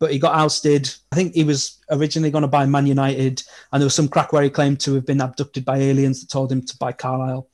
But 0.00 0.12
he 0.12 0.18
got 0.18 0.34
ousted. 0.36 0.88
I 1.12 1.16
think 1.16 1.34
he 1.34 1.42
was 1.44 1.78
originally 1.90 2.30
going 2.30 2.42
to 2.42 2.48
buy 2.48 2.64
Man 2.66 2.86
United, 2.86 3.42
and 3.72 3.80
there 3.80 3.86
was 3.86 3.94
some 3.94 4.08
crack 4.08 4.32
where 4.32 4.42
he 4.44 4.50
claimed 4.50 4.78
to 4.80 4.94
have 4.94 5.04
been 5.06 5.20
abducted 5.20 5.64
by 5.64 5.78
aliens 5.78 6.20
that 6.20 6.30
told 6.30 6.52
him 6.52 6.62
to 6.66 6.76
buy 6.78 6.92
Carlisle. 6.92 7.48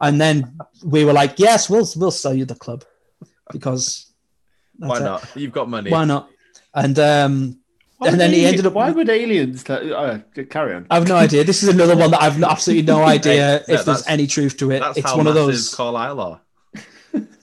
And 0.00 0.20
then 0.20 0.58
we 0.84 1.04
were 1.04 1.12
like, 1.12 1.38
yes, 1.38 1.68
we'll 1.70 1.86
we'll 1.96 2.10
sell 2.10 2.34
you 2.34 2.44
the 2.46 2.54
club 2.54 2.84
because 3.52 4.10
Why 4.78 4.88
that's 4.88 5.00
it. 5.00 5.04
not? 5.04 5.36
You've 5.36 5.52
got 5.52 5.68
money. 5.68 5.90
Why 5.90 6.04
not? 6.04 6.28
And 6.74 6.98
um, 6.98 7.58
Why 7.98 8.08
And 8.08 8.18
then 8.20 8.30
he 8.30 8.38
ali- 8.38 8.46
ended 8.46 8.66
up- 8.66 8.72
Why 8.72 8.90
would 8.90 9.08
aliens? 9.10 9.68
Uh, 9.68 10.20
carry 10.48 10.74
on. 10.74 10.86
I've 10.90 11.06
no 11.06 11.16
idea. 11.16 11.44
This 11.44 11.62
is 11.62 11.68
another 11.68 11.94
one 11.96 12.10
that 12.12 12.22
I've 12.22 12.42
absolutely 12.42 12.86
no 12.86 13.02
idea 13.16 13.34
yeah, 13.68 13.74
if 13.74 13.84
there's 13.84 14.06
any 14.08 14.26
truth 14.26 14.56
to 14.56 14.70
it. 14.70 14.80
That's 14.80 14.98
It's 14.98 15.06
how 15.10 15.18
one 15.18 15.26
of 15.26 15.34
those. 15.34 15.72
Carlisle 15.74 16.20
are. 16.20 16.40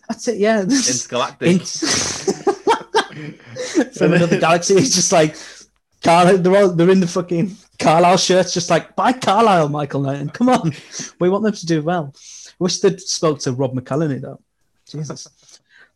That's 0.10 0.28
it. 0.28 0.40
Yeah. 0.40 0.62
Intergalactic. 0.64 1.48
In- 1.48 1.60
from 3.98 4.14
another 4.14 4.40
galaxy. 4.40 4.76
It's 4.76 4.96
just 4.96 5.12
like 5.12 5.36
Carlisle. 6.04 6.40
They're 6.40 6.58
all, 6.58 6.70
they're 6.70 6.90
in 6.90 7.00
the 7.00 7.08
fucking 7.08 7.56
Carlisle 7.80 8.18
shirts, 8.18 8.54
just 8.54 8.70
like 8.70 8.96
buy 8.96 9.14
Carlisle, 9.14 9.70
Michael 9.70 10.02
Knighton. 10.02 10.30
Come 10.30 10.50
on, 10.50 10.74
we 11.20 11.30
want 11.30 11.44
them 11.44 11.54
to 11.54 11.66
do 11.66 11.82
well. 11.82 12.14
Wish 12.60 12.80
they'd 12.80 13.00
spoke 13.00 13.40
to 13.40 13.54
Rob 13.54 13.74
McElhenney 13.74 14.22
though. 14.22 14.42
Jesus. 14.86 15.28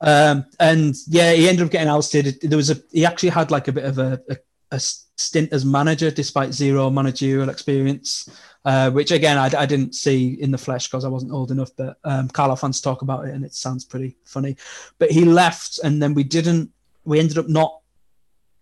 Um, 0.02 0.46
and 0.60 0.96
yeah, 1.08 1.32
he 1.34 1.48
ended 1.48 1.66
up 1.66 1.72
getting 1.72 1.88
ousted. 1.88 2.38
There 2.42 2.58
was 2.58 2.70
a 2.70 2.78
he 2.92 3.06
actually 3.06 3.30
had 3.30 3.52
like 3.52 3.68
a 3.68 3.72
bit 3.72 3.86
of 3.86 3.98
a, 4.00 4.22
a, 4.30 4.38
a 4.72 4.80
stint 4.80 5.54
as 5.54 5.66
manager 5.66 6.12
despite 6.12 6.54
zero 6.54 6.90
managerial 6.90 7.50
experience, 7.50 8.30
uh, 8.66 8.92
which 8.92 9.12
again 9.12 9.38
I, 9.38 9.50
I 9.58 9.66
didn't 9.66 9.96
see 9.96 10.34
in 10.42 10.52
the 10.52 10.58
flesh 10.58 10.88
because 10.88 11.06
I 11.06 11.10
wasn't 11.10 11.32
old 11.32 11.52
enough. 11.52 11.72
But 11.78 11.98
um, 12.04 12.28
Carlisle 12.28 12.58
fans 12.58 12.82
talk 12.82 13.02
about 13.02 13.26
it 13.28 13.34
and 13.34 13.46
it 13.46 13.54
sounds 13.54 13.86
pretty 13.86 14.18
funny. 14.26 14.58
But 15.00 15.12
he 15.12 15.26
left, 15.26 15.80
and 15.84 16.02
then 16.02 16.14
we 16.14 16.24
didn't. 16.24 16.72
We 17.06 17.20
ended 17.20 17.38
up 17.38 17.48
not 17.48 17.80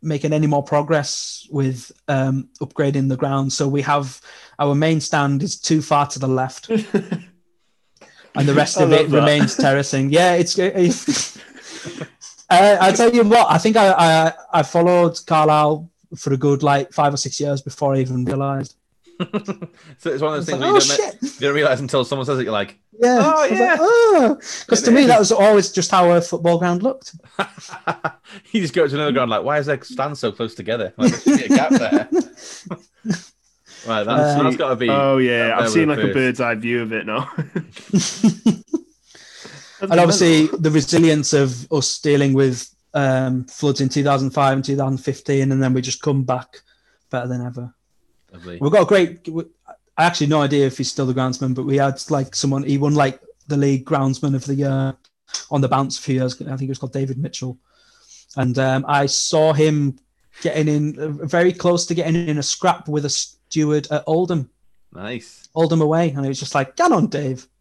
making 0.01 0.34
any 0.34 0.47
more 0.47 0.63
progress 0.63 1.47
with 1.51 1.91
um, 2.07 2.49
upgrading 2.59 3.09
the 3.09 3.18
ground. 3.18 3.53
So 3.53 3.68
we 3.68 3.81
have 3.84 4.19
our 4.57 4.73
main 4.73 4.99
stand 4.99 5.43
is 5.43 5.59
too 5.59 5.81
far 5.81 6.07
to 6.07 6.19
the 6.19 6.27
left, 6.27 6.69
and 6.69 7.27
the 8.35 8.53
rest 8.53 8.77
of 8.77 8.91
it 8.91 9.09
that. 9.09 9.15
remains 9.15 9.55
terracing. 9.55 10.09
Yeah, 10.09 10.34
it's. 10.34 10.57
it's 10.57 11.38
uh, 12.49 12.77
I 12.80 12.91
tell 12.91 13.13
you 13.13 13.23
what, 13.23 13.47
I 13.49 13.57
think 13.57 13.77
I, 13.77 13.91
I 13.91 14.34
I 14.53 14.63
followed 14.63 15.19
Carlisle 15.26 15.89
for 16.15 16.34
a 16.34 16.38
good 16.38 16.63
like 16.63 16.91
five 16.91 17.13
or 17.13 17.18
six 17.18 17.39
years 17.39 17.61
before 17.61 17.95
I 17.95 17.99
even 17.99 18.26
realised. 18.26 18.76
So 19.98 20.11
it's 20.11 20.22
one 20.22 20.34
of 20.34 20.39
those 20.39 20.45
things 20.45 20.60
like, 20.60 20.69
oh 20.69 20.73
you 20.76 20.80
don't, 20.80 20.81
shit! 20.81 21.22
you 21.22 21.39
don't 21.39 21.56
realize 21.56 21.80
until 21.80 22.03
someone 22.03 22.26
says 22.26 22.39
it. 22.39 22.43
You're 22.43 22.52
like, 22.52 22.80
Yeah. 22.99 23.19
Oh, 23.22 23.45
yeah. 23.45 23.72
like, 23.72 23.80
oh, 23.81 24.35
because 24.65 24.81
to 24.84 24.91
It 24.91 24.93
me 24.93 25.06
that 25.06 25.19
was 25.19 25.31
always 25.31 25.72
just 25.72 25.91
how 25.91 26.11
a 26.11 26.22
football 26.22 26.57
ground 26.57 26.84
looked. 26.84 27.15
you 28.52 28.61
just 28.61 28.73
go 28.73 28.88
to 28.88 28.95
another 28.95 29.11
ground 29.11 29.30
like, 29.30 29.43
why 29.43 29.60
is 29.60 29.65
their 29.65 29.81
stand 29.84 30.18
so 30.18 30.31
close 30.31 30.56
together? 30.56 30.93
Like, 30.98 31.11
there 31.11 31.19
should 31.22 31.39
be 31.39 31.53
a 31.53 31.57
gap 31.57 31.72
there. 31.72 32.10
right, 33.88 34.03
that's, 34.03 34.07
Uh, 34.07 34.43
that's 34.43 34.57
got 34.57 34.69
to 34.69 34.76
be. 34.76 34.89
Oh 34.89 35.18
yeah, 35.18 35.57
I've 35.57 35.69
seen 35.69 35.89
with 35.89 35.99
like 35.99 36.10
a 36.10 36.14
bird's 36.14 36.41
eye 36.41 36.56
view 36.56 36.81
of 36.81 36.93
it 36.93 37.06
now. 37.06 37.31
and 39.81 39.99
obviously 39.99 40.48
the 40.48 40.72
resilience 40.72 41.34
of 41.34 41.72
us 41.72 41.99
dealing 41.99 42.34
with 42.34 42.69
um, 42.93 43.45
floods 43.45 43.81
in 43.81 43.89
2005 43.89 44.53
and 44.53 44.65
2015, 44.65 45.52
and 45.52 45.64
then 45.64 45.73
we 45.73 45.81
just 45.81 46.02
come 46.02 46.23
back 46.23 46.61
better 47.10 47.27
than 47.27 47.45
ever. 47.45 47.73
Lovely. 48.32 48.58
We've 48.62 48.72
got 48.72 48.84
a 48.84 48.86
great. 48.86 49.28
I 49.98 50.06
actually 50.06 50.28
no 50.28 50.41
idea 50.41 50.66
if 50.66 50.78
he's 50.78 50.90
still 50.90 51.06
the 51.06 51.14
groundsman, 51.14 51.53
but 51.53 51.66
we 51.66 51.78
had 51.78 52.02
like 52.10 52.36
someone. 52.36 52.64
He 52.64 52.78
won 52.78 52.95
like 52.95 53.20
the 53.48 53.58
league 53.58 53.86
groundsman 53.86 54.36
of 54.36 54.45
the 54.45 54.56
year 54.56 54.95
on 55.49 55.62
the 55.62 55.68
bounce 55.68 55.99
a 55.99 56.02
few 56.02 56.16
years. 56.16 56.41
I 56.41 56.45
think 56.45 56.64
it 56.64 56.70
was 56.70 56.80
called 56.80 56.94
David 56.94 57.18
Mitchell, 57.18 57.58
and 58.38 58.58
um, 58.58 58.86
I 58.88 59.06
saw 59.06 59.53
him 59.53 59.99
getting 60.41 60.68
in 60.68 60.99
uh, 60.99 61.26
very 61.26 61.52
close 61.52 61.86
to 61.88 61.94
getting 61.94 62.16
in 62.28 62.38
a 62.38 62.44
scrap 62.44 62.88
with 62.88 63.06
a 63.06 63.10
steward 63.10 63.88
at 63.91 64.03
Oldham, 64.08 64.49
Nice. 64.94 65.49
Oldham 65.56 65.82
away, 65.82 66.10
and 66.12 66.26
it 66.26 66.30
was 66.30 66.40
just 66.40 66.56
like, 66.56 66.76
"Get 66.76 66.91
on, 66.91 67.08
Dave." 67.08 67.48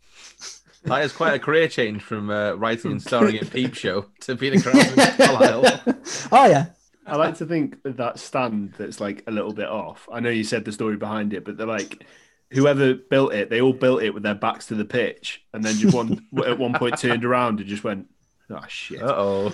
That 0.85 1.05
is 1.05 1.13
quite 1.13 1.35
a 1.35 1.39
career 1.39 1.69
change 1.69 2.03
from 2.03 2.31
uh, 2.31 2.53
writing 2.55 2.93
and 2.93 3.03
starring 3.03 3.37
in 3.37 3.47
Peep 3.51 3.75
Show 3.75 4.07
to 4.21 4.35
being 4.35 4.55
a 4.55 4.57
groundsman 4.57 4.97
at 4.97 5.19
Carlisle. 5.19 5.81
oh 6.33 6.47
yeah, 6.47 6.67
I 7.07 7.17
like 7.17 7.37
to 7.39 7.47
think 7.47 7.83
that 7.83 7.97
that 7.97 8.19
stand 8.19 8.75
that's 8.79 9.01
like 9.01 9.25
a 9.27 9.31
little 9.31 9.53
bit 9.53 9.69
off. 9.69 10.09
I 10.13 10.21
know 10.21 10.31
you 10.31 10.45
said 10.45 10.65
the 10.65 10.73
story 10.73 10.97
behind 10.97 11.33
it, 11.33 11.45
but 11.45 11.57
they're 11.57 11.67
like 11.67 12.07
whoever 12.51 12.95
built 12.95 13.33
it, 13.33 13.49
they 13.51 13.61
all 13.61 13.73
built 13.73 14.03
it 14.03 14.13
with 14.13 14.23
their 14.23 14.35
backs 14.35 14.67
to 14.67 14.75
the 14.75 14.85
pitch, 14.85 15.43
and 15.55 15.65
then 15.65 15.75
just 15.75 15.95
one 15.95 16.27
at 16.47 16.59
one 16.59 16.75
point 16.75 16.99
turned 16.99 17.25
around 17.25 17.61
and 17.61 17.69
just 17.69 17.85
went, 17.85 18.07
"Oh 18.51 18.61
shit." 18.69 19.03
Uh 19.03 19.15
oh. 19.17 19.53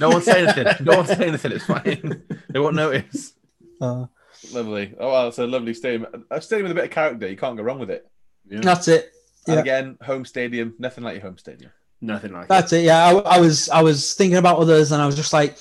no 0.00 0.08
one 0.10 0.22
say 0.22 0.44
anything. 0.44 0.86
No 0.86 0.98
one 0.98 1.06
say 1.06 1.26
anything. 1.26 1.52
It's 1.52 1.66
fine. 1.66 2.22
They 2.48 2.58
won't 2.60 2.76
notice. 2.76 3.34
uh, 3.80 4.06
Lovely. 4.52 4.94
Oh, 5.00 5.10
well, 5.10 5.28
it's 5.28 5.38
a 5.38 5.46
lovely 5.46 5.74
stadium. 5.74 6.24
A 6.30 6.40
stadium 6.40 6.64
with 6.64 6.72
a 6.72 6.74
bit 6.76 6.84
of 6.84 6.90
character. 6.90 7.28
You 7.28 7.36
can't 7.36 7.56
go 7.56 7.62
wrong 7.64 7.80
with 7.80 7.90
it. 7.90 8.06
Yeah. 8.48 8.60
that's 8.62 8.86
it. 8.88 9.10
And 9.46 9.56
Yeah. 9.56 9.60
again, 9.62 9.98
home 10.00 10.24
stadium. 10.24 10.74
Nothing 10.78 11.02
like 11.04 11.14
your 11.14 11.22
home 11.22 11.38
stadium. 11.38 11.72
Nothing 12.00 12.32
like 12.32 12.46
That's 12.46 12.72
it. 12.72 12.84
Yeah, 12.84 13.04
I, 13.04 13.36
I 13.36 13.40
was 13.40 13.68
I 13.68 13.82
was 13.82 14.14
thinking 14.14 14.36
about 14.38 14.58
others, 14.58 14.92
and 14.92 15.02
I 15.02 15.06
was 15.06 15.16
just 15.16 15.32
like, 15.32 15.58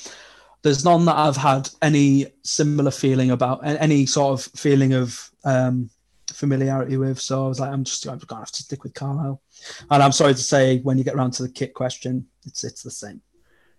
"There's 0.68 0.86
none 0.86 1.06
that 1.06 1.16
I've 1.16 1.38
had 1.38 1.70
any 1.82 2.28
similar 2.44 2.92
feeling 2.92 3.32
about, 3.32 3.62
any 3.66 4.06
sort 4.06 4.34
of 4.38 4.52
feeling 4.54 4.94
of 4.94 5.32
um, 5.46 5.90
familiarity 6.34 6.98
with." 6.98 7.20
So 7.20 7.46
I 7.46 7.48
was 7.48 7.60
like, 7.60 7.72
"I'm 7.72 7.84
just 7.84 8.06
I'm 8.06 8.20
gonna 8.20 8.42
have 8.42 8.52
to 8.52 8.64
stick 8.64 8.84
with 8.84 8.94
Carlisle." 8.94 9.42
And 9.90 10.04
I'm 10.04 10.12
sorry 10.12 10.34
to 10.34 10.42
say, 10.42 10.80
when 10.80 10.98
you 10.98 11.04
get 11.04 11.16
around 11.16 11.32
to 11.32 11.44
the 11.44 11.50
kit 11.50 11.74
question, 11.74 12.28
it's 12.46 12.64
it's 12.64 12.84
the 12.84 12.92
same. 12.92 13.22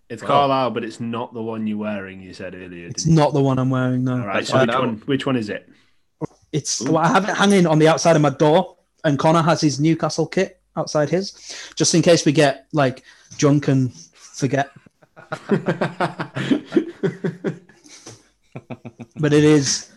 It's 0.08 0.22
Wow. 0.22 0.28
Carlisle, 0.28 0.70
but 0.70 0.84
it's 0.84 1.00
not 1.00 1.34
the 1.34 1.42
one 1.42 1.66
you're 1.66 1.76
wearing. 1.78 2.22
You 2.22 2.32
said 2.32 2.54
earlier. 2.54 2.86
It's 2.88 3.04
didn't 3.04 3.16
you? 3.16 3.22
not 3.22 3.34
the 3.34 3.42
one 3.42 3.58
I'm 3.58 3.70
wearing. 3.70 4.04
No, 4.04 4.20
All 4.20 4.26
right. 4.26 4.46
So 4.46 4.58
which 4.58 4.74
one? 4.74 5.02
Which 5.06 5.26
one 5.26 5.36
is 5.36 5.50
it? 5.50 5.68
It's 6.52 6.80
well, 6.80 6.98
I 6.98 7.08
have 7.08 7.28
it 7.28 7.36
hanging 7.36 7.66
on 7.66 7.78
the 7.78 7.88
outside 7.88 8.16
of 8.16 8.22
my 8.22 8.30
door, 8.30 8.76
and 9.04 9.18
Connor 9.18 9.42
has 9.42 9.60
his 9.60 9.78
Newcastle 9.78 10.26
kit 10.26 10.62
outside 10.76 11.10
his, 11.10 11.32
just 11.74 11.94
in 11.94 12.00
case 12.00 12.24
we 12.24 12.32
get 12.32 12.66
like 12.72 13.04
drunk 13.36 13.68
and 13.68 13.92
forget. 14.14 14.70
But 19.20 19.32
it 19.32 19.44
is 19.44 19.90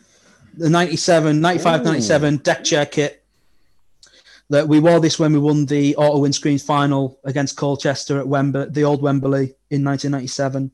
the 0.58 0.70
97, 0.70 1.40
95, 1.40 1.82
Ooh. 1.82 1.84
97 1.84 2.38
deck 2.38 2.64
chair 2.64 2.86
kit 2.86 3.24
that 4.50 4.68
we 4.68 4.80
wore 4.80 5.00
this 5.00 5.18
when 5.18 5.32
we 5.32 5.40
won 5.40 5.66
the 5.66 5.96
auto 5.96 6.20
windscreen 6.20 6.60
final 6.60 7.20
against 7.24 7.56
Colchester 7.56 8.20
at 8.20 8.28
Wembley, 8.28 8.66
the 8.70 8.84
old 8.84 9.02
Wembley 9.02 9.56
in 9.70 9.84
1997. 9.84 10.72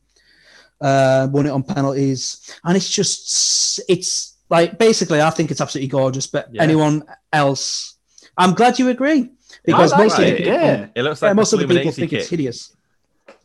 Uh, 0.80 1.28
won 1.32 1.48
it 1.48 1.50
on 1.50 1.64
penalties, 1.64 2.56
and 2.64 2.78
it's 2.78 2.90
just 2.90 3.82
it's 3.90 4.36
like 4.50 4.78
basically 4.78 5.20
I 5.20 5.32
think 5.32 5.50
it's 5.50 5.60
absolutely 5.60 5.88
gorgeous. 5.88 6.28
But 6.28 6.50
Yeah. 6.54 6.62
anyone 6.62 7.04
else, 7.34 7.96
I'm 8.38 8.54
glad 8.54 8.78
you 8.78 8.90
agree 8.90 9.32
because 9.66 9.92
I 9.92 9.98
like 9.98 10.06
most 10.06 10.20
of 10.20 10.26
the 10.26 10.34
it, 10.34 10.38
people, 10.38 10.54
yeah. 10.54 10.88
It 10.96 11.02
looks 11.02 11.22
yeah, 11.22 11.28
like 11.30 11.36
most 11.36 11.54
of 11.54 11.60
the 11.60 11.66
people 11.66 11.78
Illuminati 11.78 12.02
think 12.02 12.14
it's 12.14 12.30
hideous. 12.30 12.76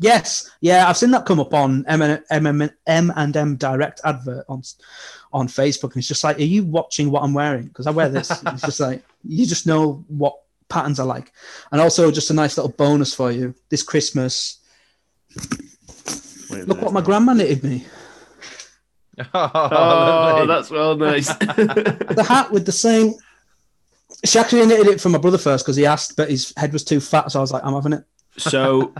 Yes, 0.02 0.50
yeah, 0.60 0.88
I've 0.88 0.96
seen 0.96 1.12
that 1.12 1.26
come 1.26 1.40
up 1.40 1.54
on 1.54 1.84
M 1.86 2.02
and 2.02 2.22
M, 2.30 2.70
M 2.86 3.12
and 3.16 3.36
M 3.36 3.56
Direct 3.56 4.00
advert 4.04 4.44
on 4.48 4.62
on 5.32 5.48
Facebook, 5.48 5.94
and 5.94 5.98
it's 5.98 6.08
just 6.08 6.24
like, 6.24 6.38
are 6.38 6.42
you 6.42 6.64
watching 6.64 7.10
what 7.10 7.22
I'm 7.22 7.34
wearing? 7.34 7.64
Because 7.68 7.86
I 7.86 7.90
wear 7.90 8.08
this. 8.08 8.30
it's 8.46 8.62
just 8.62 8.80
like 8.80 9.02
you 9.24 9.46
just 9.46 9.66
know 9.66 10.04
what 10.08 10.34
patterns 10.68 10.98
I 10.98 11.04
like, 11.04 11.32
and 11.70 11.80
also 11.80 12.10
just 12.10 12.30
a 12.30 12.34
nice 12.34 12.56
little 12.56 12.72
bonus 12.72 13.14
for 13.14 13.30
you 13.30 13.54
this 13.68 13.82
Christmas. 13.82 14.58
Wait 16.50 16.66
Look 16.68 16.82
what 16.82 16.92
my 16.92 17.00
grandma 17.00 17.32
knitted 17.32 17.62
me: 17.62 17.86
oh, 19.34 19.50
Oh, 19.54 20.46
that's 20.46 20.70
well 20.70 20.96
nice. 20.96 21.28
the 21.36 22.24
hat 22.26 22.50
with 22.50 22.66
the 22.66 22.72
same. 22.72 23.14
She 24.24 24.38
actually 24.38 24.66
knitted 24.66 24.86
it 24.88 25.00
for 25.00 25.08
my 25.08 25.18
brother 25.18 25.38
first 25.38 25.64
because 25.64 25.76
he 25.76 25.86
asked, 25.86 26.16
but 26.16 26.30
his 26.30 26.52
head 26.56 26.72
was 26.72 26.84
too 26.84 27.00
fat, 27.00 27.30
so 27.32 27.38
I 27.38 27.42
was 27.42 27.52
like, 27.52 27.64
I'm 27.64 27.74
having 27.74 27.94
it. 27.94 28.04
so, 28.36 28.94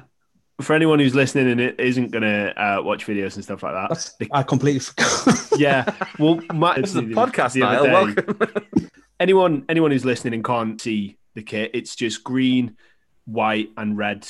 for 0.63 0.73
anyone 0.75 0.99
who's 0.99 1.15
listening 1.15 1.51
and 1.51 1.61
it 1.61 1.79
isn't 1.79 2.11
gonna 2.11 2.53
uh, 2.57 2.81
watch 2.83 3.07
videos 3.07 3.35
and 3.37 3.45
stuff 3.45 3.63
like 3.63 3.73
that, 3.75 3.89
That's, 3.89 4.17
the- 4.17 4.29
I 4.33 4.43
completely 4.43 4.81
forgot. 4.81 5.49
yeah. 5.59 5.95
Well, 6.19 6.41
Matt, 6.55 6.77
This 6.81 6.91
is 6.91 6.97
a 6.97 7.03
podcast, 7.03 7.53
the 7.53 7.63
other 7.63 7.89
Niall. 7.91 8.05
Welcome. 8.15 8.91
anyone 9.21 9.65
anyone 9.69 9.91
who's 9.91 10.05
listening 10.05 10.35
and 10.35 10.45
can't 10.45 10.81
see 10.81 11.19
the 11.35 11.43
kit, 11.43 11.71
it's 11.75 11.95
just 11.97 12.25
green, 12.25 12.77
white, 13.25 13.71
and 13.77 13.97
red 13.97 14.29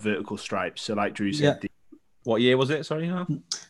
vertical 0.00 0.36
stripes. 0.36 0.82
So, 0.82 0.94
like 0.94 1.14
Drew 1.14 1.32
said, 1.32 1.42
Yeah. 1.44 1.54
the- 1.62 1.70
what 2.24 2.40
year 2.40 2.56
was 2.56 2.70
it? 2.70 2.86
Sorry, 2.86 3.06
Niall? 3.06 3.26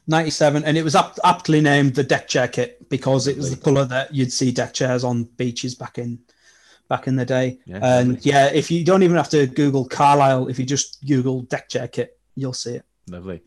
97 0.06 0.62
and 0.64 0.76
it 0.78 0.84
was 0.84 0.94
apt, 0.94 1.18
aptly 1.24 1.60
named 1.60 1.94
the 1.96 2.04
deck 2.04 2.28
chair 2.28 2.46
kit 2.46 2.88
because 2.88 3.26
it 3.26 3.36
was 3.36 3.50
the 3.50 3.56
color 3.60 3.84
that 3.86 4.14
you'd 4.14 4.32
see 4.32 4.52
deck 4.52 4.72
chairs 4.74 5.02
on 5.02 5.24
beaches 5.24 5.74
back 5.74 5.98
in 5.98 6.20
back 6.88 7.06
in 7.06 7.16
the 7.16 7.24
day 7.24 7.58
Yeah, 7.66 7.80
and 7.82 8.14
lovely. 8.14 8.30
yeah 8.30 8.46
if 8.52 8.70
you 8.70 8.84
don't 8.84 9.02
even 9.02 9.16
have 9.16 9.30
to 9.30 9.46
google 9.46 9.84
carlisle 9.86 10.48
if 10.48 10.58
you 10.58 10.66
just 10.66 11.04
google 11.06 11.42
deck 11.42 11.68
chair 11.68 11.88
kit 11.88 12.18
you'll 12.34 12.52
see 12.52 12.74
it 12.74 12.84
Lovely. 13.08 13.42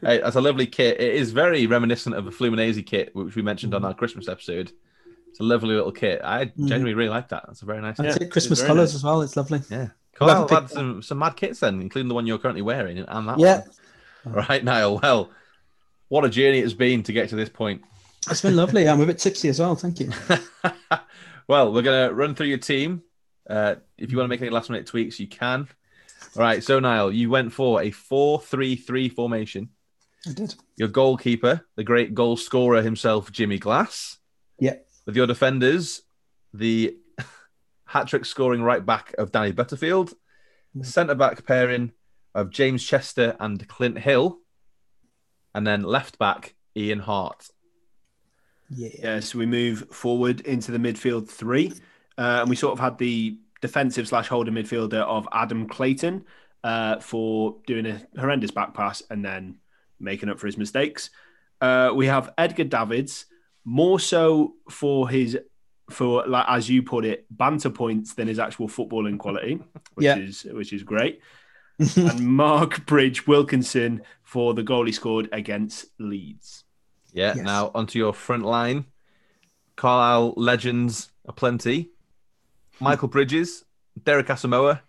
Hey, 0.00 0.20
that's 0.20 0.36
a 0.36 0.40
lovely 0.40 0.66
kit. 0.66 1.00
It 1.00 1.14
is 1.14 1.32
very 1.32 1.66
reminiscent 1.66 2.14
of 2.14 2.24
the 2.24 2.30
Fluminense 2.30 2.84
kit, 2.86 3.14
which 3.14 3.34
we 3.34 3.42
mentioned 3.42 3.74
on 3.74 3.82
mm. 3.82 3.86
our 3.86 3.94
Christmas 3.94 4.28
episode. 4.28 4.72
It's 5.28 5.40
a 5.40 5.42
lovely 5.42 5.74
little 5.74 5.90
kit. 5.90 6.20
I 6.22 6.46
mm. 6.46 6.68
genuinely 6.68 6.94
really 6.94 7.10
like 7.10 7.28
that. 7.30 7.44
That's 7.46 7.62
a 7.62 7.64
very 7.64 7.80
nice 7.80 7.96
that's 7.96 8.18
kit. 8.18 8.28
it 8.28 8.30
christmas 8.30 8.60
very 8.60 8.68
colors 8.68 8.90
nice. 8.90 8.96
as 8.96 9.04
well 9.04 9.22
it's 9.22 9.36
lovely 9.36 9.60
Yeah. 9.70 9.88
Whoever 10.18 10.46
Carlisle 10.46 10.60
had 10.60 10.70
some, 10.70 11.02
some 11.02 11.18
mad 11.18 11.34
kits 11.34 11.58
then, 11.58 11.80
including 11.80 12.08
the 12.08 12.14
one 12.14 12.24
you're 12.24 12.38
currently 12.38 12.62
wearing 12.62 12.98
and 12.98 13.28
that 13.28 13.38
yeah 13.38 13.62
one. 14.22 14.46
Right, 14.48 14.62
Niall. 14.62 15.00
Well, 15.02 15.30
what 16.08 16.24
a 16.24 16.28
journey 16.28 16.60
it's 16.60 16.72
been 16.72 17.02
to 17.02 17.12
get 17.12 17.30
to 17.30 17.36
this 17.36 17.48
point. 17.48 17.82
it's 18.30 18.40
been 18.40 18.54
lovely 18.54 18.88
i'm 18.88 19.00
a 19.00 19.06
bit 19.06 19.18
tipsy 19.18 19.48
as 19.48 19.58
well 19.58 19.74
thank 19.74 20.00
you 20.00 20.10
well, 21.48 21.72
we're 21.72 21.82
going 21.82 22.08
to 22.08 22.14
run 22.14 22.34
through 22.34 22.46
your 22.46 22.58
team. 22.58 23.02
Uh, 23.48 23.76
if 23.98 24.10
you 24.10 24.16
want 24.18 24.26
to 24.26 24.28
make 24.30 24.40
any 24.40 24.50
last 24.50 24.70
minute 24.70 24.86
tweaks, 24.86 25.20
you 25.20 25.26
can. 25.28 25.68
All 26.36 26.42
right. 26.42 26.62
So, 26.62 26.80
Niall, 26.80 27.12
you 27.12 27.30
went 27.30 27.52
for 27.52 27.82
a 27.82 27.90
4 27.90 28.40
3 28.40 28.76
3 28.76 29.08
formation. 29.10 29.68
i 30.26 30.32
did 30.32 30.54
Your 30.76 30.88
goalkeeper, 30.88 31.66
the 31.76 31.84
great 31.84 32.14
goal 32.14 32.36
scorer 32.36 32.82
himself, 32.82 33.30
Jimmy 33.30 33.58
Glass. 33.58 34.18
Yeah. 34.58 34.76
With 35.06 35.16
your 35.16 35.26
defenders, 35.26 36.02
the 36.54 36.96
hat 37.86 38.08
trick 38.08 38.24
scoring 38.24 38.62
right 38.62 38.84
back 38.84 39.14
of 39.18 39.32
Danny 39.32 39.52
Butterfield, 39.52 40.14
Yeah. 40.74 40.84
centre 40.84 41.14
back 41.14 41.44
pairing 41.46 41.92
of 42.34 42.50
James 42.50 42.82
Chester 42.84 43.36
and 43.38 43.68
Clint 43.68 43.98
Hill, 43.98 44.38
and 45.54 45.66
then 45.66 45.82
left 45.82 46.18
back 46.18 46.54
Ian 46.76 47.00
Hart. 47.00 47.48
Yeah 48.74 48.88
yeah. 48.98 49.20
So 49.20 49.38
we 49.38 49.46
move 49.46 49.88
forward 49.90 50.40
into 50.42 50.72
the 50.72 50.78
midfield 50.78 51.28
three, 51.28 51.72
uh, 52.18 52.38
and 52.40 52.50
we 52.50 52.56
sort 52.56 52.72
of 52.72 52.78
had 52.80 52.98
the 52.98 53.38
defensive 53.60 54.06
slash 54.08 54.28
holder 54.28 54.50
midfielder 54.52 55.02
of 55.02 55.26
Adam 55.32 55.66
Clayton 55.68 56.24
uh, 56.62 56.98
for 57.00 57.56
doing 57.66 57.86
a 57.86 58.02
horrendous 58.18 58.50
back 58.50 58.74
pass 58.74 59.02
and 59.10 59.24
then 59.24 59.56
making 60.00 60.28
up 60.28 60.38
for 60.38 60.46
his 60.46 60.58
mistakes. 60.58 61.10
Uh, 61.60 61.90
we 61.94 62.06
have 62.06 62.32
Edgar 62.36 62.64
Davids, 62.64 63.26
more 63.64 63.98
so 64.00 64.54
for 64.70 65.08
his 65.08 65.38
for 65.90 66.26
like 66.26 66.46
as 66.48 66.68
you 66.68 66.82
put 66.82 67.04
it, 67.04 67.26
banter 67.30 67.70
points 67.70 68.14
than 68.14 68.26
his 68.28 68.38
actual 68.38 68.68
footballing 68.68 69.18
quality, 69.18 69.54
which 69.94 70.04
Yeah. 70.04 70.16
is 70.16 70.44
which 70.44 70.72
is 70.72 70.82
great. 70.82 71.20
and 71.96 72.20
Marc 72.20 72.86
Bridge-Wilkinson 72.86 74.02
for 74.22 74.54
the 74.54 74.62
goal 74.62 74.86
he 74.86 74.92
scored 74.92 75.28
against 75.32 75.86
Leeds. 75.98 76.64
Yeah. 77.14 77.32
Yes. 77.36 77.44
Now 77.46 77.70
onto 77.74 77.98
your 77.98 78.12
front 78.12 78.44
line. 78.44 78.84
Carlisle 79.76 80.34
legends 80.36 81.10
aplenty. 81.26 81.90
Michael 82.80 83.08
Bridges, 83.08 83.64
Derek 84.04 84.26
Asamoah, 84.26 84.80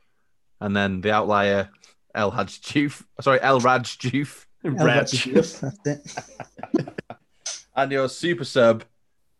and 0.60 0.76
then 0.76 1.02
the 1.02 1.11
outlier 1.11 1.69
El 2.14 2.31
Hadj 2.31 2.60
Diouf. 2.61 3.03
Sorry, 3.22 3.39
El 3.41 3.60
Raj 3.60 3.97
Diouf. 3.99 4.45
Reg. 4.64 5.07
that's 5.07 5.64
it. 5.85 6.18
And 7.77 7.91
your 7.91 8.07
super 8.07 8.45
sub, 8.45 8.84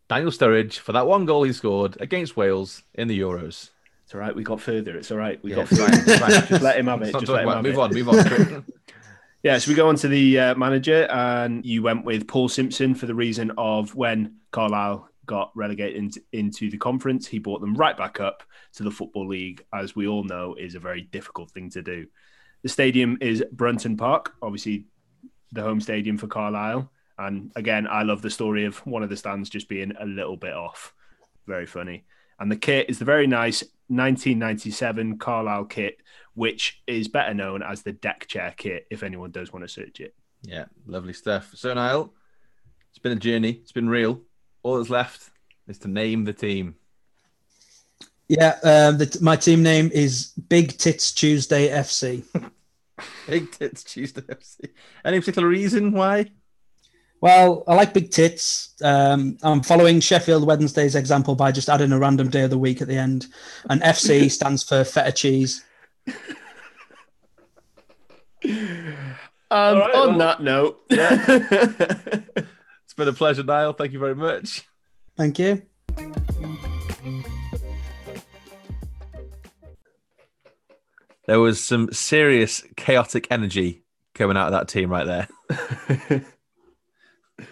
Daniel 0.10 0.30
Sturridge, 0.30 0.74
for 0.78 0.92
that 0.92 1.08
one 1.08 1.24
goal 1.26 1.44
he 1.44 1.54
scored 1.54 1.96
against 2.02 2.36
Wales 2.36 2.84
in 2.94 3.08
the 3.08 3.18
Euros. 3.18 3.70
It's 4.04 4.14
all 4.14 4.20
right. 4.20 4.36
We 4.36 4.44
got 4.44 4.60
further. 4.60 4.96
It's 4.98 5.10
all 5.10 5.18
right. 5.18 5.42
We 5.42 5.52
Yeah, 5.52 5.56
got 5.64 5.68
further. 5.70 6.18
fine, 6.18 6.32
it's. 6.34 6.48
Just 6.50 6.62
let 6.62 6.78
him 6.78 6.88
have 6.88 7.02
it. 7.02 7.14
Just 7.14 7.28
let 7.30 7.44
him 7.44 7.48
about- 7.50 7.56
have 7.56 7.64
move 7.64 7.76
it. 7.76 7.80
on, 7.80 7.94
move 7.94 8.10
on. 8.10 8.66
Yeah, 9.46 9.60
so 9.60 9.70
we 9.70 9.76
go 9.76 9.88
on 9.90 9.96
to 9.98 10.08
the 10.08 10.40
uh, 10.40 10.56
manager, 10.56 11.04
and 11.12 11.64
you 11.64 11.84
went 11.84 12.04
with 12.04 12.28
Paul 12.28 12.50
Simpson 12.50 12.96
for 12.96 13.06
the 13.06 13.14
reason 13.14 13.52
of 13.60 13.94
when 13.94 14.38
Carlisle 14.50 15.08
got 15.28 15.52
relegated 15.54 15.98
into, 15.98 16.22
into 16.32 16.72
the 16.72 16.80
conference, 16.80 17.28
he 17.28 17.38
brought 17.38 17.62
them 17.62 17.76
right 17.76 17.96
back 17.96 18.20
up 18.20 18.42
to 18.74 18.82
the 18.82 18.90
Football 18.90 19.28
League, 19.28 19.64
as 19.72 19.96
we 19.96 20.08
all 20.08 20.24
know 20.24 20.56
is 20.56 20.74
a 20.74 20.80
very 20.80 21.04
difficult 21.04 21.52
thing 21.52 21.70
to 21.70 21.84
do. 21.84 22.08
The 22.64 22.70
stadium 22.70 23.20
is 23.22 23.44
Brunton 23.52 23.98
Park, 23.98 24.34
obviously 24.42 24.88
the 25.52 25.62
home 25.62 25.80
stadium 25.80 26.18
for 26.18 26.26
Carlisle. 26.26 26.92
And 27.20 27.52
again, 27.56 27.86
I 27.88 28.02
love 28.02 28.24
the 28.24 28.32
story 28.32 28.66
of 28.66 28.78
one 28.80 29.04
of 29.04 29.10
the 29.10 29.16
stands 29.16 29.52
just 29.52 29.70
being 29.70 29.94
a 30.00 30.08
little 30.08 30.38
bit 30.38 30.56
off. 30.56 30.92
Very 31.46 31.68
funny. 31.68 32.06
And 32.40 32.52
the 32.52 32.58
kit 32.58 32.90
is 32.90 32.98
the 32.98 33.06
very 33.06 33.28
nice 33.28 33.62
1997 33.90 35.20
Carlisle 35.20 35.66
kit, 35.66 36.00
which 36.36 36.82
is 36.86 37.08
better 37.08 37.34
known 37.34 37.64
as 37.64 37.82
the 37.82 37.92
deck 37.94 38.28
chair 38.28 38.54
kit, 38.56 38.86
if 38.92 39.04
anyone 39.04 39.32
does 39.32 39.52
want 39.52 39.64
to 39.66 39.70
search 39.70 40.00
it. 40.00 40.14
yeah, 40.44 40.66
lovely 40.86 41.14
stuff. 41.14 41.52
So, 41.56 41.74
Niall, 41.74 42.14
It's 42.92 43.00
been 43.00 43.14
a 43.14 43.16
journey. 43.16 43.52
It's 43.62 43.72
been 43.72 43.90
real. 43.90 44.22
All 44.64 44.78
that's 44.78 44.90
left 44.90 45.32
is 45.68 45.80
to 45.80 45.88
name 45.88 46.24
the 46.26 46.34
team. 46.34 46.76
Yeah, 48.28 48.58
um, 48.64 48.98
the, 48.98 49.18
my 49.22 49.36
team 49.36 49.62
name 49.64 49.92
is 49.94 50.34
Big 50.50 50.78
Tits 50.78 51.12
Tuesday 51.12 51.70
FC. 51.70 52.24
Big 53.28 53.52
Tits 53.52 53.84
Tuesday 53.84 54.22
FC. 54.22 54.70
Any 55.04 55.20
particular 55.20 55.48
reason 55.48 55.92
why? 55.92 56.32
Well, 57.22 57.64
I 57.68 57.74
like 57.74 57.94
big 57.94 58.12
tits. 58.12 58.76
Um, 58.84 59.38
I'm 59.42 59.64
following 59.64 60.00
Sheffield 60.00 60.46
Wednesday's 60.46 60.94
example 60.96 61.34
by 61.34 61.52
just 61.52 61.70
adding 61.70 61.92
a 61.92 61.98
random 61.98 62.30
day 62.30 62.44
of 62.44 62.52
the 62.52 62.58
week 62.58 62.82
at 62.82 62.88
the 62.88 62.98
end. 62.98 63.28
And 63.70 63.82
FC 63.82 64.30
stands 64.38 64.62
for 64.62 64.84
feta 64.84 65.12
cheese. 65.12 65.65
Um, 69.52 69.78
right, 69.80 69.96
on 69.96 70.10
well- 70.10 70.18
that 70.20 70.42
note, 70.42 70.82
It's 70.90 72.94
been 72.96 73.08
a 73.08 73.14
pleasure, 73.14 73.44
Niall. 73.44 73.74
Thank 73.74 73.94
you 73.94 74.00
very 74.00 74.16
much. 74.16 74.68
Thank 75.18 75.40
you. 75.40 75.62
There 81.28 81.40
was 81.40 81.64
some 81.64 81.92
serious 81.92 82.64
chaotic 82.78 83.28
energy 83.32 83.84
coming 84.14 84.38
out 84.38 84.48
of 84.48 84.52
that 84.54 84.68
team 84.68 84.92
right 84.92 85.28
there. 85.50 86.26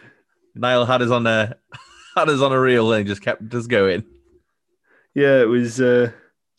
Niall 0.55 0.85
had 0.85 1.01
us 1.01 1.09
on 1.09 1.25
a 1.25 1.55
had 2.15 2.30
us 2.30 2.41
on 2.41 2.51
a 2.51 2.59
reel 2.59 2.91
and 2.93 3.07
just 3.07 3.23
kept 3.23 3.51
us 3.53 3.65
going. 3.65 4.03
yeah, 5.15 5.41
it 5.41 5.47
was 5.47 5.81
uh, 5.81 6.11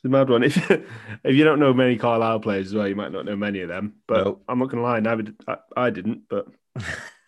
it's 0.04 0.06
a 0.06 0.08
mad 0.08 0.28
one. 0.28 0.42
If 0.44 0.70
if 0.70 1.34
you 1.34 1.44
don't 1.44 1.58
know 1.60 1.72
many 1.72 1.96
Carlisle 1.96 2.40
players 2.40 2.66
as 2.68 2.74
well, 2.74 2.86
you 2.88 2.96
might 2.96 3.12
not 3.12 3.24
know 3.24 3.36
many 3.36 3.60
of 3.60 3.68
them. 3.68 3.94
But 4.06 4.24
No. 4.24 4.40
I'm 4.48 4.58
not 4.58 4.68
gonna 4.70 4.82
lie, 4.82 5.00
never 5.00 5.22
did, 5.22 5.36
I, 5.48 5.56
I 5.76 5.90
didn't. 5.90 6.28
But 6.28 6.46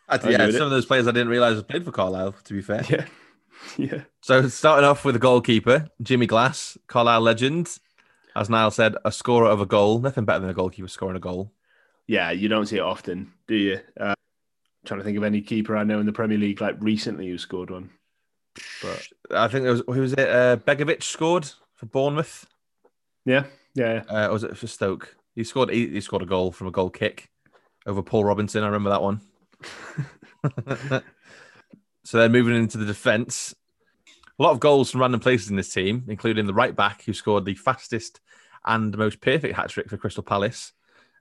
I, 0.09 0.17
I 0.23 0.31
yeah, 0.31 0.47
it. 0.47 0.53
some 0.53 0.63
of 0.63 0.71
those 0.71 0.87
players 0.87 1.09
I 1.09 1.13
didn't 1.13 1.29
realise 1.29 1.63
played 1.63 1.85
for 1.85 1.93
Carlisle. 1.93 2.35
To 2.45 2.53
be 2.55 2.63
fair, 2.63 2.85
yeah, 2.89 3.07
yeah, 3.77 4.03
so 4.21 4.47
starting 4.49 4.85
off 4.85 5.05
with 5.05 5.15
the 5.15 5.19
goalkeeper, 5.19 5.89
Jimmy 6.03 6.27
Glass, 6.27 6.77
Carlisle 6.87 7.23
legend. 7.23 7.79
As 8.35 8.51
Niall 8.51 8.71
said, 8.71 8.95
a 9.03 9.11
scorer 9.11 9.47
of 9.49 9.63
a 9.63 9.67
goal. 9.67 9.99
Nothing 9.99 10.27
better 10.27 10.41
than 10.41 10.51
a 10.51 10.55
goalkeeper 10.55 10.89
scoring 10.89 11.17
a 11.17 11.21
goal. 11.21 11.53
yeah. 12.07 12.31
You 12.33 12.49
don't 12.49 12.67
see 12.67 12.77
it 12.77 12.81
often, 12.83 13.33
do 13.49 13.55
you? 13.55 13.81
Uh, 13.99 14.13
trying 14.85 15.01
to 15.01 15.05
think 15.05 15.17
of 15.17 15.25
any 15.25 15.41
keeper 15.41 15.75
I 15.75 15.85
know 15.85 16.01
in 16.01 16.07
the 16.07 16.13
Premier 16.13 16.37
League 16.37 16.61
like 16.61 16.77
recently 16.81 17.29
who 17.29 17.39
scored 17.39 17.71
one. 17.71 17.89
But 18.83 19.09
I 19.31 19.49
think 19.49 19.63
there 19.63 19.73
was 19.73 19.83
who 19.87 20.01
was 20.03 20.13
it? 20.13 20.29
Uh, 20.29 20.57
Begovic 20.59 21.03
scored 21.03 21.49
for 21.77 21.87
Bournemouth. 21.87 22.47
Yeah, 23.27 23.45
yeah, 23.75 24.03
Uh, 24.09 24.29
or 24.29 24.33
was 24.33 24.45
it 24.45 24.57
for 24.57 24.67
Stoke? 24.67 25.15
He 25.35 25.45
scored. 25.45 25.71
He, 25.71 25.89
he 25.89 26.01
scored 26.01 26.23
a 26.23 26.27
goal 26.27 26.51
from 26.53 26.67
a 26.67 26.71
goal 26.71 26.89
kick 26.89 27.29
over 27.87 28.03
Paul 28.03 28.25
Robinson. 28.25 28.63
I 28.63 28.69
remember 28.69 28.91
that 28.91 29.03
one. 29.03 29.21
so 32.05 32.19
then 32.19 32.33
moving 32.33 32.57
into 32.57 32.79
the 32.79 32.87
defence, 32.87 33.55
a 34.39 34.43
lot 34.43 34.53
of 34.53 34.61
goals 34.61 34.91
from 34.91 35.03
random 35.03 35.21
places 35.21 35.51
in 35.51 35.57
this 35.57 35.73
team, 35.73 36.05
including 36.09 36.47
the 36.47 36.55
right 36.55 36.75
back 36.75 37.03
who 37.05 37.13
scored 37.13 37.45
the 37.45 37.55
fastest 37.55 38.21
and 38.65 38.97
most 38.97 39.21
perfect 39.21 39.55
hat 39.57 39.69
trick 39.69 39.89
for 39.89 39.97
Crystal 39.97 40.23
Palace 40.23 40.73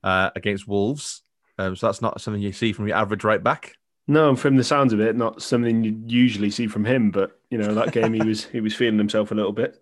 uh, 0.04 0.30
against 0.36 0.68
Wolves. 0.68 1.22
Um, 1.58 1.76
so 1.76 1.88
that's 1.88 2.02
not 2.02 2.20
something 2.22 2.42
you 2.42 2.52
see 2.52 2.74
from 2.74 2.88
your 2.88 2.98
average 2.98 3.24
right 3.24 3.42
back. 3.42 3.76
No, 4.08 4.36
from 4.36 4.56
the 4.56 4.64
sounds 4.64 4.94
of 4.94 5.00
it, 5.00 5.16
not 5.16 5.42
something 5.42 5.84
you 5.84 6.00
usually 6.06 6.52
see 6.52 6.68
from 6.68 6.86
him. 6.86 7.10
But 7.12 7.40
you 7.50 7.58
know, 7.58 7.74
that 7.74 7.92
game 7.92 8.14
he 8.14 8.24
was 8.28 8.46
he 8.46 8.62
was 8.62 8.76
feeling 8.76 8.98
himself 8.98 9.32
a 9.32 9.36
little 9.36 9.54
bit. 9.54 9.78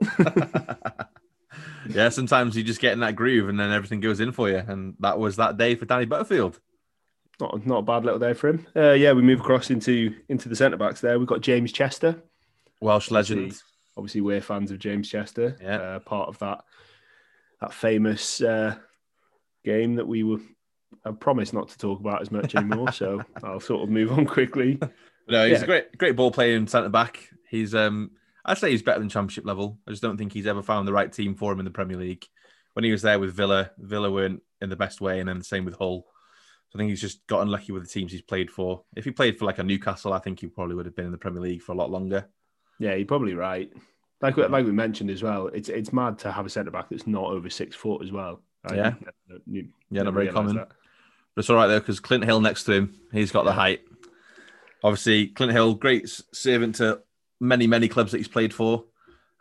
Yeah, 1.89 2.09
sometimes 2.09 2.55
you 2.57 2.63
just 2.63 2.81
get 2.81 2.93
in 2.93 2.99
that 3.01 3.15
groove 3.15 3.49
and 3.49 3.59
then 3.59 3.71
everything 3.71 3.99
goes 3.99 4.19
in 4.19 4.31
for 4.31 4.49
you. 4.49 4.57
And 4.67 4.95
that 4.99 5.19
was 5.19 5.35
that 5.37 5.57
day 5.57 5.75
for 5.75 5.85
Danny 5.85 6.05
Butterfield. 6.05 6.59
not 7.39 7.65
not 7.65 7.79
a 7.79 7.81
bad 7.83 8.03
little 8.05 8.19
day 8.19 8.33
for 8.33 8.49
him. 8.49 8.65
Uh, 8.75 8.91
yeah, 8.91 9.11
we 9.13 9.21
move 9.21 9.39
across 9.41 9.69
into 9.69 10.15
into 10.29 10.49
the 10.49 10.55
centre 10.55 10.77
backs 10.77 11.01
there. 11.01 11.17
We've 11.19 11.27
got 11.27 11.41
James 11.41 11.71
Chester. 11.71 12.21
Welsh 12.81 13.11
legend. 13.11 13.61
Obviously, 13.95 14.21
we're 14.21 14.41
fans 14.41 14.71
of 14.71 14.79
James 14.79 15.07
Chester. 15.09 15.57
Yeah. 15.61 15.75
Uh, 15.77 15.99
part 15.99 16.29
of 16.29 16.37
that 16.39 16.63
that 17.61 17.73
famous 17.73 18.41
uh, 18.41 18.75
game 19.63 19.95
that 19.95 20.07
we 20.07 20.23
were. 20.23 20.39
I 21.05 21.11
promised 21.11 21.53
not 21.53 21.67
to 21.69 21.77
talk 21.77 21.99
about 21.99 22.21
as 22.21 22.31
much 22.31 22.55
anymore, 22.55 22.91
so 22.91 23.21
I'll 23.43 23.59
sort 23.59 23.83
of 23.83 23.89
move 23.89 24.11
on 24.11 24.25
quickly. 24.25 24.79
No, 25.27 25.47
he's 25.47 25.57
Yeah. 25.59 25.63
a 25.63 25.65
great, 25.65 25.97
great 25.97 26.15
ball 26.15 26.31
playing 26.31 26.67
centre 26.67 26.87
back. 26.89 27.19
He's, 27.49 27.73
um, 27.75 28.11
I'd 28.45 28.57
say 28.57 28.71
he's 28.71 28.81
better 28.83 28.99
than 28.99 29.09
Championship 29.09 29.45
level. 29.45 29.79
I 29.87 29.91
just 29.91 30.01
don't 30.01 30.17
think 30.17 30.33
he's 30.33 30.47
ever 30.47 30.61
found 30.61 30.87
the 30.87 30.93
right 30.93 31.11
team 31.11 31.35
for 31.35 31.51
him 31.53 31.59
in 31.59 31.65
the 31.65 31.71
Premier 31.71 31.97
League. 31.97 32.25
When 32.73 32.83
he 32.83 32.91
was 32.91 33.01
there 33.01 33.19
with 33.19 33.33
Villa, 33.35 33.71
Villa 33.77 34.11
weren't 34.11 34.41
in 34.61 34.69
the 34.69 34.75
best 34.75 34.99
way, 34.99 35.19
and 35.19 35.29
then 35.29 35.37
the 35.37 35.43
same 35.45 35.63
with 35.65 35.75
Hull. 35.75 36.05
So 36.69 36.77
I 36.77 36.79
think 36.79 36.89
he's 36.89 37.01
just 37.01 37.25
got 37.27 37.41
unlucky 37.41 37.71
with 37.71 37.83
the 37.83 37.89
teams 37.89 38.11
he's 38.11 38.21
played 38.21 38.49
for. 38.49 38.83
If 38.97 39.05
he 39.05 39.11
played 39.11 39.37
for 39.37 39.45
like 39.45 39.59
a 39.59 39.63
Newcastle, 39.63 40.11
I 40.11 40.19
think 40.19 40.39
he 40.39 40.47
probably 40.47 40.75
would 40.75 40.87
have 40.87 40.95
been 40.95 41.05
in 41.05 41.11
the 41.11 41.17
Premier 41.17 41.41
League 41.41 41.61
for 41.61 41.71
a 41.71 41.75
lot 41.75 41.91
longer. 41.91 42.27
Yeah, 42.79 42.95
you're 42.95 43.05
probably 43.05 43.35
right. 43.35 43.71
Like 44.21 44.35
we- 44.37 44.47
like 44.47 44.65
we 44.65 44.71
mentioned 44.71 45.09
as 45.11 45.21
well, 45.21 45.47
it's 45.47 45.69
it's 45.69 45.93
mad 45.93 46.17
to 46.19 46.31
have 46.31 46.45
a 46.45 46.49
centre 46.49 46.71
back 46.71 46.89
that's 46.89 47.05
not 47.07 47.25
over 47.25 47.49
six 47.49 47.75
foot 47.75 48.01
as 48.03 48.11
well. 48.11 48.41
I 48.65 48.75
Yeah. 48.75 48.93
never- 49.29 49.41
you 49.45 49.69
Yeah, 49.91 50.03
not 50.03 50.13
very 50.15 50.29
common. 50.29 50.55
that. 50.55 50.69
But 51.35 51.39
it's 51.41 51.49
all 51.49 51.55
right 51.57 51.67
though 51.67 51.79
because 51.79 51.99
Clint 51.99 52.23
Hill 52.23 52.41
next 52.41 52.63
to 52.65 52.73
him, 52.73 52.95
he's 53.11 53.31
got 53.31 53.43
the 53.45 53.53
height. 53.53 53.81
Obviously, 54.83 55.27
Clint 55.27 55.51
Hill, 55.51 55.75
great 55.75 56.09
servant 56.33 56.75
to 56.75 57.01
many, 57.39 57.67
many 57.67 57.87
clubs 57.87 58.11
that 58.11 58.17
he's 58.17 58.27
played 58.27 58.53
for. 58.53 58.85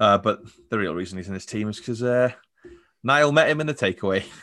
Uh, 0.00 0.18
but 0.18 0.42
the 0.70 0.78
real 0.78 0.94
reason 0.94 1.18
he's 1.18 1.28
in 1.28 1.34
this 1.34 1.46
team 1.46 1.68
is 1.68 1.78
because 1.78 2.02
uh, 2.02 2.32
Niall 3.02 3.32
met 3.32 3.48
him 3.48 3.60
in 3.60 3.66
the 3.66 3.74
takeaway. 3.74 4.24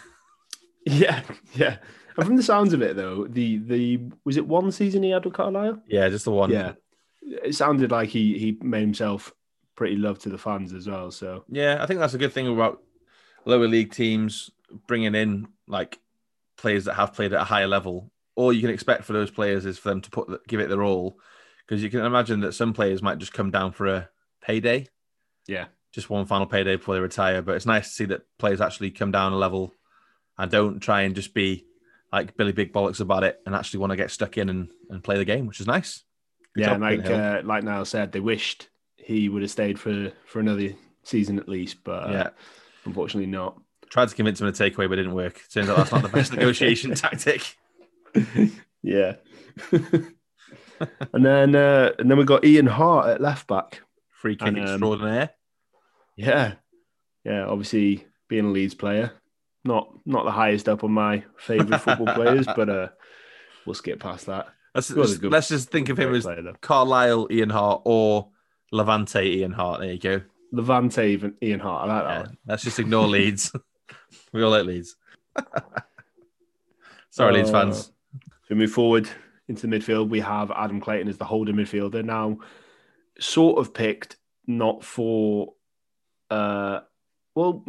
Yeah, 0.85 1.21
yeah. 1.53 1.77
And 2.15 2.25
from 2.25 2.35
the 2.35 2.41
sounds 2.41 2.73
of 2.73 2.81
it, 2.81 2.95
though, 2.95 3.27
the 3.27 3.57
the 3.57 3.99
was 4.25 4.37
it 4.37 4.47
one 4.47 4.71
season 4.71 5.03
he 5.03 5.11
had 5.11 5.25
with 5.25 5.33
Carlisle? 5.33 5.83
Yeah, 5.87 6.09
just 6.09 6.25
the 6.25 6.31
one. 6.31 6.49
Yeah, 6.49 6.73
it 7.21 7.53
sounded 7.53 7.91
like 7.91 8.09
he 8.09 8.39
he 8.39 8.57
made 8.61 8.81
himself 8.81 9.33
pretty 9.75 9.97
loved 9.97 10.21
to 10.21 10.29
the 10.29 10.37
fans 10.37 10.73
as 10.73 10.87
well. 10.87 11.11
So 11.11 11.43
Yeah, 11.49 11.77
I 11.81 11.85
think 11.85 11.99
that's 11.99 12.13
a 12.13 12.17
good 12.17 12.33
thing 12.33 12.47
about 12.47 12.81
lower 13.45 13.67
league 13.67 13.93
teams 13.93 14.49
bringing 14.87 15.15
in 15.15 15.47
like 15.67 15.99
players 16.57 16.85
that 16.85 16.95
have 16.95 17.13
played 17.13 17.33
at 17.33 17.41
a 17.41 17.45
higher 17.45 17.67
level. 17.67 18.11
All 18.35 18.51
you 18.51 18.61
can 18.61 18.71
expect 18.71 19.03
for 19.03 19.13
those 19.13 19.31
players 19.31 19.65
is 19.65 19.77
for 19.77 19.89
them 19.89 20.01
to 20.01 20.09
put 20.09 20.47
give 20.47 20.59
it 20.59 20.69
their 20.69 20.83
all, 20.83 21.19
because 21.69 21.83
you 21.83 21.89
can 21.91 21.99
imagine 21.99 22.39
that 22.39 22.53
some 22.53 22.73
players 22.73 23.03
might 23.03 23.19
just 23.19 23.31
come 23.31 23.51
down 23.51 23.71
for 23.71 23.85
a 23.85 24.09
payday, 24.41 24.87
yeah, 25.45 25.65
just 25.91 26.09
one 26.09 26.25
final 26.25 26.47
payday 26.47 26.77
before 26.77 26.95
they 26.95 27.01
retire. 27.01 27.43
But 27.43 27.57
it's 27.57 27.67
nice 27.67 27.89
to 27.89 27.93
see 27.93 28.05
that 28.05 28.23
players 28.39 28.59
actually 28.59 28.89
come 28.89 29.11
down 29.11 29.33
a 29.33 29.37
level 29.37 29.75
and 30.39 30.49
don't 30.49 30.79
try 30.79 31.01
and 31.01 31.13
just 31.13 31.35
be 31.35 31.67
like 32.11 32.35
Billy 32.35 32.53
Big 32.53 32.73
Bollocks 32.73 33.01
about 33.01 33.23
it 33.23 33.39
and 33.45 33.53
actually 33.53 33.81
want 33.81 33.91
to 33.91 33.97
get 33.97 34.09
stuck 34.09 34.39
in 34.39 34.49
and, 34.49 34.69
and 34.89 35.03
play 35.03 35.17
the 35.17 35.25
game, 35.25 35.45
which 35.45 35.59
is 35.59 35.67
nice. 35.67 36.03
Good 36.55 36.65
yeah. 36.65 36.77
like 36.77 37.05
uh, 37.05 37.41
like 37.43 37.63
Niall 37.63 37.85
said, 37.85 38.13
they 38.13 38.19
wished 38.19 38.69
he 38.97 39.29
would 39.29 39.43
have 39.43 39.51
stayed 39.51 39.79
for 39.79 40.11
for 40.25 40.39
another 40.39 40.69
season 41.03 41.37
at 41.37 41.47
least, 41.47 41.83
but 41.83 42.07
uh, 42.07 42.11
yeah. 42.11 42.29
unfortunately 42.85 43.29
not. 43.29 43.61
Tried 43.91 44.09
to 44.09 44.15
convince 44.15 44.41
him 44.41 44.51
to 44.51 44.57
take 44.57 44.75
away, 44.75 44.87
but 44.87 44.97
it 44.97 45.03
didn't 45.03 45.15
work. 45.15 45.39
Turns 45.51 45.69
out 45.69 45.77
that's 45.77 45.91
not 45.91 46.01
the 46.01 46.09
best 46.09 46.33
negotiation 46.35 46.95
tactic. 46.95 47.55
Yeah. 48.81 49.15
and 51.13 51.25
then 51.25 51.55
uh, 51.55 51.91
and 51.99 52.09
then 52.09 52.17
we 52.17 52.23
got 52.25 52.45
Ian 52.45 52.67
Hart 52.67 53.07
at 53.09 53.21
left 53.21 53.47
back. 53.47 53.81
Free 54.11 54.35
kick 54.35 54.47
And, 54.49 54.57
um, 54.59 54.63
extraordinaire. 54.65 55.29
Yeah, 56.17 56.53
yeah. 57.23 57.45
Obviously, 57.45 58.05
being 58.27 58.45
a 58.45 58.49
Leeds 58.49 58.75
player, 58.75 59.11
not 59.63 59.89
not 60.05 60.25
the 60.25 60.31
highest 60.31 60.67
up 60.67 60.83
on 60.83 60.91
my 60.91 61.23
favourite 61.37 61.81
football 61.81 62.13
players, 62.13 62.45
but 62.55 62.69
uh, 62.69 62.87
we'll 63.65 63.73
skip 63.75 63.99
past 63.99 64.25
that. 64.25 64.47
Let's, 64.75 64.89
was 64.91 65.11
a 65.11 65.13
just, 65.13 65.21
good- 65.21 65.31
let's 65.31 65.47
just 65.47 65.69
think 65.69 65.89
of 65.89 65.97
him 65.97 66.13
as 66.13 66.23
player. 66.25 66.53
Carlisle 66.61 67.27
Ian 67.31 67.49
Hart 67.49 67.81
or 67.85 68.29
Levante 68.71 69.21
Ian 69.23 69.51
Hart. 69.51 69.79
There 69.81 69.91
you 69.91 69.99
go. 69.99 70.21
Levante, 70.51 71.03
even 71.05 71.35
Ian 71.41 71.59
Hart. 71.59 71.89
I 71.89 71.93
like 71.95 72.03
that 72.07 72.25
one. 72.27 72.37
let's 72.47 72.63
just 72.63 72.79
ignore 72.79 73.07
Leeds. 73.07 73.51
we 74.33 74.43
all 74.43 74.51
like 74.51 74.65
Leeds. 74.65 74.95
Sorry, 77.09 77.33
Leeds 77.33 77.49
Uh, 77.49 77.53
fans. 77.53 77.77
So 77.85 77.91
we 78.51 78.55
move 78.57 78.71
forward 78.71 79.09
into 79.49 79.67
the 79.67 79.77
midfield. 79.77 80.09
We 80.09 80.21
have 80.21 80.51
Adam 80.51 80.79
Clayton 80.79 81.07
as 81.07 81.17
the 81.17 81.25
holding 81.25 81.55
midfielder 81.55 82.03
now, 82.03 82.39
sort 83.19 83.59
of 83.59 83.73
picked 83.73 84.15
not 84.47 84.83
for, 84.83 85.53
uh, 86.29 86.79
well, 87.35 87.65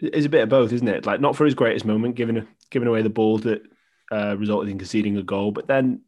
it's 0.00 0.26
a 0.26 0.30
bit 0.30 0.42
of 0.42 0.48
both, 0.48 0.72
isn't 0.72 0.88
it? 0.88 1.06
Like 1.06 1.20
not 1.20 1.36
for 1.36 1.44
his 1.44 1.54
greatest 1.54 1.84
moment, 1.84 2.14
giving 2.16 2.46
giving 2.70 2.88
away 2.88 3.02
the 3.02 3.10
ball 3.10 3.38
that 3.38 3.62
uh, 4.10 4.36
resulted 4.38 4.70
in 4.70 4.78
conceding 4.78 5.16
a 5.16 5.22
goal, 5.22 5.52
but 5.52 5.66
then 5.66 6.00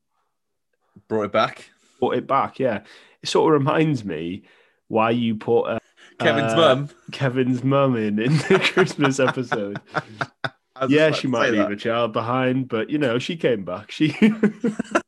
Brought 1.08 1.24
it 1.24 1.32
back. 1.32 1.70
Brought 2.00 2.16
it 2.16 2.26
back. 2.26 2.58
Yeah, 2.58 2.82
it 3.22 3.28
sort 3.28 3.54
of 3.54 3.60
reminds 3.60 4.04
me 4.04 4.42
why 4.88 5.10
you 5.10 5.34
put 5.36 5.64
uh, 5.64 5.78
Kevin's 6.18 6.52
uh, 6.52 6.56
mum. 6.56 6.90
Kevin's 7.12 7.62
mum 7.62 7.96
in 7.96 8.18
in 8.18 8.32
the 8.36 8.70
Christmas 8.72 9.20
episode. 9.20 9.80
Yeah, 10.88 11.10
she 11.12 11.26
might 11.26 11.50
leave 11.50 11.62
that. 11.62 11.72
a 11.72 11.76
child 11.76 12.12
behind, 12.12 12.68
but 12.68 12.90
you 12.90 12.98
know 12.98 13.18
she 13.18 13.36
came 13.36 13.64
back. 13.64 13.90
She. 13.90 14.16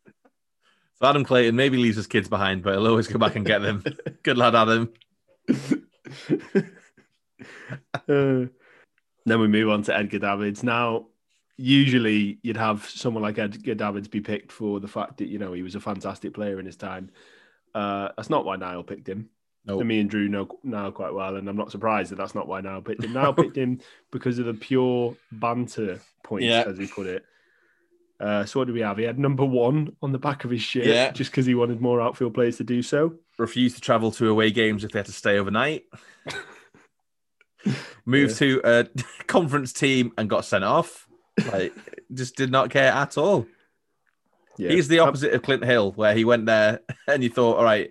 So 1.01 1.07
Adam 1.09 1.25
Clayton 1.25 1.55
maybe 1.55 1.77
leaves 1.77 1.97
his 1.97 2.07
kids 2.07 2.29
behind, 2.29 2.63
but 2.63 2.75
he'll 2.75 2.87
always 2.89 3.07
come 3.07 3.21
back 3.21 3.37
and 3.37 3.47
get 3.47 3.63
them. 3.63 3.85
Good 4.23 4.37
lad, 4.39 4.55
Adam. 4.55 4.93
Uh, 8.09 8.47
then 9.27 9.41
we 9.41 9.47
move 9.47 9.69
on 9.69 9.83
to 9.83 9.97
Edgar 9.97 10.19
Davids. 10.19 10.63
Now, 10.63 11.07
usually 11.57 12.39
you'd 12.43 12.57
have 12.57 12.85
someone 12.89 13.23
like 13.23 13.39
Edgar 13.39 13.75
Davids 13.75 14.09
be 14.09 14.21
picked 14.21 14.51
for 14.51 14.81
the 14.81 14.89
fact 14.89 15.19
that 15.19 15.29
you 15.29 15.39
know 15.39 15.53
he 15.53 15.63
was 15.63 15.75
a 15.75 15.81
fantastic 15.81 16.35
player 16.35 16.59
in 16.59 16.67
his 16.67 16.77
time. 16.77 17.11
Uh, 17.75 18.09
that's 18.17 18.31
not 18.31 18.45
why 18.45 18.57
Niall 18.57 18.83
picked 18.83 19.09
him. 19.09 19.29
Nope. 19.67 19.81
And 19.81 19.89
me 19.89 20.01
and 20.01 20.09
Drew 20.09 20.29
know 20.29 20.49
Niall 20.65 20.93
quite 20.93 21.13
well, 21.13 21.37
and 21.37 21.49
I'm 21.49 21.57
not 21.57 21.71
surprised 21.71 22.11
that 22.11 22.17
that's 22.17 22.35
not 22.35 22.49
why 22.49 22.61
Niall 22.61 22.81
picked 22.81 23.05
him. 23.05 23.13
Niall 23.13 23.35
picked 23.35 23.57
him 23.59 23.81
because 24.11 24.39
of 24.39 24.47
the 24.47 24.55
pure 24.55 25.15
banter 25.31 26.01
points, 26.25 26.47
Yeah. 26.47 26.65
as 26.67 26.79
he 26.79 26.87
put 26.87 27.07
it. 27.07 27.25
Uh, 28.21 28.45
so 28.45 28.59
what 28.61 28.67
do 28.67 28.73
we 28.75 28.81
have? 28.81 28.99
He 28.99 29.05
had 29.05 29.19
number 29.19 29.45
one 29.45 29.95
on 30.03 30.11
the 30.13 30.19
back 30.19 30.45
of 30.45 30.51
his 30.51 30.61
shirt, 30.63 30.87
Yeah. 30.87 31.13
just 31.13 31.31
because 31.31 31.47
he 31.47 31.55
wanted 31.55 31.81
more 31.81 32.01
outfield 32.01 32.35
players 32.35 32.57
to 32.57 32.65
do 32.65 32.83
so. 32.83 33.15
refused 33.39 33.77
to 33.77 33.81
travel 33.81 34.11
to 34.13 34.29
away 34.29 34.51
games 34.51 34.83
if 34.83 34.91
they 34.91 34.99
had 34.99 35.07
to 35.07 35.13
stay 35.13 35.39
overnight. 35.39 35.85
Moved 38.05 38.37
to 38.39 38.61
a 38.65 38.87
conference 39.27 39.73
team 39.73 40.13
and 40.17 40.29
got 40.31 40.45
sent 40.45 40.65
off. 40.65 41.07
Like, 41.53 41.73
just 42.15 42.37
did 42.37 42.51
not 42.51 42.71
care 42.71 42.91
at 42.93 43.19
all. 43.19 43.47
Yeah, 44.57 44.71
He's 44.71 44.89
the 44.89 44.99
opposite 45.01 45.35
of 45.35 45.43
Clint 45.43 45.65
Hill, 45.65 45.93
where 45.93 46.15
he 46.15 46.25
went 46.25 46.47
there 46.47 46.81
and 47.07 47.23
you 47.23 47.29
thought, 47.31 47.59
all 47.59 47.65
right, 47.65 47.91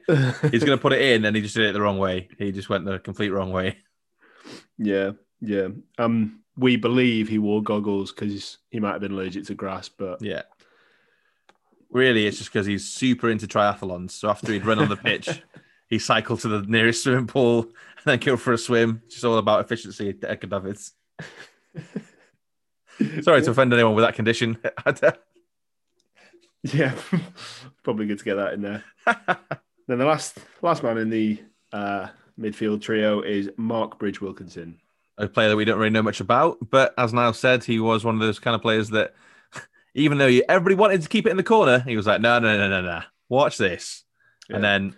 he's 0.51 0.63
going 0.65 0.77
to 0.77 0.81
put 0.81 0.91
it 0.91 1.01
in, 1.01 1.23
and 1.23 1.33
he 1.35 1.41
just 1.41 1.55
did 1.55 1.65
it 1.69 1.71
the 1.73 1.81
wrong 1.81 1.97
way. 1.97 2.27
He 2.37 2.51
just 2.51 2.67
went 2.69 2.83
the 2.83 2.99
complete 2.99 3.29
wrong 3.29 3.51
way. 3.51 3.77
Yeah, 4.77 5.11
yeah. 5.39 5.67
Um, 5.97 6.41
we 6.57 6.75
believe 6.75 7.29
he 7.29 7.37
wore 7.37 7.61
goggles 7.61 8.11
because 8.11 8.57
he 8.69 8.79
might 8.79 8.93
have 8.93 9.01
been 9.01 9.11
allergic 9.11 9.45
to 9.45 9.53
grass, 9.53 9.89
but 9.89 10.21
Yeah. 10.21 10.43
Really, 11.89 12.27
it's 12.27 12.37
just 12.37 12.51
because 12.51 12.65
he's 12.65 12.89
super 12.89 13.29
into 13.29 13.47
triathlons. 13.47 14.11
So 14.11 14.29
after 14.29 14.51
he'd 14.51 14.65
run 14.65 14.79
on 14.79 14.89
the 14.89 14.97
pitch, 14.97 15.41
he 15.87 15.99
cycled 15.99 16.41
to 16.41 16.49
the 16.49 16.61
nearest 16.63 17.03
swimming 17.03 17.27
pool 17.27 17.61
and 17.61 17.71
then 18.05 18.19
go 18.19 18.35
for 18.35 18.53
a 18.53 18.57
swim. 18.57 19.01
It's 19.05 19.15
just 19.15 19.25
all 19.25 19.37
about 19.37 19.61
efficiency, 19.61 20.13
Edgar 20.21 20.47
Davids. 20.47 20.93
Sorry 23.21 23.41
to 23.43 23.51
offend 23.51 23.73
anyone 23.73 23.95
with 23.95 24.03
that 24.03 24.15
condition. 24.15 24.57
yeah, 26.63 26.93
probably 27.83 28.07
good 28.07 28.19
to 28.19 28.25
get 28.25 28.35
that 28.35 28.53
in 28.53 28.61
there. 28.61 28.83
then 29.87 29.99
the 29.99 30.05
last 30.05 30.37
last 30.61 30.83
man 30.83 30.97
in 30.97 31.09
the 31.09 31.41
uh, 31.71 32.07
midfield 32.39 32.81
trio 32.81 33.21
is 33.21 33.49
Marc 33.55 33.99
Bridge-Wilkinson. 33.99 34.79
A 35.17 35.27
player 35.27 35.49
that 35.49 35.55
we 35.55 35.65
don't 35.65 35.79
really 35.79 35.89
know 35.89 36.03
much 36.03 36.19
about. 36.19 36.57
But 36.69 36.93
as 36.97 37.13
Niall 37.13 37.33
said, 37.33 37.63
he 37.63 37.79
was 37.79 38.03
one 38.03 38.15
of 38.15 38.21
those 38.21 38.39
kind 38.39 38.55
of 38.55 38.61
players 38.61 38.89
that, 38.89 39.13
even 39.95 40.17
though 40.17 40.27
you, 40.27 40.43
everybody 40.47 40.75
wanted 40.75 41.01
to 41.01 41.09
keep 41.09 41.25
it 41.25 41.31
in 41.31 41.37
the 41.37 41.43
corner, 41.43 41.79
he 41.79 41.97
was 41.97 42.07
like, 42.07 42.21
no, 42.21 42.39
no, 42.39 42.57
no, 42.57 42.69
no, 42.69 42.81
no. 42.81 43.01
Watch 43.29 43.57
this. 43.57 44.03
And 44.49 44.63
then 44.63 44.95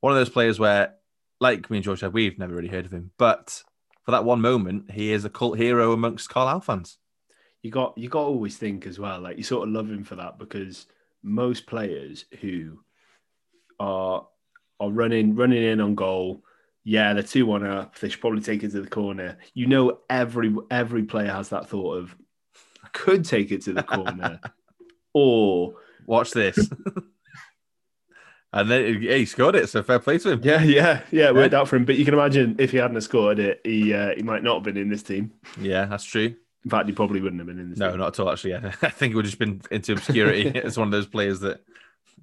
one 0.00 0.12
of 0.12 0.18
those 0.18 0.28
players 0.28 0.58
where, 0.58 0.94
like 1.40 1.70
me 1.70 1.78
and 1.78 1.84
George 1.84 2.00
said, 2.00 2.12
we've 2.12 2.38
never 2.38 2.54
really 2.54 2.68
heard 2.68 2.84
of 2.84 2.92
him. 2.92 3.12
But 3.16 3.62
for 4.04 4.12
that 4.12 4.24
one 4.24 4.40
moment, 4.40 4.90
he 4.90 5.12
is 5.12 5.24
a 5.24 5.30
cult 5.30 5.58
hero 5.58 5.92
amongst 5.92 6.30
Carlisle 6.30 6.62
fans. 6.62 6.98
You 7.62 7.70
got 7.70 7.98
you 7.98 8.08
got 8.08 8.20
to 8.20 8.26
always 8.26 8.56
think 8.56 8.86
as 8.86 8.98
well, 8.98 9.20
like 9.20 9.36
you 9.36 9.42
sort 9.42 9.68
of 9.68 9.74
love 9.74 9.90
him 9.90 10.02
for 10.02 10.14
that 10.16 10.38
because 10.38 10.86
most 11.22 11.66
players 11.66 12.24
who 12.40 12.78
are 13.78 14.26
are 14.80 14.90
running 14.90 15.34
running 15.34 15.62
in 15.62 15.80
on 15.80 15.94
goal, 15.94 16.42
yeah, 16.88 17.12
they're 17.12 17.22
two 17.22 17.44
one 17.44 17.66
up. 17.66 17.98
They 17.98 18.08
should 18.08 18.22
probably 18.22 18.40
take 18.40 18.62
it 18.62 18.70
to 18.70 18.80
the 18.80 18.88
corner. 18.88 19.36
You 19.52 19.66
know, 19.66 19.98
every 20.08 20.54
every 20.70 21.02
player 21.02 21.30
has 21.30 21.50
that 21.50 21.68
thought 21.68 21.98
of 21.98 22.16
I 22.82 22.88
could 22.94 23.26
take 23.26 23.52
it 23.52 23.60
to 23.64 23.74
the 23.74 23.82
corner, 23.82 24.40
or 25.12 25.74
Watch 26.06 26.30
this. 26.30 26.56
and 28.54 28.70
then 28.70 29.02
yeah, 29.02 29.16
he 29.16 29.26
scored 29.26 29.54
it. 29.54 29.68
So 29.68 29.82
fair 29.82 29.98
play 29.98 30.16
to 30.16 30.30
him. 30.30 30.40
yeah, 30.42 30.62
yeah, 30.62 31.02
yeah, 31.10 31.28
it 31.28 31.34
worked 31.34 31.52
out 31.52 31.68
for 31.68 31.76
him. 31.76 31.84
But 31.84 31.96
you 31.96 32.06
can 32.06 32.14
imagine 32.14 32.56
if 32.58 32.70
he 32.70 32.78
hadn't 32.78 32.98
scored 33.02 33.38
it, 33.38 33.60
he 33.64 33.92
uh, 33.92 34.14
he 34.16 34.22
might 34.22 34.42
not 34.42 34.54
have 34.54 34.62
been 34.62 34.78
in 34.78 34.88
this 34.88 35.02
team. 35.02 35.32
Yeah, 35.60 35.84
that's 35.84 36.04
true. 36.04 36.34
In 36.64 36.70
fact, 36.70 36.88
he 36.88 36.94
probably 36.94 37.20
wouldn't 37.20 37.40
have 37.40 37.46
been 37.46 37.58
in 37.58 37.68
this. 37.68 37.78
No, 37.78 37.90
team. 37.90 37.98
not 37.98 38.18
at 38.18 38.20
all. 38.20 38.30
Actually, 38.30 38.52
yeah. 38.52 38.72
I 38.82 38.88
think 38.88 39.12
it 39.12 39.16
would 39.16 39.26
have 39.26 39.30
just 39.32 39.38
been 39.38 39.60
into 39.70 39.92
obscurity. 39.92 40.48
it's 40.54 40.78
one 40.78 40.88
of 40.88 40.92
those 40.92 41.06
players 41.06 41.40
that 41.40 41.60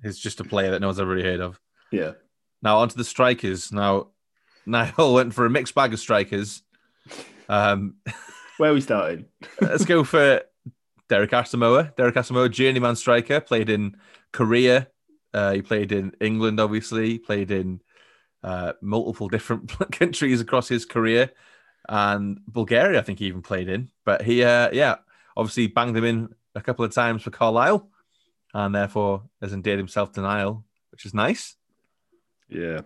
is 0.03 0.17
just 0.17 0.39
a 0.39 0.43
player 0.43 0.71
that 0.71 0.81
no 0.81 0.87
one's 0.87 0.99
ever 0.99 1.11
really 1.13 1.29
heard 1.29 1.39
of. 1.41 1.59
Yeah, 1.91 2.13
Now 2.63 2.79
onto 2.79 2.95
the 2.95 3.03
strikers. 3.03 3.71
Now, 3.71 4.07
Niall 4.65 5.13
went 5.13 5.33
for 5.33 5.45
a 5.45 5.49
mixed 5.49 5.75
bag 5.75 5.93
of 5.93 5.99
strikers. 5.99 6.63
Um, 7.47 7.95
where 8.57 8.71
are 8.71 8.73
we 8.73 8.81
starting? 8.81 9.25
let's 9.61 9.85
go 9.85 10.03
for 10.03 10.41
Derek 11.09 11.31
Asamoah. 11.31 11.95
Derek 11.95 12.15
Asamoah, 12.15 12.49
journeyman 12.49 12.95
striker, 12.95 13.39
played 13.39 13.69
in 13.69 13.97
Korea. 14.31 14.87
Uh, 15.33 15.53
he 15.53 15.61
played 15.61 15.91
in 15.91 16.13
England, 16.19 16.59
obviously. 16.59 17.09
He 17.11 17.19
played 17.19 17.51
in 17.51 17.81
uh, 18.43 18.73
multiple 18.81 19.27
different 19.29 19.69
countries 19.91 20.41
across 20.41 20.67
his 20.67 20.85
career, 20.85 21.31
and 21.87 22.39
Bulgaria, 22.47 22.99
I 22.99 23.03
think 23.03 23.19
he 23.19 23.25
even 23.25 23.41
played 23.41 23.69
in. 23.69 23.89
But 24.05 24.21
he, 24.23 24.43
uh, 24.43 24.69
yeah, 24.71 24.95
obviously 25.35 25.67
banged 25.67 25.97
him 25.97 26.05
in 26.05 26.29
a 26.55 26.61
couple 26.61 26.85
of 26.85 26.93
times 26.93 27.23
for 27.23 27.31
Carlisle, 27.31 27.89
and 28.53 28.73
therefore 28.73 29.23
has 29.41 29.53
endeared 29.53 29.79
himself 29.79 30.13
to 30.13 30.21
Niall, 30.21 30.63
which 30.91 31.05
is 31.05 31.13
nice. 31.13 31.55
Yeah. 32.47 32.81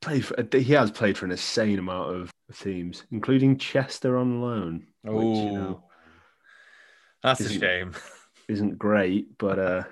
He 0.00 0.06
played 0.06 0.24
for, 0.24 0.58
he 0.58 0.72
has 0.72 0.90
played 0.90 1.18
for 1.18 1.24
an 1.24 1.32
insane 1.32 1.78
amount 1.78 2.14
of 2.14 2.30
teams, 2.56 3.04
including 3.10 3.58
Chester 3.58 4.16
on 4.16 4.40
loan, 4.40 4.86
which 5.02 5.36
you 5.38 5.52
know 5.52 5.82
that's 7.22 7.40
a 7.40 7.48
shame. 7.48 7.94
isn't 8.48 8.78
great, 8.78 9.36
but 9.38 9.58
uh, 9.58 9.82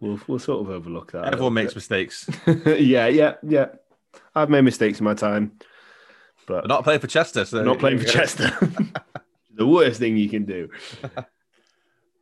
we'll 0.00 0.20
we'll 0.26 0.38
sort 0.38 0.66
of 0.66 0.70
overlook 0.70 1.12
that. 1.12 1.32
Everyone 1.32 1.54
makes 1.54 1.74
mistakes. 1.74 2.28
yeah, 2.66 3.06
yeah, 3.08 3.34
yeah. 3.42 3.66
I've 4.34 4.50
made 4.50 4.62
mistakes 4.62 5.00
in 5.00 5.04
my 5.04 5.14
time, 5.14 5.52
but 6.46 6.62
But 6.62 6.68
not 6.68 6.84
playing 6.84 7.00
for 7.00 7.06
Chester. 7.06 7.44
So 7.44 7.62
not 7.62 7.78
playing 7.78 7.98
for 8.00 8.06
Chester. 8.06 8.50
the 9.54 9.66
worst 9.66 9.98
thing 9.98 10.16
you 10.16 10.28
can 10.28 10.44
do. 10.44 10.70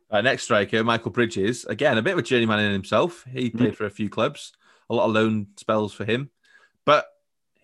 Uh, 0.09 0.21
next 0.21 0.43
striker, 0.43 0.83
Michael 0.83 1.11
Bridges. 1.11 1.65
Again, 1.65 1.97
a 1.97 2.01
bit 2.01 2.13
of 2.13 2.19
a 2.19 2.23
journeyman 2.23 2.59
in 2.59 2.71
himself. 2.71 3.25
He 3.31 3.49
played 3.49 3.75
for 3.75 3.85
a 3.85 3.89
few 3.89 4.09
clubs, 4.09 4.53
a 4.89 4.95
lot 4.95 5.05
of 5.05 5.11
loan 5.11 5.47
spells 5.57 5.93
for 5.93 6.05
him. 6.05 6.29
But 6.85 7.05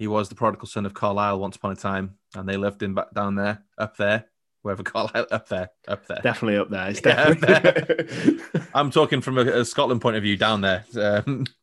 he 0.01 0.07
was 0.07 0.29
the 0.29 0.35
prodigal 0.35 0.67
son 0.67 0.87
of 0.87 0.95
Carlisle 0.95 1.39
once 1.39 1.57
upon 1.57 1.73
a 1.73 1.75
time, 1.75 2.15
and 2.35 2.49
they 2.49 2.57
loved 2.57 2.81
him 2.81 2.95
back 2.95 3.13
down 3.13 3.35
there, 3.35 3.63
up 3.77 3.97
there, 3.97 4.25
wherever 4.63 4.81
Carlisle, 4.93 5.27
up 5.29 5.47
there, 5.47 5.69
up 5.87 6.07
there. 6.07 6.17
Definitely 6.23 6.57
up 6.57 6.71
there. 6.71 6.89
It's 6.89 7.01
Yeah, 7.05 7.21
up 7.21 7.39
definitely. 7.39 8.39
I'm 8.73 8.89
talking 8.89 9.21
from 9.21 9.37
a, 9.37 9.41
a 9.41 9.63
Scotland 9.63 10.01
point 10.01 10.15
of 10.15 10.23
view 10.23 10.37
down 10.37 10.61
there. 10.61 10.85
Um, 10.95 11.45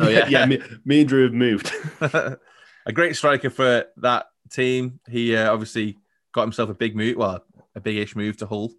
Oh, 0.00 0.08
yeah. 0.10 0.28
yeah. 0.28 0.44
me, 0.44 0.60
me 0.84 1.00
and 1.00 1.08
Drew 1.08 1.22
have 1.22 1.32
moved. 1.32 1.72
a 2.02 2.92
great 2.92 3.16
striker 3.16 3.48
for 3.48 3.86
that 3.98 4.26
team. 4.50 5.00
He 5.08 5.34
uh, 5.34 5.50
obviously 5.50 5.96
got 6.34 6.42
himself 6.42 6.68
a 6.68 6.74
big 6.74 6.94
move, 6.94 7.16
well, 7.16 7.42
a 7.74 7.80
big-ish 7.80 8.14
move 8.16 8.36
to 8.38 8.46
Hull 8.46 8.70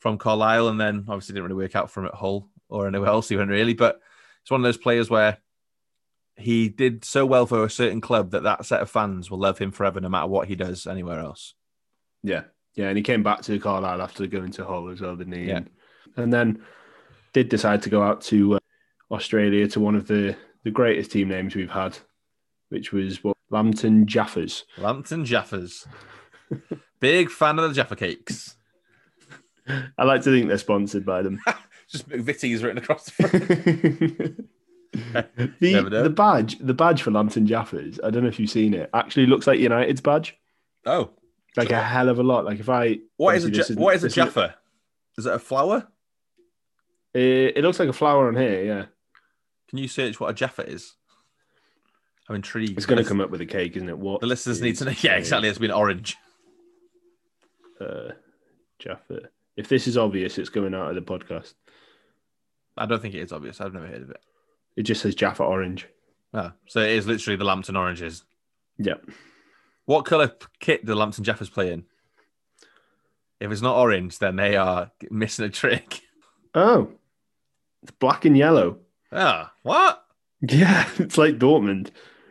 from 0.00 0.18
Carlisle, 0.18 0.68
and 0.68 0.78
then 0.78 1.06
obviously 1.08 1.32
didn't 1.32 1.44
really 1.44 1.62
work 1.64 1.74
out 1.74 1.90
for 1.90 2.00
him 2.00 2.08
at 2.08 2.14
Hull 2.14 2.50
or 2.68 2.88
anywhere 2.88 3.08
else 3.08 3.32
even 3.32 3.48
really. 3.48 3.72
But 3.72 4.00
it's 4.42 4.50
one 4.50 4.60
of 4.60 4.64
those 4.64 4.76
players 4.76 5.08
where 5.08 5.38
he 6.36 6.68
did 6.68 7.04
so 7.04 7.24
well 7.24 7.46
for 7.46 7.64
a 7.64 7.70
certain 7.70 8.00
club 8.00 8.30
that 8.32 8.42
that 8.42 8.66
set 8.66 8.80
of 8.80 8.90
fans 8.90 9.30
will 9.30 9.38
love 9.38 9.58
him 9.58 9.70
forever, 9.70 10.00
no 10.00 10.08
matter 10.08 10.26
what 10.26 10.48
he 10.48 10.56
does 10.56 10.86
anywhere 10.86 11.20
else. 11.20 11.54
Yeah, 12.22 12.44
yeah, 12.74 12.88
and 12.88 12.96
he 12.96 13.02
came 13.02 13.22
back 13.22 13.42
to 13.42 13.58
Carlisle 13.58 14.02
after 14.02 14.26
going 14.26 14.50
to 14.52 14.64
Hull 14.64 14.88
as 14.88 15.00
well, 15.00 15.16
didn't 15.16 15.34
he? 15.34 15.44
Yeah. 15.44 15.60
And, 16.16 16.32
then 16.32 16.62
did 17.32 17.48
decide 17.48 17.82
to 17.82 17.90
go 17.90 18.02
out 18.02 18.20
to 18.22 18.54
uh, 18.54 18.58
Australia 19.10 19.66
to 19.68 19.80
one 19.80 19.94
of 19.94 20.06
the 20.06 20.36
the 20.62 20.70
greatest 20.70 21.12
team 21.12 21.28
names 21.28 21.54
we've 21.54 21.70
had, 21.70 21.98
which 22.68 22.92
was 22.92 23.22
what 23.22 23.36
Lambton 23.50 24.06
Jaffas. 24.06 24.64
Lambton 24.78 25.24
Jaffas, 25.24 25.86
big 27.00 27.30
fan 27.30 27.58
of 27.58 27.68
the 27.68 27.74
Jaffa 27.74 27.96
cakes. 27.96 28.56
I 29.98 30.04
like 30.04 30.22
to 30.22 30.30
think 30.30 30.48
they're 30.48 30.58
sponsored 30.58 31.04
by 31.04 31.22
them. 31.22 31.40
Just 31.88 32.06
Vitty's 32.06 32.62
written 32.62 32.78
across 32.78 33.04
the 33.04 33.12
front. 34.34 34.48
the 35.60 35.82
the 35.82 36.10
badge 36.10 36.58
the 36.58 36.74
badge 36.74 37.02
for 37.02 37.10
Lambton 37.10 37.46
Jaffas. 37.46 37.98
I 38.04 38.10
don't 38.10 38.22
know 38.22 38.28
if 38.28 38.38
you've 38.40 38.50
seen 38.50 38.74
it. 38.74 38.90
Actually, 38.94 39.26
looks 39.26 39.46
like 39.46 39.58
United's 39.58 40.00
badge. 40.00 40.36
oh, 40.86 41.10
Like 41.56 41.70
a 41.70 41.80
hell 41.82 42.08
of 42.08 42.18
a 42.18 42.22
lot. 42.22 42.44
Like 42.44 42.60
if 42.60 42.68
I 42.68 42.98
what 43.16 43.36
is 43.36 43.44
a 43.44 43.50
ja- 43.50 43.64
what 43.74 43.94
is 43.96 44.04
a 44.04 44.08
Jaffa? 44.08 44.54
Is 45.16 45.26
it 45.26 45.32
a 45.32 45.38
flower? 45.38 45.88
It, 47.12 47.56
it 47.58 47.62
looks 47.62 47.78
like 47.78 47.88
a 47.88 47.92
flower 47.92 48.26
on 48.28 48.36
here. 48.36 48.64
Yeah, 48.64 48.84
Can 49.68 49.78
you 49.78 49.86
search 49.88 50.18
what 50.18 50.30
a 50.30 50.34
Jaffa 50.34 50.68
is? 50.68 50.94
I'm 52.28 52.36
intrigued. 52.36 52.76
it's 52.76 52.86
going 52.86 53.02
to 53.02 53.08
come 53.08 53.20
up 53.20 53.30
with 53.30 53.40
a 53.42 53.46
cake, 53.46 53.76
isn't 53.76 53.88
it? 53.88 53.98
What 53.98 54.20
The 54.22 54.26
listeners 54.26 54.60
need 54.62 54.76
to 54.78 54.86
know. 54.86 54.92
Yeah, 55.02 55.16
exactly. 55.16 55.48
It's 55.48 55.58
been 55.58 55.70
orange. 55.70 56.16
Uh, 57.80 58.12
Jaffa. 58.78 59.28
If 59.56 59.68
this 59.68 59.86
is 59.86 59.96
obvious, 59.98 60.38
it's 60.38 60.48
going 60.48 60.74
out 60.74 60.88
of 60.88 60.94
the 60.96 61.02
podcast. 61.02 61.54
I 62.76 62.86
don't 62.86 63.00
think 63.00 63.14
it 63.14 63.20
is 63.20 63.30
obvious. 63.32 63.60
I've 63.60 63.72
never 63.74 63.86
heard 63.86 64.02
of 64.02 64.10
it. 64.10 64.20
It 64.76 64.82
just 64.82 65.02
says 65.02 65.14
Jaffa 65.14 65.42
orange. 65.42 65.88
Ah, 66.32 66.54
so 66.66 66.80
it 66.80 66.90
is 66.90 67.06
literally 67.06 67.36
the 67.36 67.44
Lambton 67.44 67.76
oranges. 67.76 68.24
Yep. 68.78 69.08
What 69.86 70.04
colour 70.04 70.32
kit 70.58 70.84
do 70.84 70.94
Lambton 70.94 71.24
Jaffas 71.24 71.52
play 71.52 71.72
in? 71.72 71.84
If 73.40 73.52
it's 73.52 73.62
not 73.62 73.76
orange, 73.76 74.18
then 74.18 74.36
they 74.36 74.56
are 74.56 74.90
missing 75.10 75.44
a 75.44 75.50
trick. 75.50 76.00
Oh, 76.54 76.92
it's 77.82 77.92
black 77.92 78.24
and 78.24 78.36
yellow. 78.36 78.78
Ah, 79.12 79.52
what? 79.62 80.04
Yeah, 80.40 80.88
it's 80.98 81.18
like 81.18 81.38
Dortmund. 81.38 81.90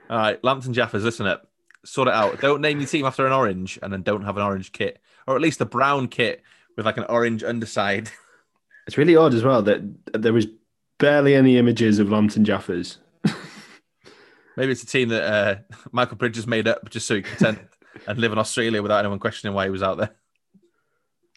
All 0.10 0.18
right, 0.18 0.44
Lambton 0.44 0.74
Jaffas, 0.74 1.04
listen 1.04 1.28
up. 1.28 1.50
Sort 1.86 2.08
it 2.08 2.14
out. 2.14 2.40
Don't 2.40 2.62
name 2.62 2.80
your 2.80 2.88
team 2.88 3.06
after 3.06 3.26
an 3.26 3.34
orange 3.34 3.78
and 3.82 3.92
then 3.92 4.04
don't 4.04 4.24
have 4.24 4.38
an 4.38 4.44
orange 4.44 4.72
kit. 4.72 5.00
Or 5.28 5.36
at 5.36 5.42
least 5.42 5.62
a 5.62 5.66
brown 5.66 6.08
kit 6.08 6.42
with 6.76 6.86
like 6.86 6.98
an 6.98 7.06
orange 7.06 7.44
underside. 7.44 8.10
It's 8.88 8.98
really 8.98 9.16
odd 9.16 9.34
as 9.34 9.44
well 9.44 9.62
that 9.64 9.82
there 10.14 10.34
was 10.34 10.48
barely 11.04 11.36
any 11.36 11.58
images 11.58 12.00
of 12.00 12.10
Lambton 12.10 12.46
Jaffas. 12.46 12.96
Maybe 14.56 14.72
it's 14.72 14.84
a 14.84 14.88
team 14.88 15.10
that 15.10 15.24
uh, 15.24 15.56
Michael 15.92 16.16
Bridges 16.16 16.48
made 16.48 16.66
up 16.66 16.90
just 16.90 17.06
so 17.08 17.16
he 17.16 17.24
could 17.24 17.46
and 18.08 18.18
live 18.18 18.32
in 18.32 18.38
Australia 18.38 18.82
without 18.82 19.00
anyone 19.00 19.20
questioning 19.20 19.54
why 19.54 19.66
he 19.66 19.70
was 19.70 19.84
out 19.84 19.98
there. 19.98 20.12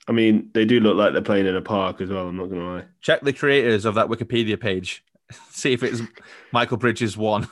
I 0.06 0.12
mean, 0.12 0.50
they 0.54 0.64
do 0.66 0.78
look 0.78 0.96
like 0.96 1.14
they're 1.14 1.20
playing 1.20 1.46
in 1.46 1.56
a 1.56 1.60
park 1.60 2.00
as 2.00 2.10
well. 2.10 2.28
I'm 2.28 2.36
not 2.36 2.46
going 2.48 2.60
to 2.60 2.66
lie. 2.66 2.84
Check 3.00 3.22
the 3.22 3.32
creators 3.32 3.84
of 3.84 3.96
that 3.96 4.06
Wikipedia 4.06 4.58
page. 4.58 5.02
See 5.50 5.72
if 5.72 5.82
it's 5.82 6.00
Michael 6.52 6.76
Bridges 6.76 7.16
one. 7.16 7.48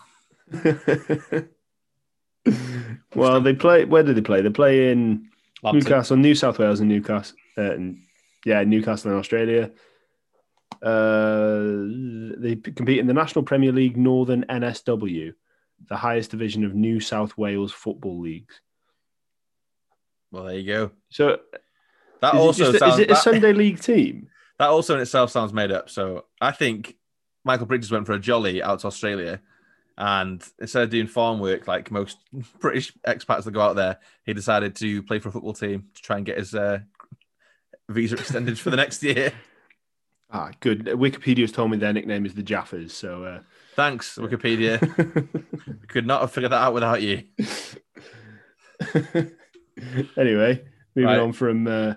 well, 3.17 3.41
they 3.41 3.55
play. 3.55 3.87
Where 3.87 4.05
did 4.05 4.17
they 4.17 4.23
play? 4.23 4.41
They 4.41 4.51
play 4.51 4.93
in 4.93 5.29
Lambton. 5.65 5.83
Newcastle, 5.83 6.17
New 6.17 6.37
South 6.37 6.61
Wales, 6.61 6.79
and 6.79 6.89
Newcastle. 6.89 7.37
Uh, 7.59 7.73
and, 7.73 7.99
yeah, 8.45 8.63
Newcastle 8.63 9.11
in 9.11 9.19
Australia. 9.19 9.73
Uh, 10.85 12.37
they 12.37 12.57
compete 12.57 12.99
in 12.99 13.07
the 13.07 13.15
National 13.15 13.43
Premier 13.43 13.73
League 13.73 13.97
Northern 13.97 14.45
NSW, 14.51 15.33
the 15.89 15.97
highest 15.97 16.31
division 16.31 16.63
of 16.63 16.75
New 16.75 17.01
South 17.01 17.39
Wales 17.39 17.73
football 17.73 18.21
leagues. 18.21 18.61
Well, 20.31 20.45
there 20.45 20.59
you 20.59 20.67
go. 20.67 20.91
So, 21.09 21.39
That 22.21 22.35
is, 22.35 22.41
also 22.41 22.65
it, 22.65 22.73
just, 22.73 22.79
sounds 22.81 22.95
is 22.95 23.01
it 23.01 23.11
a 23.11 23.15
that, 23.15 23.23
Sunday 23.23 23.53
league 23.55 23.81
team? 23.81 24.29
that 24.59 24.69
also 24.69 24.95
in 24.95 25.01
itself 25.01 25.31
sounds 25.31 25.55
made 25.55 25.73
up. 25.73 25.89
So 25.89 26.27
I 26.39 26.51
think 26.51 26.97
Michael 27.45 27.67
Bridges 27.67 27.91
went 27.91 28.05
for 28.05 28.13
a 28.13 28.19
jolly 28.19 28.63
out 28.63 28.81
to 28.81 28.89
Australia, 28.89 29.41
and 29.97 30.47
instead 30.61 30.83
of 30.83 30.91
doing 30.91 31.07
farm 31.07 31.39
work 31.39 31.67
like 31.67 31.91
most 31.91 32.19
British 32.59 32.93
expats 33.07 33.45
that 33.45 33.53
go 33.53 33.61
out 33.63 33.77
there, 33.77 34.01
he 34.27 34.35
decided 34.35 34.77
to 34.77 35.03
play 35.05 35.19
for 35.19 35.31
a 35.31 35.33
football 35.33 35.55
team 35.55 35.87
to 35.95 36.03
try 36.03 36.19
and 36.19 36.27
get 36.27 36.37
his 36.37 36.55
uh, 36.55 36.81
visa 37.89 38.17
extended 38.19 38.59
for 38.59 38.69
the 38.69 38.77
next 38.77 39.03
year. 39.03 39.33
Ah, 40.37 40.51
good. 40.61 40.87
Wikipedia's 40.87 41.53
told 41.53 41.71
me 41.71 41.77
their 41.77 41.93
nickname 41.93 42.27
is 42.27 42.35
the 42.35 42.43
Jaffas. 42.43 42.91
So, 42.91 43.23
uh, 43.25 43.41
Thanks, 43.77 44.17
Wikipedia. 44.19 44.81
We 45.81 45.87
could 45.89 46.07
not 46.07 46.21
have 46.23 46.33
figured 46.33 46.53
that 46.53 46.61
out 46.63 46.75
without 46.75 47.03
you. 47.03 47.23
anyway, 50.17 50.65
moving 50.95 51.07
Right. 51.09 51.19
on 51.19 51.33
from 51.33 51.67
uh, 51.67 51.95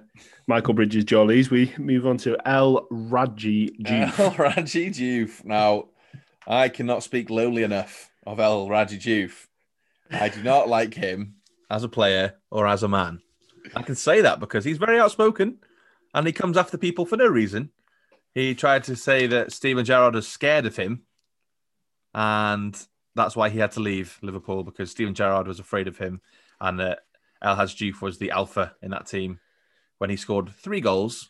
Michael 0.47 0.73
Bridges 0.73 1.03
Jollies, 1.05 1.49
we 1.49 1.73
move 1.77 2.05
on 2.07 2.17
to 2.17 2.37
El 2.47 2.87
Raji 2.89 3.75
Diouf. 3.81 4.19
El 4.19 4.31
Raji 4.35 4.89
Diouf. 4.89 5.43
Now, 5.45 5.89
I 6.47 6.69
cannot 6.69 7.03
speak 7.03 7.29
lowly 7.29 7.63
enough 7.63 8.09
of 8.25 8.39
El 8.39 8.69
Raji 8.69 8.97
Diouf. 8.97 9.47
I 10.11 10.29
do 10.29 10.41
not 10.41 10.69
like 10.69 10.93
him 10.93 11.35
as 11.69 11.83
a 11.83 11.89
player 11.89 12.35
or 12.49 12.65
as 12.67 12.81
a 12.83 12.87
man. 12.87 13.21
I 13.75 13.81
can 13.81 13.95
say 13.95 14.21
that 14.21 14.39
because 14.39 14.63
he's 14.63 14.77
very 14.77 14.99
outspoken 14.99 15.57
and 16.13 16.25
he 16.25 16.31
comes 16.31 16.55
after 16.55 16.77
people 16.77 17.05
for 17.05 17.17
no 17.17 17.27
reason. 17.27 17.71
He 18.33 18.53
tried 18.55 18.83
to 18.85 18.95
say 18.95 19.25
that 19.27 19.51
Steven 19.51 19.83
Gerrard 19.85 20.15
is 20.15 20.27
scared 20.27 20.65
of 20.65 20.75
him 20.75 21.03
and 22.13 22.79
that's 23.15 23.35
why 23.35 23.49
he 23.49 23.59
had 23.59 23.71
to 23.71 23.79
leave 23.79 24.17
Liverpool 24.21 24.63
because 24.63 24.91
Steven 24.91 25.13
Gerrard 25.13 25.47
was 25.47 25.59
afraid 25.59 25.87
of 25.87 25.97
him 25.97 26.21
and 26.61 26.79
that 26.79 26.99
El 27.41 27.55
Hadji 27.55 27.91
Diouf 27.91 28.01
was 28.01 28.17
the 28.17 28.31
alpha 28.31 28.73
in 28.81 28.91
that 28.91 29.07
team 29.07 29.39
when 29.97 30.09
he 30.09 30.15
scored 30.15 30.49
three 30.49 30.81
goals 30.81 31.29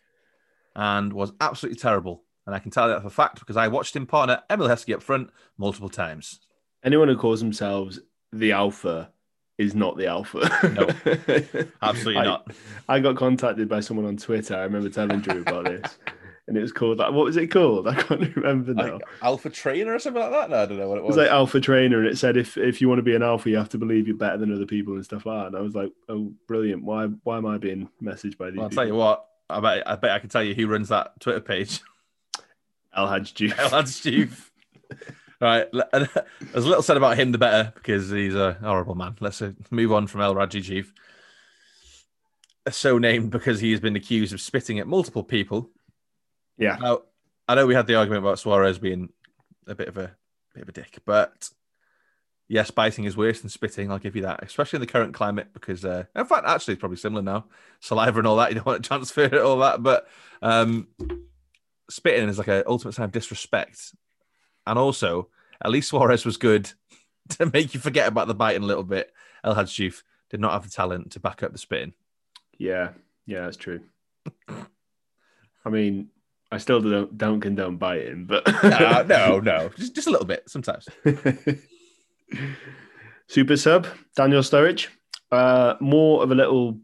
and 0.75 1.11
was 1.13 1.31
absolutely 1.41 1.79
terrible. 1.79 2.23
And 2.45 2.55
I 2.55 2.59
can 2.59 2.71
tell 2.71 2.87
you 2.87 2.93
that 2.93 3.01
for 3.01 3.07
a 3.07 3.11
fact 3.11 3.39
because 3.39 3.57
I 3.57 3.67
watched 3.67 3.95
him 3.95 4.05
partner 4.05 4.41
Emile 4.49 4.69
Heskey 4.69 4.93
up 4.93 5.01
front 5.03 5.29
multiple 5.57 5.89
times. 5.89 6.39
Anyone 6.83 7.07
who 7.07 7.17
calls 7.17 7.39
themselves 7.39 7.99
the 8.31 8.51
Alpha 8.51 9.11
is 9.57 9.73
not 9.73 9.97
the 9.97 10.07
Alpha. 10.07 10.39
No, 10.73 11.67
Absolutely 11.81 12.21
I- 12.21 12.25
not. 12.25 12.51
I 12.87 12.99
got 12.99 13.15
contacted 13.17 13.67
by 13.67 13.79
someone 13.79 14.05
on 14.05 14.15
Twitter. 14.17 14.55
I 14.55 14.63
remember 14.63 14.89
telling 14.89 15.19
Drew 15.19 15.41
about 15.41 15.65
this. 15.65 15.97
And 16.47 16.57
it 16.57 16.61
was 16.61 16.71
called, 16.71 16.99
like, 16.99 17.11
what 17.11 17.25
was 17.25 17.35
it 17.35 17.47
called? 17.47 17.87
I 17.89 18.01
can't 18.01 18.35
remember 18.35 18.73
now. 18.73 18.93
Like 18.93 19.01
Alpha 19.21 19.49
Trainer 19.49 19.93
or 19.93 19.99
something 19.99 20.21
like 20.21 20.31
that? 20.31 20.49
No, 20.49 20.61
I 20.61 20.65
don't 20.65 20.77
know 20.77 20.87
what 20.87 20.97
it 20.97 21.03
was. 21.03 21.17
It 21.17 21.17
was. 21.17 21.17
was 21.17 21.25
like 21.25 21.33
Alpha 21.33 21.59
Trainer, 21.59 21.99
and 21.99 22.07
it 22.07 22.17
said 22.17 22.37
if 22.37 22.57
if 22.57 22.79
you 22.79 22.87
want 22.87 22.99
to 22.99 23.03
be 23.03 23.15
an 23.15 23.23
alpha, 23.23 23.49
you 23.49 23.57
have 23.57 23.69
to 23.69 23.77
believe 23.77 24.07
you're 24.07 24.15
better 24.15 24.37
than 24.37 24.53
other 24.53 24.65
people 24.65 24.93
and 24.93 25.03
stuff 25.03 25.25
like 25.25 25.39
that. 25.39 25.47
And 25.47 25.57
I 25.57 25.61
was 25.61 25.75
like, 25.75 25.91
oh, 26.07 26.31
brilliant! 26.47 26.83
Why 26.83 27.07
why 27.23 27.37
am 27.37 27.45
I 27.45 27.57
being 27.57 27.89
messaged 28.01 28.37
by 28.37 28.49
these? 28.49 28.57
well, 28.57 28.65
I'll 28.65 28.69
people? 28.69 28.83
tell 28.83 28.87
you 28.87 28.95
what. 28.95 29.25
I 29.49 29.59
bet, 29.59 29.87
I 29.87 29.95
bet 29.95 30.11
I 30.11 30.19
can 30.19 30.29
tell 30.29 30.43
you 30.43 30.53
who 30.53 30.67
runs 30.67 30.89
that 30.89 31.19
Twitter 31.19 31.39
page. 31.41 31.81
Al 32.95 33.07
Hadji. 33.07 33.47
That's 33.47 33.95
Steve. 33.95 34.51
Right. 35.39 35.67
l- 35.73 35.87
and 35.93 36.09
There's 36.51 36.65
a 36.65 36.67
little 36.67 36.81
said 36.81 36.97
about 36.97 37.17
him, 37.17 37.31
the 37.31 37.37
better, 37.37 37.71
because 37.75 38.09
he's 38.09 38.35
a 38.35 38.53
horrible 38.53 38.95
man. 38.95 39.15
Let's 39.19 39.41
uh, 39.41 39.51
move 39.69 39.91
on 39.91 40.07
from 40.07 40.21
El 40.21 40.33
Raji 40.35 40.61
Chief. 40.61 40.93
So 42.69 42.97
named 42.97 43.31
because 43.31 43.59
he 43.61 43.71
has 43.71 43.79
been 43.79 43.95
accused 43.95 44.33
of 44.33 44.41
spitting 44.41 44.79
at 44.79 44.87
multiple 44.87 45.23
people. 45.23 45.69
Yeah, 46.57 46.77
Now, 46.81 47.01
I 47.47 47.55
know 47.55 47.67
we 47.67 47.75
had 47.75 47.87
the 47.87 47.95
argument 47.95 48.23
about 48.23 48.39
Suarez 48.39 48.79
being 48.79 49.09
a 49.67 49.75
bit 49.75 49.87
of 49.87 49.97
a 49.97 50.15
bit 50.53 50.63
of 50.63 50.69
a 50.69 50.71
dick, 50.71 50.99
but 51.05 51.49
yes, 52.47 52.71
biting 52.71 53.05
is 53.05 53.15
worse 53.15 53.41
than 53.41 53.49
spitting. 53.49 53.91
I'll 53.91 53.99
give 53.99 54.15
you 54.15 54.23
that, 54.23 54.43
especially 54.43 54.77
in 54.77 54.81
the 54.81 54.87
current 54.87 55.13
climate, 55.13 55.49
because 55.53 55.85
uh, 55.85 56.05
in 56.15 56.25
fact, 56.25 56.45
actually, 56.47 56.73
it's 56.73 56.79
probably 56.79 56.97
similar 56.97 57.21
now. 57.21 57.45
Saliva 57.79 58.19
and 58.19 58.27
all 58.27 58.37
that, 58.37 58.49
you 58.49 58.55
don't 58.55 58.65
want 58.65 58.83
to 58.83 58.87
transfer 58.87 59.23
it, 59.23 59.33
all 59.35 59.59
that, 59.59 59.83
but 59.83 60.07
um, 60.41 60.87
spitting 61.89 62.29
is 62.29 62.37
like 62.37 62.47
an 62.47 62.63
ultimate 62.67 62.93
sign 62.93 63.05
of 63.05 63.11
disrespect. 63.11 63.93
And 64.65 64.77
also, 64.77 65.29
at 65.63 65.71
least 65.71 65.89
Suarez 65.89 66.25
was 66.25 66.37
good 66.37 66.71
to 67.29 67.49
make 67.53 67.73
you 67.73 67.79
forget 67.79 68.07
about 68.07 68.27
the 68.27 68.35
biting 68.35 68.63
a 68.63 68.67
little 68.67 68.83
bit. 68.83 69.13
El 69.43 69.55
Hadji 69.55 69.93
did 70.29 70.41
not 70.41 70.51
have 70.51 70.63
the 70.63 70.69
talent 70.69 71.11
to 71.11 71.19
back 71.19 71.43
up 71.43 71.51
the 71.51 71.57
spitting. 71.57 71.93
yeah, 72.57 72.89
yeah, 73.25 73.41
that's 73.41 73.57
true. 73.57 73.81
I 75.65 75.69
mean, 75.69 76.09
I 76.51 76.57
still 76.57 76.81
don't 76.81 77.17
don't 77.17 77.41
condone 77.41 77.77
biting, 77.77 78.25
but 78.25 78.47
no, 78.63 79.03
no, 79.07 79.39
no, 79.39 79.69
just, 79.77 79.95
just 79.95 80.07
a 80.07 80.11
little 80.11 80.25
bit 80.25 80.49
sometimes. 80.49 80.87
Super 83.27 83.57
sub 83.57 83.87
Daniel 84.15 84.41
Sturridge. 84.41 84.87
Uh, 85.29 85.75
more 85.81 86.23
of 86.23 86.31
a 86.31 86.35
little 86.35 86.79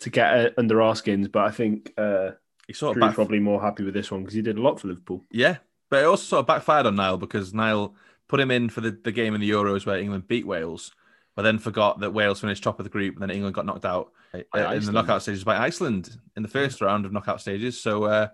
to 0.00 0.10
get 0.10 0.34
uh, 0.34 0.50
under 0.58 0.82
our 0.82 0.94
skins, 0.94 1.28
but 1.28 1.44
I 1.44 1.50
think 1.50 1.92
uh, 1.96 2.32
He 2.66 2.74
sort 2.74 2.96
of 2.96 3.00
back, 3.00 3.14
probably 3.14 3.40
more 3.40 3.62
happy 3.62 3.82
with 3.82 3.94
this 3.94 4.10
one 4.10 4.20
because 4.20 4.34
he 4.34 4.42
did 4.42 4.58
a 4.58 4.62
lot 4.62 4.78
for 4.78 4.88
Liverpool. 4.88 5.24
Yeah, 5.30 5.56
but 5.88 6.02
it 6.02 6.06
also 6.06 6.24
sort 6.24 6.40
of 6.40 6.46
backfired 6.46 6.84
on 6.84 6.96
Niall 6.96 7.16
because 7.16 7.54
Niall 7.54 7.94
put 8.28 8.40
him 8.40 8.50
in 8.50 8.68
for 8.68 8.82
the, 8.82 8.90
the 8.90 9.12
game 9.12 9.34
in 9.34 9.40
the 9.40 9.50
Euros 9.50 9.86
where 9.86 9.98
England 9.98 10.28
beat 10.28 10.46
Wales, 10.46 10.92
but 11.34 11.42
then 11.42 11.58
forgot 11.58 12.00
that 12.00 12.12
Wales 12.12 12.40
finished 12.40 12.62
top 12.62 12.78
of 12.78 12.84
the 12.84 12.90
group 12.90 13.14
and 13.14 13.22
then 13.22 13.30
England 13.30 13.54
got 13.54 13.64
knocked 13.64 13.86
out 13.86 14.12
uh, 14.34 14.70
in 14.70 14.84
the 14.84 14.92
knockout 14.92 15.22
stages 15.22 15.44
by 15.44 15.56
Iceland 15.56 16.18
in 16.36 16.42
the 16.42 16.48
first 16.48 16.80
round 16.82 17.06
of 17.06 17.12
knockout 17.12 17.40
stages. 17.40 17.80
So 17.80 18.04
uh, 18.04 18.28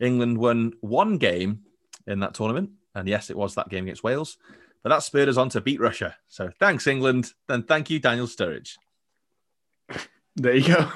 England 0.00 0.38
won 0.38 0.72
one 0.80 1.18
game 1.18 1.60
in 2.06 2.20
that 2.20 2.34
tournament, 2.34 2.70
and 2.94 3.08
yes, 3.08 3.30
it 3.30 3.36
was 3.36 3.54
that 3.54 3.68
game 3.68 3.84
against 3.84 4.04
Wales. 4.04 4.38
But 4.82 4.90
that 4.90 5.02
spurred 5.02 5.28
us 5.28 5.36
on 5.36 5.48
to 5.50 5.60
beat 5.60 5.80
Russia. 5.80 6.16
So 6.28 6.50
thanks, 6.60 6.86
England. 6.86 7.32
Then 7.48 7.64
thank 7.64 7.90
you, 7.90 7.98
Daniel 7.98 8.26
Sturridge. 8.26 8.76
There 10.38 10.54
you 10.54 10.68
go. 10.68 10.92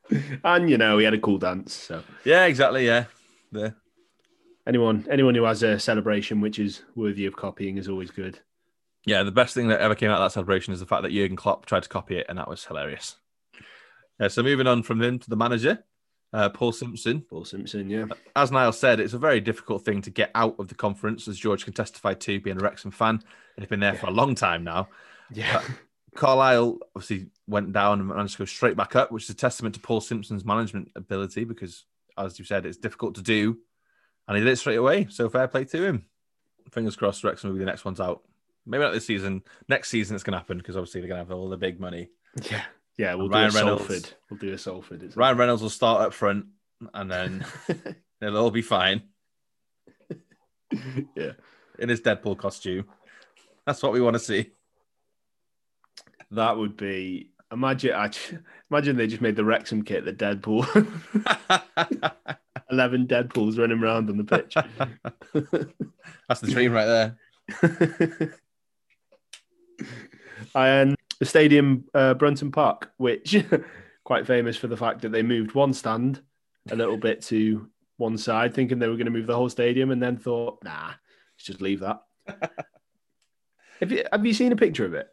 and 0.44 0.70
you 0.70 0.78
know 0.78 0.96
he 0.96 1.04
had 1.04 1.12
a 1.12 1.18
cool 1.18 1.36
dance. 1.36 1.74
So 1.74 2.02
Yeah, 2.24 2.46
exactly. 2.46 2.86
Yeah. 2.86 3.04
There. 3.52 3.76
anyone 4.66 5.06
anyone 5.10 5.34
who 5.34 5.44
has 5.44 5.62
a 5.62 5.78
celebration 5.78 6.40
which 6.40 6.58
is 6.58 6.82
worthy 6.96 7.26
of 7.26 7.36
copying 7.36 7.76
is 7.76 7.86
always 7.86 8.10
good. 8.10 8.40
Yeah, 9.04 9.24
the 9.24 9.30
best 9.32 9.52
thing 9.54 9.68
that 9.68 9.80
ever 9.80 9.94
came 9.94 10.10
out 10.10 10.20
of 10.20 10.24
that 10.24 10.32
celebration 10.32 10.72
is 10.72 10.80
the 10.80 10.86
fact 10.86 11.02
that 11.02 11.12
Jurgen 11.12 11.36
Klopp 11.36 11.66
tried 11.66 11.82
to 11.82 11.88
copy 11.88 12.16
it, 12.16 12.26
and 12.28 12.38
that 12.38 12.48
was 12.48 12.64
hilarious. 12.64 13.16
Yeah, 14.20 14.28
so 14.28 14.42
moving 14.42 14.66
on 14.66 14.84
from 14.84 15.02
him 15.02 15.18
to 15.18 15.28
the 15.28 15.36
manager, 15.36 15.84
uh, 16.32 16.48
Paul 16.48 16.72
Simpson. 16.72 17.20
Paul 17.22 17.44
Simpson, 17.44 17.90
yeah. 17.90 18.06
As 18.34 18.50
Niall 18.50 18.72
said, 18.72 19.00
it's 19.00 19.12
a 19.12 19.18
very 19.18 19.40
difficult 19.40 19.84
thing 19.84 20.02
to 20.02 20.10
get 20.10 20.30
out 20.34 20.56
of 20.58 20.68
the 20.68 20.74
conference, 20.74 21.28
as 21.28 21.38
George 21.38 21.64
can 21.64 21.72
testify 21.72 22.14
to, 22.14 22.40
being 22.40 22.58
a 22.58 22.60
Wrexham 22.60 22.90
fan. 22.90 23.16
And 23.16 23.62
they've 23.62 23.68
been 23.68 23.80
there 23.80 23.94
for 23.94 24.06
a 24.06 24.12
long 24.12 24.34
time 24.34 24.64
now. 24.64 24.88
Yeah. 25.32 25.62
Carlisle 26.14 26.78
obviously 26.94 27.28
went 27.46 27.72
down 27.72 28.00
and 28.00 28.08
managed 28.08 28.34
to 28.34 28.38
go 28.40 28.44
straight 28.44 28.76
back 28.76 28.96
up, 28.96 29.12
which 29.12 29.24
is 29.24 29.30
a 29.30 29.34
testament 29.34 29.74
to 29.74 29.80
Paul 29.80 30.00
Simpson's 30.00 30.44
management 30.44 30.90
ability 30.96 31.44
because, 31.44 31.84
as 32.18 32.38
you 32.38 32.44
said, 32.44 32.66
it's 32.66 32.76
difficult 32.78 33.14
to 33.16 33.22
do. 33.22 33.58
And 34.28 34.36
he 34.36 34.44
did 34.44 34.52
it 34.52 34.56
straight 34.56 34.76
away. 34.76 35.06
So 35.10 35.28
fair 35.28 35.48
play 35.48 35.64
to 35.66 35.84
him. 35.84 36.06
Fingers 36.70 36.96
crossed, 36.96 37.24
Wrexham 37.24 37.50
will 37.50 37.54
be 37.54 37.60
the 37.60 37.66
next 37.66 37.84
one's 37.84 38.00
out. 38.00 38.22
Maybe 38.64 38.84
not 38.84 38.92
this 38.92 39.06
season. 39.06 39.42
Next 39.68 39.88
season 39.88 40.14
it's 40.14 40.22
going 40.22 40.32
to 40.32 40.38
happen 40.38 40.58
because 40.58 40.76
obviously 40.76 41.00
they're 41.00 41.08
going 41.08 41.24
to 41.24 41.28
have 41.28 41.36
all 41.36 41.48
the 41.48 41.56
big 41.56 41.80
money. 41.80 42.08
Yeah. 42.50 42.62
Yeah, 42.98 43.14
we'll 43.14 43.28
Ryan 43.28 43.50
do 43.50 43.56
a 43.56 43.60
Reynolds. 43.60 43.86
Salford. 43.86 44.10
We'll 44.30 44.38
do 44.40 44.52
a 44.52 44.58
Salford. 44.58 45.16
Ryan 45.16 45.36
Reynolds 45.38 45.62
will 45.62 45.70
start 45.70 46.02
up 46.02 46.12
front 46.12 46.46
and 46.94 47.10
then 47.10 47.44
it'll 48.20 48.36
all 48.36 48.50
be 48.50 48.62
fine 48.62 49.02
yeah. 51.16 51.32
in 51.78 51.88
his 51.88 52.00
Deadpool 52.00 52.38
costume. 52.38 52.84
That's 53.66 53.82
what 53.82 53.92
we 53.92 54.00
want 54.00 54.14
to 54.14 54.20
see. 54.20 54.50
That 56.30 56.56
would 56.56 56.76
be 56.76 57.30
imagine 57.52 57.92
actually, 57.92 58.38
imagine 58.70 58.96
they 58.96 59.06
just 59.06 59.22
made 59.22 59.36
the 59.36 59.44
Wrexham 59.44 59.82
kit 59.82 60.04
the 60.04 60.12
Deadpool. 60.12 60.66
Eleven 62.70 63.06
Deadpools 63.06 63.58
running 63.58 63.82
around 63.82 64.08
on 64.08 64.16
the 64.16 64.24
pitch. 64.24 64.54
That's 66.28 66.40
the 66.40 66.50
dream 66.50 66.72
right 66.72 66.86
there. 66.86 68.38
and 70.54 70.96
the 71.22 71.26
stadium, 71.26 71.84
uh, 71.94 72.14
Brunton 72.14 72.50
Park, 72.50 72.90
which 72.96 73.36
quite 74.04 74.26
famous 74.26 74.56
for 74.56 74.66
the 74.66 74.76
fact 74.76 75.02
that 75.02 75.12
they 75.12 75.22
moved 75.22 75.54
one 75.54 75.72
stand 75.72 76.20
a 76.68 76.74
little 76.74 76.96
bit 76.96 77.22
to 77.22 77.70
one 77.96 78.18
side, 78.18 78.52
thinking 78.52 78.80
they 78.80 78.88
were 78.88 78.96
going 78.96 79.04
to 79.04 79.12
move 79.12 79.28
the 79.28 79.36
whole 79.36 79.48
stadium, 79.48 79.92
and 79.92 80.02
then 80.02 80.16
thought, 80.16 80.58
nah, 80.64 80.88
let's 80.88 81.44
just 81.44 81.60
leave 81.60 81.78
that. 81.78 82.02
have 83.78 83.92
you 83.92 84.02
have 84.10 84.26
you 84.26 84.34
seen 84.34 84.50
a 84.50 84.56
picture 84.56 84.84
of 84.84 84.94
it? 84.94 85.06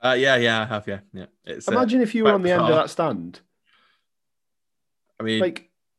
Uh, 0.00 0.12
yeah, 0.16 0.36
yeah, 0.36 0.62
I 0.62 0.66
have. 0.66 0.86
Yeah, 0.86 1.00
yeah. 1.12 1.26
It's, 1.44 1.68
uh, 1.68 1.72
Imagine 1.72 2.00
if 2.00 2.14
you 2.14 2.22
were 2.22 2.32
on 2.32 2.42
the 2.42 2.52
end 2.52 2.62
of 2.62 2.68
that 2.68 2.88
stand. 2.90 3.40
I 5.18 5.24
mean, 5.24 5.40
Like 5.40 5.68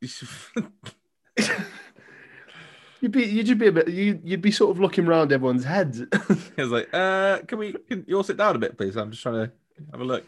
you'd 3.00 3.12
be 3.12 3.24
you'd 3.24 3.46
just 3.46 3.58
be 3.58 3.66
a 3.68 3.72
bit 3.72 3.88
you 3.88 4.20
you'd 4.24 4.42
be 4.42 4.50
sort 4.50 4.70
of 4.70 4.80
looking 4.80 5.06
around 5.06 5.32
everyone's 5.32 5.64
heads. 5.64 6.02
It's 6.56 6.70
like, 6.70 6.88
uh, 6.92 7.38
can 7.46 7.58
we? 7.58 7.72
Can 7.88 8.04
you 8.08 8.16
all 8.16 8.22
sit 8.24 8.36
down 8.36 8.56
a 8.56 8.58
bit, 8.58 8.76
please? 8.76 8.96
I'm 8.96 9.10
just 9.10 9.22
trying 9.22 9.46
to 9.46 9.52
have 9.92 10.00
a 10.00 10.04
look. 10.04 10.24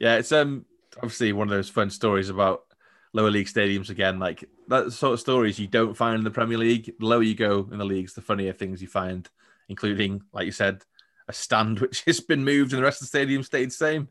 Yeah, 0.00 0.16
it's 0.16 0.32
um 0.32 0.64
obviously 0.96 1.32
one 1.32 1.46
of 1.48 1.52
those 1.52 1.68
fun 1.68 1.90
stories 1.90 2.28
about 2.28 2.64
lower 3.12 3.30
league 3.30 3.46
stadiums 3.46 3.90
again. 3.90 4.18
Like 4.18 4.44
that 4.68 4.92
sort 4.92 5.14
of 5.14 5.20
stories 5.20 5.58
you 5.58 5.66
don't 5.66 5.94
find 5.96 6.18
in 6.18 6.24
the 6.24 6.30
Premier 6.30 6.58
League. 6.58 6.92
The 6.98 7.06
lower 7.06 7.22
you 7.22 7.34
go 7.34 7.68
in 7.70 7.78
the 7.78 7.84
leagues, 7.84 8.14
the 8.14 8.20
funnier 8.22 8.52
things 8.52 8.82
you 8.82 8.88
find, 8.88 9.28
including, 9.68 10.22
like 10.32 10.46
you 10.46 10.52
said, 10.52 10.82
a 11.28 11.32
stand 11.32 11.78
which 11.80 12.04
has 12.04 12.20
been 12.20 12.44
moved 12.44 12.72
and 12.72 12.80
the 12.80 12.84
rest 12.84 13.00
of 13.00 13.06
the 13.06 13.08
stadium 13.08 13.42
stayed 13.42 13.68
the 13.68 13.74
same. 13.74 14.08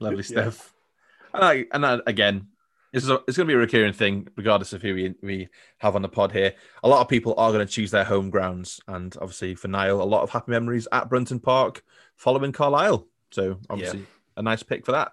Lovely 0.00 0.18
Yeah. 0.18 0.22
stuff. 0.50 0.74
And 1.32 1.44
I, 1.44 1.64
and 1.72 1.84
I, 1.86 1.98
again, 2.06 2.48
a, 3.08 3.14
it's 3.26 3.36
going 3.36 3.46
to 3.48 3.52
be 3.52 3.54
a 3.54 3.58
recurring 3.58 3.92
thing, 3.92 4.28
regardless 4.36 4.72
of 4.72 4.80
who 4.82 4.94
we, 4.94 5.14
we 5.22 5.48
have 5.78 5.96
on 5.96 6.02
the 6.02 6.08
pod 6.08 6.30
here. 6.30 6.54
A 6.82 6.88
lot 6.88 7.00
of 7.00 7.08
people 7.08 7.34
are 7.36 7.50
going 7.52 7.66
to 7.66 7.72
choose 7.72 7.90
their 7.90 8.04
home 8.04 8.30
grounds, 8.30 8.80
and 8.86 9.16
obviously 9.20 9.54
for 9.56 9.68
Niall, 9.68 10.00
a 10.00 10.04
lot 10.04 10.22
of 10.22 10.30
happy 10.30 10.52
memories 10.52 10.86
at 10.92 11.08
Brunton 11.08 11.40
Park, 11.40 11.82
following 12.16 12.52
Carlisle. 12.52 13.06
So 13.32 13.58
obviously 13.68 14.06
a 14.36 14.42
nice 14.42 14.62
pick 14.62 14.86
for 14.86 14.92
that. 14.92 15.12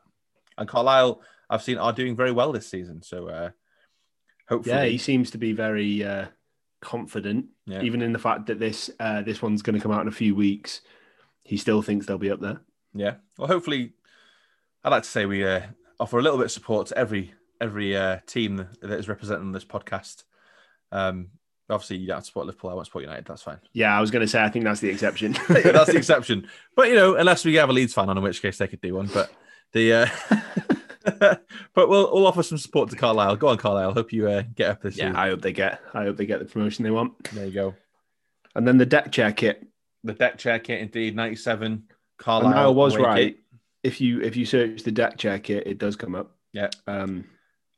And 0.57 0.69
Carlisle, 0.69 1.21
I've 1.49 1.63
seen 1.63 1.79
are 1.79 1.91
doing 1.93 2.15
very 2.15 2.31
well 2.31 2.51
this 2.51 2.67
season. 2.67 3.01
So 3.01 3.27
uh, 3.27 3.49
hopefully, 4.47 4.75
yeah, 4.75 4.85
he 4.85 4.97
seems 4.99 5.31
to 5.31 5.39
be 5.39 5.53
very 5.53 6.03
uh, 6.03 6.25
confident, 6.81 7.47
Yeah. 7.65 7.81
even 7.81 8.01
in 8.03 8.13
the 8.13 8.19
fact 8.19 8.45
that 8.47 8.59
this 8.59 8.91
uh, 8.99 9.23
this 9.23 9.41
one's 9.41 9.61
going 9.63 9.75
to 9.75 9.81
come 9.81 9.91
out 9.91 10.01
in 10.01 10.07
a 10.07 10.11
few 10.11 10.35
weeks. 10.35 10.81
He 11.43 11.57
still 11.57 11.81
thinks 11.81 12.05
they'll 12.05 12.17
be 12.19 12.29
up 12.29 12.41
there. 12.41 12.61
Yeah. 12.93 13.15
Well, 13.37 13.47
hopefully, 13.47 13.93
I'd 14.83 14.89
like 14.91 15.03
to 15.03 15.09
say 15.09 15.25
we 15.25 15.45
uh, 15.45 15.61
offer 15.99 16.19
a 16.19 16.21
little 16.21 16.37
bit 16.37 16.45
of 16.45 16.51
support 16.51 16.87
to 16.87 16.97
every 16.97 17.33
every 17.61 17.95
uh, 17.95 18.19
team 18.25 18.67
that 18.81 18.99
is 18.99 19.07
represented 19.07 19.43
on 19.43 19.51
this 19.51 19.63
podcast. 19.63 20.23
Um, 20.91 21.29
obviously, 21.69 21.97
you 21.97 22.07
don't 22.07 22.17
have 22.17 22.23
to 22.23 22.27
support 22.27 22.47
Liverpool. 22.47 22.71
I 22.71 22.73
won't 22.73 22.87
support 22.87 23.03
United. 23.03 23.25
That's 23.25 23.43
fine. 23.43 23.59
Yeah, 23.73 23.97
I 23.97 24.01
was 24.01 24.11
going 24.11 24.25
to 24.25 24.27
say 24.27 24.43
I 24.43 24.49
think 24.49 24.65
that's 24.65 24.81
the 24.81 24.89
exception. 24.89 25.37
Yeah, 25.49 25.71
that's 25.71 25.91
the 25.91 25.97
exception. 26.03 26.47
But 26.75 26.89
you 26.89 26.95
know, 26.95 27.15
unless 27.15 27.45
we 27.45 27.55
have 27.55 27.69
a 27.69 27.73
Leeds 27.73 27.93
fan 27.93 28.09
on, 28.09 28.17
in 28.17 28.23
which 28.23 28.41
case 28.41 28.57
they 28.57 28.67
could 28.67 28.81
do 28.81 28.95
one. 28.95 29.09
But 29.13 29.31
the 29.73 29.93
uh, 29.93 30.07
but 31.73 31.89
we'll 31.89 32.13
we'll 32.13 32.27
offer 32.27 32.43
some 32.43 32.57
support 32.57 32.89
to 32.89 32.95
Carlisle. 32.95 33.37
Go 33.37 33.47
on, 33.47 33.57
Carlisle. 33.57 33.93
Hope 33.93 34.11
you 34.11 34.27
uh, 34.27 34.43
get 34.55 34.71
up 34.71 34.81
this 34.81 34.97
year. 34.97 35.07
yeah, 35.07 35.11
season. 35.11 35.15
I 35.21 35.29
hope 35.29 35.41
they 35.41 35.53
get. 35.53 35.79
I 35.93 36.03
hope 36.03 36.17
they 36.17 36.25
get 36.25 36.39
the 36.39 36.45
promotion 36.45 36.83
they 36.83 36.91
want. 36.91 37.23
There 37.31 37.45
you 37.45 37.53
go. 37.53 37.75
And 38.55 38.67
then 38.67 38.77
the 38.77 38.85
deck 38.85 39.11
chair 39.11 39.31
kit. 39.31 39.65
The 40.03 40.13
deck 40.13 40.37
chair 40.37 40.59
kit, 40.59 40.81
indeed, 40.81 41.15
ninety-seven. 41.15 41.71
And 41.71 41.83
Carlisle. 42.17 42.57
I 42.57 42.67
was 42.67 42.97
right. 42.97 43.35
kit. 43.35 43.37
If 43.83 44.01
you 44.01 44.21
if 44.21 44.35
you 44.35 44.45
search 44.45 44.83
the 44.83 44.91
deck 44.91 45.17
chair 45.17 45.39
kit, 45.39 45.67
it 45.67 45.77
does 45.77 45.95
come 45.95 46.15
up. 46.15 46.35
Yeah. 46.53 46.69
Um, 46.85 47.25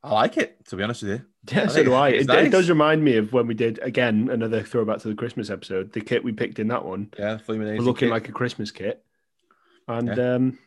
I 0.04 0.12
like 0.12 0.36
it. 0.36 0.64
To 0.66 0.76
be 0.76 0.82
honest 0.82 1.02
with 1.02 1.12
you. 1.12 1.26
yeah, 1.56 1.64
I 1.64 1.66
so 1.68 1.82
do 1.82 1.94
I. 1.94 2.08
It, 2.10 2.28
it 2.28 2.50
does 2.50 2.68
remind 2.68 3.02
me 3.02 3.16
of 3.16 3.32
when 3.32 3.46
we 3.46 3.54
did 3.54 3.78
again 3.82 4.28
another 4.30 4.62
throwback 4.62 4.98
to 4.98 5.08
the 5.08 5.14
Christmas 5.14 5.48
episode. 5.48 5.92
The 5.92 6.02
kit 6.02 6.22
we 6.22 6.32
picked 6.32 6.58
in 6.58 6.68
that 6.68 6.84
one 6.84 7.10
Yeah, 7.18 7.38
looking 7.48 7.94
kit. 7.94 8.10
like 8.10 8.28
a 8.28 8.32
Christmas 8.32 8.70
kit, 8.70 9.02
and 9.88 10.18
um, 10.18 10.58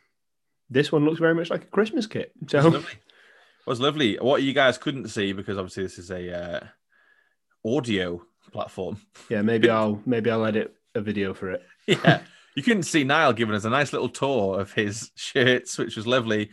this 0.71 0.91
one 0.91 1.05
looks 1.05 1.19
very 1.19 1.35
much 1.35 1.51
like 1.51 1.63
a 1.63 1.67
Christmas 1.67 2.07
kit. 2.07 2.31
It 2.41 2.51
was 2.51 2.65
lovely. 2.65 2.91
It 2.91 3.67
was 3.69 3.79
lovely. 3.79 4.15
What 4.15 4.41
you 4.41 4.53
guys 4.53 4.77
couldn't 4.79 5.09
see 5.09 5.33
because 5.33 5.57
obviously 5.57 5.83
this 5.83 5.99
is 5.99 6.09
a 6.09 6.33
uh, 6.35 6.59
audio 7.63 8.23
platform. 8.51 8.99
yeah, 9.29 9.43
maybe 9.43 9.69
I'll 9.69 10.01
maybe 10.05 10.31
I'll 10.31 10.45
edit 10.45 10.73
a 10.95 11.01
video 11.01 11.35
for 11.35 11.51
it. 11.51 11.63
Yeah, 11.85 12.21
you 12.55 12.63
couldn't 12.63 12.83
see 12.83 13.03
Niall 13.03 13.33
giving 13.33 13.53
us 13.53 13.65
a 13.65 13.69
nice 13.69 13.93
little 13.93 14.09
tour 14.09 14.59
of 14.59 14.73
his 14.73 15.11
shirts, 15.15 15.77
which 15.77 15.95
was 15.95 16.07
lovely. 16.07 16.49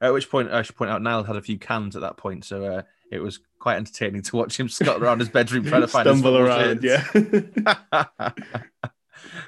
At 0.00 0.12
which 0.12 0.30
point, 0.30 0.50
I 0.50 0.62
should 0.62 0.76
point 0.76 0.90
out, 0.90 1.02
Niall 1.02 1.24
had 1.24 1.36
a 1.36 1.42
few 1.42 1.58
cans 1.58 1.94
at 1.94 2.02
that 2.02 2.16
point, 2.16 2.44
so 2.44 2.64
uh, 2.64 2.82
it 3.10 3.20
was 3.20 3.40
quite 3.58 3.76
entertaining 3.76 4.22
to 4.22 4.36
watch 4.36 4.58
him 4.58 4.68
scuttle 4.68 5.02
around 5.02 5.18
his 5.18 5.28
bedroom 5.28 5.64
trying 5.64 5.82
to 5.82 5.88
find 5.88 6.08
his 6.08 6.18
Stumble 6.18 6.38
around, 6.38 6.82
yeah. 6.82 7.04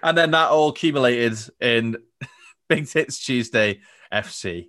and 0.03 0.19
then 0.19 0.31
that 0.33 0.51
all 0.51 0.69
accumulated 0.71 1.39
in 1.61 1.97
Big 2.69 2.87
Tits 2.87 3.25
Tuesday 3.25 3.81
FC. 4.13 4.69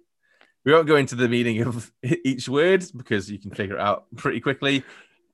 We 0.63 0.71
won't 0.71 0.87
go 0.87 0.95
into 0.95 1.15
the 1.15 1.27
meaning 1.27 1.61
of 1.61 1.91
each 2.23 2.47
word 2.47 2.85
because 2.95 3.29
you 3.29 3.37
can 3.39 3.51
figure 3.51 3.75
it 3.75 3.81
out 3.81 4.05
pretty 4.15 4.39
quickly. 4.39 4.83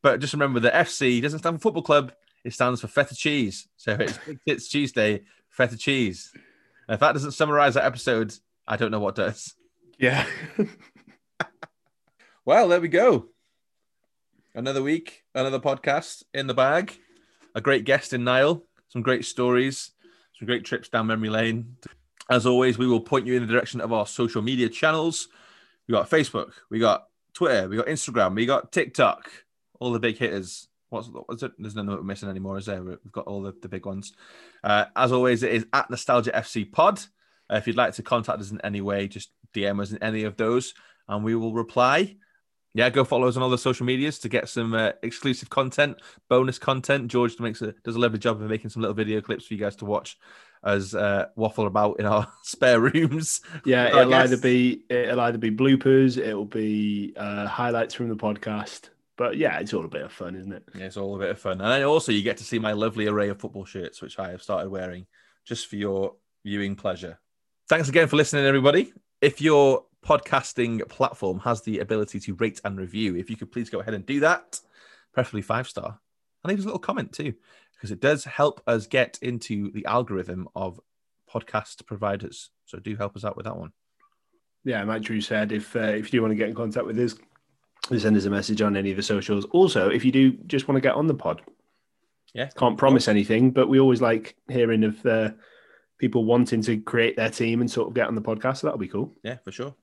But 0.02 0.20
just 0.20 0.34
remember 0.34 0.62
that 0.62 0.74
FC 0.74 1.22
doesn't 1.22 1.40
stand 1.40 1.58
for 1.58 1.62
football 1.62 1.84
club, 1.84 2.14
it 2.44 2.54
stands 2.54 2.82
for 2.82 2.88
feta 2.88 3.14
cheese. 3.14 3.68
So 3.78 3.94
it's 4.00 4.18
Big 4.26 4.40
Tits 4.48 4.70
Tuesday, 4.70 5.24
feta 5.50 5.78
cheese. 5.78 6.32
And 6.88 6.96
if 6.96 7.02
that 7.02 7.12
doesn't 7.12 7.34
summarize 7.34 7.76
that 7.76 7.86
episode, 7.86 8.34
I 8.68 8.78
don't 8.78 8.92
know 8.92 9.00
what 9.00 9.16
does. 9.16 9.54
Yeah. 10.00 10.26
Well, 12.50 12.68
there 12.68 12.82
we 12.82 12.88
go. 12.88 13.28
Another 14.56 14.82
week, 14.82 15.24
another 15.36 15.60
podcast 15.60 16.24
in 16.34 16.48
the 16.48 16.56
bag. 16.56 16.98
A 17.54 17.62
great 17.62 17.86
guest 17.86 18.12
in 18.12 18.24
Niall, 18.24 18.66
some 18.88 19.04
great 19.04 19.24
stories, 19.26 19.92
some 20.36 20.48
great 20.48 20.66
trips 20.66 20.90
down 20.90 21.06
memory 21.06 21.30
lane. 21.30 21.76
As 22.28 22.48
always, 22.48 22.76
we 22.76 22.88
will 22.88 23.02
point 23.02 23.28
you 23.28 23.36
in 23.36 23.46
the 23.46 23.54
direction 23.54 23.82
of 23.82 23.94
our 23.94 24.08
social 24.08 24.42
media 24.42 24.68
channels. 24.68 25.28
We 25.88 25.94
got 25.94 26.10
Facebook, 26.10 26.54
we 26.72 26.80
got 26.80 27.06
Twitter, 27.36 27.70
we 27.70 27.78
got 27.78 27.86
Instagram, 27.86 28.34
we 28.34 28.48
got 28.48 28.72
TikTok, 28.72 29.30
all 29.80 29.92
the 29.92 30.00
big 30.00 30.18
hitters. 30.18 30.70
What's, 30.90 31.08
what's 31.08 31.44
it? 31.44 31.52
There's 31.60 31.76
we're 31.76 32.02
missing 32.02 32.30
anymore, 32.30 32.58
is 32.58 32.66
there? 32.66 32.82
We've 32.82 33.12
got 33.12 33.28
all 33.28 33.44
the, 33.44 33.54
the 33.62 33.70
big 33.70 33.86
ones. 33.86 34.14
Uh, 34.64 34.86
as 34.96 35.12
always, 35.12 35.44
it 35.44 35.52
is 35.52 35.68
at 35.72 35.92
Nostalgia 35.92 36.32
FC 36.32 36.72
Pod. 36.72 37.00
Uh, 37.48 37.58
if 37.58 37.68
you'd 37.68 37.78
like 37.78 37.94
to 37.94 38.02
contact 38.02 38.42
us 38.42 38.50
in 38.50 38.60
any 38.62 38.82
way, 38.82 39.08
just 39.08 39.30
DM 39.54 39.82
us 39.82 39.92
in 39.92 40.02
any 40.04 40.24
of 40.24 40.38
those 40.38 40.74
and 41.08 41.24
we 41.24 41.36
will 41.36 41.54
reply. 41.54 42.16
Yeah, 42.76 42.90
go 42.90 43.04
follow 43.04 43.28
us 43.28 43.36
on 43.36 43.42
all 43.42 43.50
the 43.50 43.58
social 43.58 43.86
medias 43.86 44.20
to 44.20 44.30
get 44.30 44.48
some 44.48 44.76
uh, 44.76 44.92
exclusive 45.02 45.50
content, 45.50 45.98
bonus 46.30 46.60
content. 46.60 47.08
George 47.08 47.40
makes 47.40 47.62
a, 47.64 47.74
does 47.84 47.96
a 47.96 48.00
lovely 48.00 48.20
job 48.20 48.42
of 48.42 48.50
making 48.50 48.70
some 48.70 48.82
little 48.82 48.96
video 48.96 49.22
clips 49.22 49.48
for 49.48 49.56
you 49.56 49.60
guys 49.60 49.76
to 49.78 49.86
watch 49.86 50.18
as 50.64 50.94
uh, 50.94 51.28
waffle 51.36 51.68
about 51.68 52.00
in 52.00 52.06
our 52.06 52.28
spare 52.44 52.80
rooms. 52.80 53.42
Yeah, 53.66 53.88
it'll 53.88 54.14
either 54.14 54.38
be 54.38 54.84
it'll 54.90 55.22
either 55.22 55.38
be 55.38 55.52
bloopers, 55.52 56.18
it'll 56.18 56.46
be 56.46 57.14
uh, 57.18 57.48
highlights 57.48 57.96
from 57.96 58.10
the 58.10 58.16
podcast. 58.16 58.90
But 59.18 59.36
yeah, 59.38 59.60
it's 59.60 59.74
all 59.74 59.84
a 59.84 59.90
bit 59.90 60.04
of 60.04 60.14
fun, 60.14 60.36
isn't 60.36 60.54
it? 60.54 60.64
Yeah, 60.76 60.86
it's 60.86 60.96
all 60.96 61.16
a 61.16 61.20
bit 61.20 61.32
of 61.32 61.40
fun. 61.40 61.60
And 61.60 61.72
then 61.72 61.84
also 61.84 62.12
you 62.12 62.22
get 62.22 62.38
to 62.38 62.44
see 62.44 62.60
my 62.60 62.72
lovely 62.74 63.08
array 63.08 63.30
of 63.30 63.40
football 63.40 63.66
shirts, 63.66 64.02
which 64.02 64.20
I 64.20 64.32
have 64.32 64.42
started 64.42 64.70
wearing 64.70 65.08
just 65.46 65.68
for 65.68 65.76
your 65.76 66.16
viewing 66.46 66.76
pleasure. 66.76 67.20
Thanks 67.68 67.90
again 67.90 68.08
for 68.08 68.16
listening, 68.16 68.46
everybody. 68.46 68.94
If 69.22 69.42
your 69.42 69.86
podcasting 70.06 70.88
platform 70.88 71.40
has 71.40 71.62
the 71.62 71.80
ability 71.80 72.20
to 72.22 72.36
rate 72.36 72.62
and 72.64 72.78
review, 72.78 73.16
if 73.16 73.30
you 73.30 73.36
could 73.36 73.52
please 73.52 73.70
go 73.70 73.80
ahead 73.80 73.94
and 73.94 74.06
do 74.06 74.20
that, 74.22 74.60
preferably 75.14 75.42
five 75.42 75.68
star, 75.68 76.00
and 76.44 76.50
leave 76.50 76.60
us 76.60 76.64
a 76.64 76.68
little 76.68 76.80
comment 76.80 77.12
too, 77.12 77.34
because 77.74 77.92
it 77.92 78.00
does 78.00 78.24
help 78.24 78.62
us 78.66 78.88
get 78.88 79.20
into 79.22 79.72
the 79.72 79.86
algorithm 79.86 80.48
of 80.56 80.80
podcast 81.32 81.86
providers. 81.86 82.50
So 82.66 82.80
do 82.80 82.96
help 82.96 83.16
us 83.16 83.26
out 83.26 83.36
with 83.36 83.46
that 83.46 83.58
one. 83.58 83.72
Yeah, 84.64 84.84
like 84.84 85.02
Drew 85.02 85.22
said, 85.22 85.52
if 85.52 85.76
uh, 85.76 85.80
if 85.80 86.06
you 86.06 86.20
do 86.20 86.22
want 86.22 86.32
to 86.32 86.36
get 86.36 86.50
in 86.50 86.56
contact 86.56 86.86
with 86.86 87.00
us, 87.00 87.16
send 87.98 88.16
us 88.16 88.26
a 88.26 88.30
message 88.30 88.62
on 88.62 88.78
any 88.78 88.92
of 88.92 88.98
the 88.98 89.04
socials. 89.04 89.46
Also, 89.52 89.90
if 89.90 90.04
you 90.06 90.12
do 90.12 90.32
just 90.48 90.68
want 90.68 90.78
to 90.78 90.82
get 90.82 90.96
on 90.96 91.08
the 91.08 91.14
pod, 91.14 91.42
Yeah. 92.34 92.50
can't 92.56 92.78
promise 92.78 93.08
anything, 93.08 93.52
but 93.52 93.68
we 93.68 93.80
always 93.80 94.02
like 94.02 94.36
hearing 94.50 94.84
of 94.84 95.06
uh, 95.06 95.32
people 96.00 96.26
wanting 96.26 96.62
to 96.64 96.78
create 96.78 97.16
their 97.16 97.30
team 97.30 97.62
and 97.62 97.70
sort 97.70 97.90
of 97.90 97.94
get 97.94 98.08
on 98.08 98.16
the 98.16 98.22
podcast. 98.22 98.58
So 98.58 98.68
that'll 98.68 98.80
be 98.80 98.88
cool. 98.88 99.14
Yeah, 99.24 99.38
for 99.44 99.52
sure. 99.52 99.76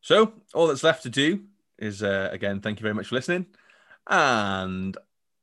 So 0.00 0.34
all 0.54 0.68
that's 0.68 0.84
left 0.84 1.02
to 1.02 1.10
do 1.10 1.42
is 1.78 2.02
uh, 2.02 2.28
again, 2.30 2.60
thank 2.60 2.78
you 2.78 2.82
very 2.82 2.94
much 2.94 3.08
for 3.08 3.16
listening, 3.16 3.46
and 4.06 4.96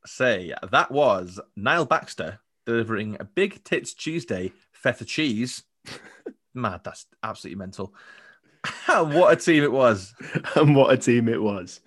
say 0.05 0.53
that 0.71 0.91
was 0.91 1.39
Niall 1.55 1.85
Baxter 1.85 2.39
delivering 2.65 3.17
a 3.19 3.25
Big 3.25 3.63
Tits 3.63 3.93
Tuesday 3.93 4.53
feta 4.71 5.05
cheese. 5.05 5.63
Mad, 6.53 6.81
that's 6.83 7.05
absolutely 7.21 7.59
mental. 7.59 7.93
what 8.87 9.33
a 9.33 9.35
team 9.35 9.63
it 9.63 9.71
was! 9.71 10.13
and 10.55 10.75
what 10.75 10.93
a 10.93 10.97
team 10.97 11.27
it 11.27 11.41
was. 11.41 11.81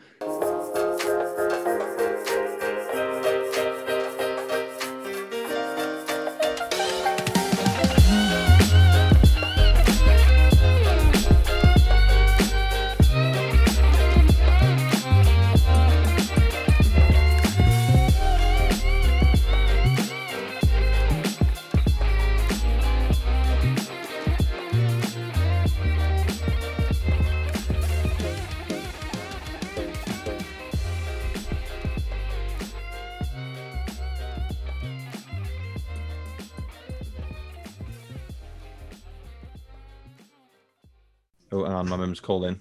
Calling. 42.28 42.60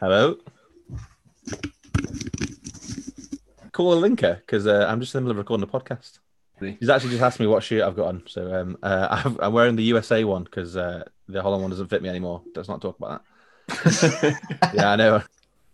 Hello. 0.00 0.38
Call 3.72 3.92
a 3.92 3.96
linker 4.08 4.38
because 4.38 4.66
uh, 4.66 4.86
I'm 4.88 4.98
just 4.98 5.14
in 5.14 5.18
the 5.18 5.28
middle 5.28 5.32
of 5.32 5.36
recording 5.36 5.68
a 5.68 5.70
podcast. 5.70 6.20
He's 6.58 6.88
actually 6.88 7.10
just 7.10 7.22
asked 7.22 7.38
me 7.38 7.46
what 7.46 7.62
shirt 7.62 7.82
I've 7.82 7.96
got 7.96 8.06
on, 8.06 8.22
so 8.26 8.54
um, 8.54 8.78
uh, 8.82 9.22
i 9.40 9.46
am 9.46 9.52
wearing 9.52 9.76
the 9.76 9.82
USA 9.82 10.24
one 10.24 10.44
because 10.44 10.74
uh, 10.74 11.04
the 11.28 11.42
Holland 11.42 11.60
one 11.60 11.70
doesn't 11.70 11.88
fit 11.88 12.00
me 12.00 12.08
anymore. 12.08 12.40
Let's 12.56 12.66
not 12.70 12.80
talk 12.80 12.96
about 12.98 13.22
that. 13.68 14.40
yeah, 14.74 14.92
I 14.92 14.96
know. 14.96 15.22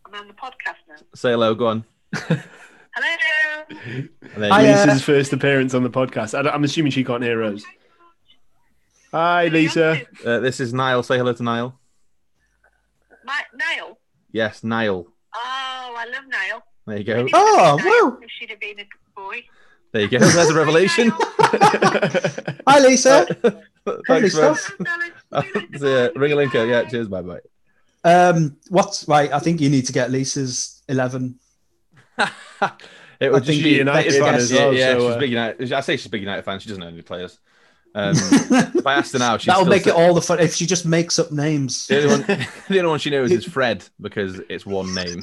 I'm 0.05 0.15
on 0.15 0.27
the 0.27 0.35
podcast 0.35 0.83
now. 0.89 0.97
Say 1.15 1.31
hello. 1.31 1.55
Go 1.55 1.69
on. 1.69 1.85
Hello. 2.15 2.43
And 3.79 4.11
then 4.43 4.51
Hi, 4.51 4.67
you- 4.67 4.75
uh, 4.75 4.87
Lisa's 4.87 5.05
first 5.05 5.33
appearance 5.33 5.73
on 5.73 5.85
the 5.85 5.91
podcast. 5.91 6.35
I 6.35 6.51
I'm 6.51 6.65
assuming 6.65 6.91
she 6.91 7.05
can't 7.05 7.23
hear 7.23 7.45
us. 7.45 7.63
Hi, 9.13 9.47
Lisa. 9.47 10.01
uh, 10.25 10.41
this 10.41 10.59
is 10.59 10.75
Niall. 10.75 11.05
Say 11.05 11.17
hello 11.17 11.33
to 11.33 11.43
Niall. 11.45 11.79
My, 13.27 13.43
Niall. 13.55 13.99
Yes, 14.31 14.63
Niall. 14.63 15.09
Oh, 15.35 15.95
I 15.99 16.07
love 16.07 16.25
Niall. 16.29 16.63
There 16.87 16.99
you 16.99 17.05
go. 17.05 17.27
Oh, 17.33 17.77
Niall, 17.83 18.11
woo. 18.13 18.19
If 18.23 18.31
she'd 18.39 18.51
have 18.51 18.61
been 18.61 18.79
a 18.79 18.85
boy. 19.21 19.43
There 19.93 20.03
you 20.03 20.09
go. 20.09 20.19
There's 20.19 20.51
a 20.51 20.55
revelation. 20.55 21.11
Hi, 21.11 22.79
Lisa. 22.87 23.27
Thanks, 24.07 24.35
man. 24.37 24.55
stuff. 24.55 24.79
See 25.77 25.93
ya. 25.93 26.09
Ring 26.15 26.33
a 26.33 26.37
linker. 26.37 26.69
Yeah. 26.69 26.85
Cheers. 26.85 27.09
Bye 27.09 27.23
bye. 27.23 27.41
Um, 28.05 28.57
what's 28.69 29.07
right? 29.09 29.33
I 29.33 29.41
think 29.41 29.61
you 29.61 29.69
need 29.69 29.87
to 29.87 29.93
get 29.93 30.11
Lisa's 30.11 30.83
eleven. 30.89 31.39
It 33.19 33.33
would 33.33 33.43
I 33.43 33.47
just 33.47 33.47
think 33.47 33.65
be 33.65 33.71
United 33.71 34.13
fan 34.13 34.35
as 34.35 34.53
well, 34.53 34.75
Yeah, 34.75 34.93
so, 34.93 34.99
she's 35.01 35.17
uh, 35.17 35.19
big 35.19 35.31
United. 35.31 35.73
I 35.73 35.81
say 35.81 35.97
she's 35.97 36.07
a 36.07 36.11
big 36.11 36.21
United 36.21 36.45
fan. 36.45 36.61
She 36.61 36.69
doesn't 36.69 36.83
know 36.83 36.89
any 36.89 37.03
players. 37.03 37.39
Um, 37.97 38.15
if 38.21 38.87
I 38.87 38.95
asked 38.95 39.15
her 39.15 39.19
now, 39.19 39.39
she's 39.39 39.47
That'll 39.47 39.65
make 39.65 39.87
it 39.87 39.95
all 39.95 40.13
the 40.13 40.21
fun 40.21 40.39
if 40.39 40.55
she 40.55 40.67
just 40.67 40.85
makes 40.85 41.19
up 41.19 41.33
names. 41.33 41.87
The 41.87 42.03
only, 42.03 42.09
one, 42.09 42.27
the 42.69 42.79
only 42.79 42.91
one 42.91 42.99
she 42.99 43.09
knows 43.09 43.33
is 43.33 43.45
Fred 43.47 43.89
because 43.99 44.39
it's 44.51 44.67
one 44.67 44.95
name. 44.95 45.23